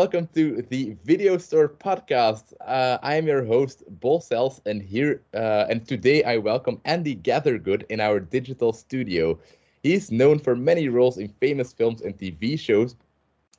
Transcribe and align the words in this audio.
welcome 0.00 0.26
to 0.34 0.62
the 0.70 0.96
Video 1.04 1.36
Store 1.36 1.68
podcast. 1.68 2.54
Uh, 2.62 2.96
I 3.02 3.16
am 3.16 3.26
your 3.26 3.44
host, 3.44 3.82
Bol 4.00 4.18
Sels, 4.22 4.62
and 4.64 4.80
here 4.80 5.20
uh, 5.34 5.66
and 5.68 5.86
today 5.86 6.24
I 6.24 6.38
welcome 6.38 6.80
Andy 6.86 7.14
Gathergood 7.14 7.84
in 7.90 8.00
our 8.00 8.18
digital 8.18 8.72
studio. 8.72 9.38
He's 9.82 10.10
known 10.10 10.38
for 10.38 10.56
many 10.56 10.88
roles 10.88 11.18
in 11.18 11.28
famous 11.28 11.74
films 11.74 12.00
and 12.00 12.16
TV 12.16 12.58
shows 12.58 12.96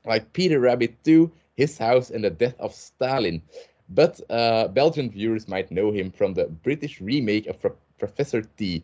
like 0.03 0.33
Peter 0.33 0.59
Rabbit 0.59 0.95
2, 1.03 1.31
His 1.57 1.77
House, 1.77 2.09
and 2.09 2.23
The 2.23 2.31
Death 2.31 2.59
of 2.59 2.73
Stalin. 2.73 3.43
But 3.89 4.19
uh, 4.31 4.69
Belgian 4.69 5.11
viewers 5.11 5.47
might 5.47 5.69
know 5.69 5.91
him 5.91 6.09
from 6.09 6.33
the 6.33 6.45
British 6.45 6.99
remake 6.99 7.45
of 7.45 7.61
Pro- 7.61 7.77
Professor 7.99 8.41
T, 8.41 8.83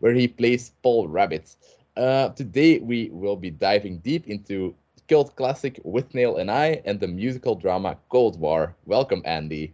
where 0.00 0.12
he 0.12 0.28
plays 0.28 0.72
Paul 0.82 1.08
Rabbit. 1.08 1.56
Uh, 1.96 2.28
today 2.28 2.80
we 2.80 3.08
will 3.14 3.36
be 3.36 3.50
diving 3.50 3.96
deep 4.00 4.28
into 4.28 4.74
cult 5.08 5.34
classic 5.36 5.80
Withnail 5.84 6.38
and 6.38 6.50
I 6.50 6.82
and 6.84 7.00
the 7.00 7.08
musical 7.08 7.54
drama 7.54 7.96
Cold 8.10 8.38
War. 8.38 8.76
Welcome, 8.84 9.22
Andy. 9.24 9.72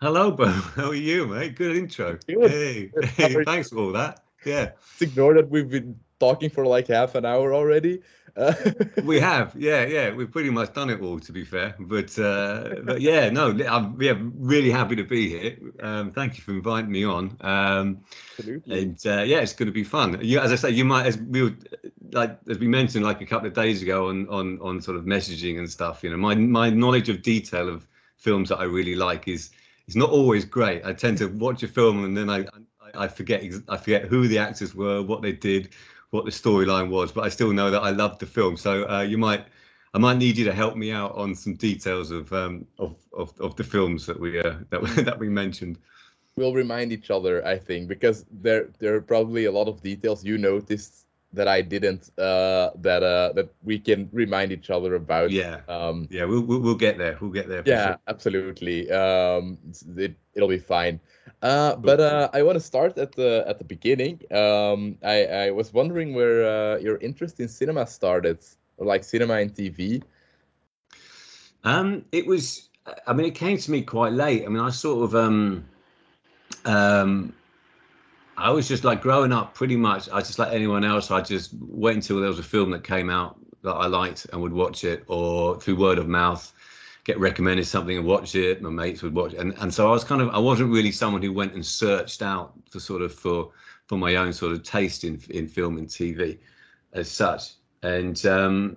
Hello, 0.00 0.30
Bo. 0.30 0.46
How 0.76 0.90
are 0.90 0.94
you, 0.94 1.26
mate? 1.26 1.56
Good 1.56 1.76
intro. 1.76 2.18
Good. 2.26 2.50
Hey, 2.50 2.90
hey 3.16 3.44
thanks 3.44 3.70
for 3.70 3.78
all 3.78 3.92
that. 3.92 4.24
Yeah. 4.44 4.70
Let's 4.74 5.02
ignore 5.02 5.34
that 5.34 5.50
we've 5.50 5.68
been 5.68 5.98
talking 6.18 6.50
for 6.50 6.66
like 6.66 6.88
half 6.88 7.14
an 7.14 7.24
hour 7.24 7.54
already. 7.54 8.00
Uh, 8.36 8.54
we 9.04 9.20
have, 9.20 9.54
yeah, 9.56 9.84
yeah. 9.84 10.12
We've 10.12 10.30
pretty 10.30 10.50
much 10.50 10.72
done 10.72 10.90
it 10.90 11.00
all, 11.00 11.20
to 11.20 11.32
be 11.32 11.44
fair. 11.44 11.74
But, 11.78 12.18
uh, 12.18 12.76
but 12.84 13.00
yeah, 13.00 13.28
no, 13.30 13.50
I'm 13.68 14.00
yeah, 14.00 14.14
really 14.18 14.70
happy 14.70 14.96
to 14.96 15.04
be 15.04 15.28
here. 15.28 15.56
Um, 15.80 16.12
thank 16.12 16.36
you 16.36 16.42
for 16.42 16.52
inviting 16.52 16.90
me 16.90 17.04
on. 17.04 17.36
Um, 17.40 18.00
Absolutely. 18.38 18.82
And 18.82 19.06
uh, 19.06 19.22
yeah, 19.22 19.40
it's 19.40 19.52
going 19.52 19.66
to 19.66 19.72
be 19.72 19.84
fun. 19.84 20.18
You, 20.22 20.40
as 20.40 20.52
I 20.52 20.56
say, 20.56 20.70
you 20.70 20.84
might, 20.84 21.06
as 21.06 21.18
we 21.18 21.42
were, 21.42 21.54
like 22.12 22.38
as 22.48 22.58
we 22.58 22.68
mentioned, 22.68 23.04
like 23.04 23.20
a 23.20 23.26
couple 23.26 23.48
of 23.48 23.54
days 23.54 23.82
ago 23.82 24.08
on 24.08 24.28
on 24.28 24.58
on 24.60 24.80
sort 24.80 24.96
of 24.96 25.04
messaging 25.04 25.58
and 25.58 25.70
stuff. 25.70 26.02
You 26.02 26.10
know, 26.10 26.16
my 26.16 26.34
my 26.34 26.70
knowledge 26.70 27.08
of 27.08 27.22
detail 27.22 27.68
of 27.68 27.86
films 28.16 28.48
that 28.48 28.58
I 28.58 28.64
really 28.64 28.94
like 28.94 29.28
is 29.28 29.50
is 29.88 29.96
not 29.96 30.10
always 30.10 30.44
great. 30.44 30.84
I 30.84 30.92
tend 30.92 31.18
to 31.18 31.26
watch 31.26 31.62
a 31.62 31.68
film 31.68 32.04
and 32.04 32.16
then 32.16 32.30
I 32.30 32.46
I 32.94 33.08
forget 33.08 33.44
I 33.68 33.76
forget 33.76 34.04
who 34.04 34.28
the 34.28 34.38
actors 34.38 34.74
were, 34.74 35.02
what 35.02 35.22
they 35.22 35.32
did 35.32 35.70
what 36.12 36.26
the 36.26 36.30
storyline 36.30 36.90
was, 36.90 37.10
but 37.10 37.24
I 37.24 37.30
still 37.30 37.52
know 37.52 37.70
that 37.70 37.82
I 37.82 37.90
loved 37.90 38.20
the 38.20 38.26
film. 38.26 38.56
So 38.56 38.88
uh, 38.88 39.00
you 39.00 39.16
might, 39.16 39.46
I 39.94 39.98
might 39.98 40.18
need 40.18 40.36
you 40.36 40.44
to 40.44 40.52
help 40.52 40.76
me 40.76 40.92
out 40.92 41.14
on 41.16 41.34
some 41.34 41.54
details 41.54 42.10
of 42.10 42.32
um, 42.32 42.66
of, 42.78 42.96
of, 43.16 43.32
of 43.40 43.56
the 43.56 43.64
films 43.64 44.06
that 44.06 44.20
we 44.20 44.38
uh, 44.38 44.56
that 44.70 44.82
that 45.04 45.18
we 45.18 45.28
mentioned. 45.28 45.78
We'll 46.36 46.54
remind 46.54 46.92
each 46.92 47.10
other, 47.10 47.44
I 47.46 47.58
think, 47.58 47.88
because 47.88 48.24
there 48.30 48.68
there 48.78 48.94
are 48.94 49.00
probably 49.00 49.46
a 49.46 49.52
lot 49.52 49.68
of 49.68 49.82
details 49.82 50.24
you 50.24 50.38
noticed 50.38 51.06
that 51.32 51.48
I 51.48 51.62
didn't 51.62 52.10
uh, 52.18 52.70
that 52.76 53.02
uh, 53.02 53.32
that 53.32 53.48
we 53.62 53.78
can 53.78 54.10
remind 54.12 54.52
each 54.52 54.68
other 54.68 54.94
about. 54.96 55.30
Yeah, 55.30 55.60
um, 55.66 56.08
yeah, 56.10 56.24
we'll, 56.24 56.42
we'll, 56.42 56.60
we'll 56.60 56.74
get 56.74 56.98
there. 56.98 57.16
We'll 57.22 57.30
get 57.30 57.48
there. 57.48 57.62
yeah, 57.64 57.86
sure. 57.86 57.98
absolutely. 58.06 58.90
Um, 58.90 59.56
it 59.96 60.14
it'll 60.34 60.48
be 60.48 60.58
fine. 60.58 61.00
Uh, 61.42 61.74
but 61.74 61.98
uh, 62.00 62.28
I 62.32 62.42
want 62.44 62.54
to 62.54 62.60
start 62.60 62.96
at 62.98 63.12
the 63.12 63.44
at 63.48 63.58
the 63.58 63.64
beginning. 63.64 64.20
Um, 64.30 64.96
I 65.04 65.26
I 65.26 65.50
was 65.50 65.72
wondering 65.72 66.14
where 66.14 66.46
uh, 66.46 66.78
your 66.78 66.98
interest 66.98 67.40
in 67.40 67.48
cinema 67.48 67.86
started, 67.86 68.38
or 68.76 68.86
like 68.86 69.02
cinema 69.02 69.34
and 69.34 69.52
TV. 69.52 70.02
Um, 71.64 72.04
it 72.12 72.26
was. 72.26 72.68
I 73.06 73.12
mean, 73.12 73.26
it 73.26 73.34
came 73.34 73.58
to 73.58 73.70
me 73.70 73.82
quite 73.82 74.12
late. 74.12 74.44
I 74.44 74.48
mean, 74.48 74.62
I 74.62 74.70
sort 74.70 75.04
of 75.04 75.14
um, 75.16 75.64
um, 76.64 77.32
I 78.36 78.50
was 78.50 78.68
just 78.68 78.84
like 78.84 79.02
growing 79.02 79.32
up 79.32 79.54
pretty 79.54 79.76
much. 79.76 80.08
I 80.10 80.20
just 80.20 80.38
like 80.38 80.52
anyone 80.52 80.84
else. 80.84 81.10
I 81.10 81.22
just 81.22 81.54
wait 81.60 81.96
until 81.96 82.20
there 82.20 82.28
was 82.28 82.38
a 82.38 82.44
film 82.44 82.70
that 82.70 82.84
came 82.84 83.10
out 83.10 83.36
that 83.62 83.72
I 83.72 83.86
liked 83.86 84.26
and 84.32 84.40
would 84.42 84.52
watch 84.52 84.84
it, 84.84 85.02
or 85.08 85.60
through 85.60 85.76
word 85.76 85.98
of 85.98 86.06
mouth, 86.08 86.52
get 87.04 87.18
recommended 87.18 87.66
something 87.66 87.96
and 87.96 88.06
watch 88.06 88.34
it. 88.34 88.62
My 88.62 88.70
mates 88.70 89.02
would 89.02 89.14
watch, 89.14 89.34
it. 89.34 89.40
and 89.40 89.54
and 89.58 89.72
so 89.72 89.88
I 89.88 89.92
was 89.92 90.04
kind 90.04 90.22
of 90.22 90.28
I 90.30 90.38
wasn't 90.38 90.70
really 90.70 90.92
someone 90.92 91.22
who 91.22 91.32
went 91.32 91.54
and 91.54 91.64
searched 91.64 92.22
out 92.22 92.54
for 92.70 92.80
sort 92.80 93.02
of 93.02 93.12
for 93.14 93.50
for 93.86 93.98
my 93.98 94.16
own 94.16 94.32
sort 94.32 94.52
of 94.52 94.62
taste 94.62 95.04
in 95.04 95.20
in 95.30 95.48
film 95.48 95.78
and 95.78 95.88
TV, 95.88 96.38
as 96.92 97.10
such. 97.10 97.54
And 97.82 98.24
um, 98.26 98.76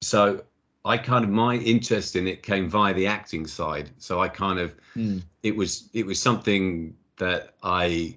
so 0.00 0.42
I 0.84 0.96
kind 0.96 1.24
of 1.24 1.30
my 1.30 1.56
interest 1.56 2.16
in 2.16 2.26
it 2.26 2.42
came 2.42 2.68
via 2.68 2.94
the 2.94 3.06
acting 3.06 3.46
side. 3.46 3.90
So 3.98 4.20
I 4.20 4.28
kind 4.28 4.58
of 4.58 4.74
mm. 4.96 5.22
it 5.42 5.54
was 5.54 5.90
it 5.92 6.06
was 6.06 6.20
something 6.20 6.94
that 7.18 7.54
I 7.62 8.16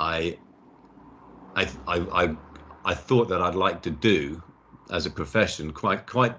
I, 0.00 0.36
I, 1.54 1.70
I, 1.86 2.36
I, 2.84 2.94
thought 2.94 3.28
that 3.28 3.40
I'd 3.40 3.54
like 3.54 3.80
to 3.82 3.90
do 3.90 4.42
as 4.90 5.06
a 5.06 5.10
profession. 5.10 5.72
Quite, 5.72 6.06
quite. 6.06 6.34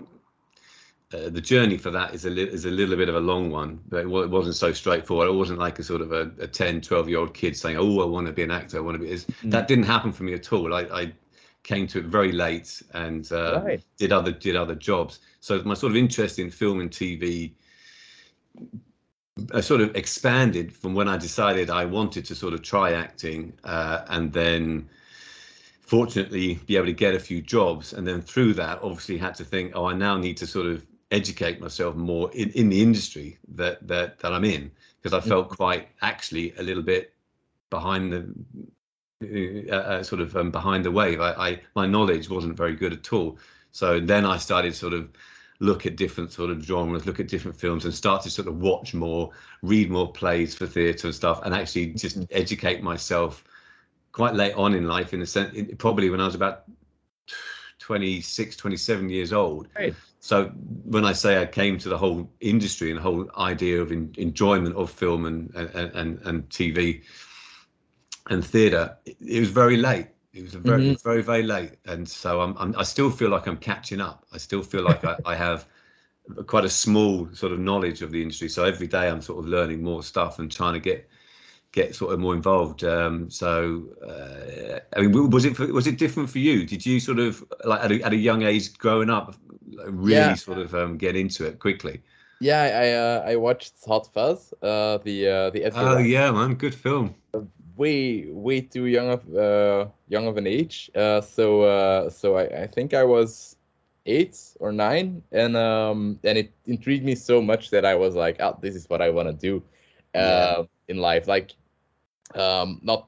Uh, 1.13 1.29
the 1.29 1.41
journey 1.41 1.77
for 1.77 1.91
that 1.91 2.13
is 2.13 2.25
a 2.25 2.29
li- 2.29 2.49
is 2.49 2.65
a 2.65 2.71
little 2.71 2.95
bit 2.95 3.09
of 3.09 3.15
a 3.15 3.19
long 3.19 3.51
one, 3.51 3.79
but 3.87 3.97
it, 3.97 4.07
it 4.07 4.29
wasn't 4.29 4.55
so 4.55 4.73
straightforward. 4.73 5.27
It 5.27 5.33
wasn't 5.33 5.59
like 5.59 5.77
a 5.77 5.83
sort 5.83 6.01
of 6.01 6.11
a, 6.11 6.31
a 6.39 6.47
10, 6.47 6.81
12 6.81 7.09
year 7.09 7.19
old 7.19 7.33
kid 7.33 7.55
saying, 7.55 7.77
"Oh, 7.77 8.01
I 8.01 8.05
want 8.05 8.27
to 8.27 8.33
be 8.33 8.43
an 8.43 8.51
actor. 8.51 8.77
I 8.77 8.81
want 8.81 8.99
to 8.99 9.03
be." 9.03 9.11
Mm. 9.13 9.51
That 9.51 9.67
didn't 9.67 9.85
happen 9.85 10.11
for 10.11 10.23
me 10.23 10.33
at 10.33 10.51
all. 10.51 10.73
I, 10.73 10.81
I 10.81 11.13
came 11.63 11.87
to 11.87 11.99
it 11.99 12.05
very 12.05 12.31
late 12.31 12.81
and 12.93 13.31
uh, 13.31 13.61
right. 13.63 13.83
did 13.97 14.11
other 14.11 14.31
did 14.31 14.55
other 14.55 14.75
jobs. 14.75 15.19
So 15.41 15.61
my 15.63 15.75
sort 15.75 15.91
of 15.91 15.97
interest 15.97 16.39
in 16.39 16.49
film 16.49 16.79
and 16.79 16.89
TV 16.89 17.53
I 19.53 19.61
sort 19.61 19.81
of 19.81 19.95
expanded 19.95 20.73
from 20.73 20.93
when 20.93 21.09
I 21.09 21.17
decided 21.17 21.69
I 21.69 21.85
wanted 21.85 22.25
to 22.25 22.35
sort 22.35 22.53
of 22.53 22.61
try 22.61 22.93
acting 22.93 23.53
uh, 23.65 24.05
and 24.07 24.31
then 24.31 24.87
fortunately 25.81 26.55
be 26.65 26.77
able 26.77 26.85
to 26.85 26.93
get 26.93 27.15
a 27.15 27.19
few 27.19 27.41
jobs. 27.41 27.91
And 27.91 28.07
then 28.07 28.21
through 28.21 28.53
that, 28.53 28.79
obviously 28.81 29.17
had 29.17 29.35
to 29.35 29.43
think, 29.43 29.73
oh, 29.75 29.85
I 29.85 29.93
now 29.93 30.17
need 30.17 30.37
to 30.37 30.47
sort 30.47 30.67
of 30.67 30.85
educate 31.15 31.59
myself 31.61 31.95
more 31.95 32.31
in, 32.33 32.49
in 32.51 32.69
the 32.69 32.81
industry 32.81 33.37
that, 33.55 33.85
that, 33.87 34.19
that 34.19 34.33
I'm 34.33 34.43
in 34.43 34.71
because 35.01 35.13
I 35.13 35.27
felt 35.27 35.47
mm-hmm. 35.47 35.55
quite 35.55 35.87
actually 36.01 36.53
a 36.57 36.63
little 36.63 36.83
bit 36.83 37.13
behind 37.69 38.11
the 38.11 38.25
uh, 39.71 39.75
uh, 39.75 40.03
sort 40.03 40.21
of 40.21 40.35
um, 40.35 40.51
behind 40.51 40.83
the 40.83 40.91
wave. 40.91 41.21
I, 41.21 41.31
I 41.31 41.59
my 41.75 41.85
knowledge 41.85 42.29
wasn't 42.29 42.57
very 42.57 42.75
good 42.75 42.93
at 42.93 43.13
all. 43.13 43.37
So 43.71 43.99
then 43.99 44.25
I 44.25 44.37
started 44.37 44.75
sort 44.75 44.93
of 44.93 45.09
look 45.59 45.85
at 45.85 45.95
different 45.95 46.31
sort 46.31 46.49
of 46.49 46.61
genres, 46.61 47.05
look 47.05 47.19
at 47.19 47.27
different 47.27 47.57
films, 47.57 47.85
and 47.85 47.93
start 47.93 48.23
to 48.23 48.29
sort 48.29 48.47
of 48.47 48.59
watch 48.59 48.93
more, 48.93 49.31
read 49.61 49.89
more 49.89 50.11
plays 50.11 50.53
for 50.53 50.65
theatre 50.65 51.07
and 51.07 51.15
stuff, 51.15 51.41
and 51.43 51.53
actually 51.53 51.87
just 51.87 52.19
mm-hmm. 52.19 52.37
educate 52.37 52.83
myself 52.83 53.43
quite 54.11 54.35
late 54.35 54.53
on 54.55 54.73
in 54.73 54.87
life. 54.87 55.13
In 55.13 55.21
a 55.21 55.25
sense, 55.25 55.55
probably 55.77 56.09
when 56.09 56.19
I 56.19 56.25
was 56.25 56.35
about 56.35 56.63
26, 57.79 58.55
27 58.55 59.09
years 59.09 59.33
old. 59.33 59.67
Right. 59.75 59.93
So 60.25 60.45
when 60.85 61.05
I 61.05 61.13
say 61.13 61.39
I 61.39 61.45
came 61.45 61.77
to 61.77 61.87
the 61.87 61.99
whole 61.99 62.27
industry 62.39 62.89
and 62.89 62.97
the 62.97 63.03
whole 63.03 63.29
idea 63.37 63.79
of 63.79 63.91
in, 63.91 64.11
enjoyment 64.17 64.75
of 64.75 64.89
film 64.89 65.27
and 65.27 65.53
and 65.53 65.69
and, 65.93 66.19
and 66.23 66.49
TV 66.49 67.03
and 68.27 68.43
theatre, 68.43 68.97
it, 69.05 69.17
it 69.21 69.39
was 69.39 69.49
very 69.49 69.77
late 69.77 70.07
it 70.33 70.41
was 70.41 70.55
very, 70.55 70.83
mm-hmm. 70.83 71.07
very, 71.07 71.21
very 71.21 71.43
late, 71.43 71.77
and 71.85 72.09
so 72.09 72.41
I'm, 72.41 72.57
I'm, 72.57 72.75
i 72.77 72.83
still 72.83 73.09
feel 73.09 73.29
like 73.29 73.47
I'm 73.47 73.55
catching 73.55 74.01
up. 74.01 74.25
I 74.33 74.37
still 74.37 74.63
feel 74.63 74.83
like 74.83 75.05
I, 75.05 75.15
I, 75.25 75.35
have 75.35 75.65
quite 76.47 76.65
a 76.65 76.69
small 76.69 77.29
sort 77.33 77.53
of 77.53 77.59
knowledge 77.59 78.01
of 78.01 78.11
the 78.11 78.21
industry. 78.21 78.49
So 78.49 78.65
every 78.65 78.87
day 78.87 79.07
I'm 79.07 79.21
sort 79.21 79.39
of 79.39 79.45
learning 79.45 79.81
more 79.81 80.03
stuff 80.03 80.39
and 80.39 80.51
trying 80.51 80.73
to 80.73 80.81
get 80.81 81.07
get 81.75 81.95
sort 81.95 82.13
of 82.13 82.19
more 82.19 82.33
involved. 82.33 82.83
Um, 82.83 83.29
so 83.29 83.85
uh, 84.01 84.79
I 84.95 85.01
mean, 85.01 85.29
was 85.29 85.45
it 85.45 85.59
was 85.59 85.85
it 85.85 85.97
different 85.99 86.29
for 86.29 86.39
you? 86.39 86.65
Did 86.65 86.85
you 86.85 86.99
sort 86.99 87.19
of 87.19 87.43
like 87.63 87.83
at 87.83 87.91
a, 87.91 88.01
at 88.01 88.13
a 88.13 88.21
young 88.29 88.41
age 88.41 88.75
growing 88.77 89.09
up 89.09 89.35
really 89.85 90.13
yeah. 90.13 90.33
sort 90.35 90.57
of 90.57 90.73
um, 90.73 90.97
get 90.97 91.15
into 91.15 91.45
it 91.45 91.59
quickly? 91.59 92.01
Yeah, 92.41 92.63
I 92.63 92.87
uh, 92.91 93.31
I 93.31 93.35
watched 93.35 93.73
Hot 93.85 94.11
Fuzz, 94.13 94.53
uh, 94.61 94.97
the 95.03 95.27
uh, 95.27 95.49
the 95.51 95.63
Edgar 95.65 95.79
oh 95.79 95.97
yeah, 95.99 96.31
man, 96.31 96.55
good 96.55 96.75
film 96.75 97.15
way 97.77 98.25
way 98.29 98.61
too 98.61 98.85
young 98.85 99.09
of 99.09 99.35
uh, 99.35 99.87
young 100.07 100.27
of 100.27 100.37
an 100.37 100.47
age. 100.47 100.89
Uh, 100.95 101.21
so 101.21 101.63
uh, 101.63 102.09
so 102.09 102.37
I, 102.37 102.63
I 102.63 102.67
think 102.67 102.93
I 102.93 103.03
was 103.03 103.55
eight 104.05 104.37
or 104.59 104.71
nine, 104.71 105.21
and 105.31 105.55
um, 105.57 106.19
and 106.23 106.37
it 106.37 106.53
intrigued 106.65 107.05
me 107.05 107.15
so 107.15 107.41
much 107.41 107.69
that 107.71 107.85
I 107.85 107.95
was 107.95 108.15
like, 108.15 108.37
oh, 108.39 108.57
this 108.61 108.75
is 108.75 108.89
what 108.89 109.01
I 109.01 109.09
want 109.09 109.27
to 109.27 109.33
do 109.33 109.63
uh, 110.13 110.19
yeah. 110.19 110.63
in 110.87 110.97
life. 110.97 111.27
Like, 111.27 111.51
um, 112.33 112.79
not 112.81 113.07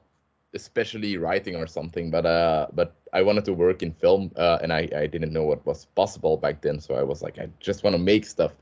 especially 0.54 1.16
writing 1.16 1.56
or 1.56 1.66
something, 1.66 2.10
but 2.10 2.24
uh, 2.26 2.66
but 2.72 2.96
I 3.12 3.22
wanted 3.22 3.44
to 3.46 3.52
work 3.52 3.82
in 3.82 3.92
film, 3.92 4.30
uh, 4.36 4.58
and 4.62 4.72
I 4.72 4.88
I 4.96 5.06
didn't 5.06 5.32
know 5.32 5.44
what 5.44 5.64
was 5.66 5.86
possible 5.86 6.36
back 6.36 6.60
then. 6.60 6.80
So 6.80 6.94
I 6.94 7.02
was 7.02 7.22
like, 7.22 7.38
I 7.38 7.48
just 7.60 7.82
want 7.82 7.94
to 7.94 8.02
make 8.02 8.24
stuff. 8.24 8.52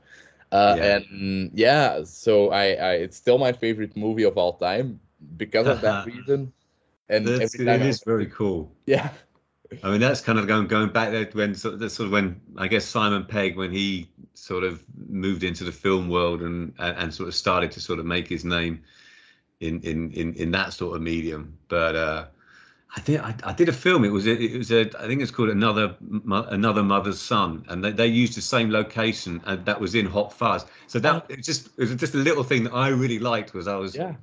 Uh, 0.51 0.75
yeah. 0.77 0.97
and 0.97 1.51
yeah, 1.53 2.03
so 2.03 2.51
I, 2.51 2.71
I 2.73 2.91
it's 2.93 3.17
still 3.17 3.37
my 3.37 3.51
favorite 3.51 3.97
movie 3.97 4.23
of 4.23 4.37
all 4.37 4.53
time 4.53 4.99
because 5.35 5.67
of 5.67 5.81
that 5.81 6.05
reason. 6.11 6.53
And 7.09 7.25
that's, 7.25 7.55
it 7.55 7.67
is 7.67 8.03
very 8.03 8.25
cool. 8.25 8.69
Yeah. 8.85 9.09
I 9.83 9.91
mean, 9.91 9.99
that's 9.99 10.21
kind 10.21 10.39
of 10.39 10.47
going 10.47 10.67
going 10.67 10.89
back 10.89 11.11
there 11.11 11.29
when 11.33 11.53
sort 11.55 11.81
of, 11.81 11.91
sort 11.91 12.07
of 12.07 12.13
when 12.13 12.39
I 12.57 12.67
guess 12.67 12.85
Simon 12.85 13.25
Pegg 13.25 13.57
when 13.57 13.71
he 13.71 14.09
sort 14.33 14.63
of 14.63 14.83
moved 15.09 15.43
into 15.43 15.63
the 15.63 15.71
film 15.71 16.09
world 16.09 16.41
and 16.41 16.73
and 16.79 17.13
sort 17.13 17.27
of 17.27 17.35
started 17.35 17.71
to 17.73 17.81
sort 17.81 17.99
of 17.99 18.05
make 18.05 18.27
his 18.27 18.45
name 18.45 18.81
in 19.59 19.81
in 19.81 20.11
in 20.11 20.33
in 20.33 20.51
that 20.51 20.73
sort 20.73 20.95
of 20.95 21.01
medium. 21.01 21.57
But 21.67 21.95
uh, 21.95 22.25
I 22.95 22.99
think 22.99 23.21
I, 23.21 23.35
I, 23.43 23.53
did 23.53 23.69
a 23.69 23.73
film. 23.73 24.05
It 24.05 24.09
was 24.09 24.27
a, 24.27 24.31
it 24.31 24.57
was 24.57 24.71
a 24.71 24.89
I 24.99 25.07
think 25.07 25.21
it's 25.21 25.31
called 25.31 25.49
another 25.49 25.95
another 26.25 26.83
mother's 26.83 27.19
son, 27.19 27.65
and 27.67 27.83
they, 27.83 27.91
they 27.91 28.07
used 28.07 28.35
the 28.35 28.41
same 28.41 28.71
location, 28.71 29.41
and 29.45 29.65
that 29.65 29.79
was 29.79 29.95
in 29.95 30.05
Hot 30.05 30.31
Fuzz. 30.31 30.65
So 30.87 30.99
that 30.99 31.25
it 31.29 31.43
just 31.43 31.67
it 31.77 31.81
was 31.81 31.95
just 31.95 32.13
a 32.13 32.17
little 32.17 32.43
thing 32.43 32.63
that 32.63 32.73
I 32.73 32.89
really 32.89 33.19
liked 33.19 33.53
was 33.53 33.67
I 33.67 33.75
was 33.75 33.95
yeah. 33.95 34.15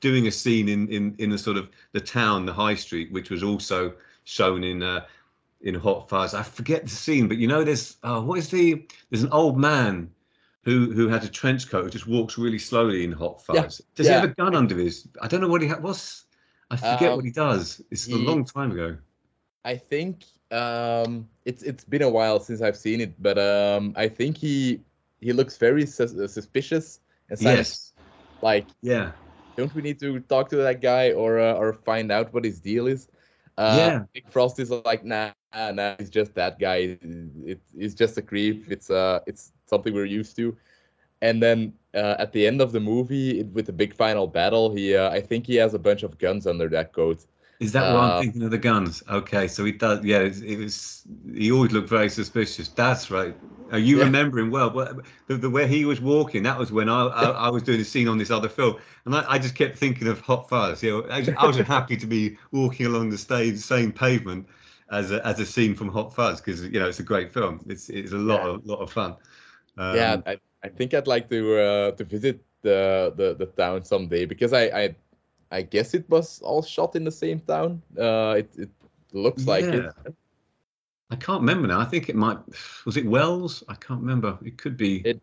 doing 0.00 0.26
a 0.26 0.30
scene 0.30 0.68
in 0.68 0.88
in 0.88 1.14
in 1.18 1.30
the 1.30 1.38
sort 1.38 1.56
of 1.56 1.68
the 1.92 2.00
town, 2.00 2.46
the 2.46 2.52
high 2.52 2.74
street, 2.74 3.10
which 3.12 3.30
was 3.30 3.42
also 3.42 3.94
shown 4.24 4.64
in 4.64 4.82
uh, 4.82 5.06
in 5.62 5.74
Hot 5.74 6.08
Fuzz. 6.08 6.34
I 6.34 6.42
forget 6.42 6.84
the 6.84 6.90
scene, 6.90 7.28
but 7.28 7.38
you 7.38 7.46
know, 7.46 7.64
there's 7.64 7.96
uh, 8.02 8.20
what 8.20 8.38
is 8.38 8.50
the 8.50 8.86
there's 9.10 9.22
an 9.22 9.32
old 9.32 9.58
man 9.58 10.10
who 10.62 10.92
who 10.92 11.08
has 11.08 11.24
a 11.24 11.28
trench 11.28 11.70
coat 11.70 11.84
who 11.84 11.90
just 11.90 12.06
walks 12.06 12.36
really 12.36 12.58
slowly 12.58 13.04
in 13.04 13.12
Hot 13.12 13.42
Fuzz. 13.42 13.56
Yeah. 13.56 13.86
Does 13.94 14.06
yeah. 14.06 14.14
he 14.14 14.20
have 14.20 14.30
a 14.30 14.34
gun 14.34 14.54
under 14.54 14.76
his? 14.76 15.08
I 15.20 15.28
don't 15.28 15.40
know 15.40 15.48
what 15.48 15.62
he 15.62 15.68
ha- 15.68 15.78
what's. 15.80 16.24
I 16.70 16.76
forget 16.76 17.10
um, 17.10 17.16
what 17.16 17.24
he 17.24 17.30
does. 17.30 17.82
It's 17.90 18.04
he, 18.04 18.14
a 18.14 18.16
long 18.16 18.44
time 18.44 18.70
ago. 18.72 18.96
I 19.64 19.76
think 19.76 20.24
um, 20.50 21.28
it's 21.44 21.62
it's 21.62 21.84
been 21.84 22.02
a 22.02 22.08
while 22.08 22.40
since 22.40 22.62
I've 22.62 22.76
seen 22.76 23.00
it, 23.00 23.20
but 23.22 23.38
um, 23.38 23.92
I 23.96 24.08
think 24.08 24.36
he 24.36 24.80
he 25.20 25.32
looks 25.32 25.56
very 25.56 25.86
suspicious 25.86 27.00
and 27.28 27.40
yes, 27.40 27.92
like 28.42 28.66
yeah. 28.82 29.12
Don't 29.56 29.74
we 29.74 29.82
need 29.82 29.98
to 30.00 30.20
talk 30.20 30.48
to 30.50 30.56
that 30.56 30.80
guy 30.80 31.12
or 31.12 31.38
uh, 31.38 31.54
or 31.54 31.72
find 31.72 32.12
out 32.12 32.32
what 32.32 32.44
his 32.44 32.60
deal 32.60 32.86
is? 32.86 33.08
Uh, 33.58 33.74
yeah, 33.76 34.02
Nick 34.14 34.30
Frost 34.30 34.58
is 34.58 34.70
like, 34.70 35.04
nah, 35.04 35.32
nah, 35.54 35.96
he's 35.98 36.10
just 36.10 36.34
that 36.34 36.58
guy. 36.58 36.98
It, 37.44 37.60
it's 37.76 37.94
just 37.94 38.16
a 38.18 38.22
creep. 38.22 38.70
It's 38.70 38.90
uh, 38.90 39.20
it's 39.26 39.52
something 39.66 39.94
we're 39.94 40.04
used 40.04 40.36
to. 40.36 40.56
And 41.22 41.42
then 41.42 41.74
uh, 41.94 42.16
at 42.18 42.32
the 42.32 42.46
end 42.46 42.60
of 42.60 42.72
the 42.72 42.80
movie, 42.80 43.42
with 43.42 43.66
the 43.66 43.72
big 43.72 43.94
final 43.94 44.26
battle, 44.26 44.74
he, 44.74 44.96
uh, 44.96 45.10
I 45.10 45.20
think 45.20 45.46
he 45.46 45.56
has 45.56 45.74
a 45.74 45.78
bunch 45.78 46.02
of 46.02 46.16
guns 46.18 46.46
under 46.46 46.68
that 46.70 46.92
coat. 46.92 47.26
Is 47.60 47.72
that 47.72 47.92
what 47.92 48.02
I'm 48.02 48.10
uh, 48.10 48.20
thinking 48.22 48.42
of 48.42 48.50
the 48.50 48.58
guns? 48.58 49.02
Okay, 49.10 49.46
so 49.46 49.66
he 49.66 49.72
does. 49.72 50.02
Yeah, 50.02 50.20
it, 50.20 50.42
it 50.42 50.58
was. 50.58 51.02
He 51.34 51.52
always 51.52 51.72
looked 51.72 51.90
very 51.90 52.08
suspicious. 52.08 52.68
That's 52.68 53.10
right. 53.10 53.36
Are 53.70 53.78
you 53.78 53.98
yeah. 53.98 54.04
remembering 54.04 54.50
well? 54.50 54.70
The, 55.26 55.36
the 55.36 55.50
way 55.50 55.66
he 55.66 55.84
was 55.84 56.00
walking, 56.00 56.42
that 56.44 56.58
was 56.58 56.72
when 56.72 56.88
I, 56.88 57.06
I, 57.06 57.24
I 57.30 57.48
was 57.50 57.62
doing 57.62 57.78
a 57.80 57.84
scene 57.84 58.08
on 58.08 58.16
this 58.16 58.30
other 58.30 58.48
film, 58.48 58.76
and 59.04 59.14
I, 59.14 59.24
I 59.28 59.38
just 59.38 59.54
kept 59.54 59.76
thinking 59.76 60.08
of 60.08 60.20
Hot 60.20 60.48
Fuzz. 60.48 60.82
You 60.82 61.02
know, 61.02 61.08
I, 61.10 61.26
I 61.36 61.46
was 61.46 61.58
happy 61.58 61.98
to 61.98 62.06
be 62.06 62.38
walking 62.50 62.86
along 62.86 63.10
the 63.10 63.18
stage, 63.18 63.58
same 63.58 63.92
pavement 63.92 64.48
as 64.90 65.12
a, 65.12 65.24
as 65.26 65.38
a 65.40 65.46
scene 65.46 65.74
from 65.74 65.88
Hot 65.88 66.14
Fuzz 66.14 66.40
because 66.40 66.62
you 66.64 66.80
know 66.80 66.88
it's 66.88 67.00
a 67.00 67.04
great 67.04 67.32
film. 67.32 67.60
It's 67.68 67.88
it's 67.88 68.12
a 68.12 68.18
lot 68.18 68.42
yeah. 68.42 68.48
of 68.48 68.66
lot 68.66 68.80
of 68.80 68.92
fun. 68.92 69.16
Um, 69.78 69.96
yeah, 69.96 70.16
I, 70.26 70.38
I 70.62 70.68
think 70.68 70.94
I'd 70.94 71.06
like 71.06 71.30
to 71.30 71.58
uh, 71.58 71.90
to 71.92 72.04
visit 72.04 72.42
the, 72.62 73.12
the 73.16 73.34
the 73.34 73.46
town 73.46 73.84
someday 73.84 74.26
because 74.26 74.52
I 74.52 74.64
I 74.64 74.96
I 75.50 75.62
guess 75.62 75.94
it 75.94 76.08
was 76.10 76.40
all 76.42 76.62
shot 76.62 76.96
in 76.96 77.04
the 77.04 77.12
same 77.12 77.40
town. 77.40 77.82
Uh, 77.98 78.36
it 78.38 78.50
it 78.56 78.70
looks 79.12 79.44
yeah. 79.44 79.50
like 79.50 79.64
it. 79.64 79.94
I 81.12 81.16
can't 81.16 81.40
remember 81.40 81.66
now. 81.66 81.80
I 81.80 81.84
think 81.84 82.08
it 82.08 82.16
might 82.16 82.38
was 82.84 82.96
it 82.96 83.06
Wells. 83.06 83.62
I 83.68 83.74
can't 83.74 84.00
remember. 84.00 84.38
It 84.44 84.58
could 84.58 84.76
be. 84.76 84.98
It 85.06 85.20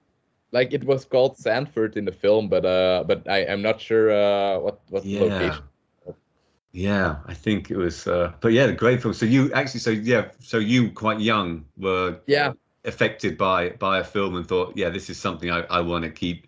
like 0.52 0.74
it 0.74 0.84
was 0.86 1.04
called 1.04 1.38
Sandford 1.38 1.98
in 1.98 2.06
the 2.06 2.12
film, 2.12 2.48
but 2.48 2.66
uh, 2.66 3.04
but 3.06 3.28
I 3.28 3.46
I'm 3.46 3.62
not 3.62 3.82
sure 3.82 4.12
uh 4.12 4.60
what 4.60 4.82
what 4.90 5.06
yeah. 5.06 5.22
location. 5.22 5.64
Yeah, 6.72 7.18
I 7.26 7.34
think 7.34 7.72
it 7.72 7.78
was. 7.78 8.08
Uh, 8.08 8.34
but 8.40 8.50
yeah, 8.50 8.68
the 8.68 8.74
great 8.74 9.02
film. 9.02 9.14
So 9.14 9.26
you 9.26 9.52
actually, 9.54 9.80
so 9.80 9.90
yeah, 9.90 10.30
so 10.40 10.58
you 10.58 10.92
quite 10.92 11.20
young 11.20 11.66
were 11.78 12.20
yeah 12.28 12.54
affected 12.86 13.38
by 13.38 13.70
by 13.72 14.00
a 14.00 14.04
film 14.04 14.36
and 14.36 14.48
thought, 14.48 14.76
yeah, 14.76 14.90
this 14.90 15.10
is 15.10 15.18
something 15.20 15.52
I, 15.52 15.62
I 15.64 15.82
want 15.82 16.04
to 16.06 16.12
keep 16.12 16.48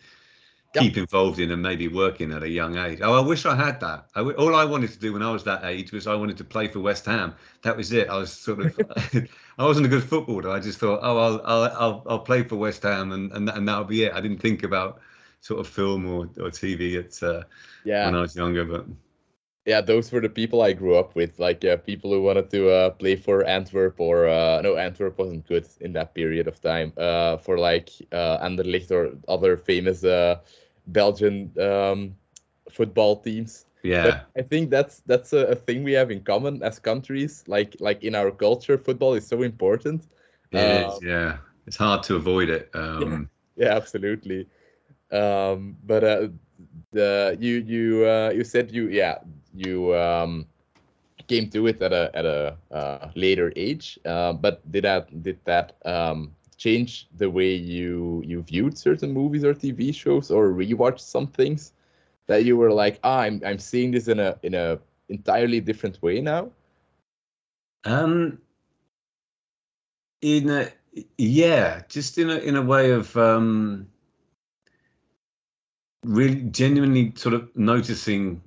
yep. 0.75 0.83
keep 0.83 0.97
involved 0.97 1.39
in 1.39 1.51
and 1.51 1.61
maybe 1.61 1.87
working 1.87 2.31
at 2.31 2.43
a 2.43 2.49
young 2.49 2.77
age. 2.77 2.99
Oh, 3.01 3.13
I 3.13 3.21
wish 3.21 3.45
I 3.45 3.55
had 3.55 3.79
that. 3.81 4.05
I, 4.15 4.21
all 4.21 4.55
I 4.55 4.65
wanted 4.65 4.91
to 4.91 4.99
do 4.99 5.13
when 5.13 5.23
I 5.23 5.31
was 5.31 5.43
that 5.43 5.63
age 5.63 5.91
was 5.91 6.07
I 6.07 6.15
wanted 6.15 6.37
to 6.37 6.43
play 6.43 6.67
for 6.67 6.79
West 6.79 7.05
Ham. 7.05 7.35
That 7.63 7.75
was 7.75 7.91
it. 7.91 8.09
I 8.09 8.17
was 8.17 8.31
sort 8.31 8.61
of, 8.61 8.79
I 9.57 9.65
wasn't 9.65 9.85
a 9.85 9.89
good 9.89 10.03
footballer. 10.03 10.49
I 10.49 10.59
just 10.59 10.79
thought, 10.79 10.99
oh, 11.01 11.17
I'll 11.17 11.41
I'll 11.45 11.71
I'll, 11.77 12.03
I'll 12.07 12.19
play 12.19 12.43
for 12.43 12.55
West 12.55 12.83
Ham 12.83 13.11
and 13.11 13.31
and, 13.31 13.49
and 13.49 13.67
that'll 13.67 13.83
be 13.83 14.03
it. 14.03 14.13
I 14.13 14.21
didn't 14.21 14.39
think 14.39 14.63
about 14.63 15.01
sort 15.41 15.59
of 15.59 15.67
film 15.67 16.05
or, 16.05 16.23
or 16.43 16.49
TV 16.49 16.99
at 16.99 17.21
uh, 17.23 17.43
yeah 17.83 18.05
when 18.05 18.15
I 18.15 18.21
was 18.21 18.35
younger, 18.35 18.65
but 18.65 18.85
yeah, 19.69 19.81
those 19.81 20.11
were 20.11 20.19
the 20.19 20.29
people 20.29 20.63
I 20.63 20.73
grew 20.73 20.95
up 20.95 21.15
with, 21.15 21.37
like 21.37 21.63
uh, 21.63 21.77
people 21.77 22.11
who 22.11 22.23
wanted 22.23 22.49
to 22.49 22.71
uh, 22.71 22.89
play 22.89 23.15
for 23.15 23.45
Antwerp 23.45 23.99
or 23.99 24.27
uh, 24.27 24.61
no, 24.63 24.75
Antwerp 24.75 25.19
wasn't 25.19 25.47
good 25.47 25.67
in 25.79 25.93
that 25.93 26.15
period 26.15 26.47
of 26.47 26.59
time. 26.59 26.91
Uh, 26.97 27.37
for 27.37 27.59
like 27.59 27.91
uh, 28.11 28.39
Anderlecht 28.39 28.89
or 28.89 29.11
other 29.27 29.57
famous 29.57 30.03
uh, 30.03 30.39
Belgian 30.87 31.51
um, 31.59 32.15
football 32.71 33.17
teams. 33.17 33.67
Yeah, 33.83 34.03
but 34.03 34.27
I 34.35 34.41
think 34.41 34.71
that's 34.71 35.03
that's 35.05 35.33
a, 35.33 35.45
a, 35.53 35.55
thing 35.55 35.83
we 35.83 35.93
have 35.93 36.09
in 36.09 36.23
common 36.23 36.63
as 36.63 36.79
countries. 36.79 37.43
Like 37.45 37.75
like 37.79 38.03
in 38.03 38.15
our 38.15 38.31
culture, 38.31 38.77
football 38.77 39.13
is 39.13 39.27
so 39.27 39.43
important. 39.43 40.07
It 40.51 40.57
is, 40.57 40.93
um, 40.93 40.99
yeah. 41.03 41.37
It's 41.67 41.77
hard 41.77 42.01
to 42.03 42.15
avoid 42.15 42.49
it. 42.49 42.71
Um, 42.73 43.29
yeah, 43.55 43.67
yeah, 43.67 43.75
absolutely. 43.75 44.47
Um, 45.11 45.77
but 45.85 46.01
the 46.91 47.37
you 47.39 47.57
you 47.73 48.09
you 48.33 48.43
said 48.43 48.71
you 48.71 48.89
yeah 48.89 49.19
you 49.53 49.95
um, 49.95 50.45
came 51.27 51.49
to 51.49 51.67
it 51.67 51.81
at 51.81 51.93
a 51.93 52.11
at 52.13 52.25
a 52.25 52.57
uh, 52.71 53.11
later 53.15 53.53
age. 53.55 53.99
Uh, 54.05 54.33
but 54.33 54.59
did 54.71 54.83
that 54.83 55.23
did 55.23 55.39
that 55.45 55.77
um, 55.85 56.35
change 56.57 57.07
the 57.17 57.29
way 57.29 57.53
you 57.53 58.21
you 58.25 58.41
viewed 58.41 58.77
certain 58.77 59.11
movies 59.11 59.43
or 59.43 59.53
TV 59.53 59.93
shows 59.93 60.31
or 60.31 60.49
rewatched 60.49 61.01
some 61.01 61.27
things 61.27 61.73
that 62.27 62.45
you 62.45 62.57
were 62.57 62.71
like, 62.71 62.99
ah, 63.03 63.21
I'm 63.21 63.41
I'm 63.45 63.59
seeing 63.59 63.91
this 63.91 64.07
in 64.07 64.19
a 64.19 64.37
in 64.43 64.53
a 64.53 64.79
entirely 65.09 65.61
different 65.61 66.01
way 66.01 66.21
now? 66.21 66.51
Um, 67.85 68.39
in 70.21 70.49
a 70.49 70.71
yeah, 71.17 71.83
just 71.89 72.17
in 72.17 72.29
a 72.29 72.37
in 72.37 72.55
a 72.55 72.61
way 72.61 72.91
of 72.91 73.15
um, 73.15 73.87
really 76.03 76.41
genuinely 76.51 77.13
sort 77.15 77.33
of 77.35 77.49
noticing 77.55 78.41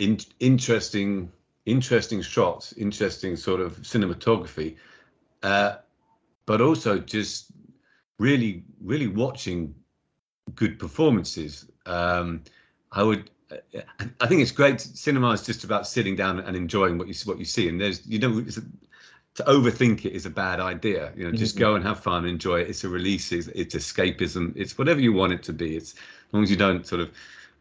in, 0.00 0.18
interesting 0.40 1.30
interesting 1.66 2.22
shots, 2.22 2.72
interesting 2.72 3.36
sort 3.36 3.60
of 3.60 3.76
cinematography, 3.82 4.76
uh, 5.42 5.76
but 6.46 6.60
also 6.60 6.98
just 6.98 7.52
really 8.18 8.64
really 8.82 9.06
watching 9.06 9.74
good 10.54 10.78
performances. 10.78 11.66
Um, 11.86 12.42
I 12.92 13.02
would. 13.02 13.30
I 14.20 14.26
think 14.28 14.42
it's 14.42 14.52
great. 14.52 14.80
Cinema 14.80 15.30
is 15.30 15.42
just 15.42 15.64
about 15.64 15.86
sitting 15.86 16.14
down 16.14 16.38
and 16.38 16.56
enjoying 16.56 16.98
what 16.98 17.08
you 17.08 17.14
what 17.24 17.38
you 17.38 17.44
see, 17.44 17.68
and 17.68 17.80
there's 17.80 18.06
you 18.06 18.18
know 18.18 18.44
to 19.34 19.44
overthink 19.44 20.04
it 20.04 20.12
is 20.12 20.26
a 20.26 20.30
bad 20.30 20.60
idea. 20.60 21.12
You 21.16 21.24
know, 21.24 21.32
just 21.32 21.54
mm-hmm. 21.54 21.64
go 21.64 21.74
and 21.74 21.84
have 21.84 22.00
fun, 22.00 22.26
enjoy 22.26 22.60
it. 22.60 22.70
It's 22.70 22.84
a 22.84 22.88
release. 22.88 23.32
It's, 23.32 23.48
it's 23.48 23.74
escapism. 23.74 24.52
It's 24.56 24.76
whatever 24.76 25.00
you 25.00 25.12
want 25.12 25.32
it 25.32 25.42
to 25.44 25.52
be. 25.52 25.76
It's 25.76 25.92
as 25.94 26.32
long 26.32 26.42
as 26.42 26.50
you 26.50 26.56
don't 26.56 26.86
sort 26.86 27.00
of 27.00 27.10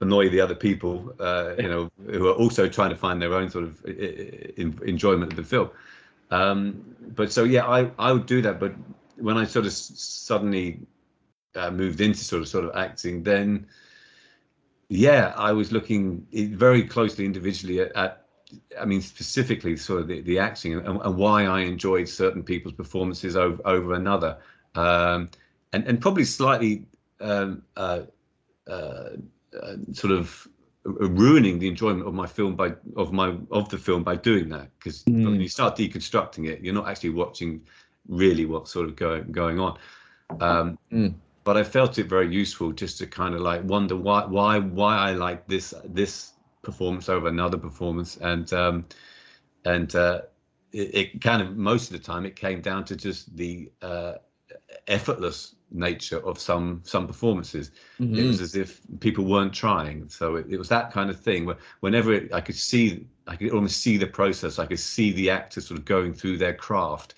annoy 0.01 0.29
the 0.29 0.41
other 0.41 0.55
people, 0.55 1.13
uh, 1.19 1.55
you 1.57 1.67
know, 1.67 1.91
who 2.05 2.27
are 2.27 2.33
also 2.33 2.67
trying 2.67 2.89
to 2.89 2.95
find 2.95 3.21
their 3.21 3.33
own 3.33 3.49
sort 3.49 3.65
of 3.65 3.83
enjoyment 3.85 5.31
of 5.31 5.37
the 5.37 5.43
film. 5.43 5.69
Um, 6.31 6.95
but 7.15 7.31
so 7.31 7.43
yeah, 7.43 7.65
I 7.65 7.91
I 7.97 8.11
would 8.11 8.25
do 8.25 8.41
that. 8.41 8.59
But 8.59 8.73
when 9.17 9.37
I 9.37 9.45
sort 9.45 9.65
of 9.65 9.73
suddenly 9.73 10.79
uh, 11.55 11.71
moved 11.71 12.01
into 12.01 12.23
sort 12.23 12.41
of 12.41 12.47
sort 12.47 12.65
of 12.65 12.75
acting, 12.75 13.23
then 13.23 13.67
yeah, 14.89 15.33
I 15.35 15.51
was 15.51 15.71
looking 15.71 16.25
very 16.31 16.83
closely 16.83 17.25
individually 17.25 17.79
at, 17.79 17.95
at 17.95 18.25
I 18.79 18.85
mean, 18.85 19.01
specifically 19.01 19.77
sort 19.77 20.01
of 20.01 20.07
the, 20.07 20.21
the 20.21 20.39
acting 20.39 20.73
and, 20.73 21.01
and, 21.01 21.17
why 21.17 21.45
I 21.45 21.61
enjoyed 21.61 22.09
certain 22.09 22.41
people's 22.41 22.73
performances 22.73 23.35
over 23.35 23.61
over 23.65 23.93
another, 23.93 24.37
um, 24.75 25.29
and 25.73 25.85
and 25.85 26.01
probably 26.01 26.25
slightly 26.25 26.85
um, 27.21 27.63
uh, 27.75 28.01
uh, 28.67 29.09
uh, 29.53 29.75
sort 29.93 30.13
of 30.13 30.47
ruining 30.85 31.59
the 31.59 31.67
enjoyment 31.67 32.07
of 32.07 32.13
my 32.13 32.25
film 32.25 32.55
by 32.55 32.73
of 32.95 33.11
my 33.11 33.35
of 33.51 33.69
the 33.69 33.77
film 33.77 34.03
by 34.03 34.15
doing 34.15 34.49
that 34.49 34.69
because 34.77 35.03
mm. 35.03 35.25
when 35.25 35.39
you 35.39 35.49
start 35.49 35.75
deconstructing 35.75 36.47
it 36.47 36.61
you're 36.61 36.73
not 36.73 36.87
actually 36.87 37.09
watching 37.09 37.61
really 38.07 38.45
what's 38.45 38.71
sort 38.71 38.87
of 38.87 38.95
going 38.95 39.29
going 39.31 39.59
on 39.59 39.77
um, 40.39 40.79
mm. 40.91 41.13
but 41.43 41.57
i 41.57 41.63
felt 41.63 41.99
it 41.99 42.07
very 42.07 42.33
useful 42.33 42.71
just 42.71 42.97
to 42.97 43.05
kind 43.05 43.35
of 43.35 43.41
like 43.41 43.61
wonder 43.65 43.95
why 43.95 44.25
why 44.25 44.57
why 44.57 44.95
i 44.97 45.11
like 45.11 45.45
this 45.47 45.73
this 45.85 46.33
performance 46.61 47.09
over 47.09 47.27
another 47.27 47.57
performance 47.57 48.17
and 48.17 48.53
um, 48.53 48.85
and 49.65 49.95
uh, 49.95 50.21
it, 50.71 50.95
it, 50.95 51.21
kind 51.21 51.41
of 51.41 51.57
most 51.57 51.91
of 51.91 51.97
the 51.97 52.03
time 52.03 52.25
it 52.25 52.35
came 52.35 52.61
down 52.61 52.85
to 52.85 52.95
just 52.95 53.35
the 53.35 53.69
uh, 53.81 54.13
effortless 54.87 55.55
nature 55.71 56.19
of 56.25 56.39
some 56.39 56.81
some 56.83 57.07
performances. 57.07 57.71
Mm-hmm. 57.99 58.15
It 58.15 58.23
was 58.25 58.41
as 58.41 58.55
if 58.55 58.81
people 58.99 59.25
weren't 59.25 59.53
trying. 59.53 60.09
So 60.09 60.35
it, 60.35 60.47
it 60.49 60.57
was 60.57 60.69
that 60.69 60.91
kind 60.91 61.09
of 61.09 61.19
thing 61.19 61.45
where 61.45 61.57
whenever 61.81 62.13
it, 62.13 62.33
I 62.33 62.41
could 62.41 62.55
see, 62.55 63.05
I 63.27 63.35
could 63.35 63.51
almost 63.51 63.81
see 63.81 63.97
the 63.97 64.07
process. 64.07 64.59
I 64.59 64.65
could 64.65 64.79
see 64.79 65.11
the 65.11 65.29
actors 65.29 65.67
sort 65.67 65.79
of 65.79 65.85
going 65.85 66.13
through 66.13 66.37
their 66.37 66.53
craft. 66.53 67.15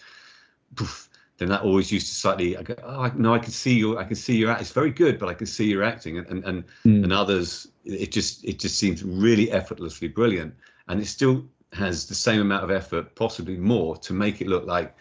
Poof, 0.75 1.10
then 1.38 1.50
that 1.50 1.63
always 1.63 1.91
used 1.91 2.08
to 2.08 2.13
slightly. 2.13 2.55
I 2.58 2.63
go, 2.63 2.75
oh, 2.84 3.01
I, 3.01 3.12
no, 3.15 3.34
I 3.34 3.39
can 3.39 3.51
see 3.51 3.74
you. 3.74 3.98
I 3.98 4.03
can 4.03 4.15
see 4.15 4.36
your 4.36 4.51
act. 4.51 4.62
It's 4.62 4.72
very 4.72 4.91
good, 4.91 5.17
but 5.17 5.29
I 5.29 5.34
can 5.34 5.48
see 5.48 5.65
your 5.65 5.84
acting. 5.84 6.17
And 6.17 6.27
and 6.27 6.43
and, 6.46 6.63
mm. 6.86 7.03
and 7.03 7.13
others, 7.13 7.67
it 7.86 8.12
just 8.12 8.43
it 8.46 8.60
just 8.60 8.77
seems 8.77 9.03
really 9.03 9.51
effortlessly 9.51 10.08
brilliant. 10.08 10.53
And 10.88 11.00
it's 11.00 11.10
still 11.10 11.46
has 11.74 12.05
the 12.05 12.15
same 12.15 12.41
amount 12.41 12.63
of 12.63 12.72
effort, 12.72 13.15
possibly 13.15 13.58
more, 13.58 13.96
to 13.98 14.13
make 14.13 14.41
it 14.41 14.48
look 14.48 14.65
like 14.65 14.96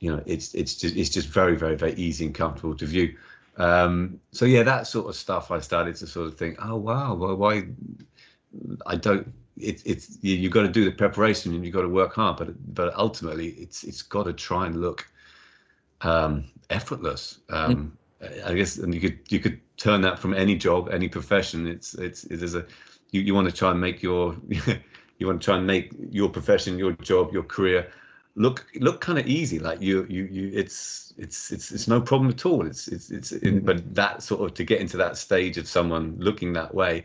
you 0.00 0.14
know 0.14 0.22
it's 0.26 0.54
it's 0.54 0.74
just 0.74 0.96
it's 0.96 1.10
just 1.10 1.28
very 1.28 1.56
very 1.56 1.76
very 1.76 1.94
easy 1.94 2.26
and 2.26 2.34
comfortable 2.34 2.74
to 2.76 2.86
view. 2.86 3.16
Um, 3.56 4.20
so 4.30 4.44
yeah, 4.44 4.62
that 4.62 4.86
sort 4.86 5.08
of 5.08 5.16
stuff. 5.16 5.50
I 5.50 5.58
started 5.60 5.96
to 5.96 6.06
sort 6.06 6.28
of 6.28 6.38
think, 6.38 6.58
oh 6.64 6.76
wow, 6.76 7.14
well 7.14 7.36
why 7.36 7.64
I 8.86 8.96
don't. 8.96 9.32
It, 9.56 9.82
it's 9.84 10.18
you, 10.20 10.36
you've 10.36 10.52
got 10.52 10.62
to 10.62 10.68
do 10.68 10.84
the 10.84 10.92
preparation 10.92 11.52
and 11.52 11.64
you've 11.64 11.74
got 11.74 11.82
to 11.82 11.88
work 11.88 12.14
hard, 12.14 12.36
but 12.36 12.74
but 12.74 12.94
ultimately 12.96 13.48
it's 13.50 13.82
it's 13.82 14.02
got 14.02 14.24
to 14.24 14.32
try 14.32 14.66
and 14.66 14.80
look 14.80 15.08
um, 16.02 16.44
effortless. 16.70 17.40
Um, 17.50 17.96
mm. 18.20 18.44
I 18.44 18.54
guess, 18.54 18.78
and 18.78 18.94
you 18.94 19.00
could 19.00 19.18
you 19.28 19.40
could 19.40 19.60
turn 19.76 20.00
that 20.02 20.18
from 20.18 20.34
any 20.34 20.56
job, 20.56 20.88
any 20.90 21.08
profession. 21.08 21.66
It's 21.66 21.94
it's 21.94 22.24
it 22.24 22.42
is 22.42 22.54
a 22.54 22.64
you, 23.10 23.20
you 23.20 23.34
want 23.34 23.48
to 23.48 23.54
try 23.54 23.72
and 23.72 23.80
make 23.80 24.02
your 24.02 24.36
you 25.18 25.26
want 25.26 25.40
to 25.40 25.44
try 25.44 25.56
and 25.56 25.66
make 25.66 25.92
your 26.10 26.28
profession, 26.28 26.78
your 26.78 26.92
job, 26.92 27.32
your 27.32 27.42
career 27.42 27.90
look 28.38 28.66
look 28.76 29.00
kind 29.00 29.18
of 29.18 29.26
easy 29.26 29.58
like 29.58 29.82
you 29.82 30.06
you 30.08 30.24
you 30.30 30.50
it's 30.54 31.12
it's 31.18 31.50
it's 31.50 31.72
it's 31.72 31.88
no 31.88 32.00
problem 32.00 32.30
at 32.30 32.46
all. 32.46 32.64
It's 32.64 32.86
it's 32.86 33.10
it's 33.10 33.32
in, 33.32 33.60
but 33.60 33.94
that 33.94 34.22
sort 34.22 34.42
of 34.42 34.54
to 34.54 34.64
get 34.64 34.80
into 34.80 34.96
that 34.96 35.18
stage 35.18 35.58
of 35.58 35.66
someone 35.66 36.14
looking 36.18 36.52
that 36.52 36.72
way 36.72 37.04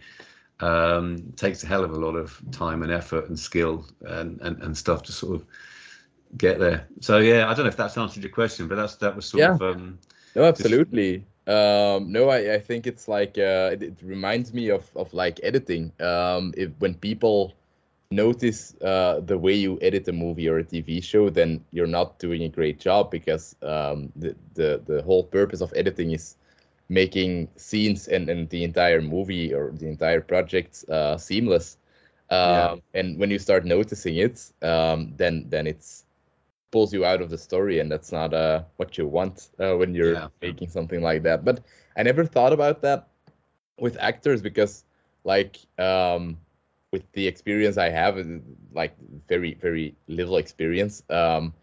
um 0.59 1.33
takes 1.35 1.63
a 1.63 1.67
hell 1.67 1.83
of 1.83 1.91
a 1.91 1.95
lot 1.95 2.15
of 2.15 2.39
time 2.51 2.83
and 2.83 2.91
effort 2.91 3.27
and 3.27 3.37
skill 3.37 3.85
and 4.01 4.39
and, 4.41 4.61
and 4.61 4.77
stuff 4.77 5.01
to 5.03 5.11
sort 5.11 5.35
of 5.35 5.45
get 6.37 6.59
there. 6.59 6.87
So 7.01 7.17
yeah 7.17 7.49
i 7.49 7.53
don't 7.55 7.65
know 7.65 7.69
if 7.69 7.77
that's 7.77 7.97
answered 7.97 8.23
your 8.23 8.31
question 8.31 8.67
but 8.67 8.75
that's 8.75 8.95
that 8.97 9.15
was 9.15 9.25
sort 9.25 9.41
yeah. 9.41 9.55
of 9.55 9.61
um 9.63 9.97
no 10.35 10.43
absolutely. 10.43 11.25
Um 11.47 12.11
no 12.11 12.29
i 12.29 12.53
i 12.53 12.59
think 12.59 12.85
it's 12.85 13.07
like 13.07 13.37
uh 13.39 13.73
it, 13.73 13.81
it 13.83 13.97
reminds 14.03 14.53
me 14.53 14.69
of 14.69 14.87
of 14.95 15.11
like 15.13 15.39
editing. 15.41 15.91
Um 15.99 16.53
if 16.55 16.69
when 16.77 16.93
people 16.93 17.55
notice 18.15 18.75
uh, 18.81 19.21
the 19.25 19.37
way 19.37 19.53
you 19.53 19.79
edit 19.81 20.07
a 20.07 20.13
movie 20.13 20.47
or 20.47 20.59
a 20.59 20.63
TV 20.63 21.03
show, 21.03 21.29
then 21.29 21.63
you're 21.71 21.87
not 21.87 22.19
doing 22.19 22.43
a 22.43 22.49
great 22.49 22.79
job 22.79 23.11
because 23.11 23.55
um, 23.61 24.11
the, 24.15 24.35
the 24.53 24.81
the 24.85 25.01
whole 25.03 25.23
purpose 25.23 25.61
of 25.61 25.73
editing 25.75 26.11
is 26.11 26.37
making 26.89 27.47
scenes 27.55 28.07
and, 28.07 28.29
and 28.29 28.49
the 28.49 28.63
entire 28.63 29.01
movie 29.01 29.53
or 29.53 29.71
the 29.71 29.87
entire 29.87 30.21
project 30.21 30.85
uh, 30.89 31.17
seamless. 31.17 31.77
yeah. 32.29 32.69
Um, 32.71 32.81
and 32.93 33.17
when 33.19 33.31
you 33.31 33.39
start 33.39 33.65
noticing 33.65 34.17
it, 34.17 34.51
um, 34.61 35.13
then 35.17 35.45
then 35.49 35.67
it's 35.67 36.05
pulls 36.73 36.91
you 36.91 37.05
out 37.05 37.21
of 37.21 37.29
the 37.29 37.37
story, 37.37 37.79
and 37.79 37.91
that's 37.91 38.11
not 38.11 38.33
uh, 38.33 38.63
what 38.77 38.97
you 38.97 39.07
want 39.07 39.49
uh, 39.59 39.75
when 39.77 39.93
you're 39.93 40.13
yeah. 40.13 40.27
making 40.41 40.69
something 40.69 41.01
like 41.01 41.21
that. 41.23 41.45
But 41.45 41.61
I 41.95 42.03
never 42.03 42.25
thought 42.25 42.51
about 42.51 42.81
that 42.81 43.07
with 43.79 43.95
actors 43.99 44.41
because, 44.41 44.83
like, 45.23 45.57
um, 45.77 46.37
with 46.93 47.11
the 47.13 47.27
experience 47.27 47.77
I 47.77 47.89
have, 47.89 48.17
and 48.17 48.41
like 48.71 48.95
very 49.27 49.55
very 49.55 49.95
little 50.07 50.37
experience. 50.37 51.03
Um, 51.09 51.53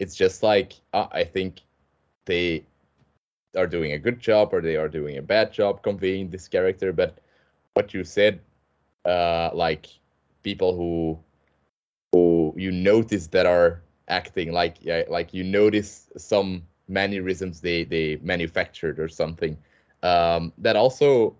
it's 0.00 0.16
just 0.16 0.42
like 0.42 0.72
uh, 0.94 1.06
I 1.12 1.22
think 1.22 1.60
they 2.24 2.64
are 3.56 3.66
doing 3.66 3.92
a 3.92 3.98
good 3.98 4.18
job 4.18 4.52
or 4.52 4.60
they 4.60 4.76
are 4.76 4.88
doing 4.88 5.18
a 5.18 5.22
bad 5.22 5.52
job 5.52 5.82
conveying 5.82 6.30
this 6.30 6.48
character. 6.48 6.92
But 6.92 7.18
what 7.74 7.92
you 7.92 8.02
said, 8.02 8.40
uh, 9.04 9.50
like 9.52 9.86
people 10.42 10.74
who 10.74 11.18
who 12.12 12.54
you 12.56 12.72
notice 12.72 13.26
that 13.28 13.44
are 13.46 13.82
acting 14.08 14.52
like 14.52 14.78
yeah, 14.80 15.04
like 15.10 15.34
you 15.34 15.44
notice 15.44 16.08
some 16.16 16.62
mannerisms 16.88 17.60
they 17.60 17.84
they 17.84 18.16
manufactured 18.22 18.98
or 18.98 19.08
something. 19.08 19.58
Um, 20.02 20.52
that 20.58 20.76
also 20.76 21.36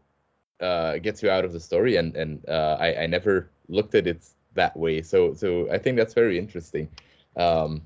uh, 0.61 0.99
gets 0.99 1.23
you 1.23 1.31
out 1.31 1.45
of 1.45 1.53
the 1.53 1.61
story, 1.61 1.97
and 1.97 2.17
and 2.17 2.49
uh, 2.49 2.77
I 2.81 3.03
I 3.03 3.07
never 3.07 3.50
looked 3.69 3.95
at 3.95 4.07
it 4.07 4.25
that 4.55 4.77
way. 4.77 5.03
So 5.03 5.35
so 5.35 5.71
I 5.71 5.79
think 5.79 5.97
that's 5.97 6.15
very 6.15 6.38
interesting, 6.38 6.88
um, 7.37 7.83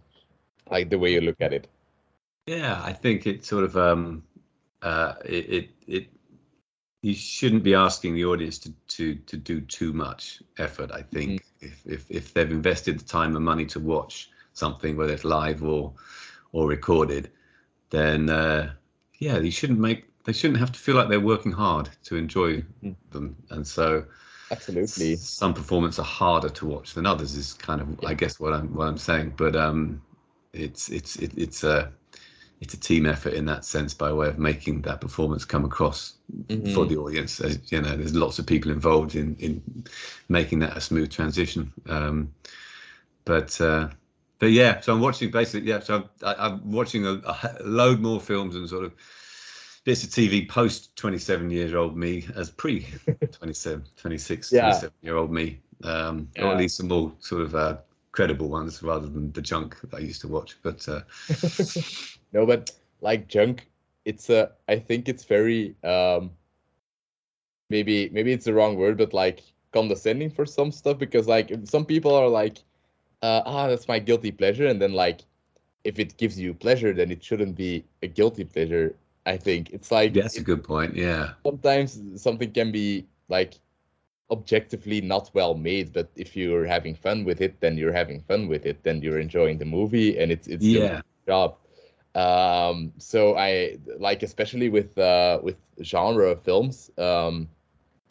like 0.70 0.90
the 0.90 0.98
way 0.98 1.12
you 1.12 1.20
look 1.20 1.40
at 1.40 1.52
it. 1.52 1.68
Yeah, 2.46 2.80
I 2.84 2.92
think 2.92 3.26
it 3.26 3.44
sort 3.44 3.64
of 3.64 3.76
um, 3.76 4.22
uh, 4.82 5.14
it, 5.24 5.50
it 5.50 5.70
it 5.86 6.08
you 7.02 7.14
shouldn't 7.14 7.62
be 7.62 7.74
asking 7.74 8.14
the 8.14 8.24
audience 8.24 8.58
to 8.58 8.72
to 8.88 9.14
to 9.14 9.36
do 9.36 9.60
too 9.60 9.92
much 9.92 10.42
effort. 10.58 10.90
I 10.92 11.02
think 11.02 11.42
mm-hmm. 11.42 11.66
if, 11.66 11.86
if 11.86 12.10
if 12.10 12.34
they've 12.34 12.50
invested 12.50 12.98
the 12.98 13.04
time 13.04 13.36
and 13.36 13.44
money 13.44 13.66
to 13.66 13.80
watch 13.80 14.30
something, 14.52 14.96
whether 14.96 15.12
it's 15.12 15.24
live 15.24 15.62
or 15.62 15.92
or 16.52 16.68
recorded, 16.68 17.30
then 17.90 18.30
uh, 18.30 18.72
yeah, 19.18 19.38
you 19.38 19.50
shouldn't 19.50 19.78
make 19.78 20.04
they 20.24 20.32
shouldn't 20.32 20.60
have 20.60 20.72
to 20.72 20.78
feel 20.78 20.94
like 20.94 21.08
they're 21.08 21.20
working 21.20 21.52
hard 21.52 21.88
to 22.04 22.16
enjoy 22.16 22.56
mm-hmm. 22.58 22.92
them. 23.10 23.36
And 23.50 23.66
so, 23.66 24.04
absolutely, 24.50 25.16
some 25.16 25.54
performances 25.54 25.98
are 25.98 26.04
harder 26.04 26.48
to 26.48 26.66
watch 26.66 26.94
than 26.94 27.06
others. 27.06 27.36
Is 27.36 27.54
kind 27.54 27.80
of, 27.80 27.98
yeah. 28.00 28.10
I 28.10 28.14
guess, 28.14 28.38
what 28.38 28.52
I'm 28.52 28.74
what 28.74 28.88
I'm 28.88 28.98
saying. 28.98 29.34
But 29.36 29.56
um, 29.56 30.02
it's 30.52 30.88
it's 30.90 31.16
it, 31.16 31.32
it's 31.36 31.64
a 31.64 31.92
it's 32.60 32.74
a 32.74 32.80
team 32.80 33.06
effort 33.06 33.34
in 33.34 33.44
that 33.46 33.64
sense 33.64 33.92
by 33.92 34.12
way 34.12 34.28
of 34.28 34.38
making 34.38 34.82
that 34.82 35.00
performance 35.00 35.44
come 35.44 35.64
across 35.64 36.14
mm-hmm. 36.46 36.72
for 36.72 36.86
the 36.86 36.96
audience. 36.96 37.40
As, 37.40 37.58
you 37.72 37.82
know, 37.82 37.96
there's 37.96 38.14
lots 38.14 38.38
of 38.38 38.46
people 38.46 38.70
involved 38.70 39.16
in 39.16 39.34
in 39.36 39.84
making 40.28 40.60
that 40.60 40.76
a 40.76 40.80
smooth 40.80 41.10
transition. 41.10 41.72
Um, 41.88 42.32
but 43.24 43.60
uh, 43.60 43.88
but 44.38 44.52
yeah, 44.52 44.80
so 44.80 44.92
I'm 44.92 45.00
watching 45.00 45.32
basically 45.32 45.68
yeah, 45.68 45.80
so 45.80 46.08
I'm, 46.22 46.34
I'm 46.38 46.70
watching 46.70 47.06
a, 47.06 47.20
a 47.26 47.56
load 47.64 48.00
more 48.00 48.20
films 48.20 48.54
and 48.54 48.68
sort 48.68 48.84
of 48.84 48.94
bits 49.84 50.04
of 50.04 50.10
TV 50.10 50.48
post 50.48 50.94
27 50.96 51.50
year 51.50 51.76
old 51.76 51.96
me 51.96 52.26
as 52.36 52.50
pre 52.50 52.86
27, 53.32 53.84
26, 53.96 54.52
yeah. 54.52 54.60
27 54.62 54.94
year 55.02 55.16
old 55.16 55.32
me, 55.32 55.60
um, 55.84 56.28
yeah. 56.36 56.44
or 56.44 56.52
at 56.52 56.58
least 56.58 56.76
some 56.76 56.88
more 56.88 57.12
sort 57.20 57.42
of 57.42 57.54
uh, 57.54 57.76
credible 58.12 58.48
ones 58.48 58.82
rather 58.82 59.08
than 59.08 59.32
the 59.32 59.42
junk 59.42 59.80
that 59.80 59.94
I 59.94 60.00
used 60.00 60.20
to 60.22 60.28
watch. 60.28 60.56
But 60.62 60.86
uh... 60.88 61.00
no, 62.32 62.46
but 62.46 62.70
like 63.00 63.28
junk, 63.28 63.68
it's 64.04 64.30
a. 64.30 64.44
Uh, 64.44 64.48
I 64.68 64.78
think 64.78 65.08
it's 65.08 65.24
very 65.24 65.74
um, 65.84 66.30
maybe 67.70 68.08
maybe 68.10 68.32
it's 68.32 68.44
the 68.44 68.54
wrong 68.54 68.76
word, 68.76 68.98
but 68.98 69.12
like 69.12 69.42
condescending 69.72 70.30
for 70.30 70.46
some 70.46 70.70
stuff 70.70 70.98
because 70.98 71.26
like 71.26 71.50
some 71.64 71.84
people 71.84 72.14
are 72.14 72.28
like, 72.28 72.58
uh, 73.22 73.42
ah, 73.46 73.66
that's 73.68 73.88
my 73.88 73.98
guilty 73.98 74.30
pleasure, 74.30 74.66
and 74.66 74.80
then 74.80 74.92
like 74.92 75.22
if 75.84 75.98
it 75.98 76.16
gives 76.16 76.38
you 76.38 76.54
pleasure, 76.54 76.92
then 76.92 77.10
it 77.10 77.24
shouldn't 77.24 77.56
be 77.56 77.84
a 78.02 78.06
guilty 78.06 78.44
pleasure 78.44 78.94
I 79.24 79.36
think 79.36 79.70
it's 79.70 79.90
like 79.90 80.14
that's 80.14 80.36
a 80.36 80.42
good 80.42 80.64
point. 80.64 80.96
Yeah. 80.96 81.34
Sometimes 81.44 82.00
something 82.16 82.50
can 82.52 82.72
be 82.72 83.06
like 83.28 83.54
objectively 84.30 85.00
not 85.00 85.30
well 85.34 85.54
made, 85.54 85.92
but 85.92 86.08
if 86.16 86.36
you're 86.36 86.66
having 86.66 86.94
fun 86.94 87.24
with 87.24 87.40
it, 87.40 87.60
then 87.60 87.76
you're 87.76 87.92
having 87.92 88.20
fun 88.22 88.48
with 88.48 88.66
it. 88.66 88.82
Then 88.82 89.02
you're 89.02 89.20
enjoying 89.20 89.58
the 89.58 89.64
movie, 89.64 90.18
and 90.18 90.32
it's 90.32 90.48
it's 90.48 90.64
yeah 90.64 91.02
job. 91.26 91.56
Um, 92.14 92.92
so 92.98 93.36
I 93.36 93.78
like 93.98 94.22
especially 94.22 94.68
with 94.68 94.98
uh, 94.98 95.38
with 95.42 95.56
genre 95.82 96.36
films. 96.36 96.90
Um, 96.98 97.48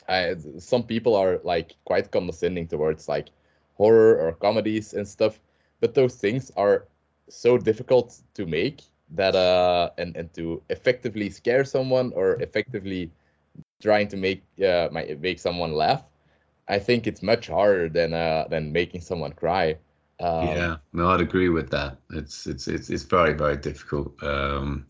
I, 0.08 0.36
some 0.60 0.84
people 0.84 1.16
are 1.16 1.40
like 1.44 1.76
quite 1.86 2.12
condescending 2.12 2.68
towards 2.68 3.08
like 3.08 3.30
horror 3.76 4.18
or 4.18 4.34
comedies 4.34 4.94
and 4.94 5.08
stuff, 5.08 5.40
but 5.80 5.94
those 5.94 6.16
things 6.16 6.52
are 6.56 6.88
so 7.30 7.58
difficult 7.58 8.20
to 8.34 8.46
make 8.46 8.82
that 9.12 9.36
uh 9.36 9.90
and 9.98 10.16
and 10.16 10.34
to 10.34 10.62
effectively 10.70 11.30
scare 11.30 11.64
someone 11.66 12.12
or 12.16 12.42
effectively 12.42 13.12
trying 13.82 14.08
to 14.08 14.18
make 14.18 14.44
uh 14.66 14.88
make 15.20 15.40
someone 15.40 15.74
laugh 15.74 16.04
i 16.68 16.80
think 16.80 17.08
it's 17.08 17.22
much 17.22 17.48
harder 17.48 17.90
than 17.90 18.14
uh 18.14 18.46
than 18.50 18.72
making 18.72 19.02
someone 19.02 19.34
cry. 19.34 19.78
Um, 20.20 20.48
yeah. 20.48 20.78
No 20.94 21.10
i'd 21.10 21.22
agree 21.22 21.50
with 21.50 21.70
that. 21.72 21.98
It's 22.12 22.46
it's 22.46 22.68
it's, 22.68 22.90
it's 22.90 23.04
very 23.04 23.34
very 23.34 23.58
difficult. 23.58 24.12
Um 24.24 24.86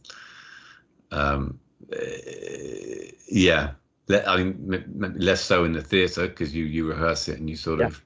um 1.12 1.60
yeah. 3.30 3.72
I 4.28 4.44
mean 4.44 4.84
less 5.18 5.42
so 5.42 5.64
in 5.64 5.72
the 5.72 5.82
theater 5.82 6.28
because 6.28 6.54
you 6.54 6.66
you 6.66 6.86
rehearse 6.86 7.30
it 7.30 7.40
and 7.40 7.50
you 7.50 7.56
sort 7.56 7.80
yeah. 7.80 7.88
of 7.88 8.04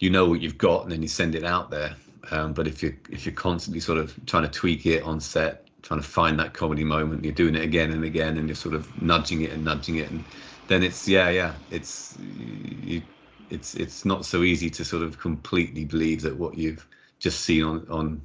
you 0.00 0.08
know 0.10 0.26
what 0.26 0.40
you've 0.40 0.58
got 0.58 0.82
and 0.82 0.92
then 0.92 1.02
you 1.02 1.08
send 1.08 1.34
it 1.34 1.44
out 1.44 1.70
there 1.70 1.94
um, 2.30 2.52
but 2.52 2.66
if 2.66 2.82
you 2.82 2.96
if 3.10 3.26
you're 3.26 3.34
constantly 3.34 3.80
sort 3.80 3.98
of 3.98 4.14
trying 4.26 4.44
to 4.44 4.48
tweak 4.48 4.86
it 4.86 5.02
on 5.02 5.20
set, 5.20 5.68
trying 5.82 6.00
to 6.00 6.06
find 6.06 6.38
that 6.38 6.54
comedy 6.54 6.84
moment, 6.84 7.24
you're 7.24 7.32
doing 7.32 7.54
it 7.54 7.62
again 7.62 7.92
and 7.92 8.04
again, 8.04 8.36
and 8.38 8.48
you're 8.48 8.56
sort 8.56 8.74
of 8.74 9.00
nudging 9.00 9.42
it 9.42 9.52
and 9.52 9.64
nudging 9.64 9.96
it, 9.96 10.10
and 10.10 10.28
then 10.66 10.82
it's 10.82 11.06
yeah 11.06 11.28
yeah 11.28 11.56
it's 11.70 12.16
you, 12.18 13.02
it's 13.50 13.74
it's 13.74 14.04
not 14.04 14.24
so 14.24 14.42
easy 14.42 14.70
to 14.70 14.84
sort 14.84 15.02
of 15.02 15.18
completely 15.18 15.84
believe 15.84 16.22
that 16.22 16.36
what 16.36 16.56
you've 16.56 16.86
just 17.18 17.40
seen 17.40 17.62
on 17.62 17.86
on 17.88 18.22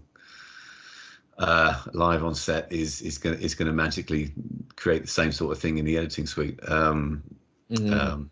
uh, 1.38 1.82
live 1.94 2.24
on 2.24 2.36
set 2.36 2.72
is 2.72 3.02
is 3.02 3.18
going 3.18 3.40
is 3.40 3.56
going 3.56 3.68
to 3.68 3.74
magically 3.74 4.34
create 4.76 5.02
the 5.02 5.08
same 5.08 5.32
sort 5.32 5.52
of 5.52 5.62
thing 5.62 5.78
in 5.78 5.86
the 5.86 5.98
editing 5.98 6.26
suite. 6.26 6.60
Um, 6.68 7.24
mm-hmm. 7.72 7.94
um, 7.94 8.32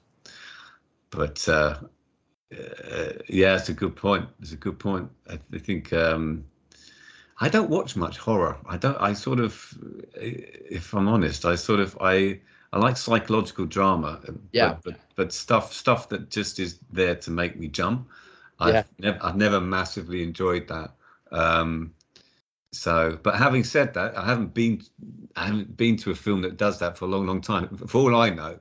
but 1.10 1.48
uh, 1.48 1.78
uh, 2.52 3.14
yeah, 3.28 3.56
it's 3.56 3.70
a 3.70 3.74
good 3.74 3.96
point. 3.96 4.28
It's 4.42 4.54
a 4.54 4.58
good 4.58 4.80
point. 4.80 5.10
I, 5.30 5.40
I 5.54 5.58
think 5.60 5.92
um, 5.94 6.46
I 7.40 7.50
don't 7.50 7.70
watch 7.70 7.96
much 7.96 8.18
horror. 8.18 8.58
I 8.66 8.78
don't. 8.78 8.98
I 9.00 9.14
sort 9.14 9.40
of, 9.40 9.78
if 10.16 10.94
I'm 10.94 11.08
honest, 11.08 11.46
I 11.46 11.56
sort 11.56 11.80
of 11.80 11.98
I 12.02 12.40
I 12.74 12.80
like 12.80 12.98
psychological 12.98 13.66
drama. 13.66 14.20
Yeah. 14.52 14.70
But, 14.70 14.84
but, 14.84 15.00
but 15.16 15.34
stuff 15.34 15.74
stuff 15.74 16.10
that 16.10 16.30
just 16.30 16.60
is 16.60 16.80
there 16.92 17.16
to 17.16 17.32
make 17.32 17.58
me 17.60 17.68
jump. 17.68 18.08
I've 18.60 18.74
Yeah. 18.74 18.84
never 19.00 19.20
I've 19.24 19.36
never 19.38 19.62
massively 19.62 20.24
enjoyed 20.24 20.68
that. 20.68 20.94
Um, 21.32 21.94
so, 22.72 23.18
but 23.24 23.36
having 23.36 23.64
said 23.64 23.94
that, 23.94 24.18
I 24.18 24.26
haven't 24.26 24.54
been 24.54 24.82
I 25.36 25.48
haven't 25.48 25.78
been 25.78 25.98
to 25.98 26.12
a 26.12 26.16
film 26.16 26.42
that 26.42 26.58
does 26.58 26.80
that 26.80 26.98
for 26.98 27.06
a 27.06 27.08
long, 27.08 27.26
long 27.26 27.42
time. 27.42 27.76
For 27.88 27.98
all 28.00 28.16
I 28.16 28.30
know, 28.30 28.60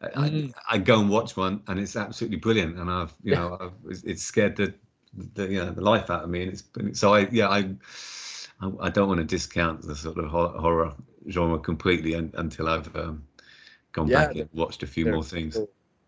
I, 0.00 0.08
Mhm. 0.14 0.54
I, 0.68 0.76
I 0.76 0.78
go 0.78 1.00
and 1.00 1.10
watch 1.10 1.36
one, 1.36 1.62
and 1.66 1.78
it's 1.80 1.96
absolutely 1.96 2.38
brilliant. 2.38 2.78
And 2.78 2.90
I've 2.90 3.14
you 3.22 3.34
know 3.34 3.56
I've, 3.60 3.72
it's- 3.90 4.22
scared 4.22 4.56
the, 4.56 4.74
the 5.34 5.48
you 5.48 5.58
know 5.64 5.72
the 5.72 5.80
life 5.82 6.10
out 6.10 6.24
of 6.24 6.30
me. 6.30 6.42
And 6.42 6.52
it's 6.52 6.62
been, 6.62 6.94
so 6.94 7.14
I 7.14 7.28
yeah 7.30 7.48
I 7.48 7.74
I, 8.60 8.72
I 8.80 8.90
don't 8.90 9.08
want 9.08 9.18
to 9.18 9.24
discount 9.24 9.82
the 9.82 9.96
sort 9.96 10.18
of 10.18 10.26
hor- 10.30 10.58
horror 10.60 10.94
genre 11.28 11.58
completely 11.58 12.14
un, 12.14 12.32
until 12.34 12.68
I've 12.68 12.94
um, 12.96 13.26
gone 13.92 14.08
Yeah, 14.08 14.28
back 14.28 14.36
and 14.36 14.48
watched 14.52 14.82
a 14.82 14.86
few 14.86 15.06
more 15.06 15.24
things. 15.24 15.64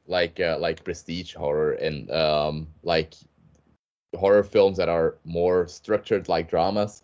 like 0.06 0.40
uh, 0.40 0.56
like 0.58 0.82
prestige 0.84 1.34
horror 1.34 1.72
and 1.72 2.10
um 2.10 2.66
like 2.82 3.14
horror 4.16 4.42
films 4.42 4.76
that 4.76 4.88
are 4.88 5.16
more 5.24 5.66
structured 5.68 6.28
like 6.28 6.48
dramas 6.50 7.02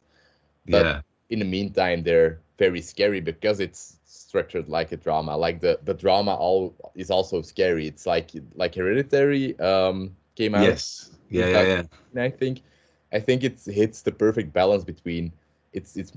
but- 0.67 0.83
Yeah. 0.85 1.01
in 1.31 1.41
the 1.41 1.45
meantime 1.45 2.03
they're 2.05 2.41
very 2.59 2.81
scary 2.81 3.21
because 3.21 3.61
it's 3.61 3.99
structured 4.05 4.69
like 4.69 4.93
a 4.93 4.97
drama 4.97 5.37
like 5.37 5.61
the 5.61 5.79
the 5.85 5.95
drama 5.95 6.35
all 6.35 6.75
is 6.95 7.11
also 7.11 7.43
scary 7.43 7.87
it's 7.87 8.07
like 8.07 8.31
like 8.55 8.75
hereditary 8.75 9.59
um 9.61 10.17
came 10.37 10.55
out 10.55 10.79
Yes. 10.79 11.11
Yeah, 11.31 11.47
yeah, 11.47 11.63
yeah. 11.63 11.83
and 12.13 12.21
I 12.21 12.31
think 12.31 12.63
I 13.13 13.19
think 13.21 13.45
it 13.45 13.61
hits 13.67 14.03
the 14.03 14.13
perfect 14.13 14.53
balance 14.53 14.85
between 14.85 15.33
it's 15.73 15.97
it's 15.97 16.13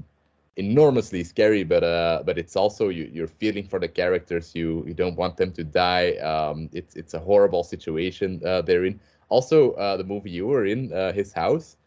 enormously 0.57 1.23
scary, 1.23 1.63
but 1.63 1.83
uh, 1.83 2.23
but 2.25 2.37
it's 2.37 2.55
also 2.55 2.89
you 2.89 3.09
you're 3.11 3.27
feeling 3.27 3.65
for 3.65 3.79
the 3.79 3.87
characters. 3.87 4.55
You 4.55 4.83
you 4.87 4.93
don't 4.93 5.17
want 5.17 5.37
them 5.37 5.51
to 5.53 5.63
die. 5.63 6.13
Um, 6.17 6.69
it's 6.73 6.95
it's 6.95 7.13
a 7.13 7.19
horrible 7.19 7.63
situation 7.63 8.41
uh, 8.45 8.61
they're 8.61 8.85
in. 8.85 8.99
Also, 9.29 9.73
uh, 9.73 9.97
the 9.97 10.03
movie 10.03 10.31
you 10.31 10.47
were 10.47 10.65
in, 10.65 10.93
uh, 10.93 11.11
his 11.13 11.33
house. 11.33 11.77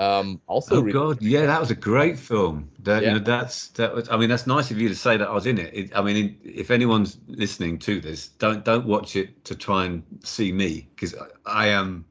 Um, 0.00 0.40
also, 0.46 0.78
Oh 0.78 0.90
God, 0.90 1.20
yeah, 1.20 1.44
that 1.44 1.60
was 1.60 1.70
a 1.70 1.74
great 1.74 2.18
film. 2.18 2.70
That 2.78 3.02
you 3.02 3.10
know, 3.10 3.18
that's 3.18 3.68
that 3.68 3.94
was. 3.94 4.08
I 4.08 4.16
mean, 4.16 4.30
that's 4.30 4.46
nice 4.46 4.70
of 4.70 4.80
you 4.80 4.88
to 4.88 4.94
say 4.94 5.18
that 5.18 5.28
I 5.28 5.32
was 5.34 5.44
in 5.44 5.58
it. 5.58 5.74
it 5.74 5.94
I 5.94 6.00
mean, 6.00 6.38
if 6.42 6.70
anyone's 6.70 7.18
listening 7.28 7.78
to 7.80 8.00
this, 8.00 8.28
don't 8.28 8.64
don't 8.64 8.86
watch 8.86 9.14
it 9.14 9.44
to 9.44 9.54
try 9.54 9.84
and 9.84 10.02
see 10.24 10.52
me 10.52 10.88
because 10.94 11.14
I 11.44 11.66
am 11.66 12.06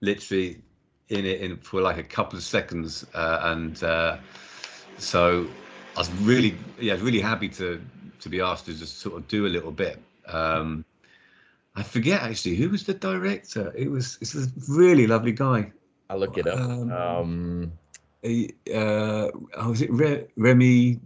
literally 0.00 0.60
in 1.08 1.24
it 1.24 1.40
in 1.40 1.58
for 1.58 1.80
like 1.80 1.98
a 1.98 2.02
couple 2.02 2.36
of 2.36 2.42
seconds, 2.42 3.06
uh, 3.14 3.42
and 3.44 3.80
uh, 3.84 4.16
so 4.98 5.46
I 5.96 6.00
was 6.00 6.10
really 6.22 6.56
yeah 6.80 6.94
really 6.94 7.20
happy 7.20 7.48
to 7.50 7.80
to 8.18 8.28
be 8.28 8.40
asked 8.40 8.66
to 8.66 8.74
just 8.74 8.98
sort 8.98 9.18
of 9.18 9.28
do 9.28 9.46
a 9.46 9.52
little 9.56 9.70
bit. 9.70 10.02
Um, 10.26 10.84
I 11.76 11.84
forget 11.84 12.22
actually 12.22 12.56
who 12.56 12.70
was 12.70 12.82
the 12.82 12.94
director. 12.94 13.72
It 13.76 13.88
was 13.88 14.18
it's 14.20 14.34
a 14.34 14.48
really 14.68 15.06
lovely 15.06 15.30
guy. 15.30 15.70
I'll 16.10 16.18
look 16.18 16.38
it 16.38 16.46
up. 16.46 16.58
Um, 16.58 16.90
Um, 16.92 17.72
uh, 18.24 19.30
oh, 19.56 19.70
was 19.70 19.82
it 19.82 19.90
Re- 19.92 20.26
Remi? 20.36 21.00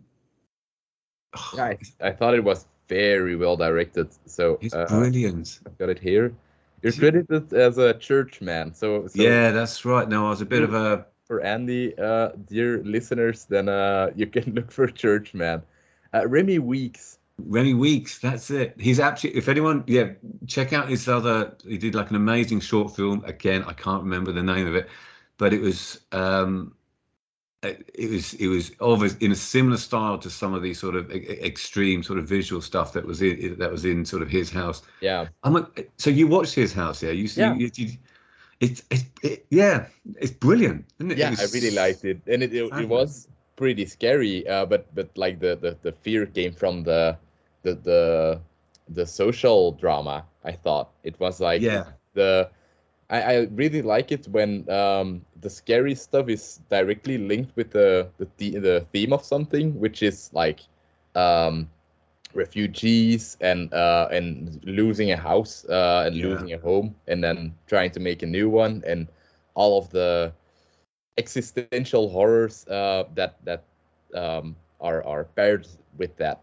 yeah, 1.54 1.64
I, 1.64 1.78
I 2.00 2.12
thought 2.12 2.34
it 2.34 2.44
was 2.44 2.66
very 2.88 3.36
well 3.36 3.56
directed. 3.56 4.08
So 4.26 4.58
He's 4.60 4.74
uh, 4.74 4.86
brilliant. 4.88 5.60
I've 5.66 5.78
got 5.78 5.88
it 5.88 5.98
here. 5.98 6.34
You're 6.82 6.92
credited 6.92 7.52
as 7.52 7.78
a 7.78 7.94
churchman. 7.94 8.74
So, 8.74 9.06
so 9.06 9.22
Yeah, 9.22 9.52
that's 9.52 9.84
right. 9.84 10.08
Now 10.08 10.26
I 10.26 10.30
was 10.30 10.40
a 10.40 10.46
bit 10.46 10.62
of 10.62 10.74
a. 10.74 11.06
for 11.24 11.40
Andy, 11.40 11.96
uh, 11.96 12.30
dear 12.46 12.82
listeners, 12.82 13.44
then 13.44 13.68
uh, 13.68 14.10
you 14.16 14.26
can 14.26 14.54
look 14.56 14.72
for 14.72 14.86
Churchman. 14.88 15.62
Uh, 16.12 16.26
Remi 16.26 16.58
Weekes. 16.58 17.18
Remi 17.46 17.74
Weekes, 17.74 18.18
that's 18.18 18.50
it. 18.50 18.74
He's 18.78 19.00
actually, 19.00 19.36
if 19.36 19.48
anyone, 19.48 19.84
yeah, 19.86 20.10
check 20.46 20.72
out 20.72 20.88
his 20.88 21.08
other. 21.08 21.56
He 21.66 21.78
did 21.78 21.94
like 21.94 22.10
an 22.10 22.16
amazing 22.16 22.60
short 22.60 22.94
film. 22.94 23.24
Again, 23.24 23.64
I 23.64 23.72
can't 23.72 24.02
remember 24.02 24.32
the 24.32 24.42
name 24.42 24.66
of 24.66 24.74
it, 24.74 24.88
but 25.38 25.52
it 25.52 25.60
was, 25.60 26.00
um, 26.12 26.74
it, 27.62 27.90
it 27.94 28.10
was, 28.10 28.34
it 28.34 28.48
was 28.48 28.72
always 28.80 29.16
in 29.16 29.32
a 29.32 29.36
similar 29.36 29.76
style 29.76 30.18
to 30.18 30.30
some 30.30 30.54
of 30.54 30.62
the 30.62 30.74
sort 30.74 30.96
of 30.96 31.10
extreme 31.10 32.02
sort 32.02 32.18
of 32.18 32.28
visual 32.28 32.60
stuff 32.60 32.92
that 32.92 33.06
was 33.06 33.22
in 33.22 33.56
that 33.58 33.70
was 33.70 33.84
in 33.84 34.04
sort 34.04 34.22
of 34.22 34.28
his 34.28 34.50
house. 34.50 34.82
Yeah, 35.00 35.28
I'm 35.44 35.52
like, 35.54 35.90
so 35.98 36.10
you 36.10 36.26
watched 36.26 36.54
his 36.54 36.72
house, 36.72 37.02
yeah? 37.02 37.10
You 37.12 37.28
see, 37.28 37.42
Yeah. 37.42 37.54
you, 37.54 37.70
you, 37.74 37.98
it's, 38.60 38.82
it's, 38.90 39.04
it, 39.22 39.46
yeah, 39.50 39.86
it's 40.16 40.30
brilliant, 40.32 40.86
isn't 40.98 41.10
it? 41.10 41.18
It 41.18 41.20
yeah, 41.20 41.34
I 41.38 41.44
really 41.52 41.70
liked 41.70 42.04
it, 42.04 42.20
and 42.26 42.42
it 42.42 42.54
it, 42.54 42.72
it 42.78 42.88
was 42.88 43.28
pretty 43.56 43.86
scary. 43.86 44.46
Uh, 44.46 44.66
but 44.66 44.92
but 44.94 45.10
like 45.16 45.40
the, 45.40 45.56
the 45.56 45.76
the 45.82 45.92
fear 45.92 46.26
came 46.26 46.52
from 46.52 46.84
the 46.84 47.18
the 47.62 47.74
the 47.74 48.40
the 48.88 49.06
social 49.06 49.72
drama. 49.72 50.26
I 50.44 50.52
thought 50.52 50.90
it 51.04 51.18
was 51.20 51.40
like 51.40 51.72
Yeah, 51.72 51.94
the 52.14 52.50
I, 53.10 53.22
I 53.22 53.36
really 53.52 53.82
like 53.82 54.10
it 54.12 54.26
when 54.28 54.68
um, 54.70 55.24
the 55.40 55.50
scary 55.50 55.94
stuff 55.94 56.28
is 56.28 56.60
directly 56.70 57.18
linked 57.18 57.56
with 57.56 57.70
the 57.72 58.08
the, 58.18 58.28
the 58.36 58.58
the 58.58 58.80
theme 58.92 59.12
of 59.12 59.24
something, 59.24 59.78
which 59.78 60.02
is 60.02 60.30
like 60.32 60.60
um, 61.14 61.68
refugees 62.34 63.36
and 63.40 63.72
uh, 63.72 64.08
and 64.10 64.60
losing 64.64 65.12
a 65.12 65.16
house 65.16 65.64
uh, 65.68 66.04
and 66.06 66.16
Yeah. 66.20 66.22
losing 66.22 66.52
a 66.52 66.58
home, 66.58 66.94
and 67.08 67.22
then 67.24 67.54
trying 67.66 67.90
to 67.92 68.00
make 68.00 68.22
a 68.22 68.26
new 68.26 68.48
one, 68.50 68.82
and 68.86 69.08
all 69.54 69.78
of 69.78 69.90
the 69.90 70.32
existential 71.16 72.08
horrors 72.08 72.66
uh, 72.68 73.04
that 73.14 73.36
that 73.44 73.64
um, 74.14 74.56
are 74.80 75.02
are 75.04 75.24
paired 75.24 75.66
with 75.96 76.16
that. 76.16 76.40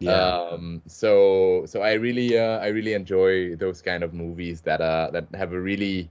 Yeah, 0.00 0.38
Um, 0.52 0.82
so 0.86 1.64
so 1.66 1.82
I 1.82 1.94
really 1.94 2.38
uh, 2.38 2.58
I 2.60 2.68
really 2.68 2.94
enjoy 2.94 3.56
those 3.56 3.82
kind 3.82 4.02
of 4.04 4.14
movies 4.14 4.60
that 4.62 4.80
uh 4.80 5.10
that 5.12 5.26
have 5.34 5.52
a 5.52 5.60
really 5.60 6.10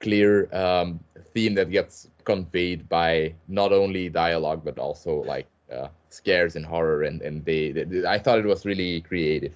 clear 0.00 0.48
um, 0.54 1.00
theme 1.34 1.54
that 1.54 1.70
gets 1.70 2.08
conveyed 2.24 2.88
by 2.88 3.34
not 3.48 3.72
only 3.72 4.08
dialogue 4.08 4.62
but 4.64 4.78
also 4.78 5.22
like 5.24 5.48
uh, 5.72 5.88
scares 6.10 6.56
and 6.56 6.64
horror 6.66 7.02
and 7.02 7.22
and 7.22 7.44
they, 7.44 7.72
they 7.72 8.06
I 8.06 8.18
thought 8.18 8.38
it 8.38 8.46
was 8.46 8.64
really 8.66 9.00
creative. 9.02 9.52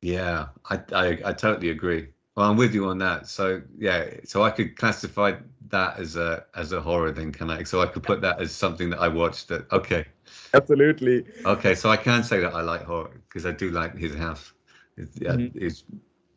yeah. 0.00 0.48
I, 0.70 0.80
I, 0.92 1.06
I 1.24 1.32
totally 1.32 1.70
agree. 1.70 2.08
Well, 2.36 2.50
I'm 2.50 2.56
with 2.56 2.74
you 2.74 2.86
on 2.88 2.98
that. 2.98 3.26
So 3.28 3.62
yeah, 3.78 4.10
so 4.24 4.42
I 4.42 4.50
could 4.50 4.76
classify 4.76 5.32
that 5.70 5.98
as 5.98 6.16
a 6.16 6.44
as 6.54 6.72
a 6.72 6.80
horror, 6.80 7.10
then 7.10 7.32
can 7.32 7.50
I? 7.50 7.64
So 7.64 7.82
I 7.82 7.86
could 7.86 8.04
put 8.04 8.20
that 8.20 8.40
as 8.40 8.52
something 8.54 8.90
that 8.90 9.00
I 9.00 9.08
watched. 9.08 9.48
That 9.48 9.70
okay, 9.72 10.06
Absolutely. 10.54 11.24
okay. 11.44 11.74
So 11.74 11.90
I 11.90 11.96
can 11.96 12.22
say 12.22 12.40
that 12.40 12.54
I 12.54 12.62
like 12.62 12.82
horror 12.84 13.20
because 13.28 13.46
I 13.46 13.52
do 13.52 13.70
like 13.70 13.96
his 13.96 14.14
house. 14.14 14.52
It's, 14.96 15.18
yeah, 15.20 15.32
Mhm. 15.32 15.52
it's 15.54 15.84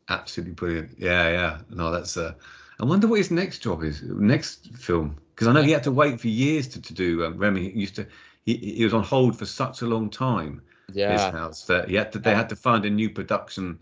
absolutely 0.10 0.54
brilliant. 0.54 0.98
Yeah, 0.98 1.30
yeah. 1.30 1.62
No, 1.70 1.92
that's. 1.92 2.18
Uh, 2.18 2.34
I 2.80 2.86
wonder 2.86 3.08
what 3.08 3.18
his 3.20 3.32
next 3.32 3.60
job 3.60 3.84
is, 3.84 4.02
next 4.04 4.76
film, 4.76 5.18
because 5.36 5.48
I 5.48 5.54
know 5.54 5.62
he 5.62 5.72
had 5.72 5.84
to 5.84 5.92
wait 5.92 6.20
for 6.20 6.28
years 6.28 6.68
to, 6.70 6.82
to 6.82 6.94
do. 6.94 7.24
Um, 7.26 7.38
Remi 7.38 7.70
he 7.70 7.80
used 7.80 7.96
to. 7.96 8.08
He, 8.46 8.56
he 8.58 8.84
was 8.84 8.94
on 8.94 9.04
hold 9.04 9.38
for 9.38 9.46
such 9.46 9.82
a 9.82 9.86
long 9.88 10.10
time. 10.10 10.62
Yeah. 10.94 11.14
his 11.14 11.22
house 11.32 11.64
that 11.68 11.88
he 11.88 11.96
had 11.96 12.12
to 12.12 12.20
they 12.20 12.36
had 12.36 12.50
to 12.50 12.56
find 12.56 12.84
a 12.86 12.90
new 12.90 13.10
production 13.10 13.80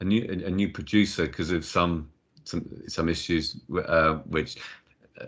a 0.00 0.04
new 0.04 0.22
a, 0.24 0.50
new 0.50 0.70
producer 0.70 1.26
because 1.26 1.50
of 1.50 1.66
some 1.66 2.08
some 2.44 2.64
some 2.88 3.10
issues 3.10 3.60
uh, 3.86 4.14
which 4.24 4.56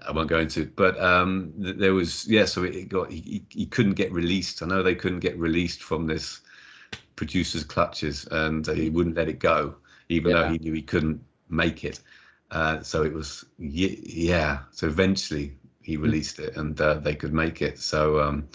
I 0.07 0.12
won't 0.12 0.29
go 0.29 0.38
into 0.38 0.66
but 0.66 0.98
um 1.01 1.53
there 1.57 1.94
was 1.94 2.27
yeah 2.29 2.44
so 2.44 2.64
it 2.64 2.88
got 2.88 3.11
he, 3.11 3.44
he- 3.51 3.66
couldn't 3.66 3.94
get 3.94 4.12
released. 4.12 4.62
I 4.62 4.66
know 4.66 4.83
they 4.83 4.94
couldn't 4.94 5.20
get 5.20 5.38
released 5.38 5.83
from 5.83 6.07
this 6.07 6.40
producer's 7.16 7.64
clutches 7.64 8.27
and 8.31 8.66
he 8.66 8.90
wouldn't 8.90 9.16
let 9.16 9.29
it 9.29 9.38
go 9.38 9.77
even 10.09 10.33
though 10.33 10.46
he 10.46 10.59
knew 10.59 10.72
he 10.72 10.83
couldn't 10.83 11.22
make 11.48 11.85
it. 11.85 12.01
Uh, 12.51 12.81
so 12.83 13.03
it 13.03 13.12
was 13.12 13.44
yeah 13.59 14.61
so 14.70 14.87
eventually 14.87 15.57
he 15.83 15.96
released 15.96 16.38
it 16.38 16.57
and 16.57 16.81
uh, 16.81 16.94
they 16.94 17.14
could 17.14 17.33
make 17.33 17.62
it. 17.62 17.79
So 17.79 18.20
um 18.20 18.48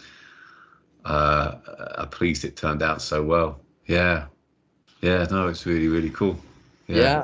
uh, 1.06 1.56
I'm 1.98 2.10
pleased 2.10 2.46
it 2.46 2.56
turned 2.56 2.82
out 2.82 3.02
so 3.02 3.24
well. 3.24 3.60
Yeah, 3.88 4.28
yeah, 5.02 5.26
no, 5.30 5.48
it's 5.48 5.66
really 5.66 5.88
really 5.88 6.10
cool. 6.10 6.38
Yeah. 6.88 7.24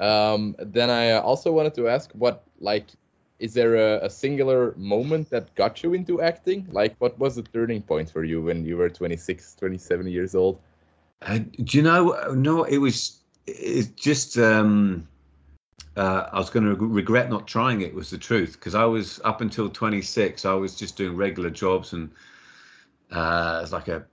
Um, 0.00 0.54
then 0.58 0.90
I 0.90 1.12
also 1.12 1.52
wanted 1.52 1.74
to 1.74 1.88
ask 1.88 2.10
what 2.12 2.44
like 2.60 2.86
is 3.38 3.54
there 3.54 3.76
a, 3.76 4.04
a 4.04 4.10
singular 4.10 4.74
moment 4.76 5.30
that 5.30 5.54
got 5.54 5.82
you 5.82 5.94
into 5.94 6.20
acting? 6.20 6.66
Like 6.70 6.96
what 6.98 7.18
was 7.18 7.36
the 7.36 7.42
turning 7.42 7.82
point 7.82 8.10
for 8.10 8.24
you 8.24 8.42
when 8.42 8.64
you 8.64 8.76
were 8.76 8.90
26, 8.90 9.54
27 9.54 10.06
years 10.08 10.34
old? 10.34 10.60
Uh, 11.22 11.38
do 11.38 11.76
you 11.76 11.82
know? 11.82 12.32
No, 12.32 12.64
it 12.64 12.78
was. 12.78 13.20
It's 13.46 13.88
just. 13.88 14.38
Um, 14.38 15.08
uh, 15.96 16.28
I 16.32 16.38
was 16.38 16.48
going 16.48 16.64
to 16.64 16.74
regret 16.74 17.28
not 17.28 17.48
trying 17.48 17.80
it. 17.80 17.92
Was 17.92 18.10
the 18.10 18.18
truth 18.18 18.52
because 18.52 18.74
I 18.74 18.84
was 18.84 19.20
up 19.24 19.40
until 19.40 19.68
26. 19.68 20.44
I 20.44 20.54
was 20.54 20.76
just 20.76 20.96
doing 20.96 21.16
regular 21.16 21.50
jobs 21.50 21.92
and 21.92 22.10
uh, 23.10 23.60
as 23.62 23.72
like 23.72 23.88
a 23.88 24.04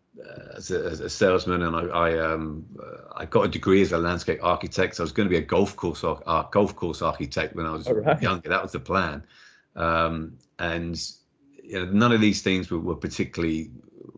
as 0.55 0.71
a, 0.71 0.85
as 0.85 0.99
a 1.01 1.09
salesman, 1.09 1.63
and 1.63 1.75
I 1.75 1.81
I, 1.81 2.19
um, 2.19 2.65
uh, 2.81 3.13
I 3.15 3.25
got 3.25 3.45
a 3.45 3.47
degree 3.49 3.81
as 3.81 3.91
a 3.91 3.97
landscape 3.97 4.39
architect. 4.43 4.95
So 4.95 5.03
I 5.03 5.05
was 5.05 5.11
going 5.11 5.27
to 5.27 5.31
be 5.31 5.37
a 5.37 5.41
golf 5.45 5.75
course 5.75 6.03
ar- 6.03 6.23
uh, 6.25 6.43
golf 6.43 6.75
course 6.75 7.01
architect 7.01 7.55
when 7.55 7.65
I 7.65 7.71
was 7.71 7.93
right. 7.93 8.19
younger. 8.19 8.49
That 8.49 8.63
was 8.63 8.71
the 8.73 8.79
plan, 8.79 9.23
um, 9.75 10.37
and 10.59 10.97
you 11.63 11.79
know, 11.79 11.91
none 11.91 12.11
of 12.11 12.21
these 12.21 12.41
things 12.41 12.71
were, 12.71 12.79
were 12.79 12.95
particularly 12.95 13.71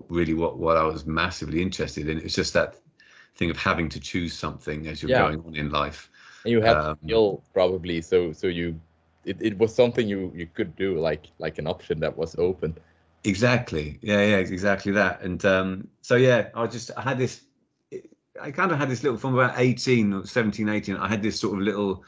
really 0.10 0.33
what 0.33 0.57
what 0.60 0.77
I 0.77 0.83
was 0.83 1.05
massively 1.05 1.62
interested 1.62 2.10
in. 2.10 2.19
It's 2.19 2.36
just 2.36 2.53
that 2.53 2.75
thing 3.36 3.49
of 3.49 3.57
having 3.57 3.89
to 3.89 3.99
choose 3.99 4.33
something 4.33 4.88
as 4.88 5.01
you're 5.01 5.12
Yeah. 5.12 5.23
going 5.23 5.39
on 5.45 5.55
in 5.55 5.69
life. 5.69 6.10
And 6.43 6.51
you 6.51 6.62
had 6.62 6.81
Um, 6.81 6.97
skill 7.03 7.43
probably, 7.53 8.01
so 8.01 8.31
so 8.31 8.47
you 8.47 8.79
it, 9.25 9.38
it 9.41 9.57
was 9.57 9.75
something 9.75 10.07
you 10.07 10.31
you 10.36 10.47
could 10.47 10.75
do 10.75 10.97
like 10.99 11.27
like 11.39 11.60
an 11.60 11.67
option 11.67 11.99
that 11.99 12.17
was 12.17 12.36
open 12.38 12.75
exactly. 13.27 13.99
Yeah 14.01 14.21
yeah 14.21 14.37
exactly 14.37 14.91
that. 14.93 15.21
And 15.21 15.43
um 15.45 15.87
so 16.07 16.15
yeah 16.15 16.47
i 16.55 16.65
just 16.65 16.89
i 16.95 17.01
had 17.01 17.17
this 17.17 17.41
i 18.41 18.49
kind 18.49 18.71
of 18.71 18.77
had 18.77 18.89
this 18.89 19.03
little 19.03 19.17
from 19.17 19.33
about 19.33 19.55
18 19.57 20.13
or 20.13 20.25
17 20.25 20.69
18 20.69 20.95
i 20.95 21.07
had 21.07 21.21
this 21.21 21.37
sort 21.39 21.55
of 21.55 21.59
little 21.59 22.05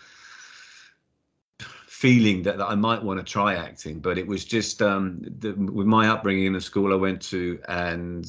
feeling 1.88 2.42
that, 2.44 2.58
that 2.58 2.68
i 2.68 2.76
might 2.76 3.04
want 3.04 3.20
to 3.20 3.30
try 3.30 3.56
acting 3.56 4.00
but 4.00 4.18
it 4.18 4.26
was 4.26 4.46
just 4.46 4.82
um 4.82 5.22
the, 5.40 5.52
with 5.52 5.86
my 5.86 6.08
upbringing 6.08 6.46
in 6.46 6.54
the 6.54 6.62
school 6.62 6.94
i 6.94 6.96
went 6.96 7.22
to 7.22 7.60
and 7.68 8.26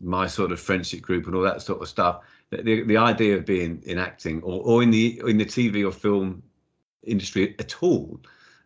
my 0.00 0.28
sort 0.28 0.52
of 0.52 0.60
friendship 0.60 1.02
group 1.02 1.26
and 1.26 1.34
all 1.34 1.42
that 1.42 1.60
sort 1.60 1.82
of 1.82 1.88
stuff 1.88 2.22
the, 2.50 2.82
the 2.84 2.96
idea 2.96 3.36
of 3.36 3.44
being 3.44 3.82
in 3.84 3.98
acting 3.98 4.40
or, 4.42 4.60
or 4.62 4.82
in 4.82 4.90
the 4.92 5.20
in 5.26 5.38
the 5.38 5.44
tv 5.44 5.84
or 5.84 5.90
film 5.90 6.40
industry 7.02 7.56
at 7.58 7.82
all 7.82 8.20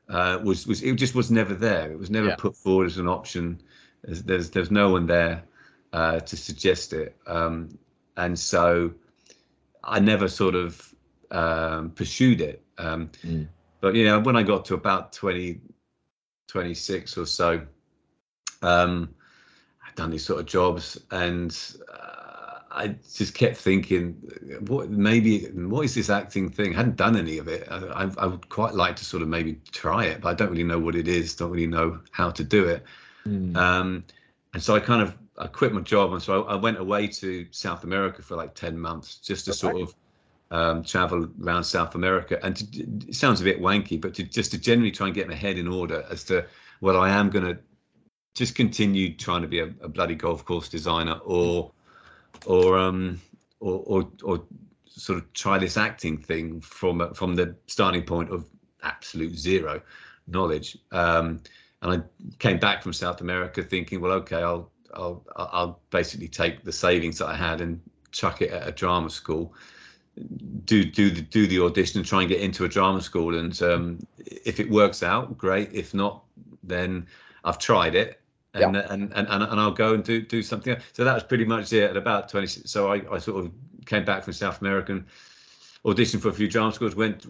uh, 0.09 0.39
was 0.43 0.67
was 0.67 0.83
it 0.83 0.95
just 0.97 1.15
was 1.15 1.31
never 1.31 1.55
there. 1.55 1.91
It 1.91 1.99
was 1.99 2.11
never 2.11 2.29
yeah. 2.29 2.37
put 2.37 2.57
forward 2.57 2.87
as 2.87 2.99
an 2.99 3.09
option. 3.09 3.61
There's 4.03 4.23
there's, 4.23 4.51
there's 4.51 4.71
no 4.71 4.91
one 4.91 5.07
there 5.07 5.43
uh, 5.93 6.21
to 6.21 6.37
suggest 6.37 6.93
it, 6.93 7.17
um, 7.27 7.79
and 8.17 8.39
so 8.39 8.95
I 9.85 10.01
never 10.01 10.29
sort 10.29 10.55
of 10.55 10.95
um, 11.31 11.91
pursued 11.91 12.41
it. 12.41 12.63
Um, 12.79 13.11
mm. 13.25 13.49
But 13.81 13.95
you 13.95 14.05
know, 14.05 14.21
when 14.21 14.37
I 14.37 14.43
got 14.43 14.65
to 14.67 14.75
about 14.75 15.13
20, 15.13 15.61
26 16.49 17.19
or 17.19 17.27
so, 17.27 17.63
um, 18.63 19.15
I'd 19.87 19.95
done 19.95 20.11
these 20.11 20.25
sort 20.25 20.41
of 20.41 20.47
jobs, 20.47 20.99
and 21.11 21.57
uh, 21.93 22.08
I 22.79 22.95
just 23.13 23.35
kept 23.35 23.57
thinking, 23.57 24.13
what 24.69 24.89
maybe 24.89 25.47
what 25.47 25.85
is 25.85 25.97
this 25.97 26.09
acting 26.09 26.49
thing? 26.49 26.75
I 26.75 26.77
hadn't 26.77 26.95
done 26.95 27.17
any 27.17 27.39
of 27.39 27.49
it. 27.49 27.67
I, 27.69 28.09
I, 28.17 28.27
would 28.27 28.49
quite 28.49 28.75
like 28.75 28.95
to 28.97 29.05
sort 29.05 29.21
of 29.21 29.29
maybe 29.29 29.61
try 29.73 30.05
it, 30.05 30.21
but 30.21 30.29
I 30.29 30.35
don't 30.35 30.51
really 30.51 30.63
know 30.63 30.79
what 30.79 30.95
it 30.95 31.09
is. 31.09 31.35
Don't 31.35 31.51
really 31.51 31.67
know 31.67 31.99
how 32.13 32.31
to 32.31 32.45
do 32.45 32.69
it. 32.69 32.85
Mm. 33.27 33.57
Um, 33.57 34.05
and 34.55 34.63
so 34.63 34.77
I 34.77 34.81
kind 34.81 35.03
of 35.03 35.17
I 35.39 35.49
quit 35.49 35.73
my 35.73 35.81
job, 35.81 36.13
and 36.13 36.23
so 36.23 36.45
I, 36.45 36.53
I, 36.53 36.55
went 36.55 36.79
away 36.79 37.09
to 37.09 37.47
South 37.51 37.83
America 37.83 38.23
for 38.23 38.37
like 38.37 38.55
ten 38.55 38.79
months 38.79 39.17
just 39.17 39.47
to 39.47 39.51
okay. 39.51 39.59
sort 39.59 39.83
of 39.83 39.95
um, 40.53 40.85
travel 40.85 41.29
around 41.43 41.65
South 41.65 41.97
America. 41.97 42.39
And 42.45 42.57
to, 42.57 43.09
it 43.09 43.15
sounds 43.17 43.41
a 43.41 43.45
bit 43.45 43.61
wanky, 43.61 44.01
but 44.01 44.15
to 44.15 44.23
just 44.23 44.53
to 44.53 44.59
generally 44.59 44.93
try 44.93 45.09
and 45.09 45.15
get 45.17 45.27
my 45.27 45.35
head 45.35 45.59
in 45.59 45.67
order 45.67 46.05
as 46.11 46.23
to 46.25 46.47
what 46.79 46.95
I 46.95 47.11
am 47.11 47.29
going 47.31 47.45
to 47.45 47.59
just 48.35 48.55
continue 48.55 49.17
trying 49.17 49.43
to 49.43 49.49
be 49.49 49.59
a, 49.59 49.65
a 49.83 49.89
bloody 49.89 50.15
golf 50.15 50.45
course 50.45 50.69
designer 50.69 51.19
or 51.25 51.73
or 52.47 52.79
um 52.79 53.21
or 53.61 53.83
or, 53.87 54.09
or 54.23 54.45
sort 54.87 55.19
of 55.19 55.33
try 55.33 55.59
this 55.59 55.77
acting 55.77 56.19
thing 56.19 56.61
from 56.61 57.13
from 57.15 57.35
the 57.35 57.55
starting 57.67 58.03
point 58.03 58.31
of 58.31 58.45
absolute 58.83 59.37
zero 59.37 59.81
knowledge. 60.27 60.77
Um, 60.93 61.41
and 61.83 61.93
I 61.93 62.25
came 62.39 62.59
back 62.59 62.83
from 62.83 62.93
South 62.93 63.21
America 63.21 63.63
thinking, 63.63 64.01
well, 64.01 64.13
okay, 64.13 64.43
I'll 64.43 64.71
I'll 64.95 65.25
I'll 65.37 65.81
basically 65.91 66.29
take 66.29 66.65
the 66.65 66.73
savings 66.73 67.19
that 67.19 67.27
I 67.27 67.37
had 67.37 67.61
and 67.61 67.81
chuck 68.11 68.43
it 68.43 68.51
at 68.51 68.67
a 68.67 68.73
drama 68.73 69.11
school, 69.11 69.55
do 70.65 70.85
do 70.85 71.11
the 71.11 71.23
do 71.23 71.47
the 71.47 71.61
audition 71.61 71.99
and 72.01 72.07
try 72.07 72.21
and 72.21 72.29
get 72.29 72.41
into 72.41 72.65
a 72.65 72.69
drama 72.69 73.01
school. 73.01 73.39
And 73.39 73.61
um, 73.63 73.99
if 74.19 74.59
it 74.59 74.71
works 74.71 75.03
out, 75.03 75.39
great. 75.39 75.73
If 75.73 75.95
not, 75.95 76.25
then 76.63 77.07
I've 77.45 77.59
tried 77.59 77.95
it 77.95 78.21
and, 78.61 78.75
yeah. 78.75 78.87
and, 78.91 79.13
and, 79.15 79.29
and 79.29 79.43
and 79.43 79.61
I'll 79.61 79.71
go 79.71 79.95
and 79.95 80.05
do 80.05 80.21
do 80.23 80.43
something. 80.43 80.75
Else. 80.75 80.85
So 80.93 81.05
that 81.05 81.15
was 81.15 81.25
pretty 81.25 81.45
much 81.45 81.73
it 81.73 81.91
at 81.91 81.97
about 81.97 82.29
20. 82.29 82.47
So 82.47 82.93
I, 82.93 83.03
I 83.13 83.19
sort 83.19 83.45
of 83.45 83.53
came 83.87 84.05
back 84.05 84.25
from 84.25 84.33
South 84.33 84.61
American, 84.61 85.07
auditioned 85.85 86.21
for 86.21 86.29
a 86.29 86.33
few 86.33 86.49
drama 86.49 86.73
schools, 86.73 86.95
went 86.95 87.25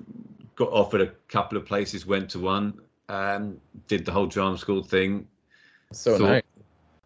got 0.56 0.70
offered 0.70 1.00
a 1.00 1.06
couple 1.28 1.56
of 1.56 1.64
places, 1.64 2.04
went 2.04 2.28
to 2.30 2.38
one, 2.40 2.80
um, 3.08 3.60
did 3.86 4.04
the 4.04 4.12
whole 4.12 4.26
drama 4.26 4.58
school 4.58 4.82
thing. 4.82 5.26
So 5.92 6.18
thought, 6.18 6.28
nice. 6.28 6.42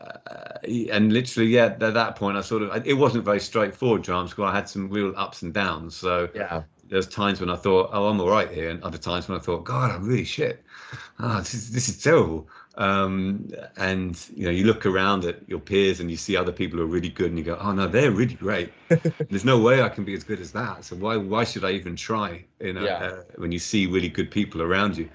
Uh, 0.01 0.59
and 0.91 1.13
literally, 1.13 1.51
yeah, 1.51 1.67
at 1.67 1.79
that 1.81 2.17
point, 2.17 2.37
I 2.37 2.41
sort 2.41 2.63
of 2.63 2.87
it 2.87 2.95
wasn't 2.95 3.25
very 3.25 3.41
straightforward 3.41 4.03
drama 4.03 4.29
school. 4.29 4.47
I 4.47 4.55
had 4.55 4.69
some 4.69 4.89
real 4.89 5.13
ups 5.17 5.43
and 5.43 5.53
downs. 5.53 5.95
So 5.95 6.29
yeah, 6.35 6.63
there's 6.89 7.07
times 7.07 7.41
when 7.41 7.51
I 7.51 7.57
thought, 7.57 7.91
oh, 7.93 8.09
I'm 8.09 8.21
all 8.21 8.29
right 8.29 8.51
here, 8.51 8.71
and 8.71 8.83
other 8.83 8.99
times 8.99 9.29
when 9.29 9.39
I 9.39 9.41
thought, 9.41 9.65
God, 9.65 9.91
I'm 9.91 10.05
really 10.05 10.25
shit. 10.25 10.65
Ah, 11.19 11.37
oh, 11.37 11.39
this 11.39 11.55
is 11.55 11.71
this 11.71 11.89
is 11.89 12.03
terrible. 12.03 12.49
Um, 12.77 13.51
and 13.77 14.19
you 14.35 14.45
know, 14.45 14.51
you 14.51 14.65
look 14.65 14.87
around 14.87 15.25
at 15.25 15.47
your 15.49 15.59
peers 15.59 16.01
and 16.01 16.11
you 16.11 16.17
see 16.17 16.37
other 16.37 16.53
people 16.53 16.79
who 16.79 16.85
are 16.85 16.89
really 16.89 17.11
good, 17.11 17.29
and 17.29 17.39
you 17.39 17.45
go, 17.45 17.59
"Oh 17.61 17.73
no, 17.73 17.87
they're 17.87 18.11
really 18.11 18.35
great. 18.35 18.73
There's 19.29 19.45
no 19.45 19.59
way 19.59 19.83
I 19.83 19.89
can 19.91 20.05
be 20.05 20.15
as 20.15 20.25
good 20.25 20.41
as 20.41 20.53
that. 20.53 20.85
So 20.85 20.97
why 20.97 21.17
why 21.17 21.45
should 21.45 21.65
I 21.65 21.73
even 21.73 21.97
try?" 21.97 22.45
You 22.61 22.73
know, 22.73 22.85
yeah. 22.85 22.97
uh, 22.97 23.23
when 23.37 23.53
you 23.53 23.59
see 23.59 23.87
really 23.87 24.09
good 24.09 24.31
people 24.31 24.63
around 24.63 24.97
you. 24.97 25.11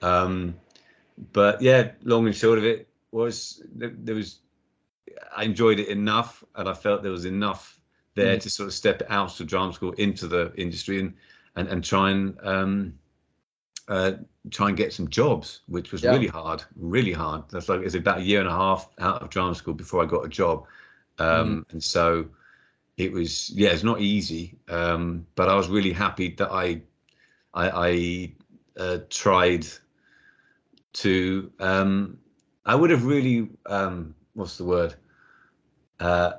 Um, 0.00 0.54
but 1.32 1.60
yeah, 1.60 1.92
long 2.02 2.26
and 2.26 2.34
short 2.34 2.58
of 2.58 2.64
it 2.64 2.88
was 3.12 3.62
there, 3.74 3.92
there, 3.96 4.14
was 4.14 4.40
I 5.36 5.44
enjoyed 5.44 5.78
it 5.78 5.88
enough, 5.88 6.42
and 6.56 6.68
I 6.68 6.74
felt 6.74 7.02
there 7.02 7.12
was 7.12 7.26
enough 7.26 7.80
there 8.14 8.36
mm. 8.36 8.40
to 8.40 8.50
sort 8.50 8.68
of 8.68 8.72
step 8.72 9.02
out 9.10 9.38
of 9.40 9.46
drama 9.46 9.72
school 9.72 9.92
into 9.92 10.26
the 10.26 10.52
industry 10.56 11.00
and 11.00 11.14
and 11.56 11.68
and 11.68 11.84
try 11.84 12.10
and 12.10 12.38
um, 12.42 12.94
uh, 13.88 14.12
try 14.50 14.68
and 14.68 14.76
get 14.76 14.92
some 14.92 15.08
jobs, 15.08 15.60
which 15.66 15.92
was 15.92 16.02
yeah. 16.02 16.10
really 16.10 16.26
hard, 16.26 16.62
really 16.76 17.12
hard. 17.12 17.44
That's 17.50 17.68
like 17.68 17.80
it's 17.80 17.94
about 17.94 18.18
a 18.18 18.22
year 18.22 18.40
and 18.40 18.48
a 18.48 18.52
half 18.52 18.88
out 18.98 19.22
of 19.22 19.30
drama 19.30 19.54
school 19.54 19.74
before 19.74 20.02
I 20.02 20.06
got 20.06 20.24
a 20.24 20.28
job, 20.28 20.66
um, 21.18 21.64
mm. 21.64 21.72
and 21.72 21.82
so 21.82 22.26
it 22.96 23.12
was 23.12 23.50
yeah, 23.50 23.70
it's 23.70 23.84
not 23.84 24.00
easy. 24.00 24.56
Um, 24.68 25.26
but 25.34 25.48
I 25.48 25.54
was 25.54 25.68
really 25.68 25.92
happy 25.92 26.30
that 26.36 26.50
I 26.50 26.82
I, 27.52 27.70
I 27.70 28.32
uh, 28.78 28.98
tried 29.10 29.66
to. 30.94 31.52
Um, 31.60 32.18
I 32.66 32.74
would 32.74 32.90
have 32.90 33.04
really 33.04 33.50
um, 33.66 34.14
what's 34.32 34.56
the 34.56 34.64
word? 34.64 34.94
Uh, 36.00 36.32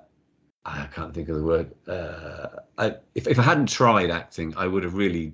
I 0.65 0.87
can't 0.87 1.13
think 1.13 1.29
of 1.29 1.35
the 1.35 1.43
word. 1.43 1.75
Uh, 1.87 2.47
I, 2.77 2.95
if 3.13 3.27
if 3.27 3.37
I 3.37 3.43
hadn't 3.43 3.67
tried 3.67 4.09
acting, 4.09 4.53
I 4.57 4.65
would 4.67 4.83
have 4.83 4.95
really 4.95 5.33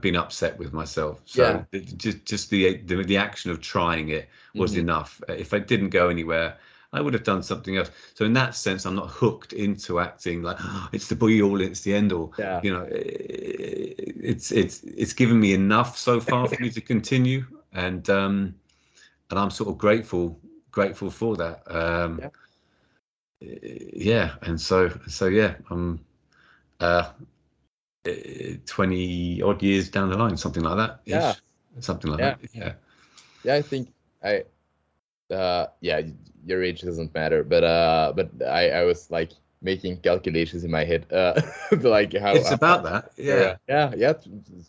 been 0.00 0.16
upset 0.16 0.58
with 0.58 0.72
myself. 0.72 1.20
So 1.24 1.64
yeah. 1.72 1.80
just 1.96 2.24
just 2.24 2.50
the, 2.50 2.76
the, 2.78 3.02
the 3.02 3.16
action 3.16 3.50
of 3.50 3.60
trying 3.60 4.10
it 4.10 4.28
was 4.54 4.72
mm-hmm. 4.72 4.80
enough. 4.80 5.20
If 5.28 5.52
I 5.54 5.58
didn't 5.58 5.90
go 5.90 6.08
anywhere, 6.08 6.56
I 6.92 7.00
would 7.00 7.14
have 7.14 7.24
done 7.24 7.42
something 7.42 7.76
else. 7.76 7.90
So 8.14 8.24
in 8.24 8.32
that 8.34 8.54
sense, 8.54 8.84
I'm 8.84 8.96
not 8.96 9.08
hooked 9.08 9.52
into 9.52 10.00
acting 10.00 10.42
like 10.42 10.56
oh, 10.60 10.88
it's 10.92 11.08
the 11.08 11.16
be 11.16 11.42
all, 11.42 11.60
it's 11.60 11.80
the 11.82 11.94
end 11.94 12.12
all. 12.12 12.32
Yeah. 12.38 12.60
You 12.62 12.72
know, 12.72 12.88
it's 12.90 14.50
it's 14.52 14.82
it's 14.84 15.12
given 15.12 15.40
me 15.40 15.52
enough 15.54 15.96
so 15.96 16.20
far 16.20 16.48
for 16.48 16.60
me 16.60 16.70
to 16.70 16.80
continue, 16.80 17.44
and 17.72 18.08
um, 18.10 18.54
and 19.30 19.38
I'm 19.38 19.50
sort 19.50 19.70
of 19.70 19.78
grateful 19.78 20.38
grateful 20.70 21.10
for 21.10 21.36
that. 21.36 21.62
Um, 21.66 22.20
yeah. 23.40 23.58
yeah, 23.92 24.34
and 24.42 24.60
so 24.60 24.90
so 25.08 25.26
yeah, 25.26 25.54
I'm. 25.70 26.04
Uh, 26.80 27.10
20 28.04 29.42
odd 29.42 29.62
years 29.62 29.90
down 29.90 30.10
the 30.10 30.16
line, 30.16 30.36
something 30.36 30.62
like 30.62 30.76
that. 30.76 31.00
Yeah. 31.04 31.34
Something 31.80 32.12
like 32.12 32.20
yeah. 32.20 32.34
that. 32.34 32.54
Yeah. 32.54 32.72
Yeah, 33.44 33.54
I 33.54 33.62
think 33.62 33.88
I 34.22 34.44
uh 35.32 35.66
yeah, 35.80 36.00
your 36.44 36.62
age 36.62 36.82
doesn't 36.82 37.14
matter, 37.14 37.44
but 37.44 37.64
uh 37.64 38.12
but 38.16 38.30
I 38.46 38.70
I 38.70 38.84
was 38.84 39.10
like 39.10 39.32
making 39.62 39.98
calculations 39.98 40.64
in 40.64 40.70
my 40.70 40.84
head 40.84 41.06
uh 41.12 41.40
like 41.80 42.16
how 42.16 42.34
It's 42.34 42.50
about 42.50 42.84
that. 42.84 43.12
Yeah. 43.16 43.56
Yeah, 43.68 43.92
yeah, 43.96 44.12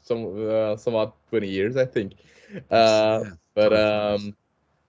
some 0.03 0.49
uh, 0.49 0.75
somewhat 0.75 1.13
20 1.29 1.47
years 1.47 1.77
I 1.77 1.85
think. 1.85 2.13
Uh 2.69 3.23
yeah, 3.23 3.31
but 3.55 3.73
um 3.73 4.35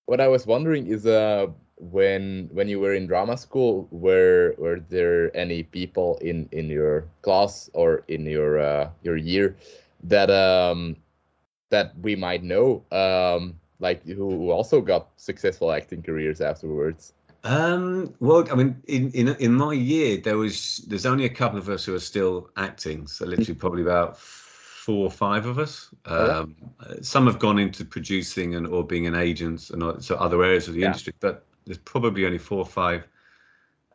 what 0.07 0.21
I 0.21 0.29
was 0.29 0.47
wondering 0.47 0.87
is 0.89 1.07
uh 1.07 1.47
when 1.91 2.49
when 2.53 2.69
you 2.69 2.79
were 2.79 2.95
in 2.95 3.07
drama 3.07 3.37
school 3.37 3.89
were 3.91 4.55
were 4.57 4.79
there 4.89 5.37
any 5.37 5.65
people 5.65 6.17
in 6.19 6.49
in 6.53 6.69
your 6.69 7.05
class 7.23 7.69
or 7.75 8.05
in 8.07 8.25
your 8.25 8.61
uh, 8.61 8.89
your 9.03 9.17
year 9.17 9.57
that 10.05 10.31
um 10.31 10.95
that 11.71 11.93
we 12.01 12.15
might 12.15 12.45
know 12.45 12.83
um 12.93 13.59
like 13.81 14.05
who 14.07 14.51
also 14.51 14.81
got 14.81 15.09
successful 15.17 15.73
acting 15.73 16.03
careers 16.03 16.41
afterwards 16.41 17.15
um 17.43 18.15
well 18.21 18.47
i 18.53 18.55
mean 18.55 18.81
in 18.87 19.11
in 19.11 19.35
in 19.41 19.53
my 19.53 19.73
year 19.73 20.17
there 20.19 20.39
was 20.39 20.85
there's 20.87 21.07
only 21.07 21.25
a 21.25 21.29
couple 21.29 21.59
of 21.59 21.69
us 21.69 21.85
who 21.85 21.95
are 21.95 22.01
still 22.01 22.49
acting 22.57 23.09
so 23.09 23.27
literally 23.27 23.55
probably 23.55 23.83
about 23.83 24.17
four 24.19 25.05
or 25.07 25.11
five 25.13 25.47
of 25.47 25.61
us. 25.61 25.95
Um, 26.07 26.57
some 27.03 27.27
have 27.27 27.39
gone 27.39 27.61
into 27.61 27.85
producing 27.85 28.57
and 28.57 28.67
or 28.67 28.85
being 28.85 29.07
an 29.07 29.15
agent 29.15 29.71
and 29.71 30.03
so 30.03 30.17
other 30.17 30.43
areas 30.43 30.67
of 30.67 30.75
the 30.75 30.81
yeah. 30.81 30.87
industry, 30.87 31.15
but 31.21 31.47
there's 31.65 31.79
probably 31.79 32.25
only 32.27 32.39
four 32.39 32.59
or 32.59 32.67
five. 32.67 33.07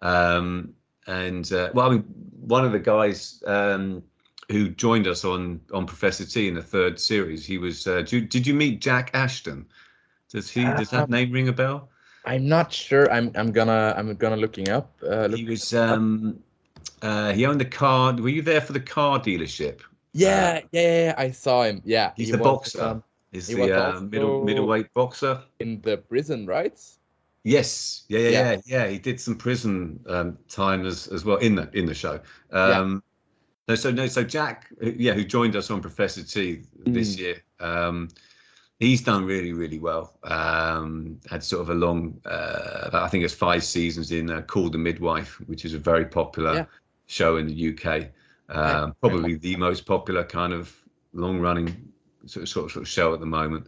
Um, 0.02 0.74
and 1.08 1.52
uh, 1.52 1.70
well, 1.74 1.88
I 1.88 1.92
mean, 1.94 2.04
one 2.42 2.66
of 2.66 2.72
the 2.72 2.80
guys 2.80 3.44
um, 3.48 4.04
who 4.50 4.70
joined 4.70 5.08
us 5.08 5.24
on 5.26 5.62
on 5.74 5.86
Professor 5.86 6.26
T 6.26 6.48
in 6.48 6.56
the 6.56 6.62
third 6.62 7.00
series, 7.00 7.46
he 7.46 7.58
was. 7.58 7.88
Uh, 7.88 7.98
did, 7.98 8.12
you, 8.12 8.22
did 8.22 8.48
you 8.48 8.54
meet 8.54 8.82
Jack 8.82 9.12
Ashton? 9.14 9.66
Does 10.30 10.50
he? 10.50 10.64
does 10.64 10.90
that 10.90 11.04
um, 11.04 11.10
name 11.10 11.32
ring 11.32 11.48
a 11.48 11.54
bell? 11.54 11.90
I'm 12.26 12.48
not 12.48 12.74
sure. 12.74 13.10
I'm 13.12 13.32
I'm 13.36 13.52
gonna 13.52 13.94
I'm 13.98 14.14
gonna 14.16 14.36
looking 14.38 14.70
up. 14.70 14.92
Uh, 15.02 15.28
look 15.28 15.40
he 15.40 15.46
was. 15.46 15.74
Um, 15.74 16.40
uh, 17.02 17.32
he 17.32 17.46
owned 17.46 17.62
the 17.62 17.66
car. 17.66 18.14
Were 18.14 18.30
you 18.30 18.42
there 18.42 18.62
for 18.62 18.74
the 18.74 18.80
car 18.80 19.20
dealership? 19.20 19.82
Yeah, 20.14 20.62
yeah, 20.72 20.82
yeah, 20.82 21.04
yeah, 21.06 21.16
I 21.18 21.32
saw 21.32 21.64
him. 21.64 21.82
Yeah, 21.86 22.12
He's 22.16 22.28
he 22.28 22.32
the 22.32 22.40
was, 22.40 22.46
boxer. 22.46 22.82
um, 22.82 23.04
He's 23.32 23.48
he 23.48 23.56
the 23.56 23.96
uh, 23.96 24.00
middle 24.02 24.44
middleweight 24.44 24.94
boxer. 24.94 25.42
in 25.60 25.80
the 25.82 25.98
prison, 25.98 26.46
right? 26.46 26.80
Yes, 27.44 28.04
yeah, 28.10 28.20
yeah, 28.20 28.30
Yeah. 28.30 28.52
yeah, 28.52 28.62
yeah. 28.66 28.88
He 28.88 29.00
did 29.00 29.20
some 29.22 29.36
prison 29.36 30.00
um, 30.08 30.38
time 30.50 30.86
as 30.86 31.08
as 31.08 31.24
well 31.26 31.38
in 31.38 31.56
the 31.56 31.70
in 31.74 31.86
the 31.86 31.94
show. 31.94 32.20
Yeah. 32.54 32.80
Um, 32.80 33.04
No, 33.70 33.76
so 33.76 33.92
no, 33.92 34.08
so 34.08 34.24
Jack, 34.24 34.72
yeah, 34.82 35.14
who 35.14 35.26
joined 35.26 35.56
us 35.58 35.70
on 35.70 35.82
Professor 35.82 36.24
T 36.24 36.62
this 36.78 37.16
Mm. 37.16 37.20
year. 37.20 37.36
Um, 37.60 38.08
he's 38.80 39.02
done 39.02 39.26
really, 39.26 39.52
really 39.52 39.78
well. 39.78 40.18
Um, 40.24 41.20
had 41.30 41.44
sort 41.44 41.64
of 41.64 41.70
a 41.70 41.74
long, 41.74 42.18
uh, 42.26 42.90
I 42.94 43.10
think 43.10 43.26
it's 43.26 43.34
five 43.34 43.66
seasons 43.66 44.14
in 44.14 44.30
uh, 44.30 44.42
Call 44.44 44.70
the 44.70 44.78
Midwife, 44.78 45.42
which 45.48 45.66
is 45.66 45.74
a 45.74 45.80
very 45.80 46.06
popular 46.06 46.54
Yeah. 46.54 46.66
show 47.08 47.36
in 47.36 47.48
the 47.48 47.54
UK. 47.74 48.10
Um, 48.48 48.96
probably 49.02 49.36
the 49.36 49.58
most 49.58 49.86
popular 49.86 50.24
kind 50.24 50.54
of 50.54 50.74
long-running 51.12 51.68
sort 52.26 52.44
of, 52.44 52.50
sort 52.50 52.66
of, 52.68 52.72
sort 52.72 52.84
of 52.84 52.88
show 52.88 53.14
at 53.14 53.20
the 53.20 53.26
moment. 53.26 53.68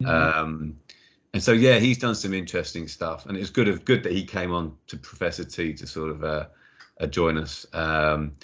Mhm. 0.00 0.08
Um, 0.08 0.78
and 1.34 1.42
so 1.42 1.52
yeah, 1.52 1.78
he's 1.78 1.98
done 1.98 2.14
some 2.14 2.34
interesting 2.34 2.88
stuff, 2.88 3.26
and 3.26 3.36
it's 3.36 3.50
good 3.50 3.68
of 3.68 3.84
good 3.84 4.02
that 4.02 4.12
he 4.12 4.24
came 4.24 4.52
on 4.52 4.76
to 4.88 4.96
Professor 4.96 5.44
T 5.44 5.72
to 5.74 5.86
sort 5.86 6.10
of 6.10 6.24
uh, 6.24 6.46
uh, 7.00 7.06
join 7.06 7.38
us. 7.38 7.66
Um, 7.72 8.36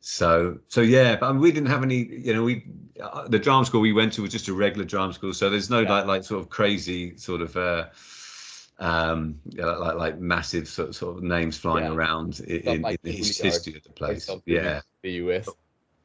so 0.00 0.58
so 0.68 0.80
yeah, 0.80 1.16
but 1.16 1.28
I 1.28 1.32
mean, 1.32 1.40
we 1.40 1.52
didn't 1.52 1.68
have 1.70 1.82
any. 1.82 2.06
You 2.06 2.34
know, 2.34 2.44
we 2.44 2.66
uh, 3.02 3.26
the 3.28 3.38
drama 3.38 3.64
school 3.66 3.80
we 3.80 3.92
went 3.92 4.12
to 4.14 4.22
was 4.22 4.30
just 4.32 4.48
a 4.48 4.52
regular 4.52 4.84
drama 4.84 5.12
school, 5.12 5.34
so 5.34 5.50
there's 5.50 5.70
no 5.70 5.80
Yeah. 5.80 5.90
like 5.90 6.06
like 6.06 6.24
sort 6.24 6.40
of 6.40 6.48
crazy 6.48 7.16
sort 7.16 7.40
of. 7.42 7.56
Uh, 7.56 7.88
um 8.80 9.40
yeah, 9.48 9.66
like, 9.66 9.96
like 9.96 10.18
massive 10.20 10.68
sort 10.68 10.90
of, 10.90 10.94
sort 10.96 11.16
of 11.16 11.22
names 11.24 11.58
flying 11.58 11.86
Yeah. 11.86 11.92
around 11.94 12.38
in, 12.40 12.60
in, 12.60 12.82
like 12.82 13.00
in 13.02 13.10
the 13.10 13.10
the 13.10 13.16
his- 13.18 13.38
history 13.38 13.74
of 13.76 13.82
the 13.82 13.90
place 13.90 14.30
yeah 14.46 14.80
the 15.02 15.10
US. 15.12 15.48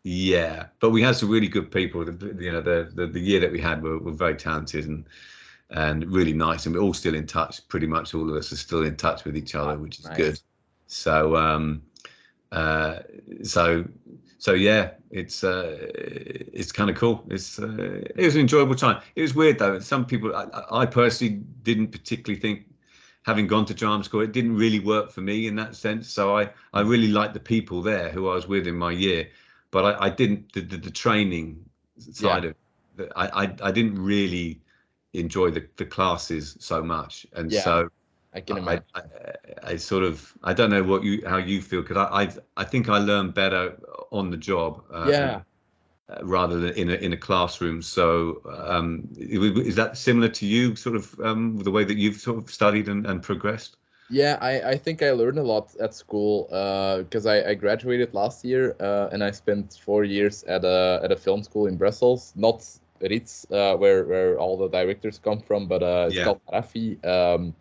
yeah, 0.03 0.67
but 0.79 0.89
we 0.89 1.01
had 1.01 1.15
some 1.15 1.29
really 1.29 1.47
good 1.47 1.71
people. 1.71 2.03
The- 2.03 2.35
you 2.39 2.51
know, 2.51 2.61
the, 2.61 2.91
the 2.93 3.07
the 3.07 3.19
year 3.19 3.39
that 3.41 3.51
we 3.51 3.61
had 3.61 3.83
were, 3.83 3.99
were 3.99 4.11
very 4.11 4.35
talented 4.35 4.87
and 4.87 5.05
and 5.69 6.05
really 6.11 6.33
nice, 6.33 6.65
and 6.65 6.75
we're 6.75 6.81
all 6.81 6.93
still 6.93 7.15
in 7.15 7.25
touch. 7.27 7.67
Pretty 7.67 7.87
much 7.87 8.13
all 8.13 8.29
of 8.29 8.35
us 8.35 8.51
are 8.51 8.57
still 8.57 8.83
in 8.83 8.95
touch 8.95 9.25
with 9.25 9.35
each 9.37 9.55
other, 9.55 9.77
Ah, 9.77 9.77
which 9.77 9.99
is 9.99 10.09
nice. 10.09 10.17
good. 10.17 10.39
So 10.87 11.35
um, 11.35 11.83
uh, 12.51 12.99
so 13.43 13.85
so 14.37 14.53
yeah, 14.53 14.91
it's 15.11 15.43
uh, 15.43 15.77
it's 15.91 16.71
kind 16.71 16.89
of 16.89 16.95
cool. 16.95 17.25
It's 17.29 17.59
uh, 17.59 18.03
it 18.15 18.25
was 18.25 18.35
an 18.35 18.41
enjoyable 18.41 18.75
time. 18.75 19.01
It 19.15 19.21
was 19.21 19.35
weird 19.35 19.59
though. 19.59 19.79
Some 19.79 20.05
people, 20.05 20.35
I, 20.35 20.47
I 20.71 20.85
personally 20.85 21.41
didn't 21.63 21.87
particularly 21.91 22.39
think. 22.39 22.67
Having 23.25 23.47
gone 23.47 23.65
to 23.67 23.73
drama 23.73 24.03
school, 24.03 24.19
it 24.19 24.33
didn't 24.33 24.57
really 24.57 24.81
work 24.81 25.09
for 25.09 25.21
me 25.21 25.47
in 25.47 25.55
that 25.55 25.77
sense. 25.77 26.09
So 26.09 26.37
I, 26.37 26.49
I 26.73 26.81
really 26.81 27.07
liked 27.07 27.33
the 27.33 27.39
people 27.39 27.81
there 27.81 28.09
who 28.09 28.27
I 28.27 28.35
was 28.35 28.49
with 28.49 28.67
in 28.67 28.75
my 28.75 28.91
year, 28.91 29.29
but 29.71 29.85
I, 29.85 30.07
I 30.07 30.09
didn't 30.09 30.51
the, 30.51 30.59
the, 30.59 30.75
the 30.75 30.91
training 30.91 31.63
side 31.97 32.43
of 32.43 32.55
it. 32.97 33.11
I, 33.15 33.45
I 33.45 33.55
I 33.69 33.71
didn't 33.71 33.95
really 33.95 34.61
enjoy 35.13 35.51
the, 35.51 35.67
the 35.77 35.85
classes 35.85 36.57
so 36.59 36.83
much, 36.83 37.25
and 37.33 37.51
Yeah, 37.51 37.63
so 37.63 37.89
I 38.33 38.41
can 38.41 38.57
I, 38.57 38.59
imagine. 38.59 38.85
I, 38.95 39.01
I 39.63 39.75
sort 39.77 40.03
of 40.03 40.33
I 40.43 40.53
don't 40.53 40.69
know 40.69 40.83
what 40.83 41.03
you 41.03 41.23
how 41.27 41.37
you 41.37 41.61
feel 41.61 41.81
because 41.81 41.97
I, 41.97 42.23
I 42.23 42.29
I 42.57 42.63
think 42.65 42.89
I 42.89 42.99
learn 42.99 43.31
better 43.31 43.77
on 44.11 44.31
the 44.31 44.37
job. 44.37 44.83
Uh, 44.91 45.11
yeah. 45.11 45.41
uh, 46.09 46.23
rather 46.23 46.59
than 46.59 46.73
in 46.75 46.89
a 46.89 46.95
in 46.95 47.13
a 47.13 47.17
classroom. 47.17 47.81
So 47.81 48.41
um, 48.67 49.07
is 49.17 49.75
that 49.75 49.97
similar 49.97 50.29
to 50.29 50.45
you, 50.45 50.75
sort 50.75 50.95
of 50.97 51.19
um, 51.21 51.57
the 51.59 51.71
way 51.71 51.83
that 51.85 51.97
you've 51.97 52.17
sort 52.17 52.37
of 52.39 52.51
studied 52.51 52.89
and, 52.89 53.05
and 53.07 53.23
progressed? 53.23 53.77
Yeah, 54.09 54.37
I, 54.41 54.71
I 54.71 54.77
think 54.77 55.01
I 55.01 55.11
learned 55.11 55.39
a 55.39 55.43
lot 55.43 55.75
at 55.79 55.93
school 55.95 56.43
because 57.03 57.25
I, 57.25 57.49
I 57.51 57.53
graduated 57.55 58.13
last 58.13 58.45
year 58.45 58.75
uh, 58.79 59.09
and 59.11 59.23
I 59.23 59.31
spent 59.31 59.73
four 59.81 60.03
years 60.03 60.43
at 60.43 60.63
a 60.65 61.01
at 61.03 61.11
a 61.11 61.15
film 61.15 61.43
school 61.43 61.67
in 61.67 61.77
Brussels, 61.77 62.33
not 62.35 62.63
Ritz, 63.09 63.45
uh, 63.51 63.75
where 63.77 64.05
where 64.05 64.37
all 64.39 64.57
the 64.57 64.69
directors 64.69 65.19
come 65.19 65.39
from, 65.39 65.67
but 65.67 65.83
uh, 65.83 66.05
it's 66.09 66.19
Yeah. 66.19 66.23
called 66.23 66.41
Rafi. 66.51 67.03
Um, 67.05 67.55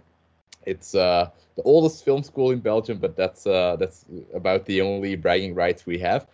it's 0.66 0.94
uh, 0.94 1.30
the 1.56 1.62
oldest 1.62 2.04
film 2.04 2.22
school 2.22 2.50
in 2.50 2.60
Belgium, 2.60 2.98
but 2.98 3.16
that's 3.16 3.46
uh, 3.46 3.76
that's 3.76 4.06
about 4.34 4.66
the 4.66 4.80
only 4.82 5.16
bragging 5.16 5.54
rights 5.54 5.86
we 5.86 5.98
have. 5.98 6.26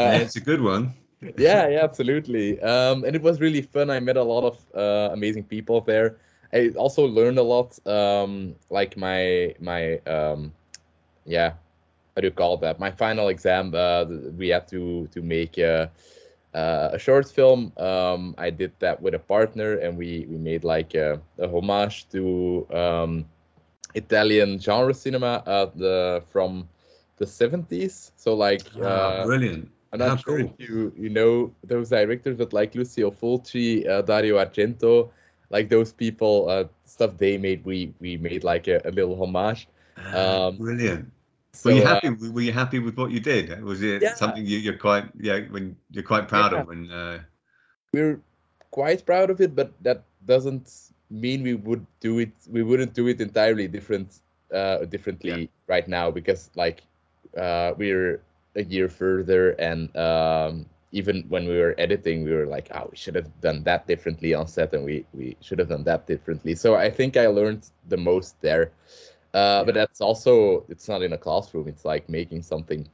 Yeah, 0.00 0.16
Uh, 0.16 0.20
it's 0.20 0.36
a 0.36 0.40
good 0.40 0.60
one. 0.60 0.94
yeah, 1.36 1.68
yeah, 1.68 1.82
absolutely. 1.82 2.60
Um, 2.60 3.04
and 3.04 3.14
it 3.16 3.22
was 3.22 3.40
really 3.40 3.62
fun. 3.62 3.90
I 3.90 4.00
met 4.00 4.16
a 4.16 4.22
lot 4.22 4.44
of 4.44 4.58
uh, 4.74 5.12
amazing 5.12 5.44
people 5.44 5.80
there. 5.80 6.16
I 6.52 6.70
also 6.76 7.06
learned 7.06 7.38
a 7.38 7.42
lot. 7.42 7.78
Um, 7.86 8.54
like 8.70 8.96
my 8.96 9.54
my 9.60 9.98
um, 10.06 10.52
yeah, 11.26 11.50
how 12.14 12.20
do 12.20 12.26
you 12.26 12.32
call 12.32 12.56
that? 12.58 12.78
My 12.78 12.90
final 12.90 13.28
exam. 13.28 13.74
Uh, 13.74 14.04
we 14.36 14.48
had 14.48 14.66
to 14.68 15.06
to 15.08 15.22
make 15.22 15.58
a, 15.58 15.90
uh, 16.54 16.90
a 16.92 16.98
short 16.98 17.28
film. 17.28 17.72
Um, 17.76 18.34
I 18.38 18.50
did 18.50 18.72
that 18.80 19.00
with 19.02 19.14
a 19.14 19.18
partner, 19.18 19.74
and 19.78 19.96
we 19.96 20.26
we 20.28 20.36
made 20.38 20.64
like 20.64 20.94
a, 20.94 21.20
a 21.38 21.48
homage 21.48 22.08
to 22.10 22.66
um, 22.72 23.26
Italian 23.94 24.58
genre 24.58 24.94
cinema 24.94 25.42
uh, 25.46 25.66
the 25.74 26.22
from 26.30 26.68
the 27.16 27.26
70s. 27.26 28.12
So 28.16 28.34
like 28.34 28.66
Ah, 28.80 28.82
uh, 28.82 29.28
brilliant. 29.28 29.70
I'm 29.92 29.98
not 29.98 30.14
How 30.14 30.16
sure 30.18 30.38
cool. 30.38 30.48
if 30.48 30.52
you 30.58 30.92
you 30.96 31.08
know 31.10 31.52
those 31.64 31.88
directors, 31.90 32.36
but 32.36 32.52
like 32.52 32.74
Lucio 32.74 33.10
Fulci, 33.10 33.86
uh, 33.88 34.02
Dario 34.02 34.36
Argento, 34.38 35.10
like 35.50 35.68
those 35.68 35.92
people, 35.92 36.48
uh, 36.48 36.64
stuff 36.84 37.16
they 37.18 37.38
made, 37.38 37.64
we 37.64 37.94
we 38.00 38.16
made 38.16 38.44
like 38.44 38.66
a, 38.68 38.80
a 38.84 38.90
little 38.90 39.16
homage. 39.22 39.68
Ah, 39.96 40.12
Um, 40.12 40.60
brilliant. 40.60 41.12
So, 41.58 41.70
were 41.70 41.76
you 41.76 41.82
uh, 41.82 41.94
happy? 41.94 42.08
were 42.10 42.40
you 42.40 42.52
happy 42.52 42.78
with 42.78 42.96
what 42.96 43.10
you 43.10 43.20
did? 43.20 43.62
Was 43.62 43.82
it 43.82 44.02
Yeah. 44.02 44.14
something 44.14 44.46
you, 44.46 44.58
you're 44.58 44.78
quite 44.78 45.10
yeah 45.18 45.40
when 45.50 45.76
you're 45.90 46.04
quite 46.04 46.28
proud 46.28 46.52
Yeah. 46.52 46.60
of 46.60 46.68
when 46.68 46.90
uh, 46.90 47.18
we're 47.92 48.20
quite 48.70 49.04
proud 49.04 49.30
of 49.30 49.40
it, 49.40 49.54
but 49.56 49.72
that 49.82 50.04
doesn't 50.26 50.92
mean 51.10 51.42
we 51.42 51.54
would 51.54 51.84
do 52.00 52.18
it. 52.20 52.32
We 52.48 52.62
wouldn't 52.62 52.94
do 52.94 53.08
it 53.08 53.20
entirely 53.20 53.66
different, 53.66 54.20
uh, 54.54 54.84
differently 54.84 55.50
right 55.66 55.88
now 55.88 56.10
because 56.10 56.50
like 56.54 56.82
uh, 57.36 57.72
we're 57.76 58.22
a 58.54 58.62
year 58.62 58.88
further, 58.88 59.50
and 59.58 59.94
um, 59.96 60.66
even 60.92 61.24
when 61.28 61.46
we 61.48 61.58
were 61.58 61.74
editing, 61.78 62.24
we 62.24 62.32
were 62.32 62.46
like, 62.46 62.68
oh, 62.74 62.88
we 62.90 62.96
should 62.96 63.14
have 63.16 63.28
done 63.40 63.62
that 63.64 63.86
differently 63.86 64.34
on 64.34 64.46
set, 64.46 64.74
and 64.74 64.84
we 64.84 65.04
we 65.12 65.36
should 65.40 65.58
have 65.58 65.68
done 65.68 65.84
that 65.84 66.06
differently. 66.06 66.54
So 66.54 66.74
I 66.76 66.90
think 66.90 67.16
I 67.16 67.26
learned 67.26 67.68
the 67.88 67.96
most 67.98 68.40
there. 68.42 68.70
Uh, 69.34 69.64
But 69.64 69.74
that's 69.74 70.00
also 70.00 70.64
it's 70.68 70.88
not 70.88 71.02
in 71.02 71.12
a 71.12 71.18
classroom. 71.18 71.68
It's 71.68 71.84
like 71.84 72.08
making 72.08 72.42
something 72.42 72.88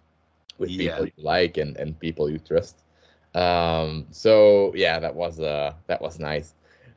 with 0.58 0.70
Yeah. 0.70 0.90
people 0.92 1.06
you 1.06 1.24
like 1.24 1.56
and 1.58 1.76
and 1.76 1.98
people 1.98 2.28
you 2.30 2.38
trust. 2.38 2.76
Um, 3.34 4.06
so 4.10 4.72
yeah, 4.74 4.98
that 5.00 5.14
was 5.14 5.40
uh 5.40 5.72
that 5.86 6.00
was 6.00 6.18
nice. 6.18 6.54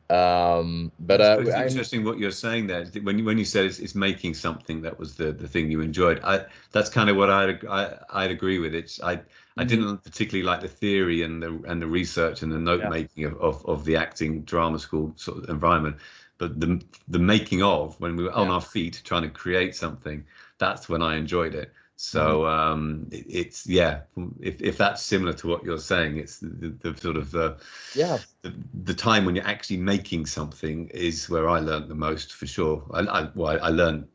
Um, 0.10 0.92
but 1.00 1.20
It's- 1.20 1.38
uh, 1.38 1.42
it's 1.42 1.56
I'm- 1.56 1.68
interesting 1.68 2.04
what 2.06 2.18
you're 2.18 2.32
saying 2.32 2.68
there. 2.68 2.86
When 3.04 3.20
you, 3.20 3.26
when 3.26 3.38
you 3.38 3.44
said 3.46 3.66
it's, 3.66 3.80
it's 3.80 3.94
making 3.96 4.36
something 4.36 4.82
that 4.84 4.98
was 4.98 5.16
the, 5.18 5.34
the 5.34 5.48
thing 5.48 5.70
you 5.70 5.82
enjoyed. 5.82 6.20
I 6.24 6.46
that's 6.72 6.90
kind 6.90 7.10
of 7.10 7.18
what 7.18 7.30
I'd 7.30 7.66
I, 7.66 7.98
I'd 8.10 8.32
agree 8.32 8.60
with. 8.60 8.74
It's 8.74 9.02
I 9.04 9.14
I 9.58 9.64
Mhm. 9.66 9.68
didn't 9.68 9.98
particularly 10.04 10.44
like 10.52 10.62
the 10.62 10.68
theory 10.70 11.24
and 11.24 11.44
the 11.44 11.52
and 11.68 11.82
the 11.82 11.88
research 11.88 12.42
and 12.44 12.52
the 12.52 12.60
note 12.60 12.82
Yeah. 12.84 12.90
making 12.90 13.26
of, 13.26 13.36
of, 13.42 13.66
of 13.66 13.84
the 13.86 13.96
acting 13.98 14.44
drama 14.44 14.80
school 14.80 15.14
sort 15.18 15.40
of 15.44 15.50
environment, 15.50 15.98
but 16.38 16.60
the 16.60 16.82
the 17.08 17.20
making 17.20 17.64
of 17.64 18.00
when 18.00 18.16
we 18.16 18.24
were 18.24 18.34
on 18.34 18.50
Yeah. 18.50 18.52
our 18.52 18.62
feet 18.62 19.02
trying 19.04 19.24
to 19.24 19.30
create 19.30 19.76
something. 19.76 20.26
That's 20.60 20.90
when 20.90 21.02
I 21.02 21.16
enjoyed 21.18 21.56
it. 21.56 21.72
So 21.96 22.46
Mm-hmm. 22.46 22.48
um, 22.48 23.08
it, 23.12 23.26
it's 23.28 23.68
yeah. 23.68 24.02
If 24.40 24.62
if 24.62 24.78
that's 24.78 25.02
similar 25.04 25.34
to 25.34 25.48
what 25.48 25.64
you're 25.64 25.80
saying, 25.80 26.18
it's 26.18 26.40
the, 26.40 26.50
the, 26.50 26.92
the 26.92 26.98
sort 27.00 27.18
of 27.18 27.36
uh, 27.36 27.56
yeah, 27.94 28.20
the, 28.42 28.54
the 28.84 28.94
time 28.94 29.26
when 29.26 29.36
you're 29.36 29.48
actually 29.48 29.78
making 29.78 30.26
something 30.26 30.90
is 30.90 31.30
where 31.30 31.50
I 31.50 31.60
learned 31.60 31.90
the 31.90 31.96
most 31.96 32.34
for 32.34 32.46
sure. 32.48 32.84
I, 32.94 33.02
I 33.02 33.30
well, 33.36 33.60
I, 33.62 33.70
learned, 33.70 34.08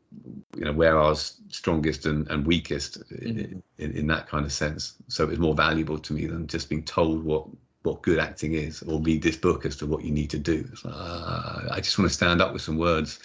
you 0.55 0.65
know, 0.65 0.73
where 0.73 0.97
I 0.99 1.09
was 1.09 1.41
strongest 1.49 2.05
and, 2.05 2.27
and 2.29 2.45
weakest 2.45 2.97
Mhm. 3.25 3.47
in, 3.47 3.61
in, 3.77 3.91
in 3.91 4.07
that 4.07 4.27
kind 4.27 4.45
of 4.45 4.51
sense. 4.51 4.95
So 5.07 5.23
it 5.23 5.29
was 5.29 5.39
more 5.39 5.55
valuable 5.55 5.99
to 5.99 6.13
me 6.13 6.25
than 6.25 6.47
just 6.47 6.69
being 6.69 6.83
told 6.83 7.23
what 7.23 7.47
what 7.83 8.01
good 8.03 8.19
acting 8.19 8.53
is 8.53 8.81
or 8.83 9.01
read 9.01 9.21
this 9.23 9.37
book 9.37 9.65
as 9.65 9.75
to 9.77 9.85
what 9.85 10.03
you 10.03 10.11
need 10.11 10.29
to 10.31 10.39
do. 10.39 10.67
Like, 10.83 10.93
uh, 10.95 11.61
I 11.71 11.81
just 11.81 11.97
want 11.99 12.09
to 12.09 12.15
stand 12.15 12.41
up 12.41 12.53
with 12.53 12.61
some 12.61 12.77
words, 12.77 13.19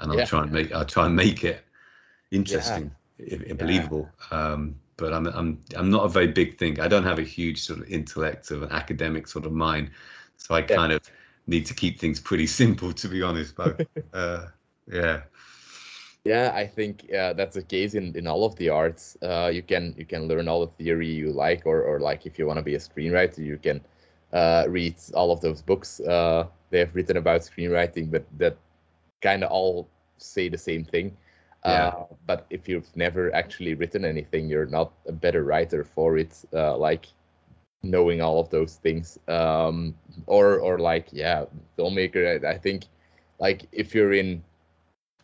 and 0.00 0.10
I'll 0.12 0.20
Yeah. 0.20 0.24
try 0.24 0.42
and 0.42 0.52
make 0.52 0.72
I'll 0.72 0.84
try 0.86 1.06
and 1.06 1.16
make 1.16 1.44
it 1.44 1.64
interesting, 2.30 2.94
if, 3.18 3.42
if 3.42 3.58
believable. 3.58 4.14
Um, 4.30 4.76
but 4.96 5.12
I'm 5.12 5.26
I'm 5.28 5.60
I'm 5.76 5.90
not 5.90 6.04
a 6.04 6.08
very 6.08 6.28
big 6.28 6.58
thinker. 6.58 6.82
I 6.82 6.88
don't 6.88 7.04
have 7.04 7.18
a 7.18 7.22
huge 7.22 7.62
sort 7.62 7.80
of 7.80 7.88
intellect 7.88 8.50
of 8.50 8.62
an 8.62 8.70
academic 8.72 9.26
sort 9.28 9.46
of 9.46 9.52
mind, 9.52 9.90
so 10.36 10.54
I 10.54 10.62
Yeah. 10.68 10.78
kind 10.78 10.92
of 10.92 11.00
need 11.46 11.66
to 11.66 11.74
keep 11.74 11.98
things 12.00 12.20
pretty 12.20 12.46
simple, 12.46 12.92
to 12.92 13.08
be 13.08 13.22
honest. 13.22 13.56
But 13.56 13.82
uh, 14.14 14.46
yeah, 14.86 15.22
yeah. 16.24 16.52
I 16.54 16.66
think 16.66 17.12
uh, 17.12 17.32
that's 17.34 17.54
the 17.54 17.62
case 17.62 17.94
in 17.94 18.16
in 18.16 18.26
all 18.26 18.44
of 18.44 18.56
the 18.56 18.68
arts. 18.68 19.16
Uh, 19.22 19.50
you 19.52 19.62
can 19.62 19.94
you 19.98 20.04
can 20.06 20.28
learn 20.28 20.48
all 20.48 20.66
the 20.66 20.72
theory 20.84 21.08
you 21.08 21.32
like, 21.32 21.66
or 21.66 21.82
or 21.82 22.00
like 22.00 22.26
if 22.26 22.38
you 22.38 22.46
want 22.46 22.58
to 22.58 22.62
be 22.62 22.74
a 22.74 22.78
screenwriter, 22.78 23.38
you 23.38 23.58
can 23.58 23.80
uh, 24.34 24.64
read 24.68 24.96
all 25.14 25.30
of 25.30 25.40
those 25.40 25.62
books 25.62 26.00
uh, 26.00 26.46
they 26.70 26.80
have 26.80 26.94
written 26.94 27.16
about 27.16 27.42
screenwriting, 27.42 28.10
but 28.10 28.24
that 28.36 28.56
kind 29.22 29.44
of 29.44 29.50
all 29.52 29.88
say 30.18 30.48
the 30.48 30.58
same 30.58 30.84
thing. 30.84 31.16
Yeah. 31.64 31.88
Uh, 31.88 32.06
but 32.26 32.46
if 32.50 32.68
you've 32.68 32.94
never 32.96 33.34
actually 33.34 33.74
written 33.74 34.04
anything, 34.04 34.48
you're 34.48 34.66
not 34.66 34.92
a 35.06 35.12
better 35.12 35.44
writer 35.44 35.84
for 35.84 36.18
it. 36.18 36.44
Uh, 36.52 36.76
like 36.76 37.06
knowing 37.84 38.20
all 38.22 38.40
of 38.40 38.48
those 38.48 38.76
things 38.76 39.18
um 39.28 39.94
or 40.26 40.58
or 40.58 40.78
like 40.78 41.06
yeah 41.12 41.44
filmmaker 41.78 42.42
I, 42.42 42.52
I 42.52 42.58
think 42.58 42.86
like 43.38 43.66
if 43.72 43.94
you're 43.94 44.14
in 44.14 44.42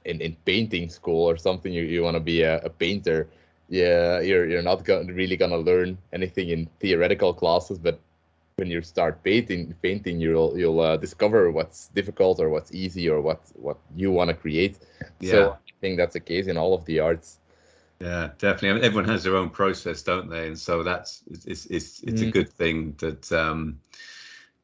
in, 0.05 0.20
in 0.20 0.37
painting 0.44 0.90
school 0.90 1.25
or 1.29 1.38
something 1.38 1.73
you, 1.73 1.83
you 1.83 2.03
want 2.03 2.16
to 2.16 2.20
be 2.20 2.42
a, 2.42 2.59
a 2.59 2.68
painter 2.68 3.29
yeah 3.70 4.20
you're 4.20 4.46
you're 4.46 4.62
not 4.62 4.85
gonna, 4.85 5.12
really 5.12 5.38
gonna 5.38 5.57
learn 5.57 5.96
anything 6.12 6.51
in 6.51 6.68
theoretical 6.81 7.33
classes 7.33 7.79
but 7.79 7.99
when 8.61 8.70
you 8.70 8.83
start 8.83 9.25
painting 9.25 9.75
painting 9.83 10.20
you'll 10.20 10.59
you'll 10.59 10.81
uh, 10.81 10.96
discover 10.99 11.51
what's 11.51 11.88
difficult 11.88 12.40
or 12.40 12.51
what's 12.51 12.73
easy 12.75 13.09
or 13.11 13.20
what 13.23 13.42
what 13.57 13.79
you 13.96 14.12
want 14.12 14.31
to 14.31 14.35
create 14.37 14.79
Yeah. 15.20 15.49
so 15.49 15.53
i 15.53 15.73
think 15.83 15.99
that's 15.99 16.14
the 16.14 16.20
case 16.20 16.49
in 16.49 16.59
all 16.59 16.75
of 16.75 16.85
the 16.87 17.01
arts 17.01 17.40
Yeah, 18.01 18.31
definitely. 18.38 18.70
I 18.70 18.75
mean, 18.75 18.85
everyone 18.85 19.09
has 19.11 19.25
their 19.25 19.37
own 19.37 19.51
process, 19.51 20.03
don't 20.03 20.29
they? 20.31 20.49
And 20.49 20.59
so 20.59 20.83
that's 20.83 21.23
it's 21.31 21.66
it's 21.66 22.03
it's 22.03 22.23
a 22.23 22.27
Mm. 22.27 22.33
good 22.33 22.49
thing 22.49 22.94
that 22.99 23.31
um, 23.33 23.81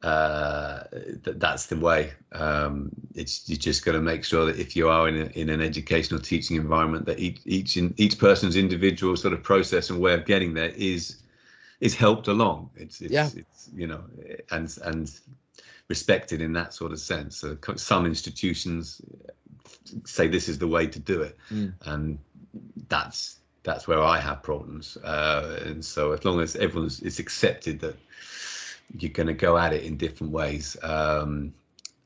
uh, 0.03 0.85
that 1.25 1.41
that's 1.41 1.67
the 1.67 1.77
way. 1.79 2.13
Um, 2.33 2.93
it's 3.15 3.49
you 3.49 3.57
just 3.57 3.85
got 3.85 3.93
to 3.93 4.01
make 4.03 4.25
sure 4.25 4.47
that 4.47 4.59
if 4.59 4.77
you 4.77 4.89
are 4.89 5.09
in 5.09 5.17
a, 5.17 5.27
in 5.39 5.51
an 5.51 5.61
educational 5.63 6.21
teaching 6.21 6.57
environment, 6.57 7.07
that 7.07 7.19
each 7.21 7.41
each 7.47 7.77
in, 7.77 7.95
each 7.99 8.19
person's 8.19 8.57
individual 8.57 9.17
sort 9.17 9.35
of 9.35 9.43
process 9.43 9.91
and 9.91 10.01
way 10.01 10.15
of 10.15 10.27
getting 10.27 10.55
there 10.55 10.73
is 10.77 11.23
is 11.81 11.95
helped 11.95 12.29
along. 12.29 12.71
It's 12.77 13.01
it's, 13.01 13.13
Yeah. 13.13 13.29
it's 13.37 13.71
you 13.75 13.87
know 13.87 14.03
and 14.51 14.77
and 14.85 15.11
respected 15.89 16.41
in 16.41 16.53
that 16.55 16.75
sort 16.75 16.93
of 16.93 16.99
sense. 16.99 17.37
So 17.37 17.57
some 17.77 18.07
institutions 18.07 19.01
say 20.05 20.29
this 20.29 20.49
is 20.49 20.59
the 20.59 20.67
way 20.69 20.87
to 20.87 20.99
do 20.99 21.23
it, 21.23 21.37
Mm. 21.51 21.73
and 21.85 22.19
that's 22.89 23.39
that's 23.63 23.89
where 23.89 24.01
I 24.01 24.19
have 24.21 24.43
problems. 24.43 24.97
Uh, 24.99 25.61
and 25.65 25.85
so 25.85 26.13
as 26.13 26.25
long 26.25 26.41
as 26.41 26.57
everyone's 26.57 27.01
it's 27.03 27.19
accepted 27.19 27.81
that 27.81 27.97
you're 28.99 29.13
going 29.13 29.27
to 29.27 29.35
go 29.35 29.59
at 29.59 29.73
it 29.73 29.83
in 29.85 29.97
different 29.97 30.33
ways. 30.33 30.77
Um, 30.83 31.53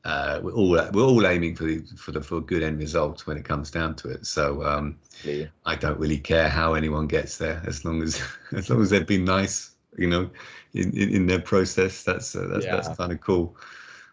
uh, 0.05 0.39
we're 0.43 0.53
all 0.53 0.69
we're 0.93 1.03
all 1.03 1.27
aiming 1.27 1.55
for 1.55 1.65
the 1.65 1.81
for 1.97 2.11
the 2.11 2.21
for 2.21 2.37
a 2.37 2.41
good 2.41 2.63
end 2.63 2.79
result 2.79 3.27
when 3.27 3.37
it 3.37 3.45
comes 3.45 3.71
down 3.71 3.95
to 3.95 4.09
it. 4.09 4.25
So 4.25 4.63
um, 4.63 4.97
Yeah. 5.23 5.47
I 5.65 5.75
don't 5.75 5.99
really 5.99 6.17
care 6.19 6.49
how 6.49 6.73
anyone 6.73 7.07
gets 7.07 7.37
there, 7.37 7.61
as 7.67 7.85
long 7.85 8.01
as 8.01 8.21
as 8.53 8.69
long 8.69 8.81
as 8.81 8.89
they've 8.89 9.07
been 9.07 9.25
nice, 9.25 9.75
you 9.97 10.07
know, 10.09 10.29
in 10.73 10.91
in, 10.97 11.09
in 11.09 11.27
their 11.27 11.41
process. 11.41 12.03
That's 12.03 12.35
uh, 12.35 12.47
that's 12.51 12.67
that's 12.67 12.89
kind 12.89 13.11
of 13.11 13.21
cool. 13.21 13.55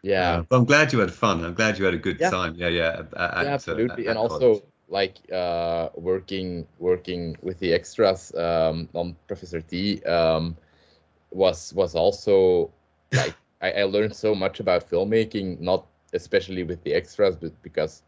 yeah 0.03 0.39
Uh, 0.39 0.43
but 0.49 0.57
I'm 0.57 0.65
glad 0.65 0.93
you 0.93 0.99
had 1.01 1.13
fun. 1.13 1.45
I'm 1.45 1.55
glad 1.55 1.79
you 1.79 1.85
had 1.85 1.95
a 1.95 1.99
good 1.99 2.21
Yeah. 2.21 2.31
time. 2.31 2.55
Yeah, 2.57 2.69
yeah. 2.69 2.89
at- 3.01 3.15
at- 3.15 3.35
yeah, 3.39 3.55
uh, 3.55 3.55
absolutely 3.55 4.07
at 4.07 4.09
and 4.09 4.19
also 4.19 4.63
like 4.89 5.17
uh 5.33 5.89
working 5.95 6.67
working 6.79 7.37
with 7.43 7.59
the 7.61 7.73
extras 7.75 8.35
um 8.35 8.89
on 8.95 9.17
professor 9.27 9.61
t 9.61 10.03
um 10.05 10.57
was 11.31 11.73
was 11.75 11.95
also 11.95 12.71
like 13.13 13.37
I, 13.61 13.73
I 13.73 13.83
learned 13.85 14.15
so 14.15 14.35
much 14.35 14.61
about 14.61 14.89
filmmaking 14.89 15.61
not 15.61 15.87
especially 16.13 16.63
with 16.65 16.83
the 16.85 16.95
extras 16.95 17.37
but 17.37 17.53
because 17.63 18.03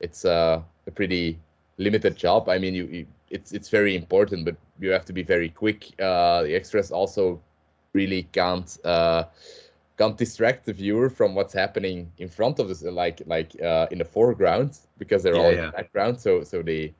it's 0.00 0.24
uh, 0.24 0.62
a 0.86 0.90
pretty 0.90 1.38
limited 1.78 2.16
job. 2.16 2.48
I 2.48 2.58
mean 2.58 2.74
you, 2.74 2.84
you 2.86 3.06
it's 3.30 3.52
it's 3.52 3.68
very 3.68 3.96
important 3.96 4.44
but 4.44 4.56
you 4.80 4.90
have 4.90 5.04
to 5.06 5.12
be 5.12 5.22
very 5.22 5.48
quick. 5.50 5.90
Uh 6.00 6.42
the 6.42 6.54
extras 6.54 6.90
also 6.90 7.40
really 7.92 8.24
can't 8.32 8.78
uh 8.84 9.24
can't 9.98 10.16
distract 10.16 10.64
the 10.66 10.72
viewer 10.72 11.08
from 11.10 11.34
what's 11.34 11.52
happening 11.54 12.12
in 12.18 12.28
front 12.28 12.58
of 12.58 12.70
us, 12.70 12.82
like 12.82 13.22
like 13.26 13.52
uh, 13.62 13.86
in 13.90 13.98
the 13.98 14.04
foreground, 14.04 14.78
because 14.98 15.22
they're 15.22 15.36
Yeah, 15.36 15.40
all 15.40 15.52
in 15.52 15.60
the 15.60 15.68
background, 15.68 16.20
so 16.20 16.42
so 16.42 16.62
they 16.62 16.94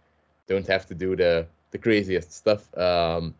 don't 0.47 0.67
have 0.67 0.87
to 0.87 0.95
do 0.95 1.17
the 1.17 1.47
the 1.71 1.79
craziest 1.79 2.33
stuff. 2.33 2.77
Um, 2.77 3.35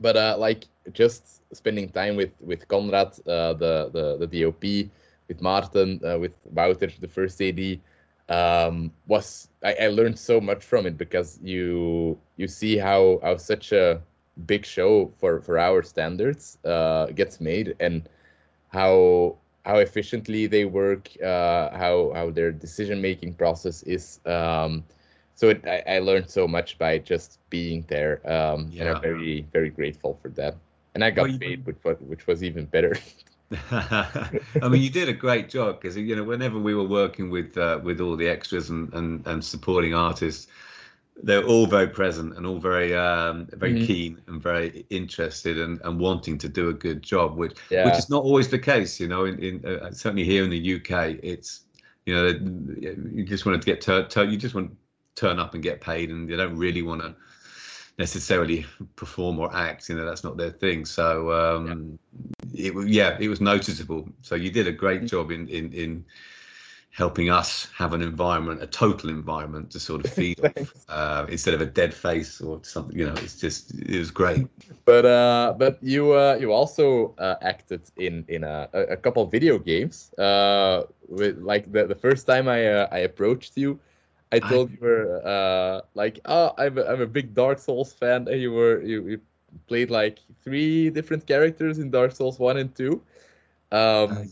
but 0.00 0.16
uh, 0.16 0.36
like 0.38 0.64
just 0.92 1.42
spending 1.54 1.88
time 1.88 2.16
with 2.16 2.32
with 2.40 2.68
Conrad, 2.68 3.08
uh, 3.26 3.54
the 3.54 3.90
the 3.92 4.26
the 4.26 4.26
DOP, 4.26 4.90
with 5.28 5.40
Martin, 5.40 6.00
uh, 6.04 6.18
with 6.18 6.32
Wouter, 6.52 6.88
the 7.00 7.08
first 7.08 7.40
AD, 7.40 7.80
um, 8.28 8.92
was 9.06 9.48
I, 9.62 9.74
I 9.82 9.86
learned 9.88 10.18
so 10.18 10.40
much 10.40 10.64
from 10.64 10.86
it 10.86 10.96
because 10.98 11.38
you 11.42 12.18
you 12.36 12.48
see 12.48 12.76
how 12.78 13.20
how 13.22 13.36
such 13.36 13.72
a 13.72 14.02
big 14.46 14.64
show 14.64 15.12
for 15.18 15.40
for 15.40 15.58
our 15.58 15.82
standards 15.82 16.58
uh, 16.64 17.06
gets 17.06 17.40
made 17.40 17.74
and 17.80 18.08
how 18.68 19.36
how 19.64 19.76
efficiently 19.78 20.46
they 20.46 20.64
work, 20.64 21.10
uh, 21.22 21.76
how 21.76 22.12
how 22.14 22.30
their 22.30 22.52
decision 22.52 23.00
making 23.00 23.34
process 23.34 23.82
is. 23.82 24.20
Um, 24.26 24.84
so 25.38 25.50
it, 25.50 25.64
I, 25.66 25.82
I 25.96 25.98
learned 26.00 26.30
so 26.30 26.48
much 26.48 26.78
by 26.78 26.98
just 26.98 27.38
being 27.50 27.84
there, 27.88 28.20
um, 28.30 28.74
and 28.80 28.88
Yeah. 28.88 28.90
I'm 28.90 29.00
very 29.00 29.46
very 29.52 29.70
grateful 29.70 30.18
for 30.22 30.30
that. 30.30 30.56
And 30.94 31.04
I 31.04 31.10
got 31.10 31.28
Well, 31.28 31.38
paid, 31.40 31.64
which 31.66 31.78
was 31.84 31.98
which 32.00 32.26
was 32.26 32.42
even 32.44 32.66
better. 32.66 32.94
I 33.70 34.68
mean, 34.68 34.82
you 34.82 34.90
did 34.90 35.08
a 35.08 35.12
great 35.14 35.48
job 35.48 35.80
because 35.80 35.96
you 35.96 36.14
know 36.14 36.24
whenever 36.24 36.58
we 36.58 36.74
were 36.74 36.86
working 36.86 37.30
with 37.30 37.56
uh, 37.56 37.80
with 37.82 38.00
all 38.00 38.16
the 38.16 38.28
extras 38.28 38.68
and, 38.68 38.92
and, 38.92 39.26
and 39.26 39.42
supporting 39.42 39.94
artists, 39.94 40.48
they're 41.22 41.44
all 41.44 41.66
very 41.66 41.88
present 41.88 42.36
and 42.36 42.46
all 42.46 42.58
very 42.58 42.94
um, 42.96 43.46
very 43.54 43.74
Mhm. 43.74 43.76
keen 43.76 44.20
and 44.28 44.42
very 44.42 44.86
interested 44.90 45.58
and, 45.58 45.80
and 45.84 46.00
wanting 46.00 46.38
to 46.38 46.48
do 46.48 46.68
a 46.70 46.74
good 46.74 47.02
job, 47.02 47.36
which 47.38 47.58
yeah, 47.70 47.82
which 47.82 47.98
is 47.98 48.10
not 48.10 48.24
always 48.24 48.48
the 48.50 48.58
case. 48.58 49.00
You 49.00 49.08
know, 49.08 49.26
in, 49.26 49.38
in 49.40 49.66
uh, 49.66 49.92
certainly 49.92 50.24
here 50.24 50.44
in 50.44 50.50
the 50.50 50.58
UK, 50.58 51.18
it's 51.22 51.64
you 52.06 52.14
know 52.14 52.26
you 53.12 53.24
just 53.24 53.46
want 53.46 53.60
to 53.62 53.66
get 53.66 53.80
tur- 53.80 54.08
tur- 54.08 54.24
you 54.24 54.36
just 54.36 54.54
want 54.54 54.72
turn 55.18 55.38
up 55.38 55.54
and 55.54 55.62
get 55.62 55.80
paid, 55.80 56.10
and 56.10 56.28
they 56.28 56.36
don't 56.36 56.56
really 56.56 56.82
want 56.82 57.02
to 57.02 57.14
necessarily 57.98 58.64
perform 58.96 59.38
or 59.38 59.54
act. 59.54 59.88
You 59.88 59.96
know, 59.96 60.04
that's 60.04 60.24
not 60.24 60.36
their 60.36 60.50
thing. 60.50 60.84
So 60.84 61.32
um, 61.32 61.98
it 62.54 62.74
wa- 62.74 62.82
yeah, 62.82 63.18
it 63.20 63.28
was 63.28 63.40
noticeable. 63.40 64.08
So 64.22 64.34
you 64.34 64.50
did 64.50 64.66
a 64.66 64.72
great 64.72 65.06
job 65.06 65.30
in 65.30 65.48
in 65.48 65.72
in 65.72 66.04
helping 66.90 67.30
us 67.30 67.68
have 67.76 67.92
an 67.92 68.02
environment, 68.02 68.62
a 68.62 68.66
total 68.66 69.10
environment 69.10 69.70
to 69.70 69.78
sort 69.80 70.04
of 70.04 70.12
feed 70.18 70.40
off 70.40 70.84
uh, 70.88 71.26
instead 71.28 71.54
of 71.54 71.60
a 71.60 71.66
dead 71.66 71.92
face 71.92 72.40
or 72.40 72.60
something. 72.62 72.98
You 72.98 73.06
know, 73.06 73.14
it's 73.14 73.38
just 73.40 73.74
it 73.74 73.98
was 73.98 74.10
great. 74.10 74.46
but 74.84 75.04
uh, 75.04 75.54
but 75.58 75.78
you 75.82 76.12
uh, 76.12 76.36
you 76.40 76.52
also 76.52 77.14
uh, 77.18 77.36
acted 77.42 77.82
in 77.96 78.24
in 78.28 78.44
a, 78.44 78.68
a 78.72 78.96
couple 78.96 79.22
of 79.22 79.30
video 79.30 79.58
games. 79.58 80.12
Uh, 80.14 80.84
with 81.08 81.38
like 81.38 81.72
the, 81.72 81.86
the 81.86 81.94
first 81.94 82.26
time 82.26 82.48
I 82.48 82.66
uh, 82.66 82.88
I 82.92 82.98
approached 82.98 83.56
you, 83.56 83.80
I 84.32 84.40
I- 84.40 84.58
told 84.58 84.72
you 84.72 84.78
were 84.80 85.22
uh 85.26 85.82
like 85.94 86.20
oh 86.26 86.54
I'm 86.58 86.78
a, 86.78 86.84
I'm 86.84 87.00
a 87.02 87.06
big 87.06 87.34
Dark 87.34 87.58
Souls 87.58 87.92
fan. 87.92 88.28
And 88.28 88.40
you 88.40 88.52
were 88.52 88.82
you, 88.82 89.06
you 89.08 89.20
played 89.66 89.90
like 89.90 90.20
three 90.42 90.90
different 90.90 91.26
characters 91.26 91.78
in 91.78 91.90
Dark 91.90 92.12
Souls 92.12 92.38
one 92.38 92.58
and 92.58 92.74
two. 92.74 93.02
Um, 93.72 94.10
Uh, 94.10 94.24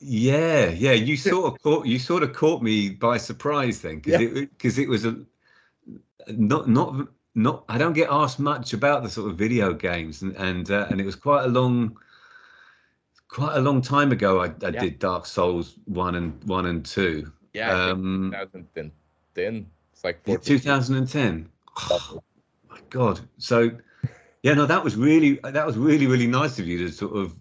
Yeah, 0.00 0.68
yeah. 0.70 0.92
You 0.92 1.16
sort 1.16 1.52
of 1.54 1.62
caught 1.62 1.86
you 1.86 1.98
sort 1.98 2.22
of 2.22 2.32
caught 2.34 2.62
me 2.62 2.90
by 2.90 3.16
surprise 3.16 3.80
then, 3.82 3.96
because 3.96 4.18
Yeah. 4.18 4.18
it 4.18 4.50
because 4.50 4.78
it 4.78 4.88
was 4.88 5.04
a 5.06 5.24
not 6.28 6.68
not 6.68 7.08
not. 7.34 7.64
I 7.68 7.78
don't 7.78 7.92
get 7.92 8.08
asked 8.10 8.40
much 8.40 8.72
about 8.72 9.02
the 9.02 9.10
sort 9.10 9.30
of 9.30 9.38
video 9.38 9.72
games, 9.74 10.22
and 10.22 10.36
and 10.36 10.70
uh, 10.70 10.86
and 10.90 11.00
it 11.00 11.04
was 11.06 11.16
quite 11.16 11.44
a 11.44 11.48
long 11.48 11.96
quite 13.28 13.56
a 13.56 13.60
long 13.60 13.80
time 13.82 14.12
ago. 14.12 14.40
I, 14.42 14.46
I 14.46 14.70
Yeah. 14.70 14.80
did 14.80 14.98
Dark 14.98 15.26
Souls 15.26 15.78
one 15.86 16.14
and 16.14 16.42
one 16.44 16.66
and 16.66 16.84
two. 16.84 17.32
yeah, 17.52 17.74
I 17.84 17.92
Um, 17.92 18.30
2010. 18.30 18.92
It's 19.92 20.04
like 20.04 20.22
14 20.24 20.58
2010. 20.58 21.48
years. 21.88 22.14
my 22.70 22.78
god 22.90 23.20
so 23.38 23.70
yeah 24.42 24.54
no 24.54 24.66
that 24.66 24.82
was 24.82 24.96
really 24.96 25.38
that 25.42 25.66
was 25.66 25.76
really 25.76 26.06
really 26.06 26.26
nice 26.26 26.58
of 26.58 26.66
you 26.66 26.78
to 26.78 26.90
sort 26.92 27.16
of 27.16 27.36